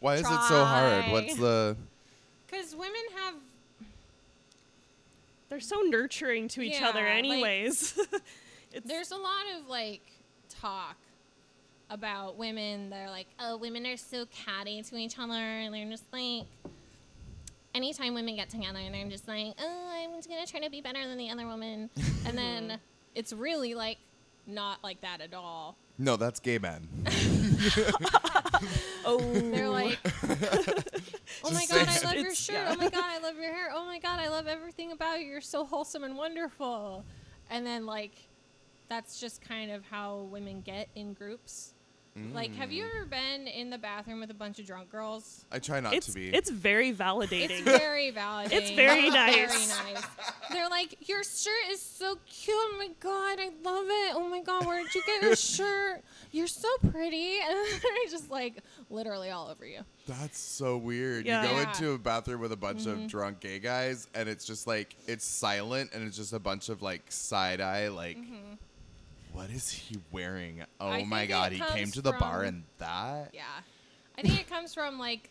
Why 0.03 0.15
is 0.17 0.23
it 0.23 0.43
so 0.49 0.65
hard? 0.65 1.13
What's 1.13 1.37
the 1.37 1.77
because 2.47 2.75
women 2.75 3.01
have 3.17 3.35
They're 5.49 5.61
so 5.61 5.81
nurturing 5.83 6.49
to 6.49 6.61
each 6.61 6.83
other, 6.83 7.01
Yeah, 7.01 7.15
like- 7.15 7.19
anyways. 7.19 7.99
it's, 8.73 8.87
there's 8.87 9.13
a 9.13 9.17
lot 9.17 9.45
of 9.57 9.69
like 9.69 10.03
talk 10.49 10.97
about 11.89 12.37
women 12.37 12.91
that 12.91 13.07
are 13.07 13.11
like, 13.11 13.29
oh, 13.39 13.57
women 13.59 13.87
are 13.87 13.97
so 13.97 14.27
catty 14.27 14.83
to 14.83 14.97
each 14.97 15.19
other, 15.21 15.35
and 15.35 15.73
they're 15.73 15.89
just 15.89 16.13
like, 16.13 16.47
anytime 17.75 18.15
women 18.15 18.35
get 18.35 18.51
together, 18.51 18.79
and 18.81 18.93
they're 18.93 19.09
just 19.09 19.29
like, 19.29 19.55
oh, 19.61 19.91
I'm 19.93 20.17
just 20.17 20.29
gonna 20.29 20.47
try 20.47 20.61
to 20.61 20.71
be 20.71 20.81
better 20.81 21.07
than 21.07 21.17
the 21.17 21.31
other 21.31 21.47
woman, 21.47 21.91
and 22.27 22.37
then 22.37 22.81
it's 23.15 23.33
really 23.33 23.75
like 23.75 23.99
not 24.49 24.83
like 24.83 25.01
that 25.03 25.21
at 25.21 25.33
all. 25.33 25.77
No, 25.97 26.17
that's 26.17 26.41
gay 26.41 26.59
men. 26.59 26.89
oh, 29.05 29.19
They're 29.19 29.69
like, 29.69 29.99
oh 31.45 31.51
my 31.51 31.67
god, 31.67 31.89
I 31.89 32.01
love 32.05 32.15
your 32.15 32.35
shirt. 32.35 32.55
yeah. 32.57 32.71
Oh 32.71 32.77
my 32.77 32.89
god, 32.89 33.05
I 33.05 33.19
love 33.21 33.37
your 33.37 33.53
hair. 33.53 33.71
Oh 33.73 33.85
my 33.85 33.99
god, 33.99 34.21
I 34.21 34.29
love 34.29 34.47
everything 34.47 34.93
about 34.93 35.21
you. 35.21 35.27
You're 35.27 35.41
so 35.41 35.65
wholesome 35.65 36.05
and 36.05 36.17
wonderful. 36.17 37.05
And 37.51 37.67
then 37.67 37.87
like, 37.87 38.15
that's 38.89 39.21
just 39.21 39.41
kind 39.41 39.71
of 39.71 39.85
how 39.85 40.29
women 40.31 40.61
get 40.61 40.89
in 40.95 41.13
groups. 41.13 41.72
Like, 42.35 42.55
have 42.57 42.69
Mm. 42.69 42.73
you 42.75 42.85
ever 42.85 43.07
been 43.07 43.47
in 43.49 43.71
the 43.71 43.79
bathroom 43.79 44.21
with 44.21 44.31
a 44.31 44.35
bunch 44.35 44.59
of 44.59 44.67
drunk 44.67 44.91
girls? 44.91 45.47
I 45.51 45.59
try 45.59 45.81
not 45.81 45.95
it's 45.95 46.09
to 46.09 46.13
be. 46.13 46.29
it's 46.29 46.51
very 46.51 46.93
validating. 46.93 47.51
It's 47.51 47.61
very 47.63 48.13
validating. 48.13 48.53
It's 48.53 48.71
very 48.73 49.09
Very 49.09 49.47
nice. 49.47 49.79
nice. 49.79 50.03
They're 50.51 50.69
like, 50.69 51.09
your 51.09 51.25
shirt 51.25 51.71
is 51.71 51.81
so 51.81 52.19
cute. 52.27 52.55
Oh 52.55 52.75
my 52.79 52.89
god, 53.01 53.39
I 53.41 53.51
love 53.65 53.87
it. 53.87 54.15
Oh 54.15 54.29
my 54.29 54.43
god, 54.43 54.67
where 54.67 54.83
did 54.83 54.95
you 54.95 55.03
get 55.07 55.23
your 55.23 55.37
shirt? 55.57 56.03
You're 56.33 56.49
so 56.49 56.69
pretty. 56.91 57.39
And 57.49 57.57
they're 57.83 58.11
just 58.11 58.31
like 58.31 58.59
literally 58.91 59.31
all 59.31 59.49
over 59.49 59.65
you. 59.67 59.81
That's 60.07 60.39
so 60.39 60.77
weird. 60.77 61.25
Yeah. 61.25 61.43
You 61.45 61.49
go 61.49 61.55
Yeah. 61.63 61.69
into 61.73 61.91
a 61.93 61.99
bathroom 61.99 62.41
with 62.43 62.53
a 62.53 62.57
bunch 62.57 62.83
Mm-hmm. 62.83 63.05
of 63.05 63.09
drunk 63.09 63.41
gay 63.41 63.59
guys, 63.59 64.07
and 64.15 64.29
it's 64.29 64.45
just 64.45 64.67
like 64.67 64.97
it's 65.07 65.25
silent, 65.25 65.93
and 65.95 66.07
it's 66.07 66.19
just 66.19 66.35
a 66.35 66.39
bunch 66.39 66.69
of 66.69 66.83
like 66.83 67.11
side 67.11 67.63
eye, 67.63 67.89
like, 67.89 68.19
what 69.33 69.51
is 69.51 69.69
he 69.71 69.99
wearing? 70.11 70.63
Oh. 70.81 70.89
I 70.89 71.05
my 71.05 71.27
god, 71.27 71.53
he 71.53 71.61
came 71.61 71.91
to 71.93 72.01
the 72.03 72.13
bar 72.13 72.41
from- 72.41 72.49
and 72.49 72.63
that. 72.79 73.31
Yeah. 73.33 73.43
I 74.19 74.23
think 74.23 74.41
it 74.41 74.49
comes 74.49 74.75
from 74.75 74.99
like 74.99 75.31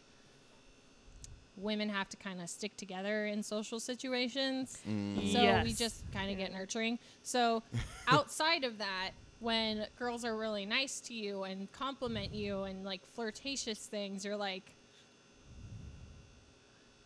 women 1.57 1.89
have 1.89 2.09
to 2.09 2.17
kind 2.17 2.41
of 2.41 2.49
stick 2.49 2.75
together 2.77 3.27
in 3.27 3.43
social 3.43 3.79
situations. 3.79 4.77
Mm. 4.89 5.31
So 5.31 5.61
we 5.63 5.73
just 5.73 6.03
kind 6.11 6.31
of 6.31 6.37
get 6.37 6.51
nurturing. 6.51 6.97
So 7.23 7.61
outside 8.07 8.63
of 8.63 8.79
that, 8.79 9.11
when 9.39 9.85
girls 9.97 10.23
are 10.25 10.35
really 10.35 10.65
nice 10.65 10.99
to 11.01 11.13
you 11.13 11.43
and 11.43 11.71
compliment 11.71 12.33
you 12.33 12.63
and 12.63 12.83
like 12.83 13.05
flirtatious 13.05 13.79
things, 13.85 14.25
you're 14.25 14.37
like, 14.37 14.75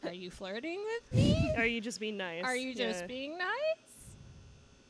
Are 0.03 0.13
you 0.13 0.29
flirting 0.29 0.79
with 0.85 1.13
me? 1.17 1.53
Are 1.57 1.65
you 1.65 1.81
just 1.81 1.99
being 1.99 2.17
nice? 2.17 2.43
Are 2.43 2.55
you 2.55 2.75
just 2.75 3.01
Yeah. 3.01 3.07
being 3.07 3.37
nice? 3.37 3.94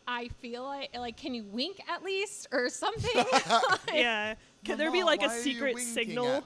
I 0.08 0.28
feel 0.40 0.64
like 0.64 0.96
like 0.98 1.18
can 1.18 1.34
you 1.34 1.44
wink 1.46 1.80
at 1.90 2.04
least 2.04 2.48
or 2.52 2.70
something? 2.70 3.12
Like- 3.50 3.80
Yeah. 3.94 4.36
Could 4.66 4.78
there 4.80 4.92
be 4.92 5.04
like 5.04 5.22
a 5.22 5.30
secret 5.30 5.78
signal? 5.80 6.44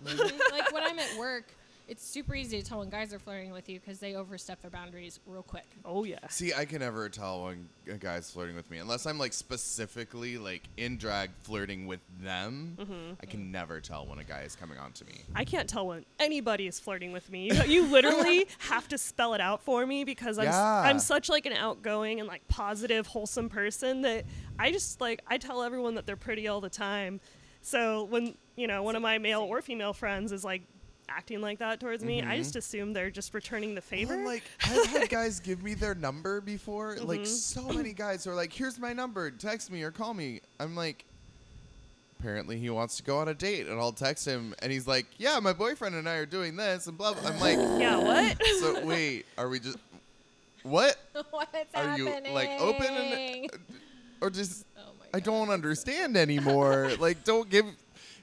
like 0.52 0.72
when 0.74 0.84
I'm 0.84 1.00
at 1.00 1.18
work, 1.18 1.46
it's 1.90 2.06
super 2.08 2.36
easy 2.36 2.62
to 2.62 2.68
tell 2.68 2.80
when 2.80 2.90
guys 2.90 3.14
are 3.16 3.20
flirting 3.20 3.52
with 3.52 3.68
you 3.68 3.80
because 3.80 3.98
they 4.00 4.14
overstep 4.14 4.62
their 4.62 4.70
boundaries 4.70 5.20
real 5.26 5.42
quick. 5.42 5.66
Oh 5.84 6.04
yeah. 6.04 6.20
See, 6.30 6.54
I 6.54 6.64
can 6.66 6.80
never 6.80 7.10
tell 7.10 7.46
when 7.46 7.68
a 7.92 7.98
guy's 7.98 8.30
flirting 8.30 8.56
with 8.56 8.70
me 8.70 8.78
unless 8.78 9.08
I'm 9.08 9.18
like 9.18 9.34
specifically 9.34 10.38
like 10.38 10.62
in 10.78 10.98
drag 10.98 11.32
flirting 11.42 11.88
with 11.88 12.02
them. 12.22 12.78
Mm-hmm. 12.80 13.14
I 13.22 13.26
can 13.26 13.52
never 13.52 13.82
tell 13.82 14.06
when 14.06 14.20
a 14.20 14.24
guy 14.24 14.42
is 14.42 14.56
coming 14.56 14.78
on 14.78 14.92
to 14.94 15.06
me. 15.06 15.24
I 15.34 15.44
can't 15.44 15.68
tell 15.68 15.88
when 15.88 16.06
anybody 16.20 16.68
is 16.68 16.80
flirting 16.80 17.12
with 17.12 17.28
me. 17.32 17.52
You, 17.52 17.64
you 17.64 17.86
literally 17.88 18.48
have 18.60 18.88
to 18.90 18.98
spell 19.00 19.34
it 19.34 19.42
out 19.42 19.64
for 19.64 19.84
me 19.88 20.04
because 20.04 20.38
I'm 20.38 20.46
Yeah. 20.46 20.82
I'm 20.82 21.00
such 21.00 21.28
like 21.28 21.48
an 21.48 21.54
outgoing 21.54 22.20
and 22.20 22.30
like 22.30 22.48
positive, 22.48 23.08
wholesome 23.08 23.50
person 23.50 24.02
that 24.04 24.26
I 24.60 24.72
just 24.72 25.02
like 25.02 25.22
I 25.26 25.40
tell 25.40 25.64
everyone 25.64 25.96
that 25.96 26.06
they're 26.06 26.16
pretty 26.16 26.48
all 26.48 26.62
the 26.62 26.70
time. 26.70 27.20
So 27.62 28.04
when 28.04 28.36
you 28.56 28.68
know 28.68 28.84
one 28.84 28.96
of 28.96 29.02
my 29.02 29.18
male 29.18 29.42
or 29.42 29.64
female 29.64 29.94
friends 29.94 30.32
is 30.32 30.44
like 30.44 30.62
acting 31.10 31.42
like 31.42 31.60
that 31.60 31.80
towards 31.80 32.04
me, 32.04 32.22
I 32.22 32.38
just 32.38 32.56
assume 32.56 32.94
they're 32.94 33.10
just 33.12 33.34
returning 33.34 33.76
the 33.76 33.82
favor. 33.82 34.18
Well, 34.18 34.26
like 34.26 34.44
I've 34.66 34.86
had 34.88 35.10
guys 35.10 35.40
give 35.40 35.64
me 35.64 35.74
their 35.74 35.96
number 35.96 36.42
before. 36.42 36.96
Mm-hmm. 36.96 37.08
Like 37.08 37.26
so 37.26 37.64
many 37.70 37.94
guys 37.94 38.28
are 38.28 38.36
like, 38.36 38.54
"Here's 38.54 38.80
my 38.80 38.94
number. 38.94 39.32
Text 39.32 39.72
me 39.72 39.84
or 39.84 39.92
call 39.92 40.14
me." 40.14 40.42
I'm 40.60 40.76
like, 40.76 41.06
apparently 42.20 42.58
he 42.58 42.70
wants 42.70 42.98
to 42.98 43.04
go 43.04 43.18
on 43.18 43.28
a 43.28 43.34
date, 43.34 43.68
and 43.68 43.80
I'll 43.80 43.92
text 43.92 44.26
him, 44.26 44.54
and 44.62 44.72
he's 44.72 44.88
like, 44.88 45.06
"Yeah, 45.18 45.40
my 45.40 45.54
boyfriend 45.54 45.96
and 45.96 46.08
I 46.08 46.16
are 46.16 46.26
doing 46.26 46.56
this," 46.56 46.88
and 46.88 46.98
blah. 46.98 47.14
blah. 47.14 47.30
I'm 47.30 47.40
like, 47.40 47.58
yeah, 47.80 47.98
what? 47.98 48.38
so 48.60 48.86
wait, 48.86 49.26
are 49.38 49.50
we 49.50 49.60
just 49.60 49.78
what? 50.64 50.98
What's 51.32 51.54
Are 51.76 51.84
happening? 51.84 52.26
you 52.26 52.32
like 52.32 52.50
open 52.60 52.88
and 52.88 53.48
or 54.22 54.30
just? 54.30 54.66
Oh 54.78 54.92
my 55.00 55.06
I 55.14 55.20
don't 55.20 55.50
understand 55.50 56.18
anymore. 56.18 56.92
like, 57.00 57.24
don't 57.24 57.50
give. 57.50 57.66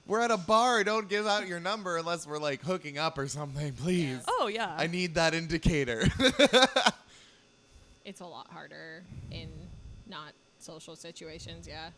We're 0.07 0.21
at 0.21 0.31
a 0.31 0.37
bar. 0.37 0.85
Don't 0.85 1.09
give 1.09 1.27
out 1.27 1.47
your 1.49 1.59
number 1.61 1.97
unless 1.97 2.27
we're 2.27 2.39
like 2.39 2.63
hooking 2.63 2.97
up 2.99 3.19
or 3.19 3.27
something, 3.29 3.73
please. 3.73 4.21
oh 4.29 4.47
yeah. 4.47 4.75
I 4.79 4.87
need 4.87 5.15
that 5.15 5.35
indicator. 5.35 6.07
It's 8.05 8.21
a 8.21 8.25
lot 8.25 8.47
harder 8.53 9.03
in 9.33 9.49
not 10.09 10.33
social 10.61 10.95
situations. 10.95 11.67
Yeah. 11.67 11.89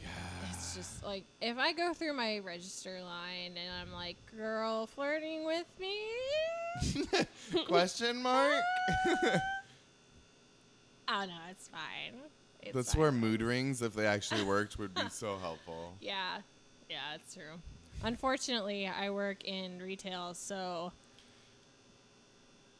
yeah. 0.00 0.06
It's 0.50 0.74
just 0.74 1.04
like 1.04 1.24
if 1.42 1.58
I 1.58 1.74
go 1.74 1.92
through 1.92 2.14
my 2.14 2.38
register 2.38 3.02
line 3.02 3.58
and 3.58 3.70
I'm 3.82 3.92
like, 3.92 4.16
"Girl, 4.34 4.86
flirting 4.86 5.44
with 5.44 5.66
me." 5.78 5.94
Question 7.66 8.22
mark? 8.22 8.62
Oh 11.10 11.24
no, 11.26 11.34
it's 11.50 11.68
fine. 11.68 12.20
It's 12.62 12.74
That's 12.74 12.92
fine. 12.92 13.00
where 13.00 13.12
mood 13.12 13.40
rings, 13.40 13.80
if 13.82 13.94
they 13.94 14.06
actually 14.06 14.42
worked, 14.44 14.78
would 14.78 14.94
be 14.94 15.08
so 15.10 15.38
helpful. 15.38 15.94
Yeah, 16.02 16.38
yeah, 16.88 17.14
it's 17.14 17.34
true. 17.34 17.60
Unfortunately, 18.02 18.86
I 18.86 19.10
work 19.10 19.44
in 19.44 19.80
retail, 19.80 20.34
so 20.34 20.92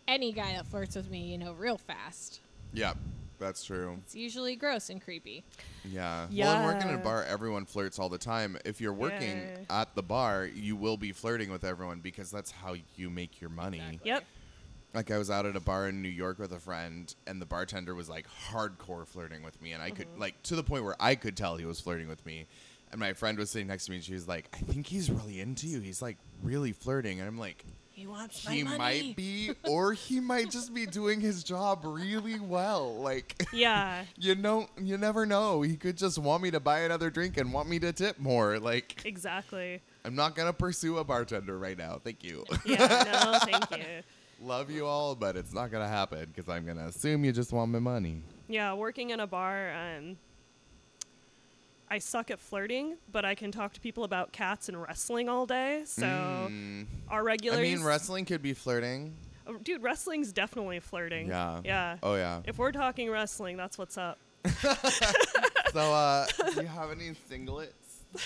any 0.06 0.32
guy 0.32 0.54
that 0.54 0.66
flirts 0.66 0.96
with 0.96 1.10
me, 1.10 1.22
you 1.26 1.38
know, 1.38 1.52
real 1.52 1.76
fast. 1.76 2.40
Yep, 2.72 2.96
that's 3.38 3.64
true. 3.64 3.98
It's 4.04 4.14
usually 4.14 4.56
gross 4.56 4.90
and 4.90 5.02
creepy. 5.02 5.44
Yeah. 5.84 6.26
Well, 6.32 6.56
and 6.56 6.64
working 6.64 6.88
in 6.90 6.94
a 6.96 6.98
bar, 6.98 7.24
everyone 7.24 7.64
flirts 7.64 7.98
all 7.98 8.08
the 8.08 8.18
time. 8.18 8.58
If 8.64 8.80
you're 8.80 8.92
working 8.92 9.38
Yeah. 9.38 9.80
at 9.80 9.94
the 9.94 10.02
bar, 10.02 10.46
you 10.46 10.76
will 10.76 10.96
be 10.96 11.12
flirting 11.12 11.50
with 11.50 11.64
everyone 11.64 12.00
because 12.00 12.30
that's 12.30 12.50
how 12.50 12.76
you 12.96 13.10
make 13.10 13.40
your 13.40 13.50
money. 13.50 13.78
Exactly. 13.78 14.00
Yep. 14.04 14.24
Like 14.94 15.10
I 15.10 15.18
was 15.18 15.30
out 15.30 15.46
at 15.46 15.54
a 15.54 15.60
bar 15.60 15.88
in 15.88 16.00
New 16.00 16.08
York 16.08 16.38
with 16.38 16.52
a 16.52 16.58
friend, 16.58 17.14
and 17.26 17.42
the 17.42 17.46
bartender 17.46 17.94
was 17.94 18.08
like 18.08 18.26
hardcore 18.50 19.06
flirting 19.06 19.42
with 19.42 19.60
me, 19.60 19.72
and 19.72 19.82
I 19.82 19.90
could 19.90 20.08
mm-hmm. 20.08 20.20
like 20.20 20.42
to 20.44 20.56
the 20.56 20.62
point 20.62 20.84
where 20.84 20.96
I 20.98 21.14
could 21.14 21.36
tell 21.36 21.56
he 21.56 21.66
was 21.66 21.80
flirting 21.80 22.08
with 22.08 22.24
me. 22.24 22.46
And 22.90 23.00
my 23.00 23.12
friend 23.12 23.38
was 23.38 23.50
sitting 23.50 23.68
next 23.68 23.84
to 23.86 23.90
me, 23.90 23.96
and 23.98 24.04
she 24.04 24.14
was 24.14 24.26
like, 24.28 24.48
"I 24.54 24.58
think 24.70 24.86
he's 24.86 25.10
really 25.10 25.40
into 25.40 25.66
you. 25.66 25.80
He's 25.80 26.00
like 26.02 26.16
really 26.42 26.72
flirting." 26.72 27.20
And 27.20 27.28
I'm 27.28 27.38
like, 27.38 27.64
He 27.90 28.06
wants 28.06 28.44
my 28.46 28.52
"He 28.52 28.62
might 28.62 29.16
be, 29.16 29.52
or 29.64 29.92
he 29.92 30.20
might 30.20 30.50
just 30.50 30.72
be 30.72 30.86
doing 30.86 31.20
his 31.20 31.42
job 31.44 31.80
really 31.84 32.38
well." 32.40 32.94
Like, 32.96 33.46
Yeah. 33.52 34.04
you 34.16 34.34
know, 34.34 34.68
you 34.80 34.96
never 34.96 35.26
know. 35.26 35.62
He 35.62 35.76
could 35.76 35.96
just 35.96 36.18
want 36.18 36.42
me 36.42 36.50
to 36.52 36.60
buy 36.60 36.80
another 36.80 37.10
drink 37.10 37.36
and 37.36 37.52
want 37.52 37.68
me 37.68 37.78
to 37.80 37.92
tip 37.92 38.18
more. 38.18 38.58
Like, 38.58 39.02
Exactly. 39.04 39.82
I'm 40.04 40.14
not 40.14 40.34
gonna 40.34 40.52
pursue 40.54 40.98
a 40.98 41.04
bartender 41.04 41.58
right 41.58 41.76
now. 41.76 42.00
Thank 42.02 42.24
you. 42.24 42.44
Yeah. 42.64 43.04
No, 43.22 43.38
thank 43.40 43.70
you. 43.76 43.84
Love 44.40 44.70
you 44.70 44.86
all, 44.86 45.16
but 45.16 45.36
it's 45.36 45.52
not 45.52 45.70
gonna 45.72 45.88
happen 45.88 46.26
because 46.32 46.48
I'm 46.48 46.64
gonna 46.64 46.86
assume 46.86 47.24
you 47.24 47.32
just 47.32 47.52
want 47.52 47.72
my 47.72 47.80
money. 47.80 48.22
Yeah, 48.48 48.72
working 48.74 49.10
in 49.10 49.18
a 49.20 49.26
bar, 49.26 49.72
um, 49.74 50.16
I 51.90 51.98
suck 51.98 52.30
at 52.30 52.40
flirting, 52.40 52.96
but 53.10 53.24
I 53.24 53.34
can 53.34 53.50
talk 53.50 53.72
to 53.74 53.80
people 53.80 54.04
about 54.04 54.32
cats 54.32 54.68
and 54.68 54.80
wrestling 54.80 55.28
all 55.28 55.46
day. 55.46 55.82
So 55.84 56.02
Mm. 56.06 56.86
our 57.08 57.28
I 57.28 57.36
mean, 57.60 57.82
wrestling 57.82 58.24
could 58.24 58.42
be 58.42 58.52
flirting. 58.54 59.14
Oh, 59.46 59.56
dude, 59.56 59.82
wrestling's 59.82 60.32
definitely 60.32 60.80
flirting. 60.80 61.28
Yeah. 61.28 61.60
yeah. 61.64 61.96
Oh 62.02 62.16
yeah. 62.16 62.42
If 62.44 62.58
we're 62.58 62.72
talking 62.72 63.10
wrestling, 63.10 63.56
that's 63.56 63.78
what's 63.78 63.96
up. 63.98 64.18
So, 65.72 65.80
uh, 65.92 66.26
do 66.54 66.62
you 66.62 66.66
have 66.66 66.90
any 66.90 67.10
singlets? 67.30 67.72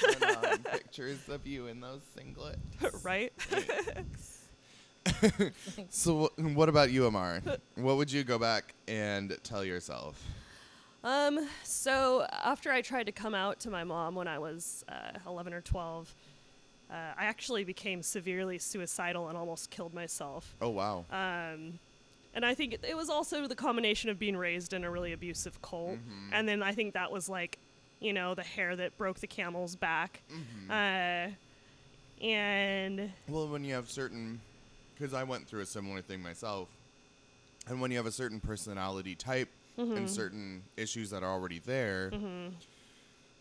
And, 0.07 0.23
um, 0.47 0.59
pictures 0.61 1.29
of 1.29 1.45
you 1.45 1.67
in 1.67 1.81
those 1.81 2.01
singlets. 2.17 2.57
right? 3.05 3.33
So, 5.91 6.31
wh- 6.39 6.57
what 6.57 6.69
about 6.69 6.93
you, 6.93 7.07
Amar? 7.07 7.41
what 7.75 7.97
would 7.97 8.11
you 8.13 8.23
go 8.23 8.39
back 8.39 8.75
and 8.87 9.37
tell 9.43 9.65
yourself? 9.65 10.23
Um, 11.05 11.48
so 11.64 12.26
after 12.30 12.70
I 12.70 12.80
tried 12.80 13.07
to 13.07 13.12
come 13.12 13.34
out 13.34 13.61
to 13.61 13.70
my 13.70 13.84
mom 13.84 14.14
when 14.14 14.28
I 14.28 14.38
was 14.38 14.84
uh, 14.88 15.18
11 15.26 15.53
or 15.53 15.61
12, 15.61 16.14
uh, 16.90 16.94
I 16.94 17.24
actually 17.24 17.64
became 17.64 18.03
severely 18.03 18.59
suicidal 18.59 19.28
and 19.28 19.36
almost 19.36 19.70
killed 19.70 19.94
myself. 19.94 20.57
Oh 20.61 20.68
wow. 20.68 21.05
Um, 21.11 21.78
and 22.34 22.44
I 22.46 22.55
think 22.55 22.74
it, 22.74 22.84
it 22.88 22.96
was 22.96 23.11
also 23.11 23.46
the 23.46 23.57
combination 23.57 24.11
of 24.11 24.18
being 24.18 24.36
raised 24.36 24.72
in 24.72 24.84
a 24.84 24.90
really 24.90 25.12
abusive 25.12 25.61
cult, 25.61 25.98
and 26.32 26.48
then 26.48 26.62
I 26.62 26.72
think 26.72 26.94
that 26.94 27.11
was 27.11 27.28
like, 27.28 27.59
you 28.00 28.12
know, 28.12 28.34
the 28.34 28.42
hair 28.42 28.74
that 28.76 28.96
broke 28.96 29.18
the 29.18 29.26
camel's 29.26 29.76
back. 29.76 30.22
Uh, 30.70 31.28
and 32.24 33.11
Well, 33.28 33.48
when 33.48 33.64
you 33.64 33.74
have 33.74 33.90
certain 33.90 34.40
because 35.03 35.14
I 35.14 35.24
went 35.24 35.48
through 35.48 35.62
a 35.62 35.66
similar 35.66 36.00
thing 36.00 36.22
myself. 36.22 36.68
And 37.68 37.80
when 37.80 37.90
you 37.90 37.96
have 37.96 38.07
a 38.07 38.12
certain 38.12 38.38
personality 38.38 39.16
type 39.16 39.48
and 39.77 40.09
certain 40.09 40.62
issues 40.77 41.11
that 41.11 41.23
are 41.23 41.31
already 41.33 41.59
there, 41.59 42.12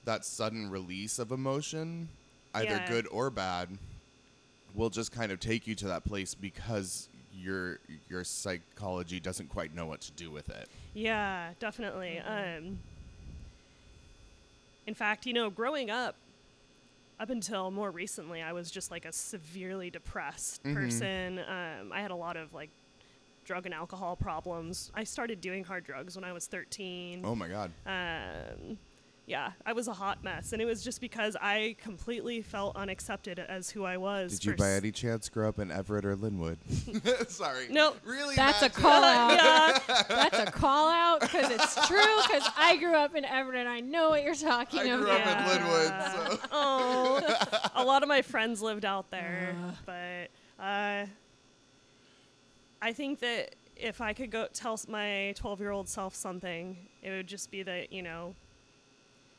that 0.05 0.25
sudden 0.25 0.69
release 0.69 1.19
of 1.19 1.31
emotion, 1.31 2.09
either 2.53 2.75
Yeah. 2.75 2.87
good 2.87 3.07
or 3.11 3.29
bad, 3.29 3.77
will 4.73 4.89
just 4.89 5.11
kind 5.11 5.31
of 5.31 5.39
take 5.39 5.67
you 5.67 5.75
to 5.75 5.87
that 5.87 6.03
place 6.05 6.33
because 6.33 7.09
your 7.33 7.79
your 8.09 8.23
psychology 8.23 9.19
doesn't 9.19 9.49
quite 9.49 9.73
know 9.73 9.85
what 9.85 10.01
to 10.01 10.11
do 10.11 10.31
with 10.31 10.49
it. 10.49 10.69
Yeah, 10.93 11.51
definitely. 11.59 12.19
Um, 12.19 12.79
in 14.87 14.93
fact, 14.93 15.25
you 15.25 15.33
know, 15.33 15.49
growing 15.49 15.89
up, 15.89 16.15
up 17.19 17.29
until 17.29 17.69
more 17.69 17.91
recently, 17.91 18.41
I 18.41 18.51
was 18.51 18.71
just 18.71 18.89
like 18.91 19.05
a 19.05 19.11
severely 19.13 19.89
depressed 19.89 20.63
Mhm. 20.63 20.73
person. 20.73 21.39
Um, 21.39 21.91
I 21.93 22.01
had 22.01 22.11
a 22.11 22.15
lot 22.15 22.35
of 22.35 22.53
like 22.53 22.69
drug 23.51 23.65
and 23.65 23.75
alcohol 23.75 24.15
problems. 24.15 24.91
I 24.95 25.03
started 25.03 25.41
doing 25.41 25.65
hard 25.65 25.83
drugs 25.83 26.15
when 26.15 26.23
I 26.23 26.31
was 26.31 26.47
13. 26.47 27.23
Oh 27.25 27.35
my 27.35 27.49
god. 27.49 27.69
Um, 27.85 28.77
yeah, 29.27 29.51
I 29.65 29.73
was 29.73 29.89
a 29.89 29.93
hot 29.93 30.23
mess, 30.23 30.53
and 30.53 30.61
it 30.61 30.65
was 30.65 30.81
just 30.81 31.01
because 31.01 31.35
I 31.41 31.75
completely 31.81 32.41
felt 32.41 32.77
unaccepted 32.77 33.39
as 33.39 33.69
who 33.69 33.83
I 33.83 33.97
was. 33.97 34.39
Did 34.39 34.45
you 34.45 34.55
by 34.55 34.69
s- 34.71 34.77
any 34.81 34.91
chance 34.93 35.27
grow 35.27 35.49
up 35.49 35.59
in 35.59 35.69
Everett 35.69 36.05
or 36.05 36.15
Lynnwood? 36.15 36.57
Sorry. 37.29 37.67
No. 37.69 37.93
Really? 38.05 38.35
That's 38.35 38.61
a 38.61 38.65
Matt? 38.65 38.73
call 38.73 39.03
out. 39.03 39.31
yeah, 39.89 40.03
That's 40.09 40.39
a 40.39 40.45
call 40.51 40.89
out 40.89 41.19
because 41.21 41.51
it's 41.51 41.87
true. 41.87 41.97
Because 42.25 42.49
I 42.57 42.77
grew 42.77 42.95
up 42.95 43.15
in 43.15 43.25
Everett 43.25 43.59
and 43.59 43.67
I 43.69 43.81
know 43.81 44.09
what 44.11 44.23
you're 44.23 44.33
talking 44.33 44.79
I 44.79 44.83
about. 44.85 44.99
grew 45.01 45.09
up 45.11 45.19
in 45.19 45.27
Yeah. 45.27 45.49
Lynnwood, 45.49 46.39
so 46.39 46.39
oh, 46.53 47.69
a 47.75 47.83
lot 47.83 48.01
of 48.03 48.07
my 48.09 48.21
friends 48.21 48.61
lived 48.61 48.85
out 48.85 49.11
there, 49.11 49.53
but 49.85 50.29
uh, 50.63 51.05
I 52.81 52.93
think 52.93 53.19
that 53.19 53.55
if 53.75 54.01
I 54.01 54.13
could 54.13 54.31
go 54.31 54.47
tell 54.53 54.79
my 54.87 55.33
12 55.37 55.59
year 55.59 55.71
old 55.71 55.87
self 55.87 56.15
something, 56.15 56.77
it 57.01 57.09
would 57.11 57.27
just 57.27 57.51
be 57.51 57.63
that, 57.63 57.91
you 57.91 58.03
know, 58.03 58.35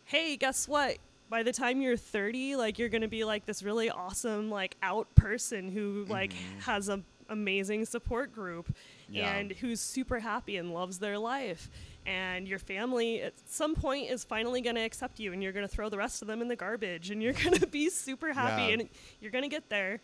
hey, 0.05 0.37
guess 0.37 0.69
what? 0.69 0.99
By 1.29 1.43
the 1.43 1.53
time 1.53 1.81
you're 1.81 1.97
30, 1.97 2.57
like 2.57 2.79
you're 2.79 2.89
going 2.89 3.03
to 3.03 3.09
be 3.09 3.25
like 3.25 3.47
this 3.47 3.63
really 3.63 3.89
awesome, 3.91 4.51
like 4.51 4.77
out 4.83 5.13
person 5.15 5.71
who 5.71 6.05
like 6.09 6.33
mm-hmm. 6.33 6.59
has 6.61 6.89
a 6.89 7.01
amazing 7.29 7.85
support 7.87 8.33
group 8.35 8.75
Yeah. 9.09 9.35
and 9.35 9.53
who's 9.53 9.81
super 9.81 10.21
happy 10.21 10.57
and 10.59 10.73
loves 10.73 10.99
their 10.99 11.19
life. 11.19 11.71
And 12.05 12.47
your 12.47 12.59
family 12.59 13.23
at 13.23 13.33
some 13.49 13.75
point 13.75 14.11
is 14.11 14.25
finally 14.25 14.61
going 14.61 14.77
to 14.77 14.83
accept 14.83 15.21
you, 15.21 15.33
and 15.33 15.43
you're 15.43 15.53
going 15.53 15.67
to 15.67 15.73
throw 15.73 15.89
the 15.89 15.97
rest 15.97 16.21
of 16.21 16.29
them 16.29 16.43
in 16.43 16.49
the 16.49 16.57
garbage, 16.57 17.11
and 17.11 17.23
you're 17.23 17.33
going 17.45 17.55
to 17.59 17.67
be 17.67 17.89
super 17.89 18.33
happy, 18.33 18.63
Yeah. 18.63 18.69
and 18.81 18.89
you're 19.21 19.31
going 19.31 19.45
to 19.45 19.49
get 19.49 19.69
there. 19.69 20.01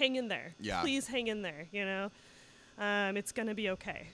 Hang 0.00 0.16
in 0.16 0.28
there. 0.28 0.54
Yeah. 0.58 0.80
Please 0.80 1.06
hang 1.06 1.26
in 1.28 1.42
there, 1.42 1.66
you 1.72 1.84
know? 1.84 2.10
Um, 2.78 3.18
it's 3.18 3.32
going 3.32 3.48
to 3.48 3.54
be 3.54 3.68
okay. 3.70 4.06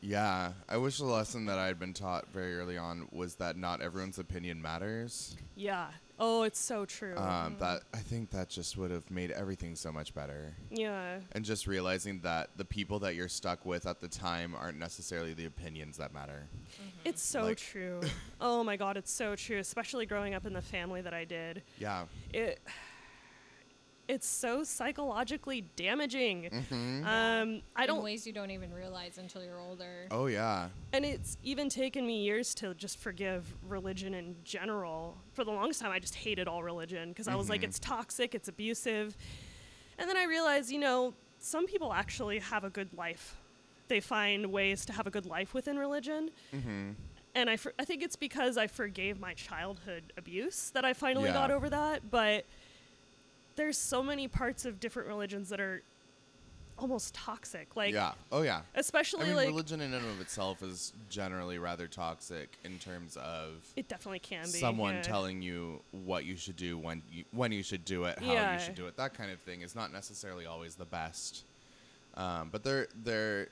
Yeah, 0.00 0.52
I 0.68 0.76
wish 0.78 0.98
the 0.98 1.04
lesson 1.04 1.46
that 1.46 1.58
I 1.58 1.66
had 1.66 1.78
been 1.78 1.92
taught 1.94 2.28
very 2.32 2.58
early 2.58 2.76
on 2.78 3.08
was 3.12 3.36
that 3.36 3.56
not 3.56 3.80
everyone's 3.80 4.18
opinion 4.18 4.60
matters. 4.60 5.36
Yeah. 5.56 5.86
Oh, 6.18 6.42
it's 6.44 6.58
so 6.60 6.84
true. 6.86 7.16
Um, 7.16 7.56
that 7.60 7.82
I 7.92 7.98
think 7.98 8.30
that 8.30 8.48
just 8.50 8.76
would 8.78 8.90
have 8.90 9.10
made 9.10 9.30
everything 9.32 9.74
so 9.74 9.90
much 9.92 10.14
better. 10.14 10.54
yeah. 10.70 11.18
And 11.32 11.44
just 11.44 11.66
realizing 11.66 12.20
that 12.20 12.50
the 12.56 12.64
people 12.66 12.98
that 13.00 13.14
you're 13.14 13.28
stuck 13.28 13.64
with 13.66 13.86
at 13.86 14.00
the 14.00 14.08
time 14.08 14.54
aren't 14.54 14.78
necessarily 14.78 15.32
the 15.34 15.46
opinions 15.46 15.96
that 15.98 16.12
matter. 16.14 16.48
It's 17.04 17.22
so 17.22 17.42
Like- 17.44 17.56
true. 17.58 18.00
oh 18.40 18.62
my 18.64 18.76
god, 18.76 18.96
it's 18.98 19.10
so 19.12 19.36
true. 19.36 19.58
Especially 19.58 20.04
growing 20.06 20.34
up 20.34 20.44
in 20.46 20.52
the 20.52 20.62
family 20.62 21.00
that 21.02 21.12
I 21.14 21.24
did. 21.24 21.62
Yeah. 21.78 22.04
It 22.32 22.60
it's 24.08 24.26
so 24.26 24.62
psychologically 24.64 25.62
damaging. 25.76 26.50
hmm 26.68 27.04
Um, 27.06 27.62
I 27.74 27.82
in 27.82 27.86
don't, 27.86 28.02
ways 28.02 28.26
you 28.26 28.32
don't 28.32 28.50
even 28.50 28.72
realize 28.72 29.18
until 29.18 29.42
you're 29.44 29.60
older. 29.60 30.06
Oh 30.10 30.26
yeah. 30.26 30.68
and 30.92 31.04
it's 31.04 31.36
even 31.42 31.68
taken 31.68 32.06
me 32.06 32.22
years 32.22 32.54
to 32.56 32.74
just 32.74 32.98
forgive 32.98 33.54
religion 33.66 34.14
in 34.14 34.36
general. 34.44 35.16
For 35.32 35.44
the 35.44 35.50
longest 35.52 35.80
time, 35.80 35.90
I 35.90 35.98
just 35.98 36.14
hated 36.14 36.46
all 36.48 36.62
religion 36.62 37.08
because 37.10 37.28
I 37.28 37.34
was 37.34 37.48
like, 37.48 37.62
Mhm. 37.62 37.64
it's 37.64 37.78
toxic, 37.78 38.34
it's 38.34 38.48
abusive. 38.48 39.16
And 39.98 40.08
then 40.08 40.16
I 40.16 40.24
realized, 40.24 40.70
you 40.70 40.78
know, 40.80 41.14
some 41.38 41.66
people 41.66 41.92
actually 41.92 42.38
have 42.40 42.64
a 42.64 42.70
good 42.70 42.92
life. 42.94 43.36
They 43.88 44.00
find 44.00 44.46
ways 44.52 44.84
to 44.86 44.92
have 44.92 45.06
a 45.06 45.10
good 45.10 45.26
life 45.26 45.54
within 45.54 45.78
religion. 45.78 46.30
hmm 46.50 46.90
and 47.36 47.50
I, 47.50 47.56
for, 47.56 47.72
I 47.80 47.84
think 47.84 48.04
it's 48.04 48.14
because 48.14 48.56
I 48.56 48.68
forgave 48.68 49.18
my 49.18 49.34
childhood 49.34 50.12
abuse 50.16 50.70
that 50.70 50.84
I 50.84 50.92
finally 50.92 51.30
Yeah. 51.30 51.32
got 51.32 51.50
over 51.50 51.68
that. 51.68 52.08
But 52.08 52.46
there's 53.56 53.78
so 53.78 54.02
many 54.02 54.28
parts 54.28 54.64
of 54.64 54.80
different 54.80 55.08
religions 55.08 55.48
that 55.50 55.60
are 55.60 55.82
almost 56.78 57.14
toxic. 57.14 57.76
Like, 57.76 57.92
yeah. 57.94 58.12
Oh 58.32 58.42
yeah. 58.42 58.62
I 58.74 58.80
especially 58.80 59.26
mean, 59.26 59.36
like 59.36 59.46
religion 59.46 59.80
in 59.80 59.92
and 59.94 60.04
of 60.06 60.20
itself 60.20 60.62
is 60.62 60.92
generally 61.08 61.58
rather 61.58 61.86
toxic 61.86 62.56
in 62.64 62.78
terms 62.78 63.16
of 63.16 63.64
it 63.76 63.88
definitely 63.88 64.18
can 64.18 64.44
be 64.44 64.48
someone 64.58 64.96
yeah. 64.96 65.02
telling 65.02 65.42
you 65.42 65.80
what 66.04 66.24
you 66.24 66.36
should 66.36 66.56
do 66.56 66.76
when 66.78 67.02
you 67.12 67.24
when 67.32 67.52
you 67.52 67.62
should 67.62 67.84
do 67.84 68.04
it, 68.04 68.18
how 68.18 68.32
Yeah. 68.32 68.54
you 68.54 68.60
should 68.60 68.74
do 68.74 68.86
it. 68.86 68.96
That 68.96 69.14
kind 69.14 69.30
of 69.30 69.38
thing 69.40 69.62
is 69.62 69.74
not 69.74 69.92
necessarily 69.92 70.46
always 70.46 70.74
the 70.74 70.84
best. 70.84 71.44
Um, 72.16 72.48
but 72.50 72.62
they're 72.64 72.88
they're 73.02 73.48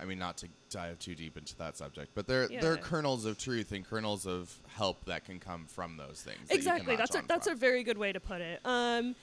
I 0.00 0.04
mean 0.04 0.18
not 0.18 0.36
to 0.38 0.48
dive 0.70 0.98
too 0.98 1.14
deep 1.14 1.36
into 1.36 1.56
that 1.58 1.76
subject, 1.76 2.10
but 2.14 2.26
there 2.26 2.44
are 2.44 2.48
they're 2.48 2.76
kernels 2.76 3.24
of 3.24 3.38
truth 3.38 3.72
and 3.72 3.84
kernels 3.86 4.26
of 4.26 4.52
help 4.68 5.04
that 5.06 5.24
can 5.24 5.38
come 5.38 5.66
from 5.66 5.96
those 5.96 6.20
things. 6.22 6.48
that 6.48 6.54
exactly 6.54 6.96
that's 6.96 7.14
a 7.14 7.22
that's 7.28 7.46
a 7.46 7.54
very 7.54 7.82
good 7.84 7.98
way 7.98 8.12
to 8.12 8.20
put 8.20 8.40
it 8.40 8.60
um 8.64 9.14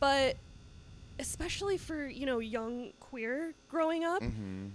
but 0.00 0.36
especially 1.18 1.76
for 1.78 2.06
you 2.06 2.26
know 2.26 2.38
young 2.38 2.92
queer 3.00 3.54
growing 3.70 4.04
up 4.04 4.22
Mm-hmm. 4.22 4.66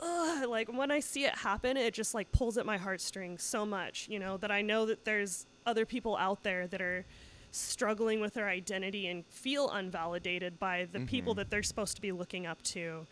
ugh, 0.00 0.48
like 0.48 0.70
when 0.72 0.90
I 0.90 1.00
see 1.00 1.24
it 1.24 1.34
happen, 1.36 1.76
it 1.76 1.94
just 1.94 2.14
like 2.14 2.30
pulls 2.32 2.58
at 2.58 2.66
my 2.66 2.76
heartstrings 2.76 3.42
so 3.42 3.64
much, 3.64 4.08
you 4.10 4.18
know, 4.18 4.36
that 4.38 4.50
I 4.50 4.60
know 4.62 4.84
that 4.86 5.04
there's 5.06 5.46
other 5.64 5.86
people 5.86 6.16
out 6.18 6.42
there 6.42 6.66
that 6.66 6.80
are 6.82 7.04
struggling 7.50 8.20
with 8.20 8.34
their 8.34 8.48
identity 8.48 9.06
and 9.06 9.24
feel 9.26 9.70
unvalidated 9.70 10.58
by 10.58 10.86
the 10.92 11.00
people 11.00 11.32
Mhm. 11.32 11.36
that 11.38 11.50
they're 11.50 11.62
supposed 11.62 11.96
to 11.96 12.02
be 12.02 12.12
looking 12.12 12.46
up 12.46 12.60
to. 12.64 13.06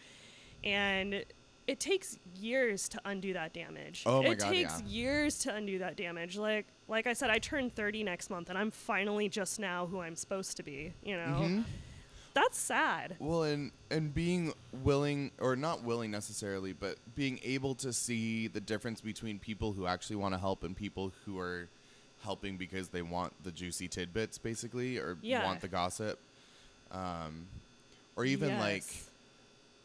And 0.65 1.25
it 1.67 1.79
takes 1.81 2.19
years 2.41 2.89
to 2.91 3.01
undo 3.05 3.33
that 3.35 3.53
damage. 3.53 4.03
Oh 4.07 4.23
my 4.23 4.31
it 4.31 4.39
God, 4.41 4.51
takes 4.51 4.81
yeah. 4.81 4.87
years 4.87 5.39
to 5.41 5.55
undo 5.55 5.79
that 5.79 5.97
damage. 5.97 6.37
Like 6.37 6.67
like 6.89 7.07
I 7.07 7.13
said, 7.15 7.31
I 7.31 7.39
turn 7.39 7.71
30 7.71 8.03
next 8.03 8.29
month 8.29 8.51
and 8.51 8.59
I'm 8.59 8.71
finally 8.71 9.29
just 9.29 9.59
now 9.59 9.87
who 9.87 10.01
I'm 10.01 10.17
supposed 10.17 10.57
to 10.59 10.63
be, 10.63 10.93
you 11.03 11.17
know. 11.17 11.41
Mhm. 11.43 11.65
That's 12.35 12.59
sad. 12.59 13.17
Well, 13.21 13.45
and 13.45 13.71
and 13.91 14.13
being 14.13 14.53
willing 14.83 15.31
or 15.39 15.55
not 15.57 15.85
willing 15.85 16.11
necessarily, 16.11 16.73
but 16.73 16.97
being 17.15 17.39
able 17.45 17.75
to 17.77 17.93
see 17.93 18.49
the 18.49 18.61
difference 18.61 19.01
between 19.01 19.39
people 19.39 19.73
who 19.73 19.87
actually 19.87 20.17
want 20.17 20.35
to 20.35 20.39
help 20.39 20.65
and 20.65 20.77
people 20.77 21.13
who 21.25 21.39
are 21.39 21.69
helping 22.25 22.57
because 22.57 22.89
they 22.89 23.03
want 23.03 23.33
the 23.45 23.53
juicy 23.53 23.87
tidbits, 23.87 24.37
basically, 24.39 24.99
or 24.99 25.17
Yeah. 25.23 25.45
want 25.45 25.61
the 25.61 25.69
gossip, 25.69 26.19
um, 26.91 27.47
or 28.17 28.25
even 28.25 28.49
Yes. 28.51 28.61
like 28.61 28.85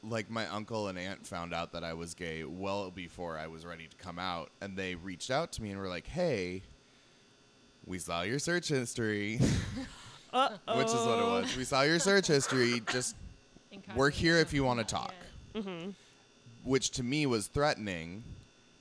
my 0.02 0.48
uncle 0.48 0.88
and 0.88 0.98
aunt 0.98 1.26
found 1.28 1.54
out 1.54 1.72
that 1.74 1.84
I 1.84 1.94
was 1.94 2.14
gay 2.14 2.44
well 2.44 2.90
before 2.92 3.38
I 3.38 3.48
was 3.48 3.66
ready 3.66 3.88
to 3.88 3.96
come 3.98 4.18
out, 4.20 4.50
and 4.62 4.78
they 4.78 4.96
reached 4.96 5.30
out 5.32 5.52
to 5.54 5.62
me 5.62 5.72
and 5.72 5.80
were 5.80 5.88
like, 5.90 6.08
"Hey." 6.08 6.64
We 7.88 7.98
saw 7.98 8.22
your 8.22 8.38
search 8.38 8.68
history, 8.68 9.40
Uh-oh. 10.32 10.78
which 10.78 10.88
is 10.88 10.94
what 10.94 11.18
it 11.18 11.24
was. 11.26 11.58
We 11.58 11.64
saw 11.64 11.82
your 11.82 11.98
search 11.98 12.28
history. 12.28 12.84
Just 12.92 13.16
We're 13.96 14.12
here 14.12 14.38
if 14.38 14.54
you 14.54 14.64
wanna 14.64 14.84
talk. 14.84 15.14
Mm-hmm. 15.56 15.92
which 16.64 16.92
to 16.92 17.04
me 17.04 17.26
was 17.26 17.48
threatening 17.48 18.24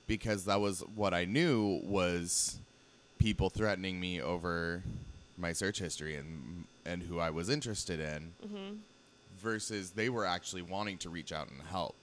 because 0.05 0.45
that 0.45 0.61
was 0.61 0.81
what 0.95 1.15
I 1.15 1.25
knew 1.25 1.81
was 1.83 2.59
people 3.17 3.49
threatening 3.49 3.99
me 3.99 4.21
over 4.21 4.83
my 5.39 5.53
search 5.53 5.79
history 5.79 6.15
and 6.15 6.65
and 6.85 7.01
who 7.01 7.17
I 7.19 7.31
was 7.31 7.49
interested 7.49 7.99
in 7.99 8.33
Mm-hmm. 8.45 8.75
Versus 9.39 9.91
they 9.91 10.09
were 10.09 10.25
actually 10.25 10.61
wanting 10.61 10.97
to 10.99 11.09
reach 11.09 11.31
out 11.31 11.49
and 11.49 11.61
help. 11.69 11.95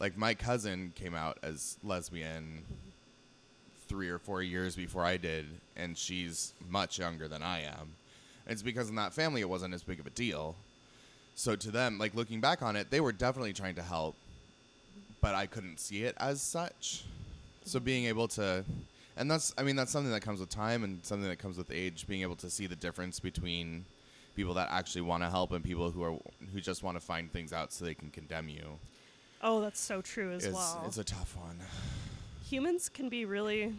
Like 0.00 0.16
my 0.16 0.34
cousin 0.34 0.92
came 0.94 1.14
out 1.14 1.38
as 1.42 1.76
lesbian 1.82 2.64
3 3.88 4.08
or 4.08 4.18
4 4.18 4.42
years 4.42 4.76
before 4.76 5.04
I 5.04 5.16
did 5.16 5.46
and 5.76 5.96
she's 5.96 6.52
much 6.68 6.98
younger 6.98 7.28
than 7.28 7.42
I 7.42 7.62
am. 7.62 7.94
And 8.46 8.52
it's 8.52 8.62
because 8.62 8.88
in 8.88 8.96
that 8.96 9.12
family 9.12 9.40
it 9.40 9.48
wasn't 9.48 9.74
as 9.74 9.82
big 9.82 10.00
of 10.00 10.06
a 10.06 10.10
deal. 10.10 10.56
So 11.34 11.54
to 11.56 11.70
them, 11.70 11.98
like 11.98 12.14
looking 12.14 12.40
back 12.40 12.62
on 12.62 12.76
it, 12.76 12.90
they 12.90 13.00
were 13.00 13.12
definitely 13.12 13.52
trying 13.52 13.76
to 13.76 13.82
help, 13.82 14.16
but 15.20 15.34
I 15.34 15.46
couldn't 15.46 15.78
see 15.78 16.02
it 16.02 16.16
as 16.18 16.40
such. 16.40 17.04
So 17.64 17.78
being 17.78 18.06
able 18.06 18.28
to, 18.28 18.64
and 19.16 19.30
that's, 19.30 19.54
I 19.58 19.62
mean, 19.62 19.76
that's 19.76 19.92
something 19.92 20.12
that 20.12 20.22
comes 20.22 20.40
with 20.40 20.48
time 20.48 20.84
and 20.84 21.04
something 21.04 21.28
that 21.28 21.38
comes 21.38 21.58
with 21.58 21.70
age. 21.70 22.06
Being 22.08 22.22
able 22.22 22.36
to 22.36 22.50
see 22.50 22.66
the 22.66 22.76
difference 22.76 23.20
between 23.20 23.84
people 24.38 24.54
that 24.54 24.68
actually 24.70 25.00
want 25.02 25.20
to 25.20 25.28
help 25.28 25.50
and 25.50 25.64
people 25.64 25.90
who 25.90 26.00
are 26.00 26.14
who 26.52 26.60
just 26.60 26.84
want 26.84 26.96
to 26.96 27.00
find 27.04 27.32
things 27.32 27.52
out 27.52 27.72
so 27.72 27.84
they 27.84 27.92
can 27.92 28.08
condemn 28.08 28.48
you 28.48 28.78
Oh, 29.42 29.60
that's 29.60 29.80
so 29.80 30.00
true 30.00 30.32
as 30.32 30.44
is 30.44 30.54
well. 30.54 30.84
is 30.88 30.96
a 30.98 31.02
tough 31.04 31.36
one. 31.36 31.58
Humans 32.48 32.88
can 32.88 33.08
be 33.08 33.24
really 33.24 33.72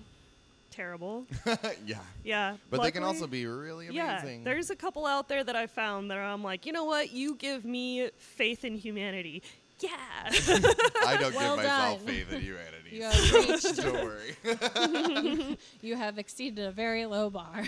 terrible. 0.72 1.26
yeah. 1.86 1.98
Yeah. 2.24 2.56
But 2.70 2.82
they 2.82 2.92
can 2.92 3.04
also 3.04 3.26
be 3.28 3.46
really 3.46 3.88
amazing. 3.88 3.96
Yeah, 3.96 4.22
amazing. 4.22 4.44
there's 4.46 4.70
a 4.70 4.76
couple 4.76 5.06
out 5.06 5.28
there 5.30 5.44
that 5.44 5.56
I 5.58 5.68
found 5.68 6.12
that 6.12 6.18
I'm 6.18 6.44
like, 6.44 6.66
you 6.66 6.72
know 6.74 6.86
what? 6.86 7.12
You 7.12 7.36
give 7.36 7.64
me 7.66 8.10
faith 8.18 8.64
in 8.66 8.76
humanity. 8.76 9.44
Yeah. 9.82 9.90
I 10.30 11.18
don't 11.20 11.36
Well 11.36 11.56
give 11.56 11.66
myself 11.66 12.06
done. 12.06 12.08
faith 12.08 12.32
in 12.34 12.42
humanity. 12.42 12.90
You 12.92 13.04
have 13.04 13.34
reached. 13.34 13.76
don't 13.78 14.04
worry. 14.04 15.58
You 15.82 15.96
have 15.96 16.18
exceeded 16.20 16.66
a 16.66 16.72
very 16.72 17.06
low 17.06 17.30
bar. 17.30 17.66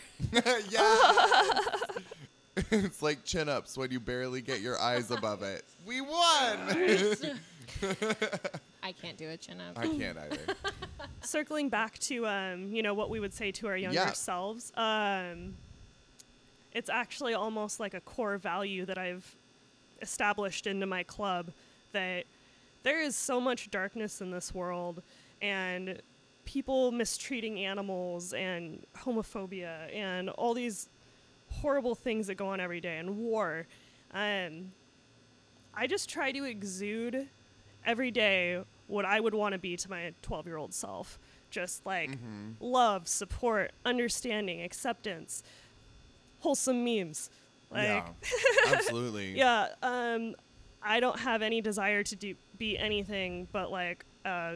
yeah. 0.70 1.12
it's 2.72 3.02
like 3.02 3.24
chin 3.24 3.48
ups 3.50 3.78
when 3.78 3.92
you 3.92 4.00
barely 4.00 4.42
get 4.42 4.62
your 4.62 4.80
eyes 4.80 5.12
above 5.12 5.44
it. 5.44 5.64
We 5.86 6.00
won. 6.00 6.12
I 8.84 8.92
can't 8.92 9.18
do 9.18 9.30
a 9.30 9.38
chin 9.38 9.60
up. 9.60 9.78
I 9.80 9.88
can't 9.88 10.16
either. 10.18 10.38
Circling 11.22 11.70
back 11.70 11.98
to 12.00 12.28
um, 12.28 12.72
you 12.72 12.84
know, 12.84 12.94
what 12.94 13.10
we 13.10 13.20
would 13.20 13.34
say 13.34 13.52
to 13.54 13.68
our 13.68 13.76
younger 13.78 13.96
Yeah. 13.96 14.12
selves. 14.12 14.72
Um, 14.78 15.56
it's 16.74 16.90
actually 16.90 17.34
almost 17.34 17.80
like 17.80 17.94
a 17.96 18.00
core 18.02 18.38
value 18.38 18.86
that 18.86 18.98
I've 19.00 19.36
established 20.02 20.68
into 20.68 20.86
my 20.86 21.02
club 21.04 21.52
that 21.94 22.26
there 22.84 23.02
is 23.02 23.16
so 23.16 23.42
much 23.42 23.72
darkness 23.72 24.22
in 24.22 24.30
this 24.32 24.54
world 24.54 25.02
and 25.42 26.00
people 26.46 26.92
mistreating 26.92 27.60
animals 27.60 28.34
and 28.34 28.84
homophobia 28.98 29.94
and 29.96 30.30
all 30.32 30.54
these 30.54 30.90
horrible 31.52 31.96
things 31.96 32.28
that 32.28 32.36
go 32.36 32.48
on 32.48 32.60
every 32.60 32.80
day 32.82 32.98
and 32.98 33.18
war. 33.18 33.68
Um, 34.14 34.72
I 35.74 35.88
just 35.88 36.10
try 36.10 36.32
to 36.32 36.44
exude 36.44 37.28
every 37.86 38.12
day 38.12 38.62
what 38.88 39.06
I 39.06 39.20
would 39.20 39.34
want 39.34 39.54
to 39.54 39.60
be 39.60 39.78
to 39.78 39.90
my 39.90 40.14
12 40.22 40.48
year 40.48 40.58
old 40.58 40.74
self. 40.74 41.20
Just 41.50 41.86
like 41.86 42.12
love, 42.62 43.08
support, 43.08 43.72
understanding, 43.84 44.62
acceptance, 44.62 45.44
wholesome 46.40 46.84
memes. 46.84 47.30
Like, 47.70 47.84
yeah. 47.84 48.08
Absolutely. 48.74 49.38
yeah, 49.38 49.68
um, 49.82 50.36
I 50.82 51.00
don't 51.00 51.20
have 51.20 51.42
any 51.42 51.62
desire 51.62 52.04
to 52.04 52.16
do 52.16 52.36
be 52.58 52.78
anything 52.78 53.48
but 53.52 53.72
like 53.72 54.06
uh, 54.26 54.56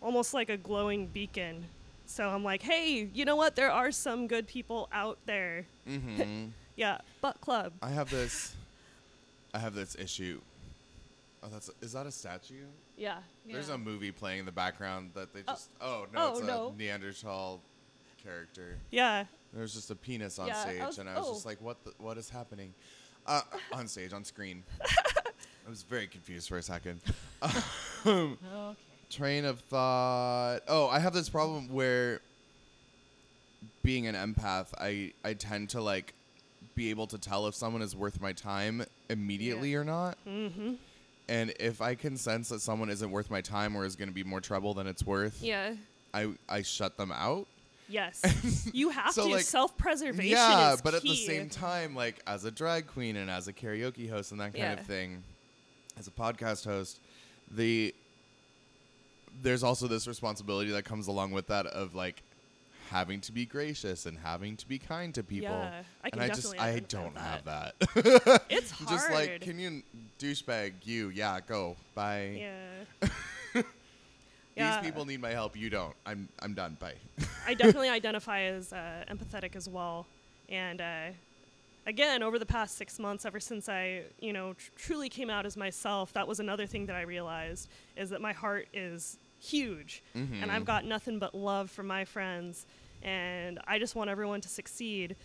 almost 0.00 0.34
like 0.34 0.48
a 0.48 0.56
glowing 0.56 1.06
beacon. 1.06 1.64
So 2.06 2.28
I'm 2.28 2.44
like, 2.44 2.62
hey, 2.62 3.08
you 3.12 3.24
know 3.24 3.36
what? 3.36 3.56
There 3.56 3.70
are 3.70 3.90
some 3.92 4.26
good 4.26 4.46
people 4.46 4.88
out 4.92 5.18
there. 5.26 5.66
hmm 5.86 6.46
Yeah, 6.76 6.98
butt 7.20 7.38
club. 7.42 7.74
I 7.82 7.90
have 7.90 8.08
this. 8.10 8.54
I 9.54 9.58
have 9.58 9.74
this 9.74 9.94
issue. 9.94 10.40
Oh, 11.42 11.48
that's 11.52 11.70
is 11.82 11.92
that 11.92 12.06
a 12.06 12.10
statue? 12.10 12.64
Yeah. 12.96 13.18
There's 13.46 13.68
Yeah. 13.68 13.74
a 13.74 13.78
movie 13.78 14.10
playing 14.10 14.40
in 14.40 14.46
the 14.46 14.52
background 14.52 15.10
that 15.14 15.34
they 15.34 15.40
Oh. 15.46 15.52
just. 15.52 15.68
Oh, 15.82 16.06
no, 16.14 16.18
Oh, 16.20 16.30
it's 16.32 16.40
a 16.40 16.44
no. 16.46 16.74
Neanderthal 16.78 17.60
character. 18.22 18.78
Yeah. 18.90 19.24
There's 19.52 19.74
just 19.74 19.90
a 19.90 19.94
penis 19.94 20.38
on 20.38 20.46
Yeah, 20.48 20.58
I 20.58 20.62
stage, 20.62 20.82
was- 20.82 20.98
and 20.98 21.08
I 21.10 21.18
was 21.18 21.26
oh. 21.28 21.32
just 21.34 21.44
like, 21.46 21.60
"What? 21.60 21.84
The, 21.84 21.92
what 21.98 22.16
is 22.16 22.30
happening?" 22.30 22.72
Uh, 23.26 23.42
on 23.72 23.86
stage, 23.86 24.12
on 24.14 24.24
screen. 24.24 24.62
I 24.80 25.68
was 25.68 25.82
very 25.82 26.06
confused 26.06 26.48
for 26.48 26.56
a 26.56 26.62
second. 26.62 27.00
Okay. 28.06 28.36
Train 29.12 29.44
of 29.44 29.60
thought. 29.60 30.60
Oh, 30.68 30.88
I 30.88 30.98
have 30.98 31.12
this 31.12 31.28
problem 31.28 31.68
where, 31.68 32.20
being 33.82 34.06
an 34.06 34.14
empath, 34.14 34.68
I 34.80 35.12
I 35.24 35.34
tend 35.34 35.70
to 35.70 35.80
like 35.82 36.14
be 36.74 36.90
able 36.90 37.06
to 37.08 37.18
tell 37.18 37.46
if 37.46 37.54
someone 37.54 37.82
is 37.82 37.94
worth 37.94 38.20
my 38.20 38.32
time 38.32 38.84
immediately 39.10 39.74
or 39.74 39.84
not. 39.84 40.16
Mm-hmm. 40.26 40.74
And 41.28 41.52
if 41.60 41.80
I 41.82 41.94
can 41.94 42.16
sense 42.16 42.48
that 42.48 42.60
someone 42.60 42.88
isn't 42.90 43.10
worth 43.10 43.30
my 43.30 43.40
time 43.42 43.76
or 43.76 43.84
is 43.84 43.94
going 43.96 44.08
to 44.08 44.14
be 44.14 44.24
more 44.24 44.40
trouble 44.40 44.74
than 44.74 44.86
it's 44.86 45.04
worth, 45.04 45.42
Yeah. 45.42 45.74
I 46.14 46.32
I 46.48 46.62
shut 46.62 46.96
them 46.96 47.12
out. 47.12 47.46
Yes. 47.88 48.70
You 48.72 48.88
have 48.90 49.12
So, 49.12 49.26
to. 49.26 49.34
like, 49.34 49.42
Self 49.44 49.76
preservation 49.76 50.36
yeah, 50.38 50.76
but 50.82 50.94
at 50.94 51.02
the 51.02 51.14
same 51.14 51.48
time, 51.50 51.94
like 51.94 52.20
as 52.26 52.44
a 52.46 52.50
drag 52.50 52.86
queen 52.86 53.16
and 53.16 53.30
as 53.30 53.48
a 53.48 53.52
karaoke 53.52 54.08
host 54.08 54.32
and 54.32 54.40
that 54.40 54.54
kind 54.54 54.58
Yeah. 54.58 54.72
of 54.74 54.86
thing, 54.86 55.22
as 55.98 56.06
a 56.06 56.10
podcast 56.10 56.64
host, 56.64 57.00
the 57.50 57.94
there's 59.42 59.62
also 59.62 59.86
this 59.88 60.06
responsibility 60.06 60.70
that 60.70 60.84
comes 60.84 61.06
along 61.08 61.32
with 61.32 61.48
that 61.48 61.66
of 61.66 61.94
like 61.94 62.22
having 62.90 63.20
to 63.22 63.32
be 63.32 63.46
gracious 63.46 64.06
and 64.06 64.18
having 64.18 64.56
to 64.56 64.68
be 64.68 64.78
kind 64.78 65.14
to 65.14 65.22
people. 65.22 65.48
Yeah, 65.50 65.82
I 66.04 66.10
can 66.10 66.20
and 66.20 66.30
I 66.30 66.34
just 66.34 66.58
I 66.58 66.78
don't 66.80 67.16
have 67.16 67.44
that. 67.44 67.74
that. 67.80 68.42
It's 68.50 68.70
hard. 68.70 68.90
just 68.90 69.10
like 69.10 69.40
can 69.40 69.58
you 69.58 69.82
douchebag 70.18 70.72
you 70.84 71.08
yeah 71.10 71.40
go 71.46 71.76
bye. 71.94 72.36
Yeah. 72.38 73.08
These 73.54 73.64
Yeah. 74.56 74.80
people 74.82 75.06
need 75.06 75.20
my 75.22 75.30
help. 75.30 75.56
You 75.56 75.70
don't. 75.70 75.94
I'm 76.04 76.28
I'm 76.40 76.52
done. 76.54 76.76
Bye. 76.78 76.94
I 77.46 77.54
definitely 77.54 77.88
identify 77.88 78.42
as 78.42 78.72
uh, 78.72 79.04
empathetic 79.10 79.56
as 79.56 79.66
well. 79.68 80.06
And 80.50 80.80
uh, 80.82 81.06
again, 81.86 82.22
over 82.22 82.38
the 82.38 82.44
past 82.44 82.76
six 82.76 82.98
months, 82.98 83.24
ever 83.24 83.40
since 83.40 83.70
I, 83.70 84.02
you 84.20 84.34
know, 84.34 84.52
tr- 84.52 84.70
truly 84.76 85.08
came 85.08 85.30
out 85.30 85.46
as 85.46 85.56
myself, 85.56 86.12
that 86.12 86.28
was 86.28 86.38
another 86.38 86.66
thing 86.66 86.84
that 86.86 86.96
I 86.96 87.02
realized 87.02 87.68
is 87.96 88.10
that 88.10 88.20
my 88.20 88.34
heart 88.34 88.68
is 88.74 89.16
huge, 89.42 90.02
and 90.14 90.50
I've 90.50 90.64
got 90.64 90.84
nothing 90.84 91.18
but 91.18 91.34
love 91.34 91.70
for 91.70 91.82
my 91.82 92.04
friends, 92.04 92.66
and 93.02 93.58
I 93.66 93.78
just 93.78 93.94
want 93.96 94.08
everyone 94.10 94.40
to 94.42 94.48
succeed. 94.48 95.16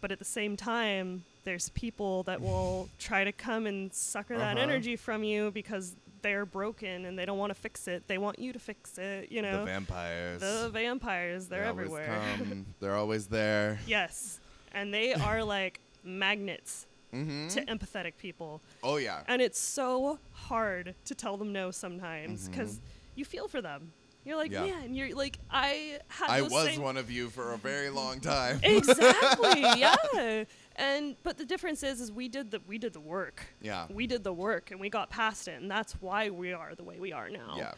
But 0.00 0.12
at 0.12 0.20
the 0.20 0.24
same 0.24 0.56
time, 0.56 1.24
there's 1.42 1.70
people 1.70 2.22
that 2.24 2.40
will 2.40 2.88
try 3.00 3.24
to 3.24 3.32
come 3.32 3.66
and 3.66 3.92
sucker 3.92 4.38
that 4.38 4.56
Uh-huh. 4.56 4.62
energy 4.62 4.94
from 4.96 5.24
you 5.24 5.50
because 5.50 5.96
they're 6.22 6.46
broken 6.46 7.04
and 7.04 7.18
they 7.18 7.24
don't 7.24 7.38
want 7.38 7.50
to 7.50 7.54
fix 7.60 7.88
it. 7.88 8.06
They 8.06 8.16
want 8.18 8.38
you 8.38 8.52
to 8.52 8.58
fix 8.60 8.96
it, 8.98 9.32
you 9.32 9.42
know. 9.42 9.58
the 9.60 9.64
vampires. 9.64 10.40
The 10.40 10.70
vampires, 10.72 11.48
they're 11.48 11.62
They 11.64 11.68
everywhere. 11.68 12.22
come. 12.38 12.66
They're 12.80 12.94
always 12.94 13.26
there. 13.26 13.80
yes. 13.88 14.38
And 14.72 14.94
they 14.94 15.14
are 15.14 15.42
like 15.56 15.80
magnets 16.04 16.86
Mm-hmm. 17.14 17.48
to 17.48 17.64
empathetic 17.64 18.12
people. 18.18 18.60
Oh 18.82 18.98
yeah. 18.98 19.22
And 19.28 19.40
it's 19.40 19.58
so 19.58 20.18
hard 20.32 20.94
to 21.06 21.14
tell 21.14 21.38
them 21.38 21.52
no 21.54 21.70
sometimes 21.70 22.48
because 22.50 22.80
you 23.18 23.24
feel 23.24 23.48
for 23.48 23.60
them. 23.60 23.92
You're 24.24 24.36
like. 24.36 24.50
Yeah. 24.50 24.66
man, 24.66 24.94
you're 24.94 25.14
like, 25.14 25.38
I 25.50 25.98
had 26.08 26.30
I 26.30 26.42
was 26.42 26.52
same- 26.52 26.82
one 26.82 26.96
of 26.96 27.10
you 27.10 27.30
for 27.30 27.52
a 27.52 27.58
very 27.58 27.90
long 27.90 28.20
time. 28.20 28.60
exactly, 28.62 29.60
yeah. 29.76 30.44
And 30.76 31.16
but 31.22 31.38
the 31.38 31.44
difference 31.44 31.82
is, 31.82 32.00
is 32.00 32.12
we 32.12 32.28
did 32.28 32.50
the 32.50 32.60
we 32.66 32.78
did 32.78 32.92
the 32.92 33.00
work. 33.00 33.46
Yeah. 33.60 33.86
We 33.90 34.06
did 34.06 34.22
the 34.24 34.32
work 34.32 34.70
and 34.70 34.78
we 34.80 34.90
got 34.90 35.10
past 35.10 35.48
it, 35.48 35.60
and 35.60 35.70
that's 35.70 35.94
why 36.00 36.30
we 36.30 36.52
are 36.52 36.74
the 36.74 36.84
way 36.84 36.98
we 36.98 37.12
are 37.12 37.28
now. 37.28 37.54
Yeah. 37.56 37.72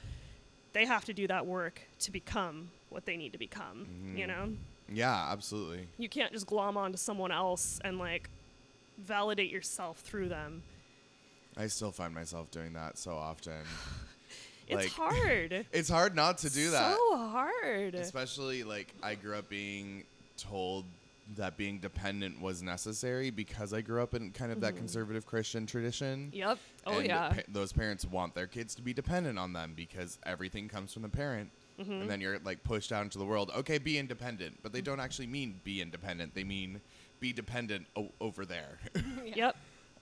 They 0.72 0.84
have 0.86 1.04
to 1.06 1.12
do 1.14 1.26
that 1.26 1.46
work 1.46 1.80
to 2.00 2.10
become 2.12 2.70
what 2.90 3.06
they 3.06 3.16
need 3.16 3.32
to 3.32 3.38
become. 3.38 3.86
Mm-hmm. 3.90 4.16
You 4.16 4.26
know. 4.26 4.52
Yeah, 4.92 5.28
absolutely. 5.30 5.86
you 5.98 6.08
can't 6.08 6.32
just 6.32 6.46
glom 6.46 6.76
onto 6.76 6.98
someone 6.98 7.30
else 7.30 7.78
and 7.84 7.96
like 7.96 8.28
validate 8.98 9.50
yourself 9.52 10.00
through 10.00 10.28
them. 10.28 10.64
I 11.56 11.68
still 11.68 11.92
find 11.92 12.12
myself 12.12 12.50
doing 12.50 12.72
that 12.72 12.98
so 12.98 13.12
often. 13.12 13.62
It's 14.70 14.98
Like- 14.98 15.12
hard. 15.14 15.66
It's 15.72 15.88
hard 15.88 16.14
not 16.14 16.38
to 16.38 16.50
do 16.50 16.70
that. 16.70 16.96
So 16.96 17.16
hard. 17.16 17.94
Especially 17.94 18.62
like 18.62 18.94
I 19.02 19.14
grew 19.14 19.36
up 19.36 19.48
being 19.48 20.04
told 20.36 20.84
that 21.36 21.56
being 21.56 21.78
dependent 21.78 22.40
was 22.40 22.60
necessary 22.60 23.30
because 23.30 23.72
I 23.72 23.82
grew 23.82 24.02
up 24.02 24.14
in 24.14 24.32
kind 24.32 24.50
of 24.50 24.60
that 24.62 24.74
conservative 24.76 25.26
Christian 25.26 25.64
tradition. 25.64 26.30
Yep. 26.32 26.58
Oh 26.86 26.98
and 26.98 27.06
yeah. 27.06 27.28
pa- 27.28 27.42
those 27.48 27.72
parents 27.72 28.04
want 28.04 28.34
their 28.34 28.48
kids 28.48 28.74
to 28.76 28.82
be 28.82 28.92
dependent 28.92 29.38
on 29.38 29.52
them 29.52 29.74
because 29.76 30.18
everything 30.26 30.68
comes 30.68 30.92
from 30.92 31.02
the 31.02 31.08
parent. 31.08 31.50
Mm-hmm. 31.80 31.92
And 31.92 32.10
then 32.10 32.20
you're 32.20 32.40
like 32.40 32.64
pushed 32.64 32.90
out 32.90 33.04
into 33.04 33.16
the 33.18 33.24
world. 33.24 33.52
Okay, 33.56 33.78
be 33.78 33.96
independent, 33.96 34.58
but 34.62 34.68
Mm-hmm. 34.70 34.74
they 34.76 34.80
don't 34.82 35.00
actually 35.00 35.28
mean 35.28 35.60
be 35.62 35.80
independent. 35.80 36.34
They 36.34 36.44
mean 36.44 36.80
be 37.20 37.32
dependent 37.32 37.86
o- 37.96 38.10
over 38.20 38.44
there. 38.44 38.78
Yep. 39.24 39.54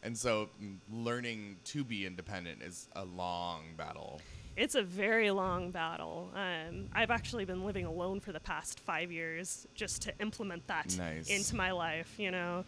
and 0.02 0.16
so 0.16 0.48
mm, 0.62 0.76
learning 0.90 1.56
to 1.64 1.84
be 1.84 2.06
independent 2.06 2.62
is 2.62 2.88
a 2.96 3.04
long 3.04 3.74
battle. 3.76 4.20
It's 4.58 4.74
a 4.74 4.82
very 4.82 5.30
long 5.30 5.70
battle. 5.70 6.32
Um, 6.34 6.88
I've 6.92 7.12
actually 7.12 7.44
been 7.44 7.64
living 7.64 7.84
alone 7.86 8.18
for 8.18 8.32
the 8.32 8.40
past 8.40 8.80
five 8.80 9.12
years 9.12 9.66
just 9.76 10.02
to 10.02 10.12
implement 10.18 10.66
that 10.66 10.96
Nice. 10.98 11.28
into 11.30 11.54
my 11.54 11.70
life, 11.70 12.12
you 12.18 12.32
know. 12.32 12.64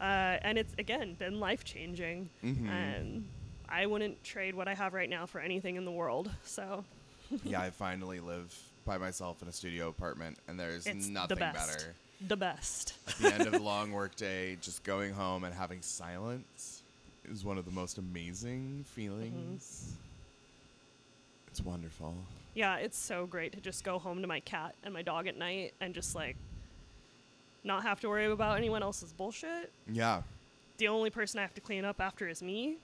Uh, 0.00 0.02
and 0.42 0.58
it's 0.58 0.74
again 0.76 1.14
been 1.14 1.38
life 1.38 1.62
changing. 1.64 2.28
Mhm. 2.42 2.68
And 2.68 3.28
I 3.68 3.86
wouldn't 3.86 4.24
trade 4.24 4.56
what 4.56 4.66
I 4.66 4.74
have 4.74 4.92
right 4.92 5.08
now 5.08 5.24
for 5.26 5.40
anything 5.40 5.76
in 5.76 5.84
the 5.84 5.92
world. 5.92 6.30
So 6.44 6.84
yeah, 7.44 7.60
I 7.62 7.70
finally 7.70 8.18
live 8.18 8.52
by 8.84 8.98
myself 8.98 9.40
in 9.40 9.46
a 9.48 9.52
studio 9.52 9.88
apartment, 9.88 10.36
and 10.48 10.58
there's 10.58 10.84
it's 10.86 11.06
nothing 11.06 11.36
the 11.36 11.40
best. 11.40 11.54
better. 11.78 11.94
The 12.26 12.36
best. 12.36 12.94
At 13.06 13.14
the 13.18 13.34
end 13.34 13.46
of 13.46 13.54
a 13.54 13.58
long 13.72 13.92
work 13.92 14.16
day, 14.16 14.56
just 14.60 14.82
going 14.82 15.12
home 15.14 15.44
and 15.44 15.54
having 15.54 15.80
silence 15.80 16.82
is 17.30 17.44
one 17.44 17.56
of 17.56 17.64
the 17.66 17.70
most 17.70 17.98
amazing 17.98 18.84
feelings. 18.88 19.94
It's 21.54 21.64
wonderful. 21.64 22.16
Yeah, 22.54 22.78
it's 22.78 22.98
so 22.98 23.26
great 23.26 23.52
to 23.52 23.60
just 23.60 23.84
go 23.84 24.00
home 24.00 24.20
to 24.22 24.26
my 24.26 24.40
cat 24.40 24.74
and 24.82 24.92
my 24.92 25.02
dog 25.02 25.28
at 25.28 25.36
night 25.38 25.72
and 25.80 25.94
just 25.94 26.12
like 26.16 26.34
not 27.62 27.84
have 27.84 28.00
to 28.00 28.08
worry 28.08 28.26
about 28.26 28.56
anyone 28.58 28.82
else's 28.82 29.12
bullshit. 29.12 29.70
Yeah. 29.88 30.22
The 30.78 30.88
only 30.88 31.10
person 31.10 31.38
I 31.38 31.42
have 31.42 31.54
to 31.54 31.60
clean 31.60 31.84
up 31.84 32.00
after 32.00 32.26
is 32.28 32.42
me. 32.42 32.78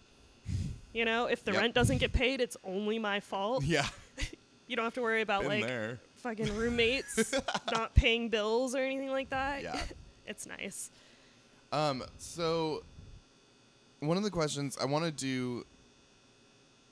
You 0.93 1.05
know, 1.05 1.27
if 1.27 1.45
the 1.45 1.53
Yep. 1.53 1.61
rent 1.61 1.75
doesn't 1.75 1.99
get 1.99 2.13
paid, 2.13 2.41
it's 2.41 2.57
only 2.65 2.99
my 3.01 3.19
fault. 3.21 3.65
Yeah. 3.65 3.87
You 4.69 4.77
don't 4.77 4.85
have 4.85 4.95
to 4.95 5.03
worry 5.03 5.21
about 5.23 5.41
Been 5.43 5.49
like 5.51 5.67
there. 5.67 5.99
fucking 6.19 6.57
roommates 6.57 7.33
not 7.73 7.93
paying 7.97 8.29
bills 8.29 8.77
or 8.77 8.79
anything 8.79 9.11
like 9.11 9.31
that. 9.31 9.63
Yeah. 9.65 9.81
it's 10.29 10.47
nice. 10.47 10.91
Um, 11.73 12.05
so 12.19 12.85
one 13.99 14.17
of 14.17 14.23
the 14.23 14.31
questions 14.31 14.79
I 14.81 14.85
want 14.85 15.05
to 15.07 15.11
do 15.11 15.65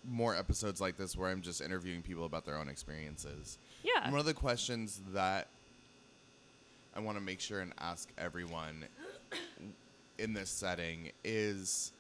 more 0.09 0.35
episodes 0.35 0.81
like 0.81 0.97
this 0.97 1.17
where 1.17 1.31
I'm 1.31 1.43
just 1.43 1.61
interviewing 1.61 2.03
people 2.03 2.25
about 2.25 2.45
their 2.45 2.57
own 2.57 2.69
experiences. 2.69 3.59
Yeah. 3.83 4.03
And 4.03 4.13
One 4.13 4.21
of 4.21 4.27
the 4.27 4.35
questions 4.35 5.01
that 5.13 5.49
I 6.97 7.01
want 7.01 7.19
to 7.19 7.23
make 7.23 7.41
sure 7.41 7.61
and 7.61 7.73
ask 7.79 8.09
everyone 8.19 8.87
in 10.19 10.33
this 10.33 10.51
setting 10.51 11.13
is 11.25 11.93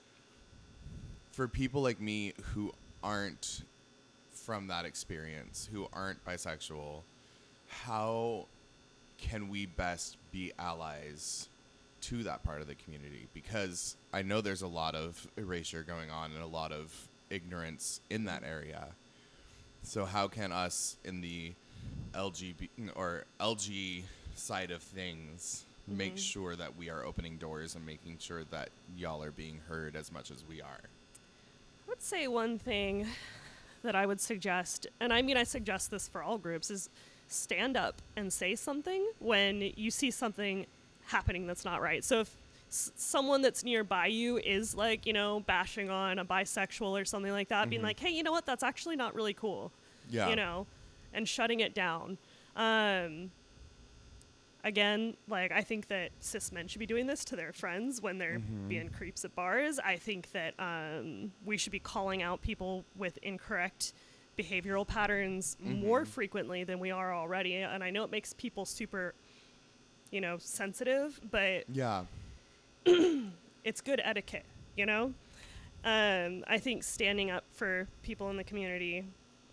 for 1.32 1.46
people 1.46 1.82
like 1.82 2.00
me 2.00 2.32
who 2.52 2.72
aren't 3.02 3.62
from 4.32 4.68
that 4.68 4.84
experience, 4.84 5.68
who 5.72 5.86
aren't 5.92 6.24
bisexual, 6.24 7.02
how 7.68 8.46
can 9.18 9.48
we 9.48 9.66
best 9.66 10.16
be 10.32 10.52
allies 10.59 11.48
to 12.00 12.22
that 12.22 12.42
part 12.42 12.61
of 12.61 12.66
the 12.66 12.74
community? 12.74 13.28
Because 13.34 13.96
I 14.12 14.22
know 14.22 14.40
there's 14.40 14.62
a 14.62 14.68
lot 14.68 14.94
of 14.94 15.28
erasure 15.36 15.82
going 15.82 16.11
on 16.11 16.32
and 16.32 16.42
a 16.42 16.46
lot 16.46 16.72
of 16.72 17.09
ignorance 17.30 18.00
in 18.10 18.24
that 18.24 18.42
area. 18.44 18.88
So 19.82 20.04
how 20.04 20.28
can 20.28 20.52
us 20.52 20.96
in 21.04 21.20
the 21.20 21.52
LGB 22.14 22.68
or 22.94 23.24
LG 23.40 24.02
side 24.34 24.70
of 24.70 24.82
things 24.82 25.64
make 25.86 26.14
mm-hmm. 26.14 26.18
sure 26.18 26.56
that 26.56 26.76
we 26.76 26.90
are 26.90 27.04
opening 27.04 27.36
doors 27.36 27.74
and 27.74 27.84
making 27.86 28.18
sure 28.18 28.44
that 28.50 28.68
y'all 28.96 29.22
are 29.22 29.30
being 29.30 29.60
heard 29.68 29.96
as 29.96 30.12
much 30.12 30.30
as 30.30 30.44
we 30.48 30.60
are? 30.60 30.80
I 31.86 31.88
would 31.88 32.02
say 32.02 32.28
one 32.28 32.58
thing 32.58 33.06
that 33.82 33.94
I 33.94 34.06
would 34.06 34.20
suggest, 34.20 34.86
and 35.00 35.12
I 35.12 35.22
mean, 35.22 35.36
I 35.36 35.44
suggest 35.44 35.90
this 35.90 36.08
for 36.08 36.22
all 36.22 36.38
groups, 36.38 36.70
is 36.70 36.90
stand 37.28 37.76
up 37.76 37.96
and 38.16 38.32
say 38.32 38.54
something 38.54 39.06
when 39.18 39.72
you 39.76 39.90
see 39.90 40.10
something 40.10 40.66
happening 41.06 41.46
that's 41.46 41.64
not 41.64 41.80
right. 41.80 42.04
So 42.04 42.20
if 42.20 42.34
s- 42.68 42.92
someone 42.96 43.42
that's 43.42 43.64
nearby 43.64 44.06
you 44.06 44.38
is 44.38 44.74
like, 44.74 45.06
you 45.06 45.12
know, 45.12 45.40
bashing 45.40 45.90
on 45.90 46.18
a 46.18 46.24
bisexual 46.24 47.00
or 47.00 47.04
something 47.04 47.32
like 47.32 47.48
that, 47.48 47.68
being 47.70 47.82
like, 47.82 47.98
hey, 48.00 48.10
you 48.10 48.22
know 48.22 48.32
what? 48.32 48.46
That's 48.46 48.62
actually 48.62 48.96
not 48.96 49.14
really 49.14 49.34
cool. 49.34 49.72
Yeah. 50.10 50.28
You 50.30 50.36
know, 50.36 50.66
and 51.12 51.28
shutting 51.28 51.60
it 51.60 51.74
down. 51.74 52.18
Um, 52.56 53.30
again, 54.64 55.16
like 55.28 55.52
I 55.52 55.62
think 55.62 55.88
that 55.88 56.10
cis 56.20 56.52
men 56.52 56.66
should 56.68 56.80
be 56.80 56.86
doing 56.86 57.06
this 57.06 57.24
to 57.26 57.36
their 57.36 57.52
friends 57.52 58.02
when 58.02 58.18
they're 58.18 58.40
being 58.68 58.88
creeps 58.90 59.24
at 59.24 59.34
bars. 59.34 59.78
I 59.78 59.96
think 59.96 60.30
that 60.32 60.54
um, 60.58 61.32
we 61.44 61.56
should 61.56 61.72
be 61.72 61.78
calling 61.78 62.22
out 62.22 62.42
people 62.42 62.84
with 62.96 63.18
incorrect 63.22 63.92
behavioral 64.38 64.86
patterns 64.86 65.56
more 65.60 66.04
frequently 66.04 66.62
than 66.64 66.78
we 66.78 66.90
are 66.90 67.12
already. 67.14 67.56
And 67.56 67.82
I 67.82 67.90
know 67.90 68.04
it 68.04 68.10
makes 68.10 68.32
people 68.34 68.64
super, 68.64 69.14
you 70.10 70.20
know, 70.20 70.36
sensitive, 70.38 71.20
but 71.30 71.64
Yeah. 71.72 72.04
it's 73.64 73.80
good 73.80 74.01
etiquette, 74.05 74.47
you 74.76 74.86
know? 74.86 75.12
Um, 75.84 76.45
I 76.49 76.59
think 76.59 76.82
standing 76.82 77.30
up 77.30 77.45
for 77.53 77.89
people 78.03 78.30
in 78.30 78.36
the 78.36 78.45
community, 78.45 79.05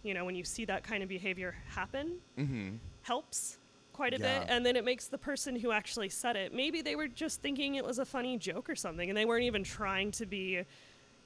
you 0.04 0.14
know, 0.14 0.26
when 0.26 0.36
you 0.36 0.44
see 0.44 0.66
that 0.66 0.84
kind 0.84 1.04
of 1.04 1.10
behavior 1.10 1.56
happen, 1.70 2.18
Mm-hmm. 2.38 2.76
helps 3.04 3.58
quite 3.94 4.14
a 4.14 4.20
Yeah. 4.20 4.40
bit. 4.40 4.50
And 4.50 4.66
then 4.66 4.76
it 4.76 4.84
makes 4.84 5.08
the 5.08 5.18
person 5.18 5.56
who 5.56 5.72
actually 5.72 6.10
said 6.10 6.36
it, 6.36 6.54
maybe 6.54 6.82
they 6.82 6.96
were 6.96 7.08
just 7.08 7.42
thinking 7.42 7.76
it 7.76 7.86
was 7.86 8.00
a 8.00 8.06
funny 8.06 8.38
joke 8.38 8.70
or 8.70 8.76
something, 8.76 9.10
and 9.10 9.16
they 9.18 9.26
weren't 9.26 9.44
even 9.46 9.64
trying 9.64 10.12
to 10.14 10.26
be, 10.26 10.64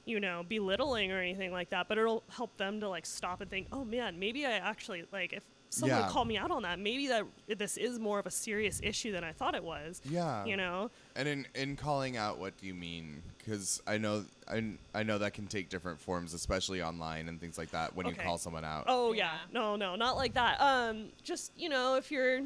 you 0.05 0.19
know, 0.19 0.43
belittling 0.47 1.11
or 1.11 1.19
anything 1.19 1.51
like 1.51 1.69
that. 1.71 1.87
But 1.87 1.97
it'll 1.97 2.23
help 2.29 2.55
them 2.57 2.79
to 2.81 2.89
like 2.89 3.05
stop 3.05 3.41
and 3.41 3.49
think, 3.49 3.67
oh 3.71 3.83
man, 3.85 4.19
maybe 4.19 4.45
I 4.45 4.51
actually, 4.51 5.03
like, 5.11 5.33
if 5.33 5.43
someone 5.69 5.99
Yeah. 5.99 6.09
called 6.09 6.27
me 6.27 6.37
out 6.37 6.51
on 6.51 6.63
that, 6.63 6.79
maybe 6.79 7.07
that 7.07 7.25
this 7.47 7.77
is 7.77 7.99
more 7.99 8.19
of 8.19 8.25
a 8.25 8.31
serious 8.31 8.79
issue 8.83 9.11
than 9.11 9.23
I 9.23 9.31
thought 9.31 9.55
it 9.55 9.63
was. 9.63 10.01
Yeah. 10.03 10.45
You 10.45 10.57
know? 10.57 10.89
And 11.15 11.27
in 11.27 11.47
in 11.55 11.75
calling 11.75 12.17
out, 12.17 12.39
what 12.39 12.57
do 12.57 12.65
you 12.65 12.73
mean? 12.73 13.21
Because 13.37 13.81
I 13.87 13.97
know 13.97 14.25
I, 14.47 14.73
I 14.93 15.03
know 15.03 15.17
that 15.19 15.33
can 15.33 15.47
take 15.47 15.69
different 15.69 15.99
forms, 15.99 16.33
especially 16.33 16.81
online 16.81 17.27
and 17.29 17.39
things 17.39 17.57
like 17.57 17.71
that. 17.71 17.95
When 17.95 18.07
you 18.07 18.15
call 18.15 18.37
someone 18.37 18.65
out. 18.65 18.85
Oh 18.87 19.13
yeah. 19.13 19.19
Yeah. 19.25 19.37
No, 19.51 19.75
no, 19.75 19.95
not 19.95 20.15
like 20.15 20.33
that. 20.33 20.59
Um, 20.59 21.09
just 21.23 21.51
you 21.55 21.69
know, 21.69 21.95
if 21.95 22.11
you're, 22.11 22.41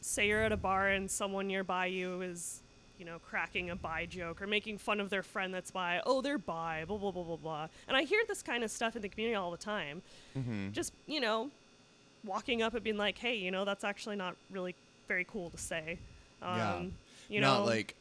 say 0.00 0.26
you're 0.28 0.42
at 0.42 0.52
a 0.52 0.56
bar 0.56 0.88
and 0.88 1.10
someone 1.10 1.46
nearby 1.46 1.86
you 1.86 2.20
is, 2.22 2.62
you 2.98 3.04
know, 3.04 3.18
cracking 3.20 3.70
a 3.70 3.76
bi 3.76 4.06
joke 4.06 4.40
or 4.42 4.46
making 4.46 4.78
fun 4.78 4.98
of 5.00 5.10
their 5.10 5.22
friend 5.22 5.52
that's 5.54 5.70
bi. 5.70 6.00
Oh, 6.06 6.20
they're 6.20 6.38
bi. 6.38 6.84
Blah 6.86 6.98
blah 6.98 7.10
blah 7.12 7.22
blah 7.22 7.36
blah. 7.36 7.68
And 7.86 7.96
I 7.96 8.02
hear 8.02 8.22
this 8.26 8.42
kind 8.42 8.64
of 8.64 8.70
stuff 8.70 8.96
in 8.96 9.02
the 9.02 9.08
community 9.08 9.36
all 9.36 9.50
the 9.52 9.56
time. 9.56 10.02
Mm-hmm. 10.36 10.72
Just 10.72 10.92
you 11.06 11.20
know, 11.20 11.50
walking 12.24 12.62
up 12.62 12.74
and 12.74 12.82
being 12.82 12.96
like, 12.96 13.18
hey, 13.18 13.36
you 13.36 13.50
know, 13.50 13.64
that's 13.64 13.84
actually 13.84 14.16
not 14.16 14.36
really 14.50 14.74
very 15.08 15.24
cool 15.24 15.50
to 15.50 15.58
say. 15.58 15.98
Um, 16.42 16.56
Yeah. 16.58 16.82
You 17.28 17.40
know, 17.40 17.58
Not 17.58 17.66
like 17.66 17.94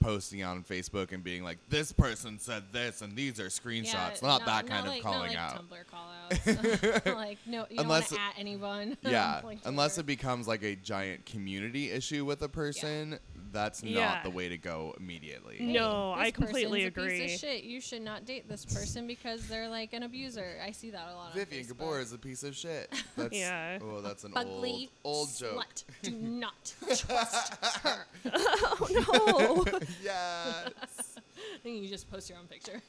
posting 0.00 0.42
on 0.44 0.62
Facebook 0.62 1.12
and 1.12 1.22
being 1.24 1.42
like, 1.42 1.58
"This 1.68 1.92
person 1.92 2.38
said 2.38 2.62
this, 2.72 3.02
and 3.02 3.14
these 3.16 3.38
are 3.40 3.46
screenshots." 3.48 4.22
not, 4.22 4.46
that 4.46 4.66
kind 4.66 4.86
of 4.86 4.92
like, 4.92 5.02
calling 5.02 5.34
not 5.34 5.56
like 5.56 5.56
out. 5.56 5.68
Tumblr 5.68 5.86
call 5.90 6.94
outs. 6.94 7.06
like 7.16 7.38
no, 7.46 7.66
you 7.68 7.80
Unless 7.80 8.10
don't 8.10 8.18
it- 8.18 8.22
want 8.22 8.34
to 8.34 8.38
at 8.38 8.40
anyone. 8.40 8.96
Yeah, 9.02 9.40
Like 9.44 9.58
unless 9.64 9.98
it 9.98 10.06
becomes 10.06 10.46
like 10.46 10.62
a 10.62 10.76
giant 10.76 11.26
community 11.26 11.90
issue 11.90 12.24
with 12.24 12.42
a 12.42 12.48
person, 12.48 13.18
that's 13.52 13.82
Yeah. 13.82 14.06
not 14.06 14.24
the 14.24 14.30
way 14.30 14.48
to 14.48 14.56
go 14.58 14.94
immediately. 14.98 15.56
Hey, 15.58 15.72
No, 15.72 16.14
this 16.16 16.26
I 16.26 16.30
completely 16.30 16.80
person's 16.90 16.96
a 16.96 17.00
agree. 17.00 17.20
Piece 17.20 17.34
of 17.34 17.40
shit. 17.48 17.64
You 17.64 17.80
should 17.80 18.02
not 18.02 18.24
date 18.24 18.48
this 18.48 18.64
person 18.64 19.06
because 19.06 19.46
they're 19.48 19.68
like 19.68 19.92
an 19.92 20.02
abuser. 20.02 20.58
I 20.64 20.70
see 20.72 20.90
that 20.90 21.08
a 21.12 21.14
lot. 21.14 21.34
Vivien 21.34 21.62
on 21.62 21.68
Gabor 21.68 22.00
is 22.00 22.12
a 22.12 22.18
piece 22.18 22.42
of 22.42 22.54
shit. 22.56 22.92
That's, 23.16 23.36
Yeah. 23.36 23.78
Oh, 23.82 24.00
that's 24.00 24.24
an 24.24 24.32
Ugly 24.36 24.90
old 25.04 25.18
old 25.18 25.36
joke. 25.36 25.64
slut. 25.64 25.84
Do 26.02 26.10
not 26.20 26.74
trust 26.96 27.54
her. 27.78 28.06
oh 28.32 29.64
no. 29.70 29.78
yes. 30.02 31.18
And 31.64 31.76
you 31.76 31.88
just 31.88 32.10
post 32.10 32.28
your 32.30 32.38
own 32.38 32.46
picture. 32.46 32.80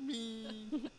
Me. 0.00 0.90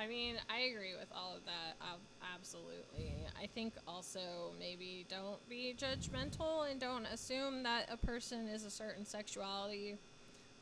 I 0.00 0.06
mean, 0.06 0.36
I 0.48 0.60
agree 0.60 0.94
with 0.98 1.08
all 1.14 1.36
of 1.36 1.44
that. 1.44 1.76
ab- 1.82 2.00
Absolutely. 2.34 3.12
I 3.40 3.46
think 3.46 3.74
also 3.86 4.52
maybe 4.58 5.04
don't 5.10 5.46
be 5.48 5.74
judgmental 5.78 6.70
and 6.70 6.80
don't 6.80 7.04
assume 7.06 7.62
that 7.64 7.88
a 7.92 7.98
person 7.98 8.48
is 8.48 8.64
a 8.64 8.70
certain 8.70 9.04
sexuality. 9.04 9.98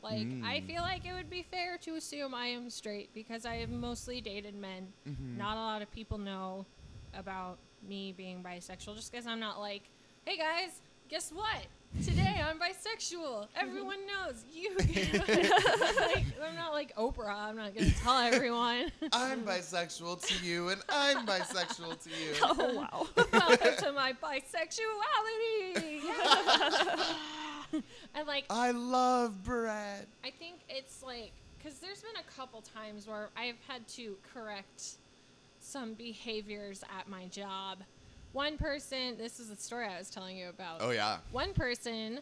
Like, 0.03 0.27
I 0.45 0.61
Mm. 0.61 0.67
feel 0.67 0.83
like 0.83 1.05
it 1.07 1.13
would 1.13 1.31
be 1.31 1.43
fair 1.45 1.79
to 1.79 1.95
assume 1.97 2.35
I 2.35 2.47
am 2.47 2.69
straight 2.71 3.15
because 3.15 3.45
I 3.47 3.57
have 3.57 3.71
mostly 3.71 4.21
dated 4.21 4.55
men. 4.55 4.93
Not 5.39 5.57
a 5.57 5.61
lot 5.61 5.83
of 5.83 5.91
people 5.93 6.19
know 6.19 6.67
about 7.15 7.59
me 7.83 8.13
being 8.13 8.43
bisexual 8.43 8.97
just 8.97 9.11
because 9.13 9.27
I'm 9.27 9.41
not 9.41 9.61
like, 9.61 9.83
hey 10.25 10.37
guys, 10.37 10.81
guess 11.09 11.31
what? 11.31 11.67
Today 12.05 12.41
I'm 12.47 12.59
bisexual. 12.59 13.49
Everyone 13.57 13.99
knows. 14.07 14.45
You. 14.53 14.71
like, 14.79 16.25
I'm 16.43 16.55
not 16.55 16.73
like 16.73 16.95
Oprah. 16.97 17.35
I'm 17.35 17.57
not 17.57 17.75
going 17.75 17.91
to 17.91 17.99
tell 17.99 18.19
everyone. 18.19 18.93
I'm 19.13 19.43
bisexual 19.43 20.25
to 20.27 20.47
you, 20.47 20.69
and 20.69 20.81
I'm 20.89 21.27
bisexual 21.27 22.03
to 22.05 22.11
you. 22.11 22.35
Oh 22.43 22.75
wow. 22.75 23.07
Welcome 23.33 23.77
to 23.79 23.93
my 23.93 24.13
bisexuality. 24.23 26.01
and 28.15 28.27
like, 28.27 28.45
I 28.49 28.71
love 28.71 29.43
bread. 29.43 30.07
I 30.25 30.31
think 30.31 30.61
it's 30.69 31.03
like 31.03 31.33
because 31.59 31.79
there's 31.81 32.03
been 32.03 32.17
a 32.21 32.37
couple 32.37 32.63
times 32.63 33.09
where 33.09 33.31
I've 33.37 33.59
had 33.67 33.87
to 33.89 34.17
correct 34.33 34.99
some 35.61 35.95
behaviors 35.95 36.85
at 36.97 37.09
my 37.09 37.27
job. 37.27 37.79
One 38.39 38.57
person, 38.57 39.19
this 39.19 39.41
is 39.41 39.49
the 39.49 39.57
story 39.57 39.89
I 39.89 39.99
was 39.99 40.11
telling 40.11 40.37
you 40.37 40.49
about. 40.49 40.77
Oh 40.81 40.91
yeah. 40.91 41.19
One 41.33 41.53
person 41.55 42.21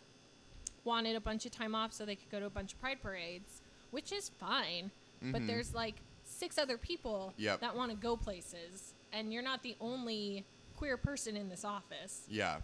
wanted 0.83 1.15
a 1.15 1.21
bunch 1.21 1.45
of 1.45 1.53
time 1.53 1.75
off 1.75 1.93
so 1.93 2.07
they 2.07 2.17
could 2.17 2.31
go 2.31 2.41
to 2.41 2.47
a 2.47 2.51
bunch 2.51 2.73
of 2.73 2.81
pride 2.81 3.03
parades, 3.03 3.61
which 3.91 4.13
is 4.13 4.31
fine. 4.31 4.91
But 5.21 5.43
Mhm. 5.43 5.47
there's 5.47 5.75
like 5.75 5.97
six 6.25 6.57
other 6.57 6.79
people 6.79 7.35
Yep. 7.37 7.61
that 7.61 7.77
want 7.77 7.91
to 7.91 7.99
go 7.99 8.17
places, 8.17 8.95
and 9.13 9.31
you're 9.31 9.43
not 9.43 9.63
the 9.63 9.77
only 9.79 10.47
queer 10.75 10.97
person 10.97 11.37
in 11.37 11.51
this 11.51 11.67
office. 11.67 12.25
Yeah. 12.31 12.63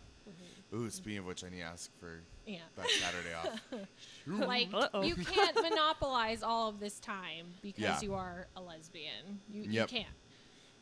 Ooh, 0.72 0.88
speaking 0.88 1.18
of 1.18 1.26
which, 1.26 1.44
I 1.44 1.50
need 1.50 1.58
to 1.58 1.62
ask 1.64 1.90
for 2.00 2.22
Yeah. 2.46 2.60
that 2.76 2.88
Saturday 2.88 3.34
off. 3.34 3.60
like 4.48 4.72
Uh-oh. 4.72 5.02
you 5.02 5.14
can't 5.14 5.56
monopolize 5.62 6.42
all 6.42 6.70
of 6.70 6.80
this 6.80 6.98
time 7.00 7.52
because 7.60 7.82
Yeah. 7.82 8.00
you 8.00 8.14
are 8.14 8.46
a 8.56 8.62
lesbian. 8.62 9.42
You, 9.50 9.64
Yep. 9.64 9.92
you 9.92 9.98
can't. 9.98 10.14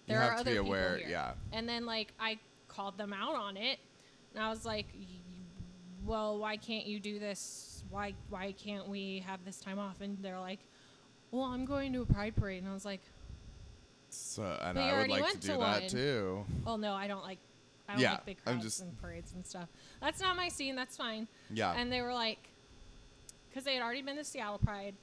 You 0.07 0.15
There 0.15 0.21
have 0.21 0.31
are 0.31 0.35
to 0.35 0.41
other 0.43 0.51
be 0.53 0.57
people 0.59 0.67
aware, 0.69 0.99
here. 0.99 1.09
yeah. 1.09 1.35
And 1.51 1.69
then 1.69 1.85
like 1.85 2.13
I 2.21 2.39
called 2.71 2.97
them 2.97 3.13
out 3.13 3.35
on 3.35 3.57
it, 3.57 3.79
and 4.35 4.43
I 4.43 4.49
was 4.51 4.65
like, 4.65 4.87
"Well, 6.05 6.39
why 6.39 6.57
can't 6.57 6.87
you 6.87 7.01
do 7.01 7.19
this? 7.19 7.83
Why 7.91 8.15
why 8.31 8.53
can't 8.53 8.89
we 8.89 9.23
have 9.27 9.45
this 9.45 9.59
time 9.61 9.79
off?" 9.79 10.01
And 10.01 10.17
they're 10.23 10.41
like, 10.41 10.61
"Well, 11.31 11.43
I'm 11.45 11.65
going 11.65 11.93
to 11.93 12.03
a 12.03 12.07
pride 12.07 12.35
parade," 12.37 12.63
and 12.63 12.71
I 12.71 12.75
was 12.75 12.85
like, 12.85 13.01
So, 14.09 14.43
and 14.63 14.79
I 14.79 14.99
would 15.01 15.11
like 15.11 15.33
to 15.33 15.39
do 15.39 15.53
to 15.55 15.59
that 15.59 15.81
one. 15.83 15.89
too. 15.89 16.45
"Well, 16.65 16.79
no, 16.79 16.93
I 16.95 17.07
don't 17.09 17.23
like." 17.23 17.39
I 17.89 17.95
don't 17.95 18.03
Yeah, 18.03 18.13
like 18.13 18.25
big 18.27 18.39
I'm 18.47 18.53
crowds 18.55 18.65
just- 18.65 18.81
and 18.83 19.01
parades 19.01 19.33
and 19.35 19.45
stuff. 19.45 19.69
That's 20.01 20.21
not 20.21 20.37
my 20.37 20.49
scene. 20.49 20.77
That's 20.77 20.97
fine. 20.97 21.27
Yeah. 21.53 21.73
And 21.73 21.91
they 21.93 22.03
were 22.03 22.15
like, 22.15 22.39
because 23.49 23.65
they 23.65 23.75
had 23.75 23.83
already 23.83 24.03
been 24.03 24.15
to 24.15 24.23
Seattle 24.23 24.59
Pride, 24.61 24.95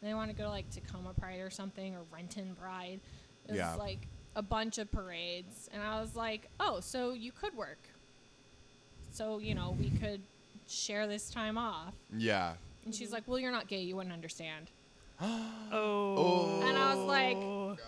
and 0.00 0.08
they 0.08 0.14
want 0.14 0.30
to 0.30 0.36
go 0.36 0.48
like 0.48 0.70
Tacoma 0.70 1.12
Pride 1.14 1.40
or 1.40 1.50
something 1.50 1.96
or 1.96 2.02
Renton 2.12 2.54
Pride. 2.54 3.00
It 3.46 3.50
was 3.52 3.58
Yeah. 3.58 3.74
like, 3.74 4.06
a 4.36 4.42
bunch 4.42 4.78
of 4.78 4.92
parades, 4.92 5.68
and 5.72 5.82
I 5.82 6.00
was 6.00 6.14
like, 6.14 6.48
"Oh, 6.60 6.78
so 6.78 7.12
you 7.12 7.32
could 7.32 7.56
work. 7.56 7.88
So 9.10 9.38
you 9.38 9.54
know, 9.54 9.74
we 9.78 9.90
could 9.90 10.20
share 10.68 11.08
this 11.08 11.30
time 11.30 11.58
off." 11.58 11.94
Yeah. 12.16 12.54
And 12.84 12.94
she's 12.94 13.10
like, 13.10 13.24
"Well, 13.26 13.40
you're 13.40 13.50
not 13.50 13.66
gay. 13.66 13.80
You 13.80 13.96
wouldn't 13.96 14.14
understand." 14.14 14.70
Oh. 15.20 16.62
And 16.66 16.76
I 16.78 16.94
was 16.94 17.04
like- 17.04 17.40
God. 17.40 17.78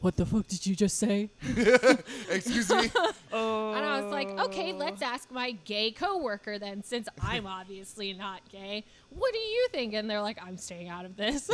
What 0.00 0.14
the 0.16 0.24
fuck 0.24 0.46
did 0.46 0.64
you 0.64 0.76
just 0.76 0.96
say? 0.96 1.28
Excuse 2.30 2.70
me. 2.70 2.90
Oh. 3.32 3.72
And 3.78 3.84
I 3.84 4.00
was 4.00 4.12
like, 4.12 4.28
oh. 4.36 4.44
okay, 4.46 4.72
let's 4.72 5.02
ask 5.02 5.30
my 5.30 5.52
gay 5.64 5.90
coworker 5.90 6.58
then, 6.58 6.82
since 6.82 7.08
I'm 7.20 7.46
obviously 7.46 8.12
not 8.12 8.40
gay. 8.50 8.84
What 9.10 9.32
do 9.32 9.38
you 9.38 9.68
think? 9.72 9.94
And 9.94 10.08
they're 10.08 10.22
like, 10.22 10.38
I'm 10.44 10.56
staying 10.56 10.88
out 10.88 11.04
of 11.04 11.16
this. 11.16 11.50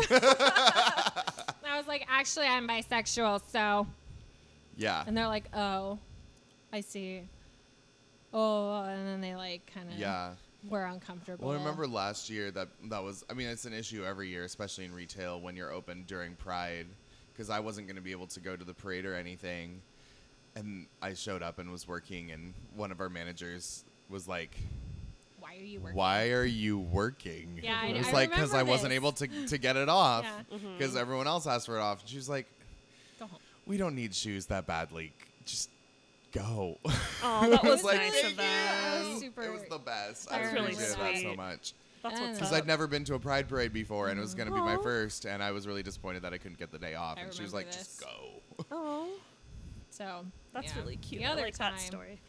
I 1.75 1.79
was 1.79 1.89
like, 1.89 2.07
actually, 2.09 2.47
I'm 2.47 2.68
bisexual, 2.68 3.43
so. 3.51 3.87
Yeah. 4.77 5.03
And 5.07 5.16
they're 5.16 5.27
like, 5.27 5.47
oh, 5.53 5.99
I 6.72 6.81
see. 6.81 7.22
Oh, 8.33 8.85
and 8.85 9.07
then 9.09 9.20
they 9.20 9.35
like 9.35 9.68
kind 9.75 9.91
of 9.91 9.99
Yeah. 9.99 10.35
were 10.68 10.85
uncomfortable. 10.85 11.49
Well, 11.49 11.57
I 11.57 11.59
remember 11.59 11.89
last 11.89 12.31
year 12.31 12.53
that 12.53 12.68
that 12.91 13.03
was. 13.03 13.25
I 13.29 13.35
mean, 13.35 13.49
it's 13.49 13.64
an 13.64 13.72
issue 13.72 14.05
every 14.05 14.29
year, 14.29 14.45
especially 14.45 14.85
in 14.85 14.95
retail 14.95 15.41
when 15.41 15.57
you're 15.57 15.72
open 15.72 16.05
during 16.07 16.37
Pride, 16.37 16.87
because 17.33 17.51
I 17.51 17.59
wasn't 17.59 17.89
going 17.89 17.97
to 17.97 18.03
be 18.03 18.12
able 18.12 18.29
to 18.29 18.41
go 18.41 18.55
to 18.57 18.64
the 18.64 18.75
parade 18.75 19.05
or 19.05 19.14
anything, 19.16 19.83
and 20.55 20.87
I 21.03 21.14
showed 21.14 21.43
up 21.43 21.59
and 21.59 21.72
was 21.72 21.89
working, 21.89 22.31
and 22.31 22.55
one 22.77 22.93
of 22.93 23.01
our 23.01 23.09
managers 23.09 23.85
was 24.09 24.29
like, 24.29 24.57
Why 25.55 25.61
are 25.61 25.64
you 25.64 25.80
working? 25.80 25.96
"Why 25.96 26.28
are 26.30 26.44
you 26.44 26.78
working?" 26.78 27.61
Yeah, 27.62 27.78
I- 27.82 27.86
it 27.88 27.98
was 27.98 28.09
I 28.09 28.12
like 28.12 28.30
because 28.30 28.50
I 28.52 28.59
remember 28.59 28.70
wasn't 28.72 28.92
able 28.92 29.12
to 29.12 29.46
to 29.46 29.59
get 29.59 29.76
it 29.76 29.88
off 29.88 30.24
Yeah. 30.24 30.57
Mm-hmm. 30.57 30.78
because 30.78 30.96
everyone 30.96 31.26
else 31.26 31.46
asked 31.46 31.66
for 31.66 31.76
it 31.76 31.80
off, 31.80 32.00
and 32.00 32.09
she 32.09 32.16
was 32.16 32.28
like, 32.28 32.46
Go 33.18 33.26
home. 33.26 33.38
"We 33.66 33.76
don't 33.76 33.94
need 33.94 34.14
shoes 34.14 34.46
that 34.46 34.66
badly. 34.66 35.12
Just 35.44 35.70
go." 36.32 36.78
Oh, 37.22 37.50
that 37.50 37.62
was 37.62 37.84
like, 37.84 37.98
nice 37.98 38.24
of 38.24 38.30
you." 38.30 38.36
That 38.36 38.98
was 38.98 39.09
them. 39.09 39.20
super- 39.20 39.42
It 39.42 39.52
was 39.52 39.62
the 39.70 39.78
best. 39.78 40.28
That's 40.28 40.48
I 40.48 40.52
really 40.52 40.72
appreciated 40.72 40.98
that 40.98 41.16
so 41.22 41.34
much. 41.34 41.72
That's 42.02 42.20
what's 42.20 42.38
Because. 42.38 42.52
I'd 42.52 42.66
never 42.66 42.86
been 42.86 43.05
to 43.05 43.14
a 43.14 43.18
Pride 43.18 43.48
parade 43.48 43.72
before, 43.72 44.09
and 44.09 44.18
it 44.18 44.22
was 44.22 44.34
going 44.34 44.48
to 44.48 44.55
be 44.55 44.61
my 44.61 44.76
first, 44.82 45.24
and 45.24 45.42
I 45.42 45.52
was 45.52 45.66
really 45.66 45.82
disappointed 45.82 46.20
that 46.22 46.34
I 46.34 46.38
couldn't 46.38 46.59
get 46.59 46.70
the 46.70 46.78
day 46.78 46.94
off. 46.94 47.16
I 47.16 47.22
and 47.22 47.32
she 47.32 47.42
was 47.42 47.52
remember 47.52 47.70
like, 47.70 47.78
"Just 47.78 48.00
go." 48.00 48.66
Oh, 48.70 49.09
So 49.90 50.26
that's 50.52 50.74
yeah. 50.74 50.80
really 50.82 50.96
cute. 50.96 51.22
The 51.22 51.28
I 51.28 51.34
like 51.34 51.57
time, 51.57 51.72
that 51.72 51.80
story. 51.80 52.20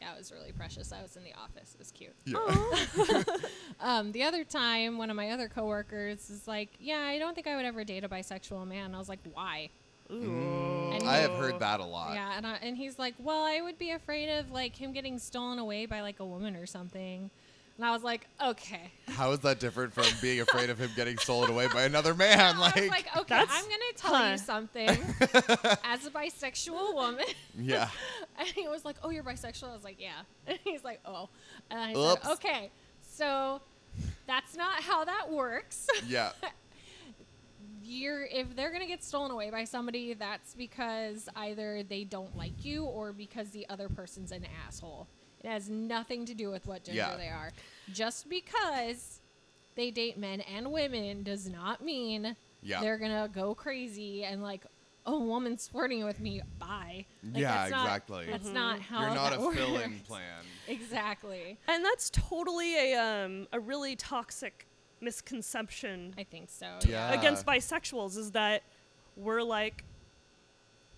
Yeah, 0.00 0.12
it 0.14 0.18
was 0.18 0.32
really 0.32 0.52
precious. 0.52 0.92
I 0.92 1.02
was 1.02 1.16
in 1.16 1.24
the 1.24 1.34
office. 1.34 1.74
It 1.74 1.78
was 1.78 1.90
cute. 1.90 2.14
Yeah. 2.24 2.36
Oh. 2.38 3.24
Um, 3.80 4.10
the 4.10 4.24
other 4.24 4.42
time, 4.42 4.98
one 4.98 5.08
of 5.08 5.14
my 5.14 5.30
other 5.30 5.48
coworkers 5.48 6.30
is 6.30 6.48
like, 6.48 6.70
"Yeah, 6.80 6.98
I 6.98 7.18
don't 7.18 7.34
think 7.34 7.46
I 7.46 7.54
would 7.54 7.64
ever 7.64 7.84
date 7.84 8.02
a 8.02 8.08
bisexual 8.08 8.66
man." 8.66 8.92
I 8.92 8.98
was 8.98 9.08
like, 9.08 9.20
"Why?" 9.32 9.70
Ooh. 10.10 10.90
And 10.92 11.08
I 11.08 11.18
have 11.18 11.32
heard 11.32 11.60
that 11.60 11.78
a 11.78 11.84
lot. 11.84 12.14
Yeah, 12.14 12.32
and 12.36 12.44
I, 12.44 12.56
and 12.60 12.76
he's 12.76 12.98
like, 12.98 13.14
"Well, 13.18 13.44
I 13.44 13.60
would 13.60 13.78
be 13.78 13.92
afraid 13.92 14.30
of 14.30 14.50
like 14.50 14.74
him 14.74 14.92
getting 14.92 15.18
stolen 15.20 15.60
away 15.60 15.86
by 15.86 16.00
like 16.00 16.18
a 16.18 16.26
woman 16.26 16.56
or 16.56 16.66
something." 16.66 17.30
And 17.78 17.86
I 17.86 17.92
was 17.92 18.02
like, 18.02 18.26
"Okay." 18.44 18.90
How 19.06 19.30
is 19.30 19.38
that 19.40 19.60
different 19.60 19.94
from 19.94 20.04
being 20.20 20.40
afraid 20.40 20.68
of 20.68 20.78
him 20.80 20.90
getting 20.96 21.16
stolen 21.16 21.48
away 21.48 21.68
by 21.72 21.84
another 21.84 22.12
man? 22.12 22.56
I 22.56 22.58
Like, 22.58 22.74
was 22.74 22.88
like, 22.88 23.16
"Okay, 23.16 23.36
I'm 23.36 23.46
gonna 23.46 23.92
tell 23.96 24.14
huh. 24.16 24.30
you 24.32 24.38
something 24.38 24.88
as 25.84 26.04
a 26.04 26.10
bisexual 26.10 26.92
woman." 26.94 27.24
yeah, 27.56 27.88
And 28.38 28.48
he 28.48 28.66
was 28.66 28.84
like, 28.84 28.96
"Oh, 29.04 29.10
you're 29.10 29.22
bisexual." 29.22 29.70
I 29.70 29.74
was 29.74 29.84
like, 29.84 30.00
"Yeah." 30.00 30.22
And 30.48 30.58
he's 30.64 30.82
like, 30.82 31.00
"Oh," 31.06 31.28
and 31.70 31.80
I 31.80 31.94
Oops. 31.94 32.22
said, 32.24 32.32
"Okay, 32.32 32.70
so 33.00 33.60
that's 34.26 34.56
not 34.56 34.82
how 34.82 35.04
that 35.04 35.30
works." 35.30 35.86
yeah, 36.08 36.32
you're 37.84 38.24
if 38.24 38.54
they're 38.56 38.72
gonna 38.72 38.86
get 38.86 39.04
stolen 39.04 39.30
away 39.30 39.50
by 39.50 39.62
somebody, 39.64 40.14
that's 40.14 40.54
because 40.54 41.28
either 41.36 41.82
they 41.84 42.02
don't 42.04 42.36
like 42.36 42.64
you 42.64 42.84
or 42.84 43.12
because 43.12 43.50
the 43.50 43.68
other 43.68 43.88
person's 43.88 44.32
an 44.32 44.46
asshole. 44.66 45.06
It 45.42 45.48
has 45.48 45.68
nothing 45.70 46.24
to 46.26 46.34
do 46.34 46.50
with 46.50 46.66
what 46.66 46.84
gender 46.84 46.98
Yeah. 46.98 47.16
they 47.16 47.28
are. 47.28 47.52
Just 47.92 48.28
because 48.28 49.20
they 49.76 49.90
date 49.90 50.18
men 50.18 50.40
and 50.42 50.72
women 50.72 51.22
does 51.22 51.48
not 51.48 51.82
mean 51.84 52.36
Yeah. 52.62 52.80
they're 52.80 52.98
gonna 52.98 53.28
go 53.32 53.54
crazy 53.54 54.24
and 54.24 54.42
like, 54.42 54.64
oh, 55.06 55.16
a 55.22 55.24
woman's 55.24 55.68
flirting 55.68 56.04
with 56.04 56.20
me. 56.20 56.42
Bye. 56.58 57.06
Like, 57.22 57.36
Yeah, 57.40 57.52
that's 57.54 57.70
not- 57.70 57.84
exactly. 57.86 58.26
That's 58.26 58.48
not 58.48 58.80
how 58.80 59.00
you're 59.02 59.14
not 59.14 59.30
that 59.30 59.40
a 59.40 59.52
fill-in 59.52 60.00
plan. 60.06 60.44
Exactly. 60.66 61.56
And 61.68 61.84
that's 61.84 62.10
totally 62.10 62.74
a 62.92 62.96
um 62.98 63.46
a 63.52 63.60
really 63.60 63.94
toxic 63.96 64.66
misconception 65.00 66.14
I 66.18 66.24
think 66.24 66.50
so. 66.50 66.78
Yeah. 66.86 67.12
against 67.12 67.46
bisexuals 67.46 68.16
is 68.16 68.32
that 68.32 68.62
we're 69.16 69.42
like 69.42 69.84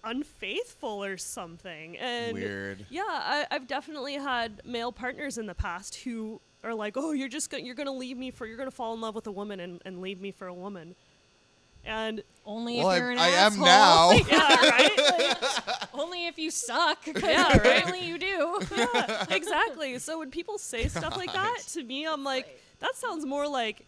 unfaithful 0.05 1.03
or 1.05 1.17
something. 1.17 1.97
And 1.99 2.35
Weird. 2.35 2.87
yeah, 2.91 3.03
I, 3.07 3.47
I've 3.51 3.67
definitely 3.67 4.15
had 4.15 4.63
male 4.65 4.93
partners 4.93 5.39
in 5.39 5.47
the 5.47 5.55
past 5.55 5.97
who 5.97 6.41
are 6.63 6.75
like, 6.75 6.97
"Oh, 6.97 7.13
you're 7.13 7.29
just 7.29 7.51
gonna, 7.51 7.63
you're 7.63 7.75
gonna 7.75 7.93
leave 7.93 8.17
me 8.19 8.31
for 8.31 8.47
you're 8.47 8.57
gonna 8.59 8.71
fall 8.71 8.95
in 8.95 9.01
love 9.01 9.15
with 9.15 9.27
a 9.27 9.33
woman 9.33 9.61
and, 9.61 9.81
and 9.85 10.01
leave 10.01 10.21
me 10.21 10.31
for 10.31 10.47
a 10.47 10.55
woman," 10.55 10.95
and 11.85 12.23
Only 12.45 12.79
Well, 12.79 12.91
if 12.91 12.99
you're 12.99 13.11
an 13.11 13.19
I 13.19 13.29
am 13.29 13.59
now. 13.61 14.11
yeah, 14.29 14.71
right. 14.71 15.37
Only 15.95 16.27
if 16.27 16.39
you 16.39 16.51
suck. 16.51 17.07
Yeah, 17.07 17.43
right. 17.49 17.57
apparently 17.57 18.07
you 18.07 18.19
do. 18.19 18.61
yeah, 18.77 19.25
exactly. 19.31 19.99
So 19.99 20.19
when 20.19 20.31
people 20.31 20.59
say 20.59 20.89
stuff 20.89 21.17
like 21.17 21.33
that 21.33 21.59
to 21.73 21.83
me, 21.85 22.07
I'm 22.07 22.25
like, 22.25 22.47
Right. 22.47 22.61
that 22.81 22.97
sounds 22.97 23.25
more 23.27 23.47
like 23.49 23.85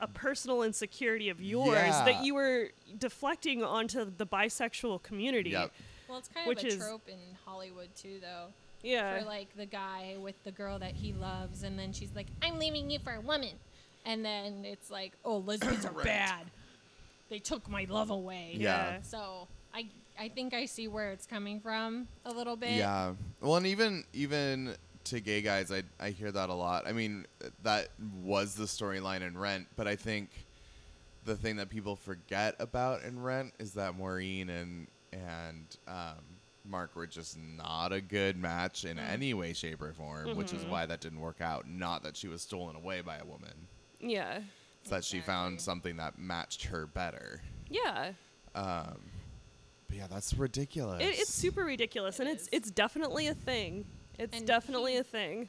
a 0.00 0.08
personal 0.08 0.62
insecurity 0.62 1.28
of 1.28 1.40
yours 1.40 1.76
Yeah. 1.76 2.04
that 2.04 2.24
you 2.24 2.34
were 2.34 2.70
deflecting 2.98 3.62
onto 3.62 4.04
the 4.04 4.26
bisexual 4.26 5.02
community. 5.02 5.50
Yep. 5.50 5.72
Well, 6.08 6.18
it's 6.18 6.28
kind 6.28 6.46
Which 6.48 6.58
of 6.60 6.64
a 6.64 6.68
is- 6.68 6.76
trope 6.78 7.08
in 7.08 7.18
Hollywood 7.44 7.88
too, 7.94 8.18
though. 8.20 8.46
Yeah. 8.82 9.18
For 9.20 9.24
like 9.26 9.54
the 9.56 9.66
guy 9.66 10.16
with 10.18 10.42
the 10.44 10.52
girl 10.52 10.78
that 10.78 10.92
he 10.94 11.12
loves, 11.12 11.62
and 11.62 11.78
then 11.78 11.92
she's 11.92 12.10
like, 12.16 12.26
"I'm 12.42 12.58
leaving 12.58 12.90
you 12.90 12.98
for 12.98 13.12
a 13.12 13.20
woman," 13.20 13.54
and 14.06 14.24
then 14.24 14.64
it's 14.64 14.90
like, 14.90 15.12
"Oh, 15.24 15.38
lesbians 15.38 15.84
are 15.84 15.92
Right. 15.92 16.04
bad. 16.06 16.46
They 17.28 17.38
took 17.40 17.68
my 17.68 17.84
love 17.88 18.08
away." 18.10 18.54
Yeah. 18.58 19.02
So 19.02 19.48
I 19.74 19.88
I 20.18 20.28
think 20.28 20.52
I 20.54 20.64
see 20.66 20.88
where 20.88 21.10
it's 21.12 21.26
coming 21.26 21.60
from 21.60 22.08
a 22.24 22.32
little 22.32 22.56
bit. 22.56 22.72
Yeah. 22.72 23.14
Well, 23.40 23.56
and 23.56 23.66
even 23.66 24.04
even 24.14 24.76
to 25.04 25.20
gay 25.20 25.40
guys, 25.42 25.70
I 25.72 25.82
I 25.98 26.10
hear 26.10 26.30
that 26.32 26.48
a 26.50 26.54
lot. 26.54 26.86
I 26.86 26.92
mean, 26.92 27.26
that 27.62 27.88
was 28.22 28.54
the 28.54 28.64
storyline 28.64 29.22
in 29.22 29.36
Rent, 29.36 29.66
but 29.76 29.86
I 29.88 29.96
think 29.96 30.30
the 31.24 31.36
thing 31.36 31.56
that 31.56 31.68
people 31.68 31.96
forget 31.96 32.54
about 32.58 33.02
in 33.02 33.20
Rent 33.22 33.52
is 33.58 33.72
that 33.74 33.94
Maureen 33.96 34.48
and 34.50 34.86
and 35.12 35.76
um, 35.88 36.24
Mark 36.64 36.94
were 36.94 37.06
just 37.06 37.36
not 37.38 37.92
a 37.92 38.00
good 38.00 38.36
match 38.36 38.84
in 38.84 38.98
any 38.98 39.34
way, 39.34 39.52
shape, 39.52 39.82
or 39.82 39.92
form, 39.92 40.36
which 40.36 40.52
is 40.52 40.64
why 40.64 40.86
that 40.86 41.00
didn't 41.00 41.20
work 41.20 41.40
out. 41.40 41.68
Not 41.68 42.02
that 42.04 42.16
she 42.16 42.28
was 42.28 42.42
stolen 42.42 42.76
away 42.76 43.00
by 43.00 43.18
a 43.18 43.24
woman. 43.24 43.54
yeah. 44.00 44.40
It's 44.82 44.88
that 44.88 45.04
she 45.04 45.20
found 45.20 45.60
something 45.60 45.96
that 45.98 46.18
matched 46.18 46.64
her 46.64 46.86
better. 46.86 47.42
Yeah. 47.68 48.12
Um, 48.54 48.98
but 49.88 49.96
yeah, 49.98 50.06
that's 50.10 50.32
ridiculous. 50.32 51.02
It, 51.02 51.18
it's 51.18 51.34
super 51.34 51.64
ridiculous, 51.64 52.18
It 52.18 52.22
and 52.26 52.30
it's 52.30 52.48
it's 52.50 52.70
definitely 52.70 53.26
a 53.26 53.34
thing. 53.34 53.84
It's 54.20 54.36
And 54.36 54.46
definitely 54.46 54.92
he- 54.92 54.98
a 54.98 55.04
thing. 55.04 55.48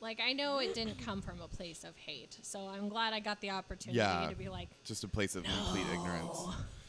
Like 0.00 0.20
I 0.20 0.32
know 0.32 0.58
it 0.58 0.74
didn't 0.74 0.98
come 0.98 1.22
from 1.22 1.40
a 1.40 1.46
place 1.46 1.84
of 1.84 1.96
hate, 1.96 2.36
so 2.42 2.66
I'm 2.66 2.88
glad 2.88 3.14
I 3.14 3.20
got 3.20 3.40
the 3.40 3.50
opportunity 3.50 3.98
Yeah. 3.98 4.28
to 4.28 4.34
be 4.34 4.48
like, 4.48 4.68
just 4.82 5.04
a 5.04 5.08
place 5.08 5.36
of 5.36 5.44
complete 5.44 5.86
ignorance. 5.92 6.38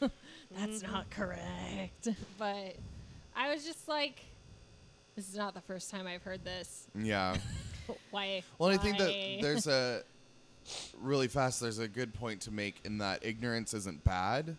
that's 0.50 0.82
mm-hmm. 0.82 0.92
not 0.92 1.10
correct. 1.10 2.08
But 2.36 2.74
I 3.36 3.54
was 3.54 3.64
just 3.64 3.86
like, 3.86 4.24
this 5.14 5.28
is 5.28 5.36
not 5.36 5.54
the 5.54 5.60
first 5.60 5.92
time 5.92 6.08
I've 6.08 6.24
heard 6.24 6.44
this. 6.44 6.88
Yeah. 6.92 7.36
Why? 8.10 8.42
Well, 8.58 8.70
and 8.70 8.80
I 8.80 8.82
think 8.82 8.98
that 8.98 9.12
there's 9.40 9.68
a 9.68 10.02
really 11.00 11.28
fast. 11.28 11.60
There's 11.60 11.78
a 11.78 11.88
good 11.88 12.14
point 12.14 12.40
to 12.42 12.50
make 12.50 12.80
in 12.84 12.98
that 12.98 13.24
ignorance 13.24 13.74
isn't 13.74 14.02
bad. 14.02 14.56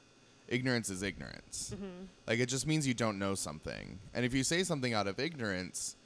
Ignorance 0.48 0.90
is 0.90 1.03
ignorance. 1.03 1.73
Mm-hmm. 1.76 2.06
Like 2.26 2.40
it 2.40 2.45
just 2.45 2.68
means 2.68 2.88
you 2.88 2.94
don't 2.94 3.19
know 3.19 3.36
something. 3.36 3.99
And 4.14 4.23
if 4.26 4.34
you 4.34 4.45
say 4.45 4.64
something 4.64 4.94
out 4.94 5.07
of 5.07 5.19
ignorance, 5.19 5.98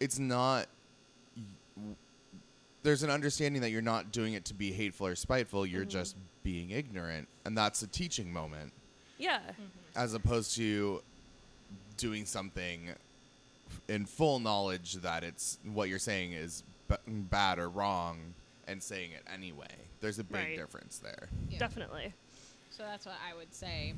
it's 0.00 0.18
not. 0.18 0.66
There's 2.82 3.02
an 3.02 3.10
understanding 3.10 3.60
that 3.62 3.70
you're 3.70 3.82
not 3.82 4.10
doing 4.10 4.32
it 4.32 4.46
to 4.46 4.54
be 4.54 4.72
hateful 4.72 5.06
or 5.06 5.14
spiteful. 5.14 5.66
You're 5.66 5.82
mm-hmm. 5.82 5.90
just 5.90 6.16
being 6.42 6.70
ignorant, 6.70 7.28
and 7.44 7.56
that's 7.56 7.82
a 7.82 7.86
teaching 7.86 8.32
moment, 8.32 8.72
Yeah. 9.18 9.38
Mm-hmm. 9.38 9.62
as 9.96 10.14
opposed 10.14 10.56
to 10.56 11.02
doing 11.98 12.24
something 12.24 12.88
in 13.88 14.06
full 14.06 14.40
knowledge 14.40 14.94
that 14.94 15.22
it's 15.22 15.58
what 15.74 15.88
you're 15.90 15.98
saying 15.98 16.32
is 16.32 16.62
b- 16.88 16.96
bad 17.06 17.58
or 17.58 17.68
wrong 17.68 18.18
and 18.66 18.82
saying 18.82 19.12
it 19.12 19.22
anyway. 19.32 19.66
There's 20.00 20.18
a 20.18 20.24
big 20.24 20.36
Right. 20.36 20.56
difference 20.56 20.98
there. 20.98 21.28
Yeah. 21.50 21.58
Definitely. 21.58 22.14
So 22.70 22.84
that's 22.84 23.04
what 23.04 23.16
I 23.28 23.36
would 23.36 23.52
say. 23.52 23.94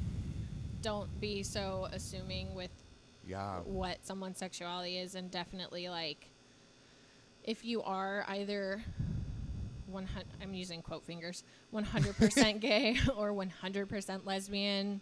Don't 0.82 1.20
be 1.20 1.44
so 1.44 1.88
assuming 1.92 2.54
with 2.54 2.70
Yeah. 3.26 3.60
what 3.64 3.98
someone's 4.04 4.38
sexuality 4.38 4.98
is, 4.98 5.14
and 5.14 5.30
definitely 5.30 5.88
like, 5.88 6.28
if 7.44 7.64
you 7.64 7.82
are 7.82 8.24
either 8.28 8.82
one 9.90 10.06
hundred, 10.06 10.28
I'm 10.42 10.54
using 10.54 10.82
quote 10.82 11.04
fingers, 11.04 11.44
one 11.70 11.84
hundred 11.84 12.16
percent 12.16 12.60
gay 12.68 12.96
or 13.16 13.32
one 13.32 13.50
hundred 13.50 13.88
percent 13.88 14.26
lesbian. 14.26 15.00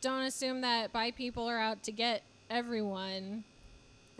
don't 0.00 0.22
assume 0.22 0.60
that 0.62 0.92
bi 0.92 1.10
people 1.10 1.46
are 1.48 1.58
out 1.58 1.82
to 1.84 1.92
get 1.92 2.22
everyone. 2.50 3.44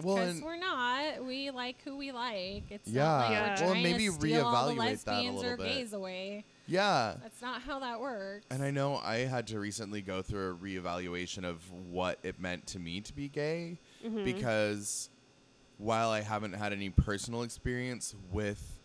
well, 0.03 0.17
Because 0.17 0.37
and 0.37 0.45
we're 0.45 0.57
not. 0.57 1.25
We 1.25 1.51
like 1.51 1.77
who 1.85 1.97
we 1.97 2.13
like. 2.13 2.65
It's 2.71 2.89
Yeah. 2.89 3.03
not 3.05 3.19
like 3.21 3.31
Yeah. 3.31 3.65
Well, 3.67 3.75
maybe 3.75 4.07
to 4.07 4.13
steal 4.13 4.47
all 4.47 4.69
the 4.69 4.75
reevaluate 4.75 5.05
that 5.05 5.11
a 5.11 5.15
lesbians 5.15 5.37
little 5.37 5.53
or 5.53 5.57
bit. 5.59 5.67
gays 5.69 5.93
away. 5.93 6.45
Yeah. 6.67 7.15
That's 7.23 7.43
not 7.43 7.63
how 7.63 7.79
that 7.81 8.01
works. 8.01 8.47
And 8.51 8.63
I 8.63 8.71
know 8.71 8.97
I 9.03 9.19
had 9.19 9.47
to 9.49 9.59
recently 9.61 10.01
go 10.03 10.23
through 10.23 10.53
a 10.53 10.55
reevaluation 10.55 11.45
of 11.45 11.61
what 11.91 12.19
it 12.23 12.41
meant 12.41 12.67
to 12.69 12.79
me 12.79 13.01
to 13.03 13.13
be 13.15 13.29
gay 13.29 13.79
because 14.25 15.11
while 15.79 16.11
I 16.11 16.21
haven't 16.23 16.53
had 16.55 16.73
any 16.73 16.91
personal 16.91 17.43
experience 17.43 18.15
with 18.33 18.79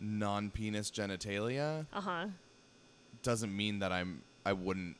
non 0.00 0.50
penis 0.50 0.90
genitalia, 0.90 1.86
Uh 1.92 2.00
huh. 2.00 2.26
doesn't 3.22 3.54
mean 3.56 3.78
that 3.80 3.92
I'm 3.92 4.22
I 4.44 4.52
wouldn't 4.52 4.96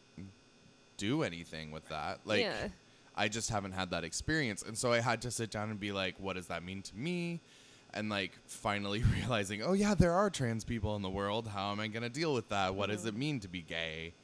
do 0.96 1.22
anything 1.22 1.70
with 1.72 1.88
that. 1.88 2.20
Like 2.24 2.40
Yeah. 2.40 2.68
I 3.16 3.28
just 3.28 3.50
haven't 3.50 3.72
had 3.72 3.90
that 3.90 4.04
experience. 4.04 4.62
And 4.62 4.76
so 4.78 4.92
I 4.92 5.00
had 5.00 5.20
to 5.22 5.30
sit 5.30 5.50
down 5.50 5.68
and 5.70 5.78
be 5.78 5.92
like, 5.92 6.14
what 6.18 6.34
does 6.36 6.46
that 6.46 6.62
mean 6.62 6.80
to 6.82 6.96
me? 6.96 7.40
And 7.94 8.08
like 8.08 8.32
finally 8.46 9.02
realizing, 9.20 9.62
oh 9.62 9.72
yeah, 9.72 9.94
there 9.94 10.12
are 10.12 10.30
trans 10.30 10.64
people 10.64 10.96
in 10.96 11.02
the 11.02 11.10
world. 11.10 11.48
How 11.48 11.72
am 11.72 11.80
I 11.80 11.88
gonna 11.88 12.08
deal 12.08 12.34
with 12.34 12.48
that? 12.48 12.74
What 12.74 12.90
does 12.90 13.06
it 13.06 13.16
mean 13.16 13.40
to 13.40 13.48
be 13.48 13.62
gay? 13.62 14.14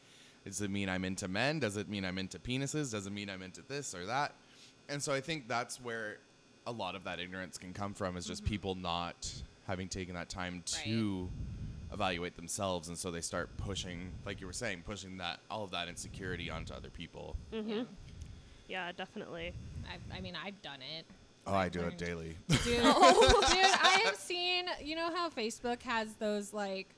Does 0.44 0.62
it 0.62 0.70
mean 0.70 0.88
I'm 0.88 1.04
into 1.04 1.28
men? 1.28 1.58
Does 1.58 1.76
it 1.76 1.88
mean 1.88 2.04
I'm 2.04 2.16
into 2.16 2.38
penises? 2.38 2.92
Does 2.92 3.06
it 3.06 3.12
mean 3.12 3.28
I'm 3.28 3.42
into 3.42 3.62
this 3.62 3.94
or 3.94 4.06
that? 4.06 4.32
And 4.88 5.02
so 5.02 5.12
I 5.12 5.20
think 5.20 5.48
that's 5.48 5.80
where 5.80 6.18
a 6.66 6.72
lot 6.72 6.94
of 6.94 7.04
that 7.04 7.20
ignorance 7.20 7.58
can 7.58 7.74
come 7.74 7.92
from 7.92 8.16
is 8.16 8.26
just 8.26 8.42
mm-hmm. 8.42 8.50
people 8.50 8.74
not 8.74 9.30
having 9.66 9.88
taken 9.88 10.14
that 10.14 10.30
time 10.30 10.62
to 10.64 11.28
evaluate 11.92 12.36
themselves 12.36 12.88
and 12.88 12.98
so 12.98 13.10
they 13.10 13.22
start 13.22 13.48
pushing 13.56 14.10
like 14.26 14.42
you 14.42 14.46
were 14.46 14.52
saying 14.52 14.82
pushing 14.84 15.16
that 15.16 15.40
all 15.50 15.64
of 15.64 15.70
that 15.70 15.88
insecurity 15.88 16.50
onto 16.50 16.74
other 16.74 16.90
people 16.90 17.34
mm-hmm. 17.50 17.70
Yeah. 17.70 17.84
Yeah, 18.68 18.92
definitely. 18.92 19.54
I, 19.86 20.18
I 20.18 20.20
mean, 20.20 20.36
I've 20.36 20.60
done 20.62 20.80
it. 20.96 21.06
Oh 21.48 21.54
i 21.54 21.68
do 21.68 21.80
it 21.80 21.98
daily 21.98 22.36
Dude, 22.48 22.58
dude, 22.64 22.84
I 22.84 24.00
have 24.04 24.16
seen, 24.16 24.66
you 24.82 24.94
know 24.96 25.10
how 25.14 25.28
Facebook 25.30 25.82
has 25.82 26.12
those 26.14 26.52
like 26.52 26.88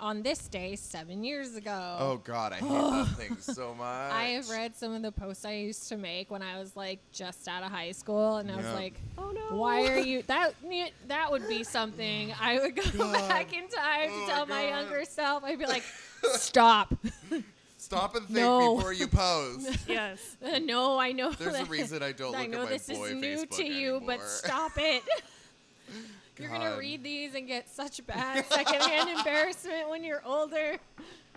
on 0.00 0.22
this 0.22 0.46
day 0.46 0.76
seven 0.76 1.24
years 1.24 1.56
ago. 1.56 1.96
oh 1.98 2.18
god 2.22 2.52
i 2.52 2.56
hate 2.56 2.68
that 2.68 3.08
thing 3.16 3.36
so 3.40 3.74
much 3.74 4.12
I 4.12 4.24
have 4.36 4.48
read 4.48 4.76
some 4.76 4.92
of 4.92 5.02
the 5.02 5.10
posts 5.10 5.44
I 5.44 5.54
used 5.54 5.88
to 5.88 5.96
make 5.96 6.30
when 6.30 6.40
I 6.42 6.58
was 6.60 6.76
like 6.76 7.00
just 7.12 7.48
out 7.48 7.64
of 7.64 7.70
high 7.72 7.90
school, 7.92 8.36
and 8.36 8.48
I 8.50 8.56
was 8.56 8.64
Yeah. 8.66 8.72
like, 8.74 8.94
Oh 9.16 9.30
no. 9.32 9.56
"Why 9.56 9.88
are 9.88 9.98
you 9.98 10.22
that? 10.28 10.54
That 11.08 11.30
would 11.32 11.48
be 11.48 11.64
something 11.64 12.32
I 12.40 12.60
would 12.60 12.76
go 12.76 12.82
God. 12.96 13.28
back 13.28 13.52
in 13.52 13.66
time 13.68 14.10
Oh 14.12 14.14
to 14.14 14.20
my 14.20 14.26
tell 14.32 14.46
my 14.46 14.62
God. 14.62 14.68
younger 14.68 15.04
self. 15.04 15.42
I'd 15.44 15.58
be 15.58 15.66
like, 15.66 15.82
"Stop! 16.34 16.94
Stop 17.88 18.16
and 18.16 18.26
think 18.26 18.38
No. 18.40 18.76
before 18.76 18.92
you 18.92 19.06
post 19.06 19.78
Yes. 19.88 20.36
no, 20.62 20.98
I 20.98 21.12
know. 21.12 21.32
there's 21.32 21.54
a 21.54 21.58
that- 21.58 21.70
reason 21.70 22.02
i 22.02 22.12
don't 22.12 22.34
I 22.34 22.42
look 22.42 22.50
know 22.50 22.58
at 22.58 22.64
my 22.64 22.70
this 22.72 22.86
boy 22.86 23.06
is 23.06 23.14
new 23.14 23.46
Facebook 23.46 23.56
to 23.56 23.64
you, 23.64 24.00
but 24.04 24.10
anymore. 24.12 24.26
stop 24.28 24.72
it." 24.76 25.02
You're 26.38 26.50
gonna 26.50 26.70
God. 26.72 26.78
read 26.78 27.02
these 27.02 27.34
and 27.34 27.46
get 27.48 27.66
such 27.70 28.06
bad 28.06 28.44
secondhand 28.46 29.08
embarrassment 29.08 29.88
when 29.88 30.04
you're 30.04 30.22
older. 30.26 30.76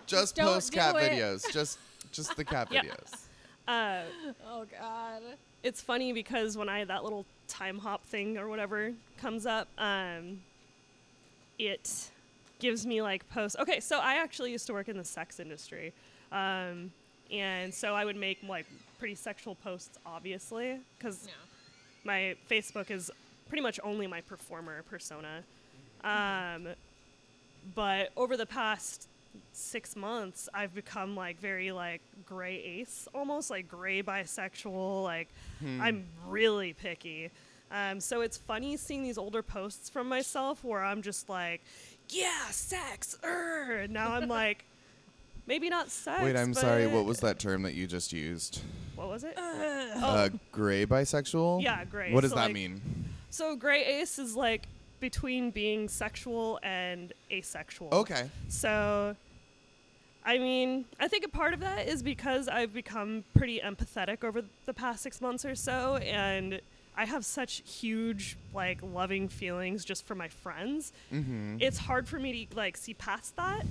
just 0.06 0.36
don't 0.36 0.46
post 0.52 0.72
do 0.72 0.78
cat 0.78 0.94
it. 0.96 1.12
videos 1.12 1.50
just 1.50 1.78
just 2.12 2.36
the 2.36 2.44
cat 2.44 2.68
Yeah. 2.70 2.82
videos 2.82 3.14
Uh, 3.66 4.02
Oh 4.46 4.66
God. 4.78 5.22
it's 5.62 5.80
funny 5.80 6.12
because 6.12 6.58
when 6.58 6.68
I 6.68 6.84
that 6.84 7.02
little 7.02 7.24
Timehop 7.48 8.00
thing 8.02 8.36
or 8.36 8.48
whatever 8.48 8.92
comes 9.18 9.46
up, 9.46 9.68
um, 9.78 10.42
it 11.58 12.10
gives 12.58 12.84
me 12.86 13.00
like 13.02 13.28
posts. 13.30 13.56
Okay, 13.58 13.80
so 13.80 13.98
I 14.00 14.16
actually 14.16 14.52
used 14.52 14.66
to 14.66 14.72
work 14.74 14.88
in 14.88 14.96
the 14.98 15.04
sex 15.04 15.40
industry, 15.40 15.92
um, 16.32 16.90
and 17.30 17.72
so 17.72 17.94
I 17.94 18.04
would 18.04 18.16
make 18.16 18.38
like 18.48 18.66
pretty 18.98 19.14
sexual 19.14 19.54
posts, 19.56 19.98
obviously, 20.06 20.78
because 20.98 21.26
No. 21.26 21.32
my 22.04 22.36
Facebook 22.50 22.90
is 22.90 23.10
pretty 23.48 23.62
much 23.62 23.78
only 23.84 24.06
my 24.06 24.20
performer 24.22 24.82
persona. 24.90 25.42
Um, 26.04 26.68
but 27.74 28.10
over 28.16 28.36
the 28.36 28.46
past 28.46 29.08
six 29.52 29.94
months, 29.96 30.48
I've 30.52 30.74
become 30.74 31.14
like 31.16 31.38
very 31.38 31.72
like 31.72 32.00
gray 32.26 32.56
ace, 32.56 33.08
almost 33.14 33.50
like 33.50 33.68
gray 33.68 34.02
bisexual. 34.02 35.02
Like 35.02 35.28
I'm 35.80 36.04
really 36.26 36.72
picky. 36.72 37.30
Um, 37.70 38.00
so 38.00 38.20
it's 38.20 38.36
funny 38.36 38.76
seeing 38.76 39.02
these 39.02 39.16
older 39.16 39.42
posts 39.42 39.88
from 39.88 40.06
myself 40.08 40.62
where 40.62 40.84
I'm 40.84 41.00
just 41.00 41.28
like, 41.30 41.62
yeah, 42.10 42.46
sex. 42.50 43.16
Er. 43.24 43.80
And 43.84 43.92
now 43.94 44.12
I'm 44.12 44.28
like, 44.40 44.64
maybe 45.46 45.68
not 45.68 45.90
sex. 45.90 46.22
wait 46.22 46.36
i'm 46.36 46.54
sorry 46.54 46.86
what 46.86 47.04
was 47.04 47.20
that 47.20 47.38
term 47.38 47.62
that 47.62 47.74
you 47.74 47.86
just 47.86 48.12
used 48.12 48.60
What 48.94 49.08
was 49.08 49.24
it? 49.24 49.34
uh 49.36 50.28
gray 50.52 50.86
bisexual 50.86 51.62
Yeah, 51.62 51.84
gray. 51.84 52.12
what 52.12 52.20
does 52.22 52.30
So, 52.30 52.36
that 52.36 52.44
like, 52.46 52.52
mean 52.54 52.80
So 53.30 53.56
gray 53.56 53.84
ace 53.84 54.18
is 54.18 54.36
like 54.36 54.66
between 55.00 55.50
being 55.50 55.88
sexual 55.88 56.60
and 56.62 57.12
asexual. 57.30 57.88
okay 57.92 58.30
So 58.48 59.16
I 60.24 60.38
mean, 60.38 60.84
I 61.00 61.08
think 61.08 61.24
a 61.24 61.28
part 61.28 61.52
of 61.52 61.58
that 61.60 61.88
is 61.88 62.00
because 62.00 62.46
I've 62.46 62.72
become 62.72 63.24
pretty 63.34 63.58
empathetic 63.58 64.22
over 64.22 64.42
the 64.66 64.72
past 64.72 65.02
6 65.02 65.20
months 65.20 65.44
or 65.44 65.56
so 65.56 65.96
and 65.96 66.60
I 66.96 67.06
have 67.06 67.24
such 67.24 67.62
huge 67.68 68.36
like 68.54 68.78
loving 68.82 69.28
feelings 69.28 69.84
just 69.84 70.06
for 70.06 70.14
my 70.14 70.28
friends. 70.28 70.92
mm-hmm. 71.12 71.56
It's 71.58 71.78
hard 71.78 72.06
for 72.06 72.20
me 72.20 72.46
to 72.46 72.54
like 72.56 72.76
see 72.76 72.94
past 72.94 73.34
that. 73.36 73.62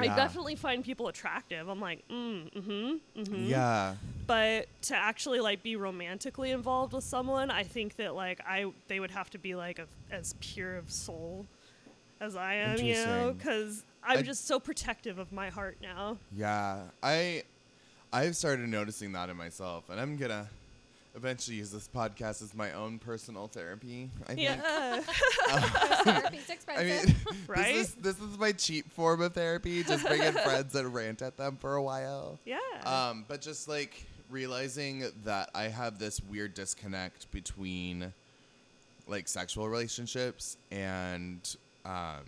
I 0.00 0.06
Yeah. 0.06 0.16
definitely 0.16 0.56
find 0.56 0.84
people 0.84 1.08
attractive. 1.08 1.68
I'm 1.68 1.80
like, 1.80 2.06
mm, 2.08 2.50
mm-hmm, 2.52 3.20
mm-hmm. 3.20 3.46
Yeah. 3.46 3.94
But 4.26 4.68
to 4.82 4.96
actually 4.96 5.40
like 5.40 5.62
be 5.62 5.76
romantically 5.76 6.50
involved 6.52 6.92
with 6.92 7.02
someone 7.04 7.50
i 7.50 7.64
think 7.64 7.96
that 7.96 8.14
like 8.14 8.40
i 8.46 8.64
they 8.88 9.00
would 9.00 9.10
have 9.10 9.28
to 9.30 9.38
be 9.38 9.54
like 9.56 9.78
a, 9.80 9.86
as 10.10 10.34
pure 10.40 10.76
of 10.76 10.88
soul 10.90 11.46
as 12.20 12.36
i 12.36 12.54
am 12.54 12.78
you 12.78 12.94
know? 12.94 13.34
Because 13.36 13.82
i'm 14.04 14.18
I- 14.18 14.22
just 14.22 14.46
so 14.46 14.60
protective 14.60 15.18
of 15.18 15.32
my 15.32 15.48
heart 15.50 15.78
now. 15.82 16.16
Yeah, 16.36 16.82
I 17.02 17.42
I've 18.12 18.36
started 18.36 18.68
noticing 18.68 19.12
that 19.12 19.30
in 19.30 19.36
myself, 19.36 19.88
and 19.90 20.00
I'm 20.00 20.16
gonna 20.16 20.48
eventually 21.14 21.56
use 21.56 21.70
this 21.70 21.88
podcast 21.88 22.42
as 22.42 22.54
my 22.54 22.72
own 22.72 22.98
personal 22.98 23.48
therapy. 23.48 24.10
I 24.26 24.34
think. 24.34 24.40
yeah 24.40 25.00
Therapy's 26.04 26.50
I 26.68 26.84
mean, 26.84 27.16
Right? 27.46 27.74
this, 27.74 27.88
is, 27.88 27.94
this 27.96 28.20
is 28.20 28.38
my 28.38 28.52
cheap 28.52 28.90
form 28.92 29.20
of 29.22 29.34
therapy. 29.34 29.82
Just 29.82 30.06
bringing 30.06 30.32
friends 30.32 30.74
and 30.74 30.94
rant 30.94 31.22
at 31.22 31.36
them 31.36 31.56
for 31.56 31.74
a 31.74 31.82
while. 31.82 32.38
yeah 32.44 32.58
Um, 32.84 33.24
but 33.28 33.40
just 33.40 33.68
like 33.68 34.06
realizing 34.30 35.04
that 35.24 35.50
I 35.54 35.64
have 35.64 35.98
this 35.98 36.20
weird 36.22 36.54
disconnect 36.54 37.30
between 37.32 38.12
like 39.06 39.26
sexual 39.26 39.68
relationships 39.68 40.56
and 40.70 41.56
um, 41.84 42.22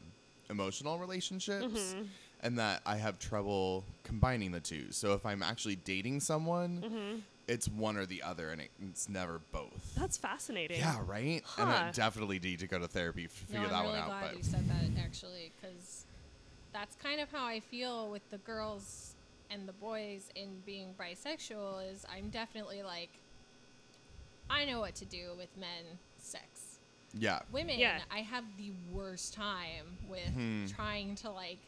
emotional 0.50 0.98
relationships, 0.98 1.94
and 2.42 2.58
that 2.58 2.82
I 2.84 2.96
have 2.96 3.18
trouble 3.20 3.84
combining 4.02 4.50
the 4.50 4.58
two. 4.60 4.90
So 4.90 5.12
if 5.14 5.24
I'm 5.24 5.42
actually 5.42 5.76
dating 5.76 6.20
someone, 6.20 7.22
it's 7.52 7.68
one 7.68 7.96
or 7.96 8.06
the 8.06 8.22
other, 8.22 8.50
and 8.50 8.60
it, 8.60 8.70
it's 8.90 9.08
never 9.08 9.40
both. 9.52 9.94
that's 9.96 10.16
fascinating 10.16 10.78
Yeah, 10.78 10.98
right. 11.06 11.42
And 11.58 11.68
I 11.70 11.90
definitely 11.92 12.38
need 12.38 12.58
to 12.60 12.66
go 12.66 12.78
to 12.78 12.88
therapy 12.88 13.26
to 13.26 13.32
no, 13.52 13.60
figure 13.60 13.66
I'm 13.66 13.70
that 13.72 13.80
really 13.82 13.92
one 13.92 13.98
out. 14.00 14.06
glad 14.08 14.22
But 14.28 14.36
you 14.38 14.42
said 14.42 14.68
that 14.68 15.00
actually, 15.02 15.52
because 15.60 16.04
that's 16.72 16.96
kind 16.96 17.20
of 17.20 17.30
how 17.30 17.44
I 17.44 17.60
feel 17.60 18.10
with 18.10 18.28
the 18.30 18.38
girls 18.38 19.14
and 19.50 19.68
the 19.68 19.72
boys 19.74 20.30
in 20.34 20.60
being 20.64 20.94
bisexual. 20.98 21.90
Is 21.92 22.06
I'm 22.10 22.30
definitely 22.30 22.82
like, 22.82 23.10
I 24.50 24.64
know 24.64 24.80
what 24.80 24.94
to 24.96 25.04
do 25.04 25.30
with 25.36 25.48
men 25.58 25.98
sex. 26.18 26.78
yeah, 27.12 27.40
Women, 27.52 27.78
Yeah. 27.78 28.00
I 28.10 28.20
have 28.20 28.44
the 28.56 28.72
worst 28.90 29.34
time 29.34 29.98
with 30.08 30.28
Hmm. 30.32 30.66
trying 30.66 31.14
to 31.16 31.30
like 31.30 31.58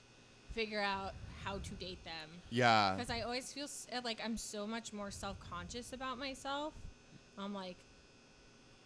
figure 0.55 0.81
out 0.81 1.12
how 1.44 1.58
to 1.58 1.70
date 1.74 2.02
them. 2.04 2.30
yeah, 2.50 2.94
because 2.96 3.10
I 3.10 3.20
always 3.20 3.52
feel 3.52 3.66
uh, 3.92 4.00
like 4.04 4.20
I'm 4.24 4.36
so 4.36 4.66
much 4.66 4.92
more 4.92 5.10
self 5.10 5.36
conscious 5.50 5.92
about 5.92 6.18
myself. 6.18 6.72
I'm 7.38 7.52
like, 7.52 7.76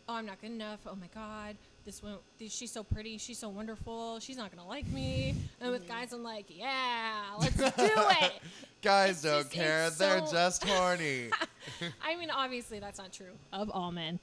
oh, 0.08 0.14
I'm 0.14 0.26
not 0.26 0.40
good 0.40 0.50
enough. 0.50 0.80
Oh 0.86 0.96
my 0.96 1.08
god, 1.14 1.56
this 1.84 2.02
one, 2.02 2.16
this, 2.38 2.52
she's 2.54 2.70
so 2.72 2.82
pretty, 2.82 3.18
she's 3.18 3.38
so 3.38 3.48
wonderful. 3.48 4.20
She's 4.20 4.36
not 4.36 4.54
gonna 4.54 4.66
like 4.68 4.86
me. 4.88 5.34
And 5.60 5.70
with 5.70 5.86
guys, 5.86 6.12
I'm 6.12 6.22
like, 6.22 6.46
yeah, 6.48 7.22
let's 7.38 7.56
do 7.56 7.64
it. 7.76 8.32
guys 8.82 9.10
It's 9.10 9.22
don't 9.22 9.42
just- 9.42 9.50
care; 9.52 9.90
they're 9.90 10.26
so- 10.26 10.32
just 10.32 10.64
horny. 10.68 11.28
I 12.02 12.16
mean, 12.16 12.30
obviously 12.30 12.78
that's 12.78 12.98
not 12.98 13.12
true 13.12 13.26
of 13.52 13.70
all 13.70 13.92
men. 13.92 14.18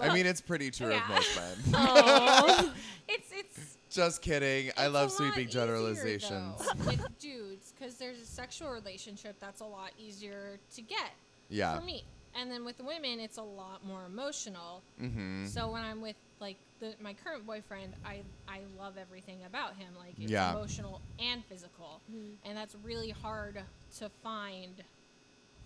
I 0.00 0.14
mean, 0.14 0.26
it's 0.26 0.40
pretty 0.40 0.70
true 0.70 0.90
Yeah. 0.90 1.02
of 1.02 1.08
most 1.08 1.36
men. 1.36 1.74
Oh, 1.74 2.72
it's 3.08 3.30
it's. 3.32 3.74
Just 3.90 4.20
kidding. 4.22 4.70
I 4.76 4.86
love 4.88 5.10
sweeping 5.10 5.48
generalizations. 5.48 6.30
though, 6.58 6.84
with 6.86 7.18
dudes, 7.18 7.67
because 7.78 7.94
there's 7.94 8.18
a 8.20 8.26
sexual 8.26 8.70
relationship 8.70 9.36
that's 9.40 9.60
a 9.60 9.64
lot 9.64 9.90
easier 9.98 10.58
to 10.74 10.82
get. 10.82 11.10
Yeah. 11.50 11.78
for 11.78 11.84
me. 11.84 12.04
And 12.34 12.50
then 12.50 12.64
with 12.64 12.78
women, 12.80 13.20
it's 13.20 13.38
a 13.38 13.42
lot 13.42 13.84
more 13.86 14.04
emotional. 14.04 14.82
Mm-hmm. 15.02 15.46
So 15.46 15.70
when 15.70 15.82
I'm 15.82 16.00
with 16.02 16.16
like 16.40 16.56
the, 16.78 16.94
my 17.00 17.14
current 17.14 17.46
boyfriend, 17.46 17.94
I 18.04 18.20
I 18.46 18.60
love 18.78 18.94
everything 19.00 19.38
about 19.46 19.74
him. 19.76 19.88
Like 19.98 20.14
it's 20.20 20.30
Yeah. 20.30 20.52
emotional 20.52 21.00
and 21.18 21.42
physical, 21.46 22.00
and 22.44 22.56
that's 22.56 22.76
really 22.84 23.10
hard 23.10 23.60
to 23.98 24.08
find 24.22 24.84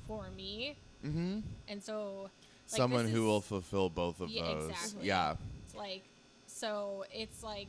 for 0.06 0.30
me, 0.36 0.76
Mm-hmm. 1.05 1.40
and 1.68 1.82
so 1.82 2.22
like, 2.22 2.30
Someone 2.78 3.05
this 3.05 3.12
who 3.12 3.22
is- 3.22 3.26
will 3.26 3.40
fulfill 3.40 3.90
both 3.90 4.20
of 4.20 4.30
Yeah, 4.30 4.43
those. 4.44 4.70
exactly. 4.70 5.06
Yeah. 5.09 5.34
It's 5.66 5.74
like 5.74 6.05
so 6.47 7.05
it's 7.12 7.43
like 7.43 7.68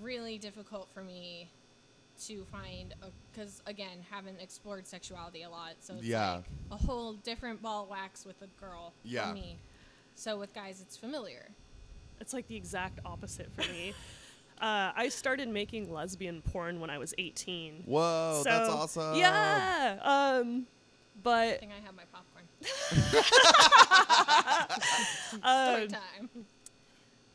really 0.00 0.38
difficult 0.38 0.88
for 0.94 1.02
me 1.02 1.50
to 2.26 2.44
find 2.44 2.94
because 3.32 3.62
again 3.66 3.98
haven't 4.10 4.40
explored 4.40 4.86
sexuality 4.86 5.42
a 5.42 5.50
lot 5.50 5.72
so 5.80 5.94
it's 5.94 6.04
Yeah. 6.04 6.34
like 6.36 6.44
a 6.72 6.76
whole 6.86 7.14
different 7.14 7.62
ball 7.62 7.84
of 7.84 7.88
wax 7.90 8.24
with 8.26 8.40
a 8.42 8.46
girl 8.60 8.92
Yeah. 9.04 9.28
for 9.28 9.34
me 9.34 9.56
so 10.14 10.38
with 10.38 10.52
guys 10.54 10.80
it's 10.80 10.96
familiar 10.96 11.48
It's 12.20 12.32
like 12.32 12.46
the 12.48 12.56
exact 12.56 12.98
opposite 13.06 13.50
for 13.52 13.62
me. 13.72 13.94
uh, 14.60 14.92
I 14.94 15.08
started 15.08 15.48
making 15.48 15.90
lesbian 15.92 16.42
porn 16.42 16.78
when 16.80 16.90
I 16.90 16.98
was 16.98 17.14
18. 17.16 17.84
Whoa, 17.86 18.42
that's 18.44 18.68
awesome. 18.68 19.16
Yeah. 19.16 19.98
Um, 20.02 20.66
i 21.26 21.56
think 21.60 21.70
i 21.72 21.80
have 21.84 21.94
my 21.94 22.04
popcorn 22.12 22.44
uh, 25.42 25.72
story 25.74 25.88
time 25.88 26.30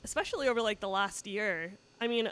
especially 0.03 0.47
over 0.47 0.61
like 0.61 0.79
the 0.79 0.87
last 0.89 1.25
year. 1.27 1.73
I 1.99 2.07
mean, 2.07 2.29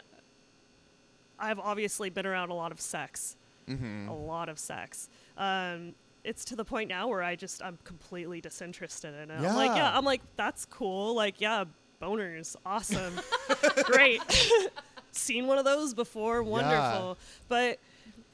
I've 1.38 1.58
obviously 1.58 2.10
been 2.10 2.26
around 2.26 2.50
a 2.50 2.54
lot 2.54 2.72
of 2.72 2.80
sex, 2.80 3.36
Mm-hmm. 3.68 4.08
a 4.08 4.14
lot 4.16 4.48
of 4.50 4.58
sex. 4.58 5.08
Um, 5.38 5.94
it's 6.22 6.44
to 6.46 6.56
the 6.56 6.64
point 6.64 6.88
now 6.90 7.08
where 7.08 7.22
I 7.22 7.34
just 7.36 7.62
I'm 7.62 7.78
completely 7.84 8.40
disinterested 8.40 9.14
in 9.14 9.30
it. 9.30 9.38
I'm 9.38 9.54
like, 9.56 9.70
Yeah. 9.70 9.76
yeah, 9.76 9.96
I'm 9.98 10.04
like 10.04 10.20
that's 10.36 10.64
cool. 10.66 11.14
Like, 11.14 11.40
yeah, 11.40 11.64
boners, 12.00 12.56
awesome, 12.66 13.14
great. 13.84 14.20
Seen 15.12 15.46
one 15.46 15.58
of 15.58 15.64
those 15.64 15.94
before, 15.94 16.42
wonderful. 16.42 17.16
But 17.48 17.78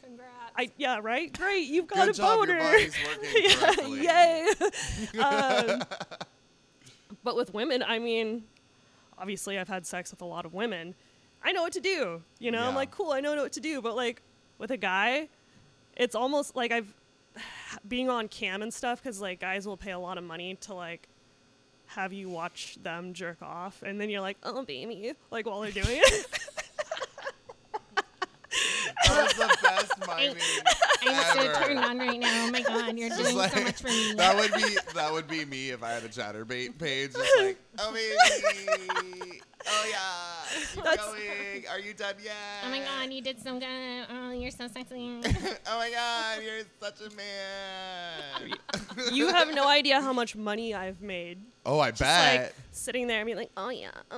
congrats 0.02 0.30
I 0.56 0.70
yeah, 0.76 0.98
right, 1.02 1.32
great. 1.36 1.68
You've 1.68 1.86
got 1.86 2.06
Good 2.06 2.08
a 2.10 2.12
job, 2.12 2.38
boner. 2.40 2.58
your 2.58 2.90
body's 3.78 4.02
yeah, 4.04 4.46
yay. 5.14 5.20
um, 5.20 5.82
but 7.22 7.36
with 7.36 7.52
women, 7.54 7.82
I 7.82 7.98
mean, 7.98 8.44
obviously 9.18 9.58
I've 9.58 9.68
had 9.68 9.86
sex 9.86 10.10
with 10.10 10.22
a 10.22 10.26
lot 10.26 10.44
of 10.46 10.54
women. 10.54 10.94
I 11.42 11.52
know 11.52 11.62
what 11.62 11.72
to 11.72 11.80
do. 11.80 12.22
You 12.38 12.50
know, 12.50 12.62
I'm 12.62 12.74
like, 12.74 12.90
cool, 12.90 13.12
I 13.12 13.20
know 13.20 13.34
what 13.34 13.52
to 13.52 13.60
do. 13.60 13.80
But 13.80 13.96
like 13.96 14.22
with 14.58 14.70
a 14.70 14.76
guy, 14.76 15.28
it's 15.96 16.14
almost 16.14 16.54
like 16.56 16.70
I've 16.72 16.92
being 17.88 18.08
on 18.10 18.28
cam 18.28 18.62
and 18.62 18.72
stuff 18.72 19.02
because 19.02 19.20
like 19.20 19.40
guys 19.40 19.66
will 19.66 19.76
pay 19.76 19.92
a 19.92 19.98
lot 19.98 20.18
of 20.18 20.24
money 20.24 20.54
to 20.62 20.74
like 20.74 21.08
have 21.86 22.12
you 22.12 22.28
watch 22.28 22.76
them 22.82 23.12
jerk 23.14 23.42
off, 23.42 23.82
and 23.82 24.00
then 24.00 24.10
you're 24.10 24.20
like, 24.20 24.36
oh 24.44 24.62
baby, 24.64 25.12
like 25.30 25.46
while 25.46 25.60
they're 25.60 25.70
doing 25.72 25.86
it. 25.88 26.26
That 29.06 29.22
was 29.24 29.32
the 29.34 29.58
best 29.62 29.92
miming 30.06 30.36
i'm 31.02 31.34
so 31.34 31.40
ever. 31.40 31.54
turned 31.64 31.78
on 31.78 31.98
right 31.98 32.18
now 32.20 32.46
oh 32.46 32.50
my 32.50 32.60
god 32.62 32.98
you're 32.98 33.08
Just 33.08 33.22
doing 33.22 33.36
like- 33.36 33.52
so 33.52 33.62
much 33.64 33.80
for 33.80 33.86
me 33.88 34.14
That 34.14 34.36
would 34.36 34.52
be 34.52 34.76
that 34.94 35.12
would 35.12 35.26
be 35.28 35.44
me 35.44 35.70
if 35.70 35.82
I 35.82 35.90
had 35.92 36.04
a 36.04 36.08
Chaturbate 36.08 36.78
page. 36.78 37.12
Just 37.14 37.38
like, 37.38 37.58
oh 37.78 37.92
baby, 37.92 39.40
oh 39.70 39.86
yeah, 39.88 40.82
That's- 40.82 41.06
going. 41.06 41.64
Are 41.70 41.78
you 41.78 41.94
done 41.94 42.14
yet? 42.22 42.34
oh 42.64 42.70
my 42.70 42.80
god 42.80 43.12
you 43.12 43.22
did 43.22 43.40
so 43.42 43.58
good 43.58 44.06
oh 44.10 44.30
you're 44.32 44.50
so 44.50 44.66
sexy 44.68 45.20
oh 45.66 45.78
my 45.78 45.90
god, 45.90 46.42
you're 46.42 46.62
such 46.80 47.00
a 47.00 47.14
man. 47.16 48.54
you 49.12 49.28
have 49.28 49.54
no 49.54 49.68
idea 49.68 50.00
how 50.00 50.12
much 50.12 50.34
money 50.36 50.74
I've 50.74 51.00
made 51.00 51.38
oh, 51.66 51.78
I 51.80 51.90
just 51.90 52.00
bet. 52.00 52.42
like 52.42 52.54
sitting 52.72 53.06
there 53.06 53.18
and 53.20 53.26
being 53.26 53.38
like, 53.38 53.50
oh 53.56 53.70
yeah. 53.70 53.90
Uh. 54.10 54.16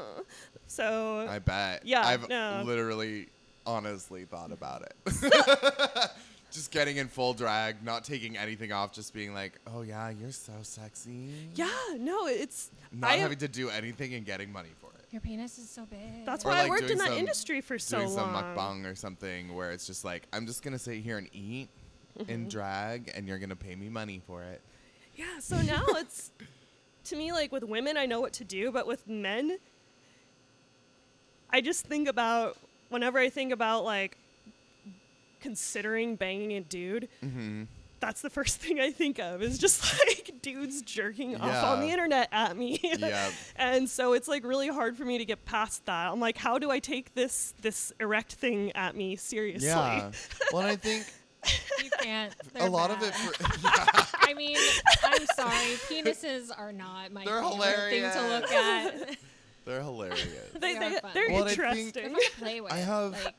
So 0.67 1.27
I 1.29 1.39
bet. 1.39 1.83
Yeah, 1.85 2.07
I've 2.07 2.29
no. 2.29 2.63
literally, 2.65 3.29
honestly 3.67 4.25
thought 4.25 4.53
about 4.53 4.83
it. 4.83 4.95
just 6.51 6.71
getting 6.71 6.97
in 6.97 7.09
full 7.09 7.35
drag, 7.35 7.83
not 7.85 8.05
taking 8.05 8.37
anything 8.37 8.73
off, 8.73 8.93
just 8.93 9.13
being 9.13 9.35
like, 9.35 9.59
"Oh 9.67 9.83
yeah, 9.83 10.11
you're 10.11 10.31
so 10.33 10.53
sexy." 10.63 11.29
yeah, 11.55 11.69
no, 11.99 12.27
it's 12.27 12.71
Not 12.93 13.11
I- 13.11 13.17
having 13.17 13.39
to 13.39 13.49
do 13.49 13.69
anything 13.71 14.15
and 14.15 14.25
getting 14.25 14.53
money 14.53 14.71
for 14.81 14.82
it. 14.82 14.82
Your 15.13 15.21
penis 15.21 15.59
is 15.59 15.69
so 15.71 15.85
big 15.87 16.25
that's 16.27 16.45
Or, 16.45 16.49
why 16.49 16.59
I 16.59 16.63
like, 16.63 16.71
worked 16.71 16.81
doing 16.83 16.93
in 16.93 16.99
that 16.99 17.09
some- 17.09 17.19
industry 17.19 17.61
for 17.61 17.79
so 17.79 17.99
long. 17.99 18.07
Doing 18.07 18.17
some 18.17 18.33
long. 18.35 18.57
mukbang 18.83 18.91
or 18.91 18.95
something 18.95 19.55
where 19.55 19.71
it's 19.71 19.87
just 19.87 20.05
like, 20.05 20.27
I'm 20.33 20.47
just 20.47 20.63
gonna 20.63 20.79
sit 20.79 20.99
here 20.99 21.19
and 21.19 21.29
eat 21.33 21.69
Mm-hmm. 22.19 22.31
in 22.31 22.47
drag, 22.49 23.11
and 23.15 23.27
you're 23.27 23.39
gonna 23.39 23.57
pay 23.57 23.75
me 23.75 23.89
money 23.89 24.21
for 24.27 24.43
it. 24.43 24.61
Yeah, 25.17 25.39
so 25.39 25.57
now 25.63 25.83
it's 25.93 26.31
to 27.05 27.17
me 27.17 27.33
like 27.33 27.51
with 27.53 27.63
women 27.65 27.97
I 27.97 28.05
know 28.05 28.21
what 28.21 28.35
to 28.35 28.45
do, 28.45 28.71
but 28.71 28.87
with 28.87 29.09
men 29.09 29.57
I 31.51 31.61
just 31.63 31.87
think 31.87 32.07
about 32.09 32.59
whenever 32.91 33.19
I 33.19 33.31
think 33.31 33.51
about 33.53 33.85
like 33.85 34.19
considering 35.41 36.17
banging 36.17 36.53
a 36.53 36.61
dude, 36.61 37.09
Mm-hmm. 37.25 37.63
That's 38.03 38.21
the 38.21 38.29
first 38.29 38.59
thing 38.59 38.79
I 38.81 38.91
think 38.91 39.19
of 39.19 39.41
is 39.43 39.57
just 39.59 39.83
like 40.07 40.43
dudes 40.43 40.83
jerking 40.83 41.37
off 41.37 41.65
on 41.65 41.81
the 41.81 41.87
internet 41.89 42.29
at 42.33 42.57
me. 42.57 42.79
Yeah. 42.83 43.31
and 43.57 43.89
so 43.89 44.13
it's 44.13 44.29
like 44.29 44.45
really 44.45 44.69
hard 44.69 44.97
for 44.99 45.05
me 45.07 45.17
to 45.19 45.25
get 45.25 45.45
past 45.47 45.87
that. 45.87 46.11
I'm 46.13 46.21
like, 46.21 46.37
how 46.37 46.59
do 46.59 46.71
I 46.71 46.79
take 46.81 47.15
this 47.15 47.55
this 47.63 47.93
erect 48.01 48.35
thing 48.35 48.73
at 48.73 48.95
me 48.97 49.17
seriously? 49.17 49.69
Yeah. 49.69 50.11
well, 50.53 50.63
I 50.67 50.77
think 50.77 51.07
you 51.83 51.91
can't 52.01 52.35
a 52.55 52.59
They're 52.59 52.69
lot 52.71 52.91
of 52.91 53.03
it. 53.03 53.15
For, 53.15 53.33
I 54.21 54.35
mean, 54.35 54.57
I'm 55.05 55.27
sorry. 55.35 55.77
Penises 55.89 56.51
are 56.57 56.73
not 56.73 57.13
my 57.13 57.25
They're 57.25 57.43
favorite 57.43 57.91
thing 57.91 58.11
to 58.13 58.29
look 58.29 58.51
at. 58.53 59.17
they're 59.65 59.83
hilarious. 59.83 60.23
They, 60.55 60.59
They 60.75 60.79
they, 60.79 60.97
are 60.97 61.01
fun. 61.01 61.11
they're 61.15 61.29
Well, 61.31 61.43
and 61.43 61.49
I 61.51 61.55
think- 61.55 61.59
interesting. 61.87 61.93
They're 61.95 62.11
fun 62.11 62.21
to 62.21 62.37
play 62.39 62.61
with. 62.61 62.73
I 62.73 62.79
have- 62.79 63.13
Like, 63.25 63.35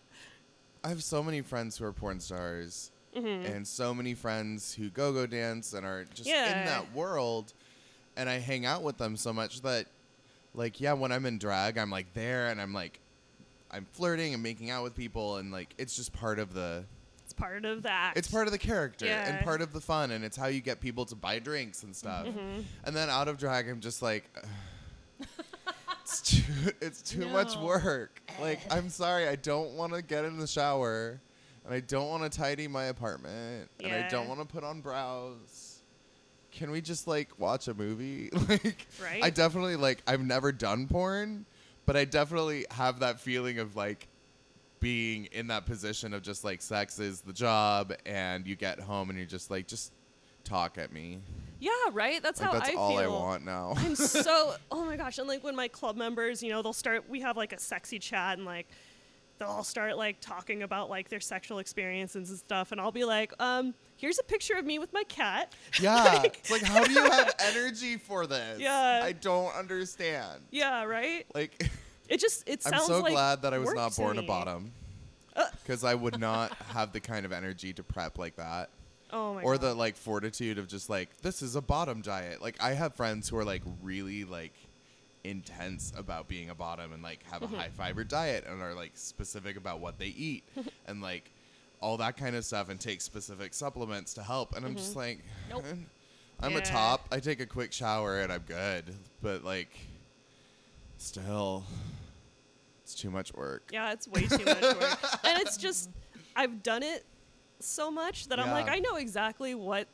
I 0.85 0.89
have 0.89 1.01
so 1.03 1.23
many 1.23 1.41
friends 1.41 1.77
who 1.77 1.85
are 1.85 1.93
porn 1.93 2.19
stars, 2.19 2.91
Mm-hmm. 3.15 3.45
and 3.45 3.67
so 3.67 3.93
many 3.93 4.13
friends 4.15 4.73
who 4.73 4.89
go-go 4.89 5.25
dance 5.27 5.73
and 5.73 5.85
are 5.85 6.05
just 6.15 6.27
in 6.29 6.65
that 6.65 6.93
world. 6.93 7.53
And 8.15 8.27
I 8.29 8.39
hang 8.39 8.65
out 8.65 8.83
with 8.83 8.97
them 8.97 9.15
so 9.17 9.31
much 9.33 9.61
that, 9.61 9.85
like, 10.55 10.79
yeah, 10.81 10.93
when 10.93 11.11
I'm 11.11 11.25
in 11.25 11.37
drag, 11.37 11.77
I'm 11.77 11.89
like 11.89 12.13
there, 12.13 12.47
and 12.47 12.61
I'm 12.61 12.73
like, 12.73 12.99
I'm 13.71 13.85
flirting 13.91 14.33
and 14.33 14.41
making 14.43 14.69
out 14.69 14.83
with 14.83 14.95
people, 14.95 15.37
and 15.37 15.51
like, 15.51 15.73
it's 15.77 15.95
just 15.95 16.13
part 16.13 16.37
of 16.39 16.53
the, 16.53 16.85
It's 17.23 17.33
part 17.33 17.65
of 17.65 17.83
that. 17.83 18.13
it's 18.15 18.27
part 18.27 18.45
of 18.47 18.51
the 18.51 18.59
character 18.59 19.05
and 19.07 19.43
part 19.43 19.61
of 19.61 19.73
the 19.73 19.81
fun, 19.81 20.11
and 20.11 20.23
it's 20.23 20.37
how 20.37 20.45
you 20.47 20.61
get 20.61 20.79
people 20.79 21.05
to 21.05 21.15
buy 21.15 21.39
drinks 21.39 21.81
and 21.83 21.95
stuff. 21.95 22.27
Mm-hmm. 22.27 22.61
And 22.83 22.95
then 22.95 23.09
out 23.09 23.27
of 23.27 23.37
drag, 23.37 23.67
I'm 23.69 23.79
just 23.79 24.01
like. 24.01 24.25
It's 26.03 26.21
too, 26.43 26.71
it's 26.81 27.01
too 27.01 27.27
much 27.29 27.55
work. 27.55 28.21
Like, 28.41 28.59
I'm 28.69 28.89
sorry, 28.89 29.27
I 29.27 29.35
don't 29.37 29.71
want 29.75 29.93
to 29.93 30.01
get 30.01 30.25
in 30.25 30.37
the 30.37 30.47
shower, 30.47 31.21
and 31.65 31.73
I 31.73 31.79
don't 31.79 32.07
want 32.09 32.29
to 32.29 32.37
tidy 32.37 32.67
my 32.67 32.85
apartment, 32.85 33.69
and 33.83 33.93
I 33.93 34.07
don't 34.09 34.27
want 34.27 34.39
to 34.41 34.45
put 34.45 34.63
on 34.63 34.81
brows. 34.81 35.81
Can 36.51 36.69
we 36.71 36.81
just 36.81 37.07
like 37.07 37.39
watch 37.39 37.67
a 37.67 37.73
movie? 37.73 38.29
like, 38.49 38.85
Right? 39.01 39.23
I 39.23 39.29
definitely 39.29 39.75
like. 39.75 40.03
I've 40.05 40.21
never 40.23 40.51
done 40.51 40.87
porn, 40.87 41.45
but 41.85 41.95
I 41.97 42.05
definitely 42.05 42.65
have 42.71 42.99
that 42.99 43.19
feeling 43.19 43.59
of 43.59 43.75
like 43.75 44.07
being 44.79 45.25
in 45.31 45.47
that 45.47 45.65
position 45.65 46.13
of 46.13 46.21
just 46.21 46.43
like 46.43 46.61
sex 46.61 46.99
is 46.99 47.21
the 47.21 47.33
job, 47.33 47.93
and 48.05 48.45
you 48.45 48.55
get 48.55 48.79
home 48.79 49.09
and 49.09 49.17
you're 49.17 49.27
just 49.27 49.49
like, 49.49 49.65
just 49.67 49.91
talk 50.43 50.77
at 50.77 50.91
me. 50.91 51.21
yeah, 51.59 51.71
right. 51.93 52.21
That's 52.21 52.41
Like 52.41 52.51
how 52.51 52.59
that's 52.59 52.69
I 52.69 52.73
all 52.73 52.97
I 52.97 53.07
want 53.07 53.45
now. 53.45 53.73
I'm 53.77 53.95
so 53.95 54.55
oh 54.71 54.83
my 54.85 54.97
gosh, 54.97 55.17
and 55.17 55.27
like 55.27 55.43
when 55.43 55.55
my 55.55 55.69
club 55.69 55.95
members, 55.95 56.43
you 56.43 56.49
know, 56.51 56.61
they'll 56.61 56.73
start. 56.73 57.09
We 57.09 57.21
have 57.21 57.37
like 57.37 57.53
a 57.53 57.59
sexy 57.59 57.97
chat, 57.97 58.37
and 58.37 58.45
like 58.45 58.67
they'll 59.39 59.49
all 59.49 59.63
start 59.63 59.97
like 59.97 60.17
talking 60.21 60.63
about 60.63 60.89
like 60.89 61.09
their 61.09 61.19
sexual 61.19 61.59
experiences 61.59 62.29
and 62.29 62.39
stuff, 62.39 62.71
and 62.71 62.79
I'll 62.81 62.91
be 62.91 63.03
like, 63.05 63.33
um, 63.41 63.73
here's 63.97 64.19
a 64.19 64.23
picture 64.23 64.55
of 64.55 64.65
me 64.65 64.79
with 64.79 64.93
my 64.93 65.03
cat. 65.03 65.53
Yeah. 65.81 66.03
Like- 66.03 66.37
it's 66.39 66.51
like, 66.51 66.63
how 66.63 66.83
do 66.83 66.91
you 66.91 67.03
have 67.03 67.33
energy 67.39 67.97
for 67.97 68.27
this? 68.27 68.59
Yeah. 68.59 69.01
I 69.03 69.11
don't 69.13 69.53
understand. 69.55 70.41
Yeah, 70.51 70.83
right. 70.83 71.25
Like, 71.33 71.69
It 72.09 72.19
just 72.19 72.47
it 72.47 72.61
sounds 72.61 72.83
I'm 72.83 72.87
so 72.87 72.99
like 72.99 73.13
glad 73.13 73.41
that 73.43 73.53
I 73.53 73.57
was 73.59 73.73
not 73.73 73.95
born 73.95 74.17
a 74.19 74.23
bottom. 74.23 74.71
Uh. 75.35 75.45
Because 75.63 75.83
I 75.83 75.95
would 75.95 76.19
not 76.19 76.53
have 76.73 76.91
the 76.91 76.99
kind 76.99 77.25
of 77.25 77.31
energy 77.31 77.73
to 77.73 77.81
prep 77.83 78.17
like 78.19 78.35
that. 78.35 78.69
Oh 79.11 79.35
my 79.35 79.41
god. 79.41 79.47
or 79.47 79.53
god. 79.53 79.61
the 79.61 79.73
like 79.73 79.95
fortitude 79.95 80.57
of 80.57 80.67
just 80.67 80.89
like, 80.89 81.15
this 81.21 81.41
is 81.41 81.55
a 81.55 81.61
bottom 81.61 82.01
diet. 82.01 82.41
Like, 82.41 82.61
I 82.61 82.73
have 82.73 82.93
friends 82.93 83.29
who 83.29 83.37
are 83.37 83.45
like 83.45 83.61
really 83.81 84.25
like 84.25 84.53
intense 85.23 85.93
about 85.97 86.27
being 86.27 86.49
a 86.49 86.55
bottom 86.55 86.91
and 86.93 87.01
like 87.01 87.23
have 87.31 87.41
Mm-hmm. 87.41 87.55
a 87.55 87.57
high 87.57 87.69
fiber 87.69 88.03
diet 88.03 88.45
and 88.47 88.61
are 88.61 88.73
like 88.73 88.91
specific 88.95 89.55
about 89.57 89.79
what 89.79 89.97
they 89.99 90.07
eat 90.07 90.43
and 90.87 91.01
like 91.01 91.31
all 91.81 91.97
that 91.97 92.17
kind 92.17 92.35
of 92.35 92.43
stuff 92.45 92.69
and 92.69 92.79
take 92.79 93.01
specific 93.01 93.53
supplements 93.53 94.13
to 94.15 94.23
help. 94.23 94.55
And 94.55 94.65
I'm 94.65 94.75
just 94.75 94.95
like, 94.95 95.19
Nope. 95.49 95.65
I'm 96.41 96.55
a 96.55 96.61
top. 96.61 97.07
I 97.11 97.19
take 97.19 97.39
a 97.39 97.45
quick 97.45 97.71
shower 97.73 98.19
and 98.19 98.31
I'm 98.31 98.41
good. 98.47 98.93
But 99.21 99.43
like, 99.43 99.69
still, 100.97 101.63
it's 102.83 102.95
too 102.95 103.09
much 103.09 103.33
work. 103.33 103.69
Yeah, 103.71 103.91
it's 103.93 104.07
way 104.07 104.21
too 104.27 104.43
much 104.45 104.61
work. 104.61 104.99
and 105.25 105.41
it's 105.41 105.57
just 105.57 105.89
I've 106.35 106.63
done 106.63 106.83
it 106.83 107.05
so 107.59 107.89
much 107.91 108.27
that 108.27 108.39
I'm 108.39 108.51
like, 108.51 108.67
I 108.69 108.79
know 108.79 108.95
exactly 108.97 109.55
what's 109.55 109.87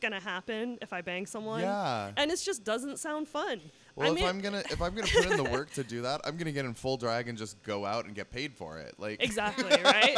gonna 0.00 0.20
happen 0.20 0.78
if 0.80 0.92
I 0.92 1.00
bang 1.02 1.26
someone. 1.26 1.60
Yeah. 1.60 2.12
And 2.16 2.30
it 2.30 2.40
just 2.42 2.64
doesn't 2.64 2.98
sound 2.98 3.28
fun. 3.28 3.60
Well, 3.94 4.08
I 4.08 4.10
if 4.10 4.16
mean, 4.16 4.26
I'm 4.26 4.40
gonna 4.40 4.62
if 4.70 4.80
I'm 4.80 4.94
gonna 4.94 5.08
put 5.08 5.26
in 5.26 5.36
the 5.36 5.50
work 5.50 5.70
to 5.72 5.84
do 5.84 6.02
that, 6.02 6.22
I'm 6.24 6.36
gonna 6.36 6.52
get 6.52 6.64
in 6.64 6.74
full 6.74 6.96
drag 6.96 7.28
and 7.28 7.36
just 7.36 7.62
go 7.62 7.84
out 7.84 8.06
and 8.06 8.14
get 8.14 8.30
paid 8.30 8.54
for 8.54 8.78
it. 8.78 8.94
Like, 8.98 9.22
Exactly, 9.22 9.70
right? 9.84 10.16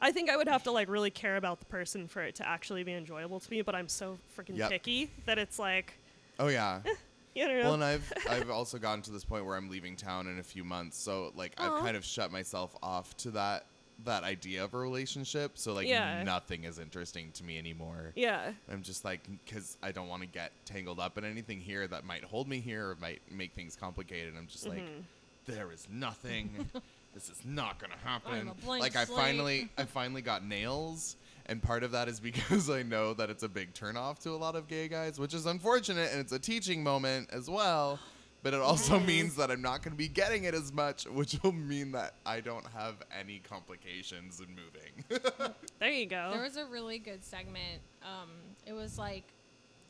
I 0.00 0.12
think 0.12 0.30
I 0.30 0.36
would 0.36 0.48
have 0.48 0.62
to 0.62 0.70
like 0.70 0.88
really 0.88 1.10
care 1.10 1.36
about 1.36 1.60
the 1.60 1.66
person 1.66 2.08
for 2.08 2.22
it 2.22 2.36
to 2.36 2.48
actually 2.48 2.82
be 2.82 2.92
enjoyable 2.94 3.38
to 3.38 3.50
me. 3.50 3.62
But 3.62 3.74
I'm 3.74 3.88
so 3.88 4.18
freaking 4.36 4.56
Yep. 4.56 4.70
picky 4.70 5.10
that 5.26 5.38
it's 5.38 5.58
like, 5.58 5.94
Oh 6.38 6.48
yeah. 6.48 6.80
you 7.34 7.46
know, 7.46 7.60
Well, 7.60 7.74
and 7.74 7.84
I've 7.84 8.12
I've 8.28 8.50
also 8.50 8.78
gotten 8.78 9.02
to 9.02 9.10
this 9.10 9.24
point 9.24 9.44
where 9.44 9.56
I'm 9.56 9.68
leaving 9.68 9.94
town 9.94 10.26
in 10.26 10.38
a 10.38 10.42
few 10.42 10.64
months, 10.64 10.96
so 10.96 11.32
like 11.36 11.52
I've 11.58 11.82
kind 11.82 11.96
of 11.96 12.04
shut 12.04 12.32
myself 12.32 12.74
off 12.82 13.14
to 13.18 13.32
that 13.32 13.66
that 14.04 14.22
idea 14.24 14.64
of 14.64 14.74
a 14.74 14.78
relationship. 14.78 15.58
So 15.58 15.72
like 15.74 15.86
Yeah. 15.88 16.22
nothing 16.22 16.64
is 16.64 16.78
interesting 16.78 17.30
to 17.32 17.44
me 17.44 17.58
anymore. 17.58 18.12
yeah, 18.16 18.52
I'm 18.70 18.82
just 18.82 19.04
like 19.04 19.20
because 19.44 19.76
I 19.82 19.92
don't 19.92 20.08
want 20.08 20.22
to 20.22 20.28
get 20.28 20.52
tangled 20.64 21.00
up 21.00 21.18
in 21.18 21.24
anything 21.24 21.60
here 21.60 21.86
that 21.88 22.04
might 22.04 22.24
hold 22.24 22.48
me 22.48 22.60
here 22.60 22.90
or 22.90 22.96
might 23.00 23.20
make 23.30 23.52
things 23.52 23.76
complicated. 23.76 24.34
I'm 24.36 24.46
just 24.46 24.66
like, 24.68 24.78
Mm-hmm. 24.80 25.00
there 25.46 25.70
is 25.72 25.86
nothing. 25.90 26.68
this 27.14 27.28
is 27.28 27.40
not 27.44 27.78
gonna 27.78 27.94
happen. 28.04 28.48
a 28.48 28.54
blank 28.54 28.82
like 28.82 28.96
I 28.96 29.04
finally, 29.04 29.68
I 29.78 29.84
finally 29.84 30.22
got 30.22 30.44
nails, 30.44 31.16
and 31.46 31.62
part 31.62 31.82
of 31.82 31.90
that 31.92 32.08
is 32.08 32.20
because 32.30 32.70
I 32.70 32.82
know 32.82 33.14
that 33.14 33.30
it's 33.30 33.42
a 33.42 33.48
big 33.48 33.74
turnoff 33.74 34.20
to 34.20 34.30
a 34.30 34.36
lot 34.36 34.54
of 34.56 34.68
gay 34.68 34.86
guys, 34.88 35.18
which 35.18 35.34
is 35.34 35.46
unfortunate, 35.46 36.10
and 36.12 36.20
it's 36.20 36.32
a 36.32 36.38
teaching 36.38 36.82
moment 36.84 37.28
as 37.32 37.48
well. 37.50 37.98
But 38.42 38.54
it 38.54 38.60
also 38.60 38.98
means 39.00 39.36
that 39.36 39.50
I'm 39.50 39.60
not 39.60 39.82
going 39.82 39.92
to 39.92 39.98
be 39.98 40.08
getting 40.08 40.44
it 40.44 40.54
as 40.54 40.72
much, 40.72 41.04
which 41.04 41.36
will 41.42 41.52
mean 41.52 41.92
that 41.92 42.14
I 42.24 42.40
don't 42.40 42.66
have 42.68 42.94
any 43.18 43.40
complications 43.40 44.40
in 44.40 44.46
moving. 44.56 45.52
there 45.78 45.90
you 45.90 46.06
go. 46.06 46.30
There 46.32 46.42
was 46.42 46.56
a 46.56 46.64
really 46.64 46.98
good 46.98 47.22
segment. 47.22 47.82
Um, 48.02 48.30
it 48.66 48.72
was 48.72 48.98
like 48.98 49.24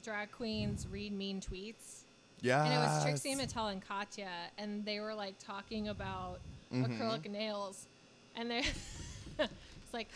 drag 0.03 0.33
queens 0.33 0.87
read 0.91 1.13
mean 1.13 1.41
tweets. 1.41 2.01
yeah. 2.41 2.65
And 2.65 2.73
it 2.75 2.77
was 2.79 3.05
Trixie 3.05 3.35
Mattel 3.37 3.71
and 3.71 3.87
Katya, 3.87 4.29
and 4.59 4.85
they 4.85 4.99
were 5.01 5.15
like 5.15 5.35
talking 5.39 5.89
about 5.89 6.41
Mm-hmm. 6.73 7.03
acrylic 7.03 7.29
nails. 7.29 7.87
And 8.37 8.49
they 8.49 8.59
it's 9.39 9.93
like, 9.93 10.07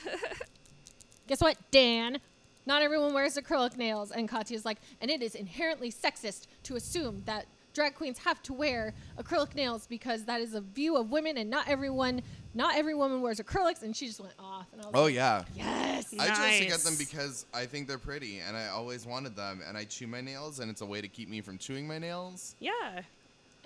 guess 1.26 1.40
what, 1.40 1.56
Dan? 1.70 2.18
Not 2.66 2.80
everyone 2.82 3.12
wears 3.12 3.36
acrylic 3.36 3.76
nails. 3.76 4.10
And 4.12 4.28
Katya's 4.28 4.64
like, 4.64 4.78
and 5.00 5.10
it 5.10 5.20
is 5.22 5.34
inherently 5.34 5.90
sexist 5.90 6.46
to 6.64 6.76
assume 6.76 7.22
that 7.26 7.46
drag 7.74 7.94
queens 7.94 8.18
have 8.18 8.42
to 8.44 8.52
wear 8.54 8.94
acrylic 9.18 9.54
nails 9.54 9.86
because 9.86 10.24
that 10.24 10.40
is 10.40 10.54
a 10.54 10.60
view 10.62 10.96
of 10.96 11.10
women, 11.10 11.36
and 11.36 11.50
not 11.50 11.68
everyone, 11.68 12.22
not 12.54 12.76
every 12.76 12.94
woman 12.94 13.20
wears 13.20 13.40
acrylics. 13.40 13.82
And 13.82 13.94
she 13.94 14.06
just 14.06 14.20
went 14.20 14.32
off. 14.38 14.66
And 14.72 14.80
I 14.80 14.86
was 14.86 14.94
Oh 14.94 15.02
like, 15.04 15.14
yeah. 15.14 15.42
yes. 15.54 16.12
Nice. 16.12 16.30
I 16.30 16.34
chose 16.50 16.58
to 16.60 16.66
get 16.66 16.78
them 16.80 16.94
because 16.96 17.46
I 17.52 17.66
think 17.66 17.88
they're 17.88 17.98
pretty, 17.98 18.38
and 18.38 18.56
I 18.56 18.68
always 18.68 19.04
wanted 19.04 19.36
them. 19.36 19.60
And 19.68 19.76
I 19.76 19.84
chew 19.84 20.06
my 20.06 20.20
nails, 20.20 20.60
and 20.60 20.70
it's 20.70 20.80
a 20.80 20.86
way 20.86 21.00
to 21.02 21.08
keep 21.08 21.28
me 21.28 21.40
from 21.42 21.58
chewing 21.58 21.86
my 21.86 21.98
nails. 21.98 22.54
yeah. 22.60 23.02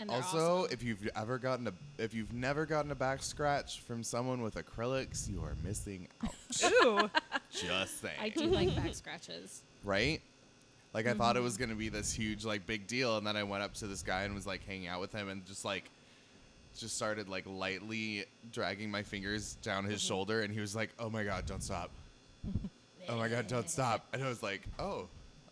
And 0.00 0.10
Also, 0.12 0.60
awesome. 0.60 0.72
if 0.72 0.80
you've 0.84 1.08
ever 1.16 1.38
gotten 1.38 1.66
a, 1.66 1.72
if 1.98 2.14
you've 2.14 2.32
never 2.32 2.64
gotten 2.66 2.92
a 2.92 2.94
back 2.94 3.20
scratch 3.20 3.80
from 3.80 4.04
someone 4.04 4.42
with 4.42 4.54
acrylics, 4.54 5.28
you 5.28 5.42
are 5.42 5.56
missing 5.64 6.06
out. 6.22 6.32
Ooh. 6.84 7.10
Just 7.50 8.00
saying, 8.00 8.14
I 8.20 8.28
do 8.28 8.44
like 8.44 8.76
back 8.76 8.94
scratches. 8.94 9.62
right? 9.82 10.20
Like 10.94 11.06
I 11.06 11.14
thought 11.14 11.36
it 11.36 11.40
was 11.42 11.54
Mm-hmm. 11.54 11.62
gonna 11.64 11.74
be 11.76 11.88
this 11.88 12.12
huge 12.12 12.44
like 12.44 12.66
big 12.66 12.86
deal, 12.86 13.16
and 13.18 13.26
then 13.26 13.36
I 13.36 13.42
went 13.42 13.62
up 13.62 13.74
to 13.74 13.86
this 13.86 14.02
guy 14.02 14.22
and 14.22 14.34
was 14.34 14.46
like 14.46 14.64
hanging 14.66 14.88
out 14.88 15.00
with 15.00 15.12
him, 15.12 15.28
and 15.28 15.44
just 15.46 15.64
like, 15.64 15.84
just 16.76 16.96
started 16.96 17.28
like 17.28 17.44
lightly 17.46 18.24
dragging 18.52 18.90
my 18.90 19.02
fingers 19.02 19.54
down 19.62 19.84
his 19.84 20.00
Mm-hmm. 20.00 20.08
shoulder, 20.08 20.40
and 20.42 20.52
he 20.52 20.60
was 20.60 20.74
like, 20.74 20.90
"Oh 20.98 21.10
my 21.10 21.24
god, 21.24 21.46
don't 21.46 21.62
stop! 21.62 21.90
oh 23.08 23.16
my 23.16 23.28
god, 23.28 23.46
don't 23.46 23.68
stop!" 23.68 24.06
And 24.12 24.22
I 24.24 24.28
was 24.28 24.42
like, 24.42 24.62
"Oh, 24.78 25.08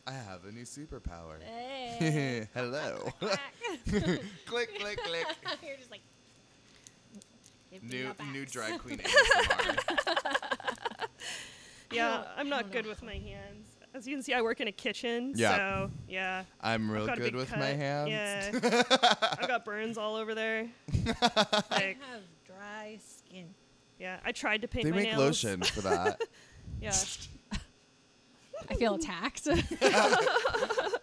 I 0.07 0.13
have 0.13 0.45
a 0.49 0.53
new 0.53 0.63
superpower." 0.65 1.41
Hey. 1.43 2.49
Hello. 2.55 3.13
You're 3.21 3.31
click, 4.47 4.79
click, 4.81 4.99
click. 5.03 5.27
just 5.79 5.91
like 5.91 6.01
New 7.83 7.99
your 7.99 8.15
new 8.33 8.47
drag 8.47 8.79
queen 8.81 8.97
ASMR. 8.99 9.77
Yeah, 11.93 12.25
I'm 12.37 12.49
not 12.49 12.73
good 12.73 12.87
with 12.87 13.03
my 13.03 13.15
hands. 13.15 13.66
As 13.97 14.07
you 14.07 14.15
can 14.15 14.23
see, 14.23 14.35
I 14.35 14.43
work 14.43 14.61
in 14.61 14.69
a 14.69 14.73
kitchen. 14.73 15.33
Yeah. 15.37 15.57
So, 15.57 15.91
yeah. 16.07 16.45
I'm 16.61 16.91
real 16.91 17.03
I've 17.03 17.09
got 17.09 17.19
a 17.19 17.21
good 17.23 17.35
with 17.35 17.49
cut. 17.49 17.59
my 17.59 17.69
hands. 17.69 18.11
Yeah. 18.11 18.51
I've 19.41 19.49
got 19.49 19.65
burns 19.65 19.97
all 19.97 20.17
over 20.17 20.35
there. 20.35 20.69
I 21.23 21.97
have 22.11 22.23
dry 22.47 22.99
skin. 23.03 23.47
yeah. 23.99 24.19
I 24.23 24.33
tried 24.33 24.61
to 24.63 24.69
paint 24.69 24.85
They 24.85 24.91
my 24.91 24.97
make 24.99 25.07
nails. 25.09 25.19
lotion 25.19 25.63
for 25.63 25.81
that. 25.83 26.21
Yeah. 26.79 26.93
I 28.69 28.75
feel 28.75 28.97
attacked. 28.97 29.49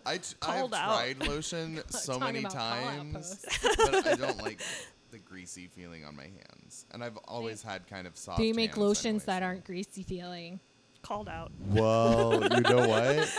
I 0.06 0.18
t- 0.18 0.36
I've 0.44 0.64
out. 0.66 0.70
tried 0.70 1.28
lotion 1.28 1.82
so 1.90 2.20
many 2.20 2.44
times, 2.44 3.44
but 3.64 4.06
I 4.06 4.14
don't 4.16 4.38
like 4.44 4.60
the 5.10 5.18
greasy 5.18 5.68
feeling 5.68 6.06
on 6.06 6.16
my 6.16 6.26
hands. 6.26 6.86
And 6.92 7.04
I've 7.04 7.18
always 7.28 7.64
had 7.64 7.88
kind 7.88 8.06
of 8.06 8.16
soft. 8.18 8.38
Do 8.38 8.44
you 8.46 8.54
make 8.54 8.72
hands 8.72 8.80
lotions 8.80 9.06
anyways. 9.06 9.26
that 9.26 9.42
aren't 9.42 9.66
greasy 9.66 10.04
feeling? 10.04 10.60
Called 11.04 11.28
out. 11.28 11.52
Well, 11.68 12.42
you 12.42 12.62
know 12.62 12.88
what? 12.88 13.30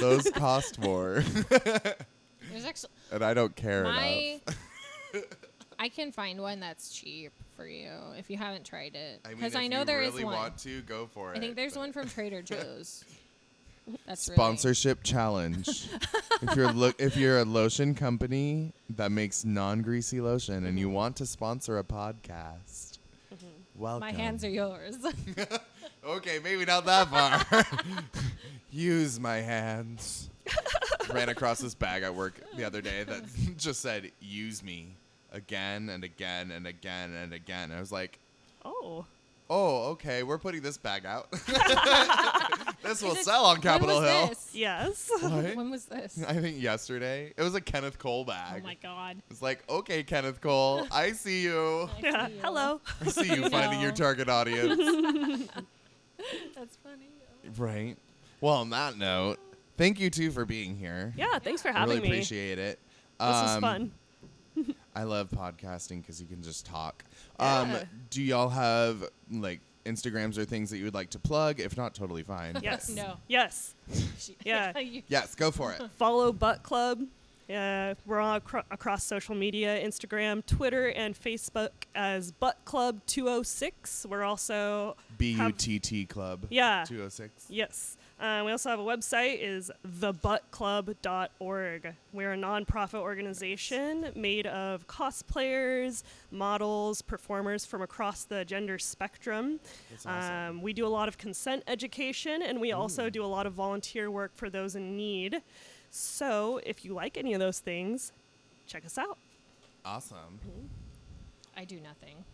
Those 0.00 0.30
cost 0.30 0.78
more, 0.78 1.24
There's 1.48 2.64
actually 2.64 2.90
and 3.10 3.24
I 3.24 3.34
don't 3.34 3.54
care 3.56 3.82
my. 3.82 4.40
enough. 4.46 5.24
I 5.80 5.88
can 5.88 6.12
find 6.12 6.40
one 6.40 6.60
that's 6.60 6.90
cheap 6.90 7.32
for 7.56 7.66
you 7.66 7.90
if 8.16 8.30
you 8.30 8.36
haven't 8.36 8.64
tried 8.64 8.94
it. 8.94 9.20
I 9.24 9.30
mean, 9.30 9.38
Because 9.38 9.56
I, 9.56 9.66
know 9.66 9.80
you 9.80 9.84
there 9.84 10.00
is 10.02 10.12
really 10.12 10.24
one. 10.24 10.34
want 10.34 10.58
to, 10.58 10.80
go 10.82 11.06
for 11.06 11.32
it. 11.32 11.36
I 11.36 11.40
think 11.40 11.56
there's 11.56 11.74
but- 11.74 11.80
one 11.80 11.92
from 11.92 12.08
Trader 12.08 12.40
Joe's. 12.40 13.04
That's 14.06 14.28
really- 14.28 14.36
Sponsorship 14.36 15.02
challenge. 15.02 15.68
if 16.42 16.54
you're 16.54 16.72
look, 16.72 17.00
if 17.00 17.16
you're 17.16 17.38
a 17.38 17.44
lotion 17.44 17.94
company 17.96 18.72
that 18.90 19.10
makes 19.10 19.44
non-greasy 19.44 20.20
lotion 20.20 20.66
and 20.66 20.78
you 20.78 20.86
mm-hmm. 20.86 20.94
want 20.94 21.16
to 21.16 21.26
sponsor 21.26 21.78
a 21.78 21.84
podcast, 21.84 22.98
mm-hmm. 23.34 23.46
welcome. 23.74 24.00
My 24.00 24.12
hands 24.12 24.44
are 24.44 24.50
yours. 24.50 24.98
Okay, 26.08 26.38
maybe 26.42 26.64
not 26.64 26.86
that 26.86 27.08
far. 27.08 27.64
Use 28.70 29.20
my 29.20 29.36
hands. 29.36 30.30
Ran 31.12 31.28
across 31.28 31.58
this 31.58 31.74
bag 31.74 32.02
at 32.02 32.14
work 32.14 32.40
the 32.56 32.64
other 32.64 32.80
day 32.80 33.04
that 33.04 33.24
just 33.58 33.80
said 33.80 34.10
"Use 34.18 34.62
me" 34.62 34.96
again 35.32 35.90
and 35.90 36.04
again 36.04 36.50
and 36.50 36.66
again 36.66 37.12
and 37.12 37.34
again. 37.34 37.72
I 37.72 37.80
was 37.80 37.92
like, 37.92 38.18
Oh. 38.64 39.04
"Oh, 39.50 39.90
okay, 39.90 40.22
we're 40.22 40.38
putting 40.38 40.62
this 40.62 40.78
bag 40.78 41.04
out. 41.04 41.30
this 42.82 43.02
will 43.02 43.12
it- 43.12 43.24
sell 43.24 43.44
on 43.44 43.56
when 43.56 43.62
Capitol 43.62 44.00
was 44.00 44.08
Hill." 44.10 44.26
This? 44.28 44.50
Yes. 44.54 45.10
What? 45.20 45.56
When 45.56 45.70
was 45.70 45.84
this? 45.84 46.22
I 46.26 46.34
think 46.34 46.62
yesterday. 46.62 47.34
It 47.36 47.42
was 47.42 47.54
a 47.54 47.60
Kenneth 47.60 47.98
Cole 47.98 48.24
bag. 48.24 48.62
Oh 48.64 48.66
my 48.66 48.76
god. 48.82 49.18
It's 49.30 49.42
like, 49.42 49.62
okay, 49.68 50.02
Kenneth 50.02 50.40
Cole, 50.40 50.86
I 50.90 51.12
see 51.12 51.42
you. 51.42 51.90
I 51.98 52.00
yeah. 52.02 52.26
see 52.28 52.32
you. 52.32 52.40
Hello. 52.42 52.80
I 53.02 53.08
see 53.08 53.34
you 53.34 53.48
finding 53.50 53.80
your 53.82 53.92
target 53.92 54.30
audience. 54.30 55.50
That's 56.54 56.76
funny. 56.76 57.08
right. 57.56 57.96
Well, 58.40 58.54
on 58.54 58.70
that 58.70 58.96
note, 58.98 59.38
thank 59.76 59.98
you 60.00 60.10
too 60.10 60.30
for 60.30 60.44
being 60.44 60.76
here. 60.76 61.12
Yeah. 61.16 61.38
Thanks 61.38 61.62
for 61.62 61.68
I 61.68 61.72
having 61.72 61.96
really 61.96 62.08
me. 62.08 62.14
appreciate 62.16 62.58
it. 62.58 62.78
This 63.18 63.26
was 63.28 63.56
Um, 63.56 63.60
fun. 63.60 63.92
I 64.94 65.04
love 65.04 65.30
podcasting 65.30 66.00
because 66.02 66.20
you 66.20 66.26
can 66.26 66.42
just 66.42 66.66
talk. 66.66 67.04
Um, 67.38 67.70
Yeah. 67.70 67.84
do 68.10 68.22
y'all 68.22 68.48
have 68.48 69.04
like 69.30 69.60
Instagrams 69.84 70.36
or 70.38 70.44
things 70.44 70.70
that 70.70 70.78
you 70.78 70.84
would 70.84 70.94
like 70.94 71.10
to 71.10 71.18
plug? 71.18 71.60
If 71.60 71.76
not, 71.76 71.94
totally 71.94 72.22
fine. 72.22 72.58
Yes. 72.62 72.88
No. 72.94 73.16
Yes. 73.28 73.74
Yeah. 74.44 74.72
Yes, 75.08 75.34
go 75.34 75.50
for 75.50 75.72
it. 75.72 75.82
Follow 75.96 76.32
Butt 76.32 76.62
Club. 76.62 77.02
Uh, 77.52 77.94
we're 78.04 78.20
all 78.20 78.36
acro- 78.36 78.64
across 78.70 79.04
social 79.04 79.34
media 79.34 79.82
Instagram, 79.82 80.44
Twitter, 80.44 80.88
and 80.88 81.18
Facebook 81.18 81.70
as 81.94 82.30
Butt 82.30 82.58
Club 82.66 83.00
206. 83.06 84.04
We're 84.08 84.22
also, 84.22 84.96
B 85.16 85.30
U 85.32 85.50
T 85.52 85.78
T 85.78 86.04
Club. 86.04 86.46
Yeah. 86.50 86.84
Two 86.86 87.02
oh 87.02 87.08
six. 87.08 87.46
yes. 87.48 87.96
Uh, 88.20 88.42
we 88.44 88.50
also 88.50 88.68
have 88.68 88.80
a 88.80 88.84
website 88.84 89.38
is 89.40 89.70
thebuttclub.org. 89.86 91.94
We're 92.12 92.32
a 92.32 92.36
nonprofit 92.36 92.98
organization 93.00 94.10
made 94.16 94.46
of 94.48 94.88
cosplayers, 94.88 96.02
models, 96.32 97.00
performers 97.00 97.64
from 97.64 97.80
across 97.82 98.24
the 98.24 98.44
gender 98.44 98.76
spectrum. 98.78 99.60
Awesome. 100.06 100.34
Um, 100.56 100.60
we 100.62 100.72
do 100.72 100.84
a 100.84 100.88
lot 100.88 101.06
of 101.08 101.16
consent 101.16 101.62
education, 101.68 102.42
and 102.42 102.60
we 102.60 102.72
also 102.72 103.08
do 103.08 103.24
a 103.24 103.26
lot 103.26 103.46
of 103.46 103.52
volunteer 103.52 104.10
work 104.10 104.32
for 104.34 104.50
those 104.50 104.74
in 104.74 104.96
need. 104.96 105.40
So, 105.90 106.60
if 106.64 106.84
you 106.84 106.94
like 106.94 107.16
any 107.16 107.32
of 107.34 107.40
those 107.40 107.58
things, 107.60 108.12
check 108.66 108.84
us 108.84 108.98
out. 108.98 109.18
Awesome. 109.84 110.38
I 111.56 111.64
do 111.64 111.80
nothing. 111.80 112.24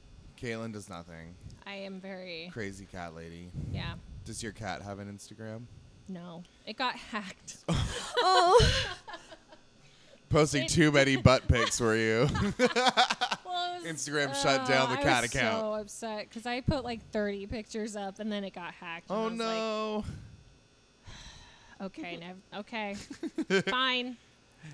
Caitlin 0.40 0.72
does 0.72 0.88
nothing. 0.90 1.34
I 1.66 1.74
am 1.74 2.00
very 2.00 2.50
Crazy 2.52 2.84
cat 2.90 3.14
lady. 3.14 3.50
yeah. 3.72 3.94
Does 4.24 4.42
your 4.42 4.52
cat 4.52 4.82
have 4.82 4.98
an 4.98 5.12
Instagram? 5.14 5.62
No, 6.08 6.42
it 6.66 6.76
got 6.76 6.96
hacked. 6.96 7.58
Oh, 7.68 7.86
oh. 8.22 8.96
Posting 10.30 10.64
It- 10.64 10.70
too 10.70 10.90
many 10.90 11.16
butt 11.16 11.46
pics 11.48 11.80
were 11.80 11.96
you. 11.96 12.28
Well, 12.58 13.76
it 13.76 13.84
was- 13.84 13.92
Instagram 13.92 14.30
uh, 14.30 14.34
shut 14.34 14.66
down 14.66 14.90
the 14.90 14.98
I 14.98 15.02
cat 15.02 15.22
was 15.22 15.34
account. 15.34 15.60
So 15.60 15.74
upset 15.74 16.28
because 16.28 16.44
I 16.44 16.60
put 16.60 16.82
like 16.82 17.08
30 17.12 17.46
pictures 17.46 17.94
up 17.94 18.18
and 18.18 18.32
then 18.32 18.42
it 18.42 18.52
got 18.52 18.74
hacked. 18.74 19.10
and 19.10 19.16
oh, 19.18 19.22
I 19.22 19.26
oh 19.26 19.28
was 19.30 19.38
no. 19.38 20.04
Okay, 21.84 22.16
nev- 22.20 22.60
okay, 22.60 22.94
fine. 23.68 24.16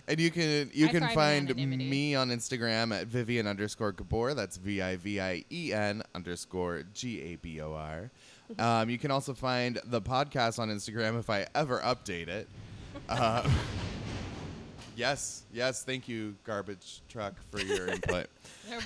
And 0.06 0.20
you 0.20 0.30
can 0.30 0.70
you 0.72 0.86
I 0.86 0.90
can 0.90 1.00
thrive 1.00 1.14
find 1.14 1.50
anonymity. 1.50 1.90
me 1.90 2.14
on 2.14 2.30
Instagram 2.30 2.94
at 2.96 3.08
Vivien 3.08 3.46
underscore 3.48 3.90
Gabor. 3.92 4.34
That's 4.34 4.56
V 4.56 4.80
I 4.80 4.96
V 4.96 5.20
I 5.20 5.44
E 5.50 5.72
N 5.72 6.02
underscore 6.14 6.84
G 6.94 7.20
A 7.22 7.36
B 7.36 7.60
O 7.60 7.74
R. 7.74 8.10
Um, 8.58 8.90
you 8.90 8.98
can 8.98 9.12
also 9.12 9.32
find 9.32 9.78
the 9.84 10.02
podcast 10.02 10.58
on 10.58 10.70
Instagram 10.70 11.16
if 11.20 11.30
I 11.30 11.46
ever 11.54 11.78
update 11.82 12.26
it. 12.26 12.48
Uh, 13.08 13.48
yes, 15.00 15.44
yes. 15.52 15.82
Thank 15.82 16.08
you, 16.08 16.36
garbage 16.44 17.02
truck, 17.08 17.34
for 17.50 17.60
your 17.60 17.88
input. 17.94 18.26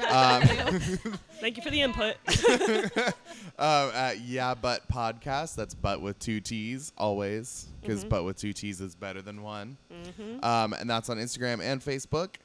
Um. 0.08 0.42
Thank 1.40 1.56
you 1.56 1.62
for 1.62 1.70
the 1.70 1.82
input. 1.82 2.16
uh, 3.58 3.90
at 3.94 4.20
yeah, 4.20 4.54
but 4.54 4.88
podcast. 4.88 5.56
That's 5.56 5.74
but 5.74 6.00
with 6.00 6.18
two 6.18 6.40
T's 6.40 6.92
always, 6.96 7.66
because 7.80 8.04
but 8.04 8.24
with 8.24 8.38
two 8.38 8.52
T's 8.52 8.80
is 8.80 8.94
better 8.94 9.20
than 9.20 9.42
one. 9.42 9.76
Um, 10.42 10.72
and 10.72 10.88
that's 10.88 11.10
on 11.10 11.18
Instagram 11.18 11.60
and 11.60 11.80
Facebook. 11.80 12.36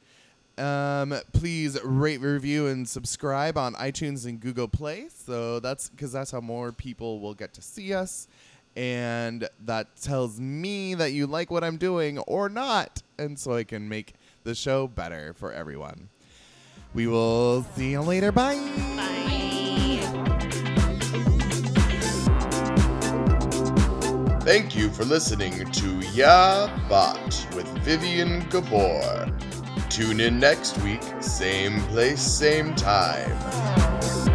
Um, 0.57 1.15
please 1.31 1.81
rate, 1.83 2.19
review, 2.19 2.67
and 2.67 2.87
subscribe 2.87 3.57
on 3.57 3.75
iTunes 3.75 4.25
and 4.25 4.41
Google 4.41 4.67
Play. 4.67 5.07
So 5.25 5.61
that's 5.61 5.89
because 5.89 6.11
that's 6.11 6.31
how 6.31 6.41
more 6.41 6.73
people 6.73 7.21
will 7.21 7.33
get 7.33 7.53
to 7.53 7.61
see 7.61 7.93
us, 7.93 8.27
and 8.79 9.45
that 9.65 9.93
tells 9.97 10.39
me 10.39 10.95
that 10.95 11.11
you 11.11 11.27
like 11.27 11.51
what 11.51 11.65
I'm 11.65 11.75
doing 11.75 12.17
or 12.19 12.47
not, 12.47 13.03
and 13.17 13.37
so 13.37 13.51
I 13.53 13.65
can 13.65 13.89
make 13.89 14.13
the 14.45 14.55
show 14.55 14.87
better 14.87 15.33
for 15.33 15.51
everyone. 15.51 16.07
We 16.93 17.05
will 17.05 17.63
see 17.75 17.91
you 17.91 17.99
later. 17.99 18.31
Bye. 18.31 18.55
Bye. 18.95 19.19
Thank 24.43 24.77
you 24.77 24.89
for 24.89 25.03
listening 25.03 25.69
to 25.69 25.87
Yeah 26.13 26.73
Butt 26.87 27.47
with 27.53 27.67
Vivien 27.79 28.47
Gabor. 28.49 29.27
Tune 29.89 30.21
in 30.21 30.39
next 30.39 30.77
week, 30.77 31.03
same 31.19 31.81
place, 31.81 32.21
same 32.21 32.73
time. 32.75 34.28